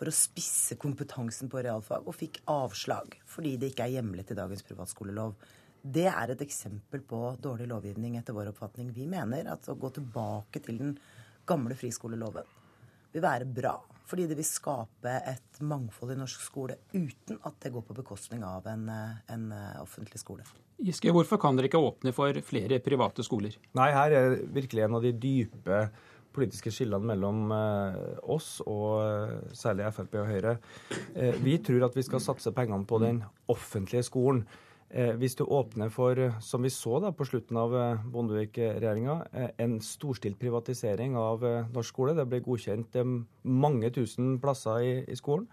for 0.00 0.08
å 0.08 0.16
spisse 0.16 0.78
kompetansen 0.80 1.50
på 1.52 1.60
realfag, 1.60 2.06
og 2.08 2.16
fikk 2.16 2.40
avslag 2.48 3.18
fordi 3.28 3.58
det 3.60 3.70
ikke 3.70 3.84
er 3.84 3.98
hjemlet 3.98 4.32
i 4.32 4.36
dagens 4.38 4.64
privatskolelov. 4.64 5.34
Det 5.80 6.06
er 6.08 6.32
et 6.32 6.44
eksempel 6.44 7.04
på 7.08 7.20
dårlig 7.40 7.68
lovgivning 7.68 8.16
etter 8.16 8.36
vår 8.36 8.50
oppfatning. 8.54 8.94
Vi 8.96 9.06
mener 9.08 9.52
at 9.52 9.68
å 9.68 9.76
gå 9.80 9.92
tilbake 9.96 10.62
til 10.64 10.80
den 10.80 10.96
gamle 11.48 11.76
friskoleloven 11.76 12.48
vil 13.12 13.24
være 13.24 13.48
bra. 13.48 13.74
Fordi 14.10 14.26
det 14.26 14.36
vil 14.40 14.46
skape 14.46 15.12
et 15.30 15.60
mangfold 15.62 16.16
i 16.16 16.18
norsk 16.18 16.42
skole 16.42 16.80
uten 16.92 17.38
at 17.46 17.60
det 17.62 17.70
går 17.70 17.84
på 17.86 17.94
bekostning 18.00 18.42
av 18.46 18.66
en, 18.66 18.88
en 18.90 19.44
offentlig 19.78 20.18
skole. 20.18 20.42
Giske, 20.80 21.12
hvorfor 21.14 21.38
kan 21.38 21.58
dere 21.58 21.68
ikke 21.68 21.82
åpne 21.82 22.10
for 22.16 22.34
flere 22.42 22.80
private 22.82 23.22
skoler? 23.22 23.54
Nei, 23.76 23.90
her 23.94 24.16
er 24.16 24.38
virkelig 24.50 24.86
en 24.86 24.96
av 24.98 25.04
de 25.04 25.12
dype 25.12 25.84
politiske 26.34 26.72
skillene 26.74 27.10
mellom 27.10 27.50
eh, 27.54 28.00
oss 28.30 28.58
og 28.64 29.02
eh, 29.02 29.36
særlig 29.56 29.90
Frp 29.96 30.16
og 30.22 30.30
Høyre. 30.30 30.56
Eh, 31.14 31.38
vi 31.42 31.58
tror 31.64 31.88
at 31.88 31.96
vi 31.98 32.04
skal 32.06 32.22
satse 32.22 32.52
pengene 32.56 32.86
på 32.88 33.00
den 33.02 33.22
offentlige 33.50 34.06
skolen. 34.06 34.44
Eh, 34.90 35.12
hvis 35.14 35.36
du 35.38 35.44
åpner 35.44 35.88
for, 35.88 36.18
eh, 36.18 36.38
som 36.40 36.62
vi 36.62 36.70
så 36.70 36.98
da 37.00 37.12
på 37.14 37.24
slutten 37.24 37.56
av 37.56 37.74
eh, 37.78 38.00
Bondevik-regjeringa, 38.10 39.14
en 39.62 39.76
storstilt 39.78 40.38
privatisering 40.38 41.14
av 41.16 41.44
norsk 41.70 41.94
skole, 41.94 42.14
det 42.18 42.26
ble 42.26 42.40
godkjent 42.42 42.98
mange 43.44 43.90
tusen 43.94 44.40
plasser 44.42 44.82
i, 44.82 44.96
i 45.06 45.18
skolen, 45.18 45.46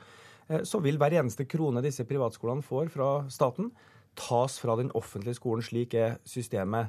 så 0.63 0.79
vil 0.79 0.95
hver 0.95 1.11
eneste 1.11 1.43
krone 1.43 1.81
disse 1.83 2.05
privatskolene 2.07 2.63
får 2.63 2.87
fra 2.93 3.09
staten, 3.27 3.67
tas 4.15 4.55
fra 4.63 4.77
den 4.79 4.89
offentlige 4.95 5.35
skolen. 5.35 5.61
Slik 5.61 5.93
er 5.93 6.15
systemet. 6.23 6.87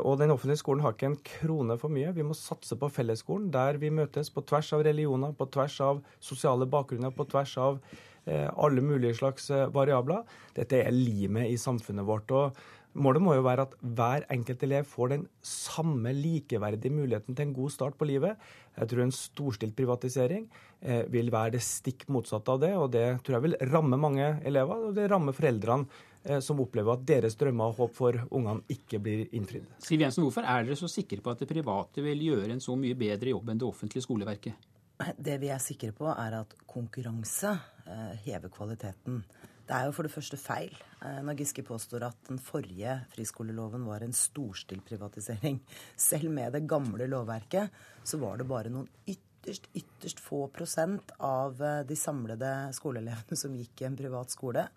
Og 0.00 0.16
den 0.16 0.32
offentlige 0.32 0.62
skolen 0.62 0.80
har 0.80 0.94
ikke 0.96 1.10
en 1.10 1.18
krone 1.20 1.76
for 1.76 1.92
mye. 1.92 2.14
Vi 2.16 2.24
må 2.24 2.32
satse 2.32 2.78
på 2.80 2.88
fellesskolen, 2.88 3.50
der 3.52 3.76
vi 3.76 3.92
møtes 3.92 4.32
på 4.32 4.40
tvers 4.48 4.72
av 4.72 4.86
religioner, 4.88 5.36
på 5.36 5.50
tvers 5.52 5.76
av 5.84 6.00
sosiale 6.24 6.64
bakgrunner, 6.72 7.12
på 7.12 7.28
tvers 7.28 7.52
av 7.60 7.82
alle 8.26 8.84
mulige 8.84 9.16
slags 9.20 9.50
eh, 9.50 9.68
variabler. 9.72 10.26
Dette 10.56 10.82
er 10.84 10.92
limet 10.94 11.50
i 11.50 11.56
samfunnet 11.60 12.06
vårt. 12.06 12.30
og 12.30 12.56
Målet 12.98 13.22
må 13.22 13.36
jo 13.36 13.44
være 13.46 13.68
at 13.68 13.74
hver 13.80 14.24
enkelt 14.34 14.64
elev 14.66 14.86
får 14.90 15.12
den 15.12 15.26
samme 15.46 16.10
likeverdige 16.10 16.90
muligheten 16.90 17.36
til 17.38 17.46
en 17.46 17.54
god 17.54 17.70
start 17.70 17.94
på 17.94 18.08
livet. 18.08 18.34
Jeg 18.74 18.90
tror 18.90 19.02
en 19.04 19.14
storstilt 19.14 19.76
privatisering 19.78 20.48
eh, 20.82 21.04
vil 21.12 21.30
være 21.30 21.54
det 21.54 21.62
stikk 21.62 22.08
motsatte 22.10 22.50
av 22.50 22.62
det. 22.64 22.72
Og 22.74 22.90
det 22.90 23.06
tror 23.22 23.38
jeg 23.38 23.46
vil 23.46 23.58
ramme 23.70 24.00
mange 24.00 24.32
elever, 24.42 24.88
og 24.88 24.98
det 24.98 25.06
rammer 25.12 25.36
foreldrene 25.36 25.86
eh, 26.24 26.40
som 26.42 26.58
opplever 26.64 26.98
at 26.98 27.06
deres 27.06 27.38
drømmer 27.38 27.70
og 27.70 27.78
håp 27.78 27.94
for 27.94 28.18
ungene 28.26 28.66
ikke 28.74 28.98
blir 28.98 29.28
innfridd. 29.38 29.70
Siv 29.86 30.02
Jensen, 30.02 30.26
hvorfor 30.26 30.42
er 30.42 30.66
dere 30.66 30.80
så 30.80 30.90
sikre 30.90 31.22
på 31.22 31.30
at 31.30 31.44
det 31.44 31.50
private 31.52 32.02
vil 32.02 32.26
gjøre 32.26 32.56
en 32.56 32.64
så 32.64 32.74
mye 32.74 32.98
bedre 32.98 33.36
jobb 33.36 33.54
enn 33.54 33.62
det 33.62 33.70
offentlige 33.70 34.08
skoleverket? 34.08 34.69
Det 35.00 35.38
vi 35.40 35.48
er 35.48 35.60
sikre 35.62 35.94
på, 35.96 36.08
er 36.12 36.34
at 36.42 36.52
konkurranse 36.68 37.54
eh, 37.88 38.12
hever 38.26 38.52
kvaliteten. 38.52 39.22
Det 39.64 39.76
er 39.76 39.86
jo 39.86 39.94
for 39.96 40.06
det 40.06 40.12
første 40.12 40.36
feil 40.40 40.74
eh, 40.74 41.20
når 41.24 41.38
Giske 41.40 41.64
påstår 41.64 42.04
at 42.10 42.28
den 42.28 42.40
forrige 42.42 42.98
friskoleloven 43.14 43.86
var 43.88 44.04
en 44.04 44.12
storstilt 44.16 44.84
privatisering. 44.84 45.60
Selv 46.10 46.28
med 46.34 46.52
det 46.56 46.66
gamle 46.68 47.08
lovverket 47.08 47.72
så 48.04 48.20
var 48.20 48.40
det 48.40 48.48
bare 48.50 48.72
noen 48.72 48.90
ytterst, 49.08 49.70
ytterst 49.72 50.20
få 50.20 50.46
prosent 50.52 51.14
av 51.16 51.62
eh, 51.64 51.82
de 51.88 51.96
samlede 51.96 52.52
skoleelevene 52.76 53.40
som 53.40 53.56
gikk 53.56 53.80
i 53.80 53.88
en 53.88 54.00
privat 54.00 54.36
skole. 54.36 54.68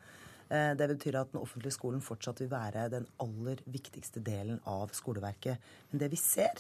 Det 0.53 0.85
betyr 0.85 1.15
at 1.17 1.31
den 1.31 1.39
offentlige 1.39 1.73
skolen 1.73 2.01
fortsatt 2.03 2.37
vil 2.43 2.49
være 2.51 2.83
den 2.91 3.07
aller 3.23 3.61
viktigste 3.73 4.21
delen 4.21 4.59
av 4.69 4.91
skoleverket. 4.93 5.63
Men 5.89 6.01
det 6.03 6.09
vi 6.11 6.19
ser, 6.19 6.59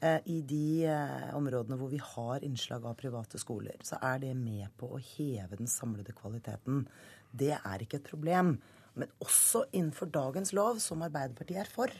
I 0.00 0.38
de 0.48 0.86
eh, 0.88 1.30
områdene 1.36 1.76
hvor 1.76 1.90
vi 1.92 1.98
har 2.00 2.44
innslag 2.46 2.86
av 2.88 2.96
private 2.96 3.40
skoler, 3.40 3.76
så 3.84 3.98
er 4.00 4.22
det 4.22 4.30
med 4.38 4.70
på 4.80 4.88
å 4.96 5.00
heve 5.00 5.58
den 5.60 5.68
samlede 5.68 6.14
kvaliteten. 6.16 6.86
Det 7.30 7.52
er 7.58 7.84
ikke 7.84 8.00
et 8.00 8.08
problem. 8.08 8.54
Men 8.96 9.12
også 9.22 9.66
innenfor 9.70 10.10
dagens 10.12 10.54
lov, 10.56 10.80
som 10.82 11.04
Arbeiderpartiet 11.04 11.60
er 11.62 11.70
for, 11.70 11.92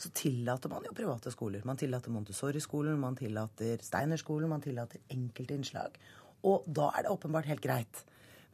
så 0.00 0.10
tillater 0.16 0.72
man 0.72 0.86
jo 0.88 0.94
private 0.96 1.30
skoler. 1.30 1.62
Man 1.68 1.78
tillater 1.78 2.10
Montessori-skolen, 2.14 2.98
man 2.98 3.16
tillater 3.18 3.82
Steiner-skolen, 3.84 4.50
man 4.50 4.64
tillater 4.64 5.04
enkelte 5.14 5.54
innslag. 5.54 6.00
Og 6.44 6.66
da 6.66 6.90
er 6.96 7.06
det 7.06 7.14
åpenbart 7.14 7.48
helt 7.48 7.62
greit. 7.64 8.02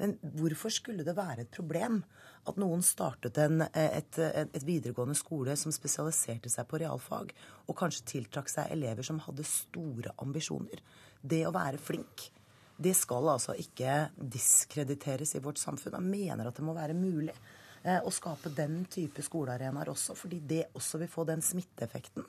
Men 0.01 0.17
hvorfor 0.39 0.73
skulle 0.73 1.05
det 1.05 1.13
være 1.17 1.45
et 1.45 1.53
problem 1.53 2.01
at 2.49 2.59
noen 2.61 2.81
startet 2.85 3.37
en, 3.43 3.67
et, 3.69 4.17
et, 4.17 4.49
et, 4.49 4.65
videregående 4.65 5.17
skole 5.19 5.53
som 5.61 5.73
spesialiserte 5.75 6.49
seg 6.49 6.69
på 6.71 6.81
realfag, 6.81 7.35
og 7.69 7.77
kanskje 7.77 8.07
tiltrakk 8.15 8.49
seg 8.49 8.73
elever 8.73 9.05
som 9.07 9.21
hadde 9.27 9.45
store 9.47 10.15
ambisjoner? 10.25 10.81
Det 11.21 11.43
å 11.45 11.53
være 11.53 11.81
flink, 11.81 12.31
det 12.81 12.95
skal 12.97 13.29
altså 13.29 13.53
ikke 13.61 14.07
diskrediteres 14.17 15.35
i 15.37 15.43
vårt 15.45 15.61
samfunn. 15.61 15.99
Jeg 15.99 16.09
mener 16.09 16.49
at 16.49 16.57
det 16.57 16.65
må 16.65 16.73
være 16.77 16.97
mulig 16.97 17.35
eh, 17.35 18.01
å 18.01 18.13
skape 18.15 18.55
den 18.57 18.87
type 18.89 19.21
skolearenaer 19.27 19.93
også, 19.93 20.17
fordi 20.17 20.41
det 20.41 20.63
også 20.73 21.03
vil 21.03 21.13
få 21.13 21.27
den 21.29 21.45
smitteeffekten. 21.45 22.25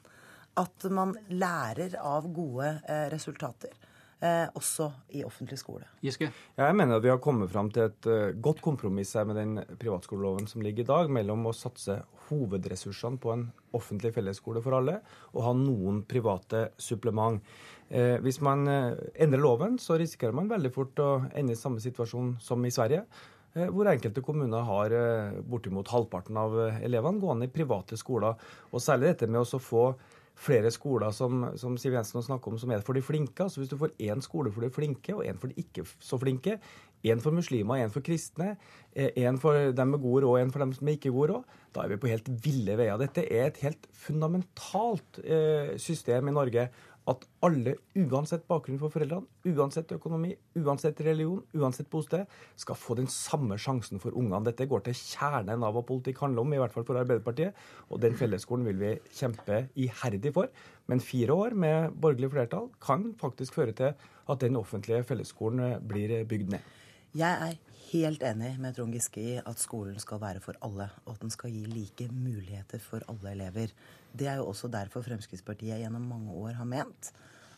At 0.59 0.89
man 0.91 1.15
lærer 1.31 1.95
av 2.03 2.27
gode 2.35 2.73
eh, 2.83 3.07
resultater 3.13 3.71
eh, 3.71 3.90
også 4.21 4.91
i 5.17 5.23
offentlig 5.25 5.57
skole. 5.57 5.87
Giske? 6.05 6.27
Jeg 6.57 6.75
mener 6.77 6.99
at 6.99 7.03
vi 7.03 7.09
har 7.09 7.17
kommet 7.23 7.49
fram 7.49 7.71
til 7.73 7.87
et 7.87 8.05
uh, 8.05 8.35
godt 8.37 8.61
kompromiss 8.61 9.15
her 9.17 9.25
med 9.25 9.39
den 9.39 9.55
privatskoleloven 9.81 10.45
som 10.47 10.61
ligger 10.61 10.85
i 10.85 10.91
dag, 10.91 11.09
mellom 11.09 11.47
å 11.49 11.55
satse 11.57 11.97
hovedressursene 12.31 13.19
på 13.21 13.33
en 13.33 13.45
offentlig 13.77 14.13
fellesskole 14.15 14.63
for 14.63 14.77
alle 14.77 14.99
og 15.33 15.43
ha 15.45 15.53
noen 15.57 16.01
private 16.07 16.69
supplement. 16.81 17.41
Eh, 17.89 18.17
hvis 18.23 18.39
man 18.43 18.63
eh, 18.71 18.95
endrer 19.23 19.43
loven, 19.43 19.77
så 19.81 19.97
risikerer 19.99 20.35
man 20.35 20.49
veldig 20.51 20.71
fort 20.73 21.03
å 21.03 21.11
ende 21.35 21.55
i 21.55 21.59
samme 21.59 21.83
situasjon 21.83 22.37
som 22.43 22.63
i 22.63 22.71
Sverige 22.71 23.03
eh, 23.03 23.67
hvor 23.67 23.89
enkelte 23.91 24.23
kommuner 24.23 24.63
har 24.67 24.95
eh, 24.95 25.41
bortimot 25.43 25.91
halvparten 25.91 26.39
av 26.39 26.57
elevene 26.79 27.21
gående 27.23 27.49
i 27.49 27.53
private 27.53 27.99
skoler. 27.99 28.39
Og 28.71 28.83
særlig 28.83 29.11
dette 29.11 29.31
med 29.31 29.43
å 29.43 29.61
få 29.61 29.89
flere 30.37 30.71
skoler 30.73 31.13
som, 31.15 31.43
som 31.59 31.75
Siv 31.79 31.95
Jensen 31.95 32.23
snakker 32.25 32.51
om, 32.51 32.59
som 32.61 32.71
er 32.73 32.83
for 32.85 32.97
de 32.97 33.03
flinke. 33.05 33.43
Altså 33.43 33.61
Hvis 33.61 33.71
du 33.71 33.77
får 33.79 33.93
én 33.99 34.23
skole 34.23 34.51
for 34.53 34.65
de 34.65 34.71
flinke 34.73 35.15
og 35.15 35.25
én 35.27 35.39
for 35.39 35.51
de 35.51 35.61
ikke 35.61 35.85
så 35.99 36.19
flinke, 36.21 36.57
én 37.01 37.21
for 37.21 37.33
muslimer, 37.33 37.81
én 37.81 37.93
for 37.93 38.05
kristne, 38.05 38.55
én 38.95 39.33
eh, 39.33 39.41
for 39.41 39.71
dem 39.73 39.93
med 39.93 40.01
god 40.03 40.23
råd 40.23 40.43
én 40.43 40.53
for 40.53 40.63
dem 40.63 40.73
med 40.81 40.97
ikke 40.97 41.13
god 41.13 41.33
råd, 41.33 41.57
da 41.73 41.83
er 41.83 41.93
vi 41.93 41.99
på 42.01 42.11
helt 42.11 42.29
ville 42.43 42.77
veier. 42.77 42.99
Dette 43.01 43.25
er 43.25 43.49
et 43.49 43.61
helt 43.65 43.87
fundamentalt 43.93 45.21
eh, 45.23 45.77
system 45.81 46.29
i 46.29 46.35
Norge 46.35 46.69
at 47.09 47.23
alle, 47.41 47.73
uansett 47.97 48.43
bakgrunn 48.49 48.77
for 48.81 48.93
foreldrene, 48.93 49.25
uansett 49.49 49.89
økonomi, 49.95 50.35
uansett 50.61 50.99
religion, 51.01 51.41
uansett 51.57 51.89
bosted, 51.89 52.29
skal 52.59 52.77
få 52.77 52.97
den 52.99 53.09
samme 53.09 53.57
sjansen 53.61 54.01
for 54.03 54.13
ungene. 54.13 54.43
Dette 54.45 54.67
går 54.69 54.83
til 54.85 54.97
kjernen 54.99 55.65
av 55.65 55.73
hva 55.73 55.81
politikk 55.87 56.21
handler 56.21 56.45
om, 56.45 56.53
i 56.53 56.61
hvert 56.61 56.75
fall 56.75 56.85
for 56.87 57.01
Arbeiderpartiet. 57.01 57.57
Og 57.89 58.03
den 58.03 58.17
fellesskolen 58.19 58.69
vil 58.69 58.77
vi 58.81 58.93
kjempe 59.17 59.63
iherdig 59.73 60.33
for. 60.35 60.51
Men 60.91 61.01
fire 61.01 61.33
år 61.33 61.57
med 61.57 61.97
borgerlig 62.03 62.31
flertall 62.35 62.69
kan 62.83 63.09
faktisk 63.21 63.57
føre 63.57 63.75
til 63.77 63.95
at 63.95 64.45
den 64.45 64.59
offentlige 64.59 65.03
fellesskolen 65.07 65.81
blir 65.89 66.21
bygd 66.29 66.53
ned. 66.53 66.69
Jeg 67.17 67.49
er 67.49 67.57
helt 67.91 68.21
enig 68.23 68.53
med 68.61 68.77
Trond 68.77 68.93
Giske 68.95 69.19
i 69.19 69.33
at 69.41 69.59
skolen 69.59 69.97
skal 69.99 70.21
være 70.21 70.39
for 70.43 70.55
alle, 70.63 70.87
og 71.03 71.17
at 71.17 71.25
den 71.25 71.33
skal 71.33 71.51
gi 71.51 71.65
like 71.67 72.07
muligheter 72.13 72.79
for 72.79 73.03
alle 73.11 73.33
elever. 73.33 73.73
Det 74.11 74.27
er 74.27 74.41
jo 74.41 74.49
også 74.51 74.67
derfor 74.71 75.05
Fremskrittspartiet 75.05 75.79
gjennom 75.79 76.03
mange 76.07 76.33
år 76.35 76.57
har 76.59 76.67
ment 76.67 77.11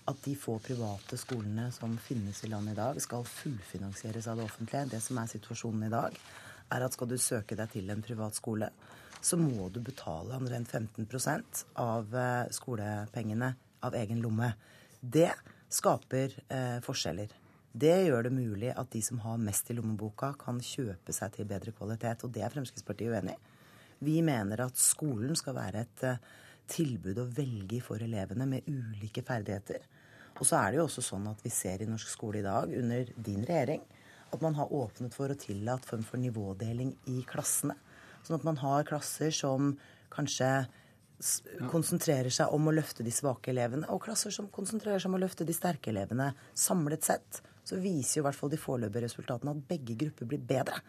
at 0.09 0.19
de 0.25 0.33
få 0.35 0.57
private 0.59 1.17
skolene 1.19 1.69
som 1.71 1.95
finnes 2.01 2.43
i 2.43 2.49
landet 2.51 2.75
i 2.75 2.79
dag, 2.81 2.97
skal 3.01 3.23
fullfinansieres 3.27 4.27
av 4.27 4.39
det 4.39 4.47
offentlige. 4.49 4.89
Det 4.91 4.99
som 5.03 5.19
er 5.21 5.31
situasjonen 5.31 5.87
i 5.87 5.93
dag, 5.93 6.17
er 6.75 6.83
at 6.83 6.95
skal 6.95 7.09
du 7.09 7.15
søke 7.21 7.55
deg 7.55 7.71
til 7.71 7.91
en 7.93 8.03
privat 8.03 8.35
skole, 8.35 8.67
så 9.23 9.39
må 9.39 9.69
du 9.71 9.79
betale 9.79 10.35
omtrent 10.35 10.67
15 10.67 11.07
av 11.79 12.15
eh, 12.15 12.51
skolepengene 12.51 13.53
av 13.87 13.95
egen 13.95 14.19
lomme. 14.19 14.51
Det 14.99 15.31
skaper 15.71 16.35
eh, 16.49 16.79
forskjeller. 16.83 17.31
Det 17.73 17.95
gjør 18.05 18.27
det 18.27 18.35
mulig 18.35 18.73
at 18.75 18.91
de 18.91 19.01
som 19.01 19.23
har 19.23 19.39
mest 19.41 19.71
i 19.71 19.77
lommeboka, 19.77 20.33
kan 20.37 20.59
kjøpe 20.61 21.15
seg 21.15 21.31
til 21.37 21.47
bedre 21.49 21.71
kvalitet. 21.71 22.27
Og 22.27 22.33
det 22.35 22.43
er 22.43 22.51
Fremskrittspartiet 22.53 23.15
uenig 23.15 23.37
i. 23.37 23.41
Vi 24.03 24.19
mener 24.25 24.65
at 24.65 24.75
skolen 24.77 25.37
skal 25.39 25.55
være 25.55 25.85
et 25.85 26.03
uh, 26.03 26.17
tilbud 26.69 27.19
å 27.21 27.29
velge 27.35 27.81
for 27.83 28.03
elevene 28.03 28.47
med 28.49 28.69
ulike 28.69 29.23
ferdigheter. 29.25 29.83
Og 30.39 30.47
så 30.47 30.59
er 30.59 30.71
det 30.71 30.79
jo 30.79 30.87
også 30.87 31.03
sånn 31.05 31.27
at 31.29 31.43
vi 31.45 31.51
ser 31.53 31.83
i 31.83 31.89
norsk 31.89 32.09
skole 32.09 32.41
i 32.41 32.45
dag, 32.45 32.71
under 32.73 33.09
din 33.15 33.43
regjering, 33.45 33.83
at 34.33 34.41
man 34.41 34.55
har 34.57 34.71
åpnet 34.73 35.13
for 35.13 35.29
å 35.29 35.37
tillate 35.37 35.87
form 35.87 36.05
for 36.07 36.21
nivådeling 36.21 36.95
i 37.11 37.19
klassene. 37.29 37.75
Sånn 38.25 38.39
at 38.39 38.47
man 38.47 38.57
har 38.63 38.87
klasser 38.87 39.33
som 39.35 39.75
kanskje 40.13 40.49
konsentrerer 41.71 42.33
seg 42.33 42.51
om 42.55 42.67
å 42.67 42.73
løfte 42.73 43.05
de 43.05 43.13
svake 43.13 43.53
elevene, 43.53 43.87
og 43.93 44.01
klasser 44.07 44.33
som 44.33 44.49
konsentrerer 44.51 44.99
seg 44.99 45.11
om 45.11 45.19
å 45.19 45.23
løfte 45.23 45.45
de 45.47 45.55
sterke 45.55 45.91
elevene. 45.93 46.31
Samlet 46.57 47.05
sett 47.05 47.41
så 47.63 47.79
viser 47.79 48.19
jo 48.19 48.23
i 48.23 48.27
hvert 48.27 48.39
fall 48.39 48.51
de 48.51 48.59
foreløpige 48.59 49.05
resultatene 49.05 49.53
at 49.53 49.67
begge 49.69 49.95
grupper 49.99 50.27
blir 50.33 50.41
bedre. 50.49 50.81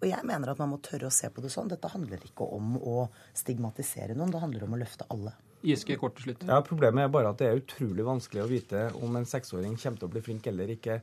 Og 0.00 0.08
jeg 0.08 0.24
mener 0.26 0.52
at 0.52 0.60
man 0.62 0.72
må 0.72 0.80
tørre 0.84 1.10
å 1.10 1.14
se 1.14 1.28
på 1.28 1.44
det 1.44 1.52
sånn. 1.52 1.68
Dette 1.68 1.90
handler 1.92 2.22
ikke 2.24 2.46
om 2.56 2.74
å 2.80 3.06
stigmatisere 3.36 4.16
noen, 4.16 4.32
det 4.32 4.42
handler 4.42 4.66
om 4.66 4.76
å 4.76 4.80
løfte 4.80 5.08
alle. 5.12 5.34
Giske, 5.60 5.98
kort 6.00 6.14
til 6.16 6.30
slutt. 6.30 6.46
Ja, 6.48 6.62
Problemet 6.64 7.04
er 7.04 7.10
bare 7.12 7.34
at 7.34 7.40
det 7.42 7.50
er 7.50 7.58
utrolig 7.60 8.06
vanskelig 8.06 8.46
å 8.46 8.48
vite 8.48 8.86
om 8.96 9.18
en 9.18 9.28
seksåring 9.28 9.74
kommer 9.76 10.00
til 10.00 10.08
å 10.08 10.14
bli 10.14 10.22
flink 10.24 10.48
eller 10.48 10.72
ikke. 10.72 11.02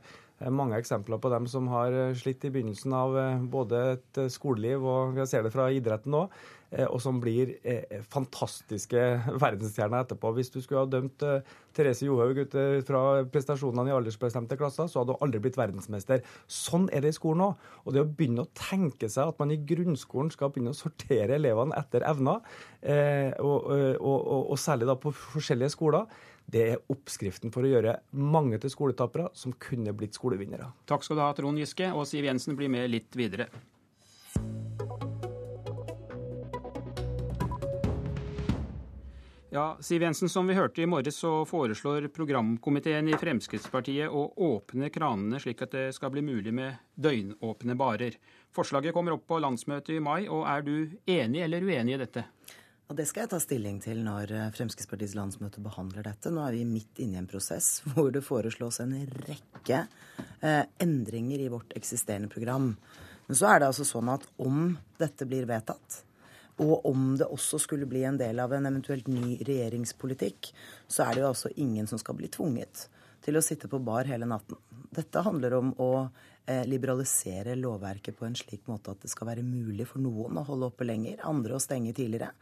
Mange 0.50 0.78
eksempler 0.78 1.20
på 1.22 1.30
dem 1.30 1.46
som 1.50 1.70
har 1.70 1.94
slitt 2.18 2.42
i 2.46 2.50
begynnelsen 2.54 2.94
av 2.94 3.14
eh, 3.18 3.46
både 3.54 3.80
et 3.96 4.20
skoleliv 4.34 4.84
og 4.86 5.16
vi 5.16 5.26
ser 5.30 5.46
det 5.46 5.54
fra 5.54 5.66
idretten 5.74 6.14
Eh, 6.14 6.57
og 6.92 7.00
som 7.00 7.16
blir 7.22 7.54
eh, 7.62 8.02
fantastiske 8.12 9.00
verdensstjerner 9.44 10.04
etterpå. 10.04 10.32
Hvis 10.36 10.52
du 10.52 10.60
skulle 10.60 10.84
ha 10.84 10.90
dømt 10.90 11.24
eh, 11.24 11.46
Therese 11.76 12.04
Johaug 12.04 12.40
ut 12.42 12.56
fra 12.84 13.02
prestasjonene 13.32 13.92
i 13.92 13.96
aldersbestemte 13.96 14.58
klasser, 14.60 14.90
så 14.90 15.00
hadde 15.00 15.16
hun 15.16 15.24
aldri 15.24 15.40
blitt 15.44 15.58
verdensmester. 15.60 16.24
Sånn 16.50 16.88
er 16.92 17.04
det 17.04 17.14
i 17.14 17.18
skolen 17.18 17.46
òg. 17.46 17.68
Og 17.86 17.94
det 17.96 18.02
å 18.04 18.08
begynne 18.08 18.44
å 18.44 18.52
tenke 18.58 19.08
seg 19.12 19.32
at 19.32 19.40
man 19.40 19.54
i 19.54 19.60
grunnskolen 19.68 20.32
skal 20.34 20.52
begynne 20.52 20.74
å 20.74 20.78
sortere 20.78 21.38
elevene 21.38 21.76
etter 21.78 22.04
evner, 22.08 22.42
og, 23.42 23.68
og, 23.68 24.18
og, 24.18 24.42
og 24.52 24.58
særlig 24.60 24.88
da 24.88 24.94
på 25.00 25.12
forskjellige 25.14 25.72
skoler, 25.74 26.06
det 26.48 26.62
er 26.64 26.84
oppskriften 26.92 27.52
for 27.52 27.66
å 27.66 27.70
gjøre 27.70 27.98
mange 28.16 28.58
til 28.62 28.72
skoletapere 28.72 29.28
som 29.36 29.52
kunne 29.60 29.92
blitt 29.96 30.16
skolevinnere. 30.16 30.70
Takk 30.88 31.04
skal 31.04 31.18
du 31.18 31.24
ha, 31.24 31.32
Trond 31.36 31.60
Giske. 31.60 31.90
Og 31.92 32.08
Siv 32.08 32.24
Jensen 32.24 32.56
blir 32.56 32.72
med 32.72 32.88
litt 32.92 33.18
videre. 33.18 33.50
Ja, 39.58 39.76
Siv 39.80 40.02
Jensen, 40.02 40.28
som 40.28 40.46
vi 40.46 40.54
hørte 40.54 40.82
i 40.82 40.86
morges, 40.86 41.16
så 41.18 41.44
foreslår 41.44 42.04
programkomiteen 42.14 43.08
i 43.10 43.16
Fremskrittspartiet 43.18 44.06
å 44.06 44.20
åpne 44.46 44.86
kranene 44.94 45.40
slik 45.42 45.64
at 45.66 45.72
det 45.74 45.82
skal 45.96 46.12
bli 46.14 46.22
mulig 46.22 46.52
med 46.54 46.76
døgnåpne 46.94 47.74
barer. 47.80 48.14
Forslaget 48.54 48.94
kommer 48.94 49.16
opp 49.16 49.24
på 49.26 49.40
landsmøtet 49.42 49.96
i 49.96 50.04
mai, 50.04 50.28
og 50.30 50.44
er 50.46 50.62
du 50.62 50.74
enig 51.10 51.42
eller 51.42 51.66
uenig 51.66 51.96
i 51.96 52.00
dette? 52.04 52.24
Og 52.86 52.94
Det 53.00 53.08
skal 53.10 53.24
jeg 53.24 53.32
ta 53.32 53.42
stilling 53.42 53.82
til 53.82 54.04
når 54.06 54.30
eh, 54.36 54.48
Fremskrittspartiets 54.54 55.18
landsmøte 55.18 55.64
behandler 55.64 56.06
dette. 56.06 56.30
Nå 56.30 56.46
er 56.46 56.54
vi 56.54 56.62
midt 56.76 57.02
inne 57.02 57.18
i 57.18 57.22
en 57.24 57.30
prosess 57.34 57.80
hvor 57.96 58.14
det 58.14 58.22
foreslås 58.28 58.78
en 58.84 58.94
rekke 59.26 59.80
eh, 60.38 60.64
endringer 60.86 61.42
i 61.42 61.50
vårt 61.50 61.74
eksisterende 61.74 62.30
program. 62.30 62.76
Men 63.26 63.42
så 63.42 63.50
er 63.50 63.58
det 63.64 63.72
altså 63.72 63.90
sånn 63.90 64.14
at 64.14 64.30
om 64.38 64.76
dette 65.02 65.26
blir 65.26 65.50
vedtatt, 65.50 66.04
og 66.58 66.86
om 66.90 67.12
det 67.18 67.26
også 67.26 67.60
skulle 67.62 67.86
bli 67.86 68.02
en 68.06 68.18
del 68.18 68.40
av 68.42 68.52
en 68.54 68.66
eventuelt 68.66 69.06
ny 69.10 69.36
regjeringspolitikk, 69.46 70.50
så 70.90 71.06
er 71.06 71.14
det 71.14 71.22
jo 71.22 71.30
altså 71.30 71.52
ingen 71.56 71.86
som 71.90 72.00
skal 72.02 72.18
bli 72.18 72.30
tvunget 72.34 72.88
til 73.24 73.38
å 73.38 73.44
sitte 73.44 73.70
på 73.70 73.80
bar 73.82 74.08
hele 74.10 74.26
natten. 74.28 74.58
Dette 74.94 75.22
handler 75.22 75.58
om 75.58 75.72
å 75.82 75.90
eh, 76.02 76.64
liberalisere 76.66 77.56
lovverket 77.58 78.18
på 78.18 78.26
en 78.26 78.36
slik 78.38 78.66
måte 78.70 78.94
at 78.94 79.04
det 79.04 79.10
skal 79.12 79.30
være 79.30 79.46
mulig 79.46 79.86
for 79.90 80.02
noen 80.02 80.40
å 80.40 80.46
holde 80.48 80.70
oppe 80.70 80.86
lenger, 80.86 81.20
andre 81.28 81.58
å 81.58 81.62
stenge 81.62 81.94
tidligere. 81.94 82.32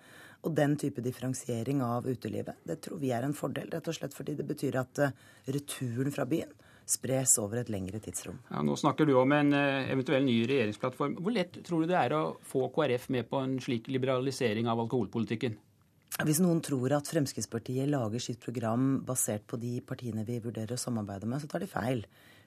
Og 0.46 0.54
den 0.54 0.76
type 0.80 1.02
differensiering 1.02 1.80
av 1.82 2.06
utelivet, 2.06 2.60
det 2.64 2.78
tror 2.84 3.00
vi 3.02 3.10
er 3.16 3.26
en 3.26 3.36
fordel, 3.36 3.72
rett 3.72 3.88
og 3.88 3.96
slett 3.96 4.14
fordi 4.16 4.36
det 4.38 4.46
betyr 4.48 4.80
at 4.80 5.02
eh, 5.02 5.16
returen 5.56 6.14
fra 6.14 6.28
byen 6.28 6.54
spres 6.86 7.34
over 7.42 7.60
et 7.60 7.70
lengre 7.72 7.98
tidsrom. 8.02 8.38
Ja, 8.50 8.62
nå 8.62 8.76
snakker 8.78 9.08
du 9.08 9.16
om 9.18 9.32
en 9.34 9.52
eh, 9.56 9.90
eventuell 9.90 10.24
ny 10.26 10.38
regjeringsplattform. 10.46 11.16
Hvor 11.18 11.34
lett 11.34 11.58
tror 11.66 11.82
du 11.82 11.90
det 11.90 11.98
er 11.98 12.14
å 12.14 12.22
få 12.46 12.68
KrF 12.74 13.08
med 13.14 13.26
på 13.30 13.42
en 13.42 13.56
slik 13.62 13.90
liberalisering 13.90 14.70
av 14.70 14.84
alkoholpolitikken? 14.84 15.58
Hvis 16.24 16.38
noen 16.40 16.62
tror 16.64 16.94
at 16.96 17.10
Fremskrittspartiet 17.10 17.90
lager 17.90 18.22
sitt 18.22 18.38
program 18.40 19.02
basert 19.04 19.44
på 19.50 19.58
de 19.60 19.74
partiene 19.84 20.24
vi 20.24 20.38
vurderer 20.40 20.78
å 20.78 20.80
samarbeide 20.80 21.28
med, 21.28 21.42
så 21.42 21.50
tar 21.50 21.60
de 21.60 21.68
feil. 21.68 22.06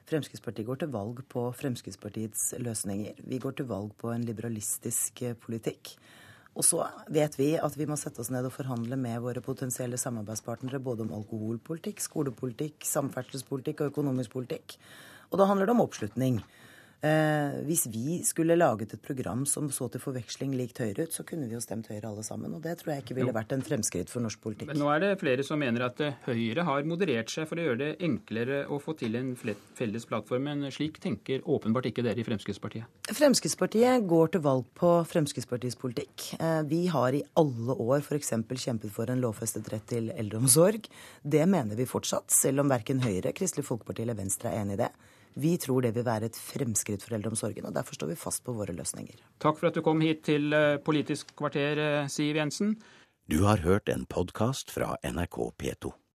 Fremskrittspartiet 0.10 0.66
går 0.66 0.80
til 0.82 0.90
valg 0.96 1.20
på 1.30 1.44
Fremskrittspartiets 1.60 2.56
løsninger. 2.64 3.20
Vi 3.30 3.38
går 3.44 3.60
til 3.60 3.68
valg 3.70 3.92
på 4.00 4.10
en 4.16 4.26
liberalistisk 4.26 5.22
eh, 5.28 5.38
politikk. 5.38 5.94
Og 6.60 6.66
så 6.68 6.84
vet 7.08 7.38
vi 7.40 7.54
at 7.56 7.76
vi 7.80 7.86
må 7.88 7.96
sette 7.96 8.20
oss 8.20 8.30
ned 8.34 8.44
og 8.50 8.52
forhandle 8.52 8.98
med 9.00 9.22
våre 9.24 9.40
potensielle 9.44 9.96
samarbeidspartnere 10.00 10.82
både 10.84 11.06
om 11.06 11.14
alkoholpolitikk, 11.16 12.02
skolepolitikk, 12.04 12.84
samferdselspolitikk 12.84 13.86
og 13.86 13.94
økonomisk 13.94 14.34
politikk. 14.36 14.76
Og 15.32 15.40
da 15.40 15.48
handler 15.48 15.70
det 15.70 15.76
om 15.78 15.86
oppslutning. 15.86 16.42
Eh, 17.00 17.62
hvis 17.64 17.86
vi 17.88 18.18
skulle 18.28 18.58
laget 18.58 18.92
et 18.92 19.02
program 19.02 19.46
som 19.48 19.70
så 19.72 19.88
til 19.92 20.02
forveksling 20.04 20.52
likt 20.60 20.82
Høyre 20.84 21.06
ut, 21.08 21.14
så 21.16 21.24
kunne 21.24 21.48
vi 21.48 21.56
jo 21.56 21.62
stemt 21.64 21.88
Høyre 21.88 22.10
alle 22.10 22.26
sammen. 22.28 22.52
Og 22.58 22.64
det 22.66 22.74
tror 22.82 22.92
jeg 22.92 23.06
ikke 23.06 23.16
ville 23.22 23.36
vært 23.36 23.54
en 23.56 23.64
fremskritt 23.64 24.12
for 24.12 24.24
norsk 24.26 24.42
politikk. 24.44 24.68
Men 24.74 24.82
nå 24.84 24.90
er 24.92 25.04
det 25.06 25.12
flere 25.22 25.46
som 25.48 25.62
mener 25.64 25.86
at 25.88 26.02
eh, 26.04 26.18
Høyre 26.26 26.66
har 26.68 26.90
moderert 26.90 27.32
seg 27.32 27.48
for 27.48 27.60
å 27.60 27.68
gjøre 27.70 27.80
det 27.80 27.90
enklere 28.04 28.66
å 28.68 28.82
få 28.84 28.98
til 29.00 29.16
en 29.16 29.32
felles 29.40 30.08
plattform. 30.10 30.50
Men 30.50 30.68
slik 30.76 31.00
tenker 31.04 31.46
åpenbart 31.48 31.88
ikke 31.88 32.04
dere 32.04 32.20
i 32.20 32.26
Fremskrittspartiet? 32.28 32.90
Fremskrittspartiet 33.16 34.04
går 34.10 34.34
til 34.36 34.44
valg 34.44 34.68
på 34.80 34.92
Fremskrittspartiets 35.08 35.80
politikk. 35.80 36.34
Eh, 36.36 36.62
vi 36.68 36.82
har 36.92 37.16
i 37.16 37.24
alle 37.40 37.78
år 37.80 38.04
f.eks. 38.04 38.36
kjempet 38.36 38.92
for 38.92 39.08
en 39.08 39.24
lovfestet 39.24 39.72
rett 39.72 39.88
til 39.88 40.12
eldreomsorg. 40.12 40.92
Det 41.24 41.48
mener 41.48 41.80
vi 41.80 41.88
fortsatt, 41.88 42.28
selv 42.28 42.66
om 42.66 42.76
verken 42.76 43.00
Høyre, 43.08 43.32
Kristelig 43.32 43.70
Folkeparti 43.72 44.04
eller 44.04 44.20
Venstre 44.20 44.52
er 44.52 44.66
enig 44.66 44.76
i 44.76 44.84
det. 44.84 44.92
Vi 45.38 45.58
tror 45.62 45.86
det 45.86 45.94
vil 45.96 46.08
være 46.08 46.30
et 46.32 46.40
fremskritt 46.40 47.04
for 47.06 47.18
eldreomsorgen, 47.18 47.68
og 47.70 47.76
derfor 47.76 47.98
står 47.98 48.14
vi 48.14 48.20
fast 48.20 48.44
på 48.46 48.56
våre 48.58 48.74
løsninger. 48.76 49.22
Takk 49.44 49.60
for 49.60 49.70
at 49.70 49.78
du 49.78 49.84
kom 49.86 50.02
hit 50.02 50.24
til 50.30 50.54
eh, 50.56 50.80
Politisk 50.82 51.36
kvarter, 51.38 51.84
eh, 51.84 52.10
Siv 52.10 52.40
Jensen. 52.40 52.76
Du 53.30 53.44
har 53.46 53.62
hørt 53.62 53.90
en 53.94 54.08
podkast 54.10 54.74
fra 54.74 54.96
NRK 55.06 55.52
P2. 55.62 55.94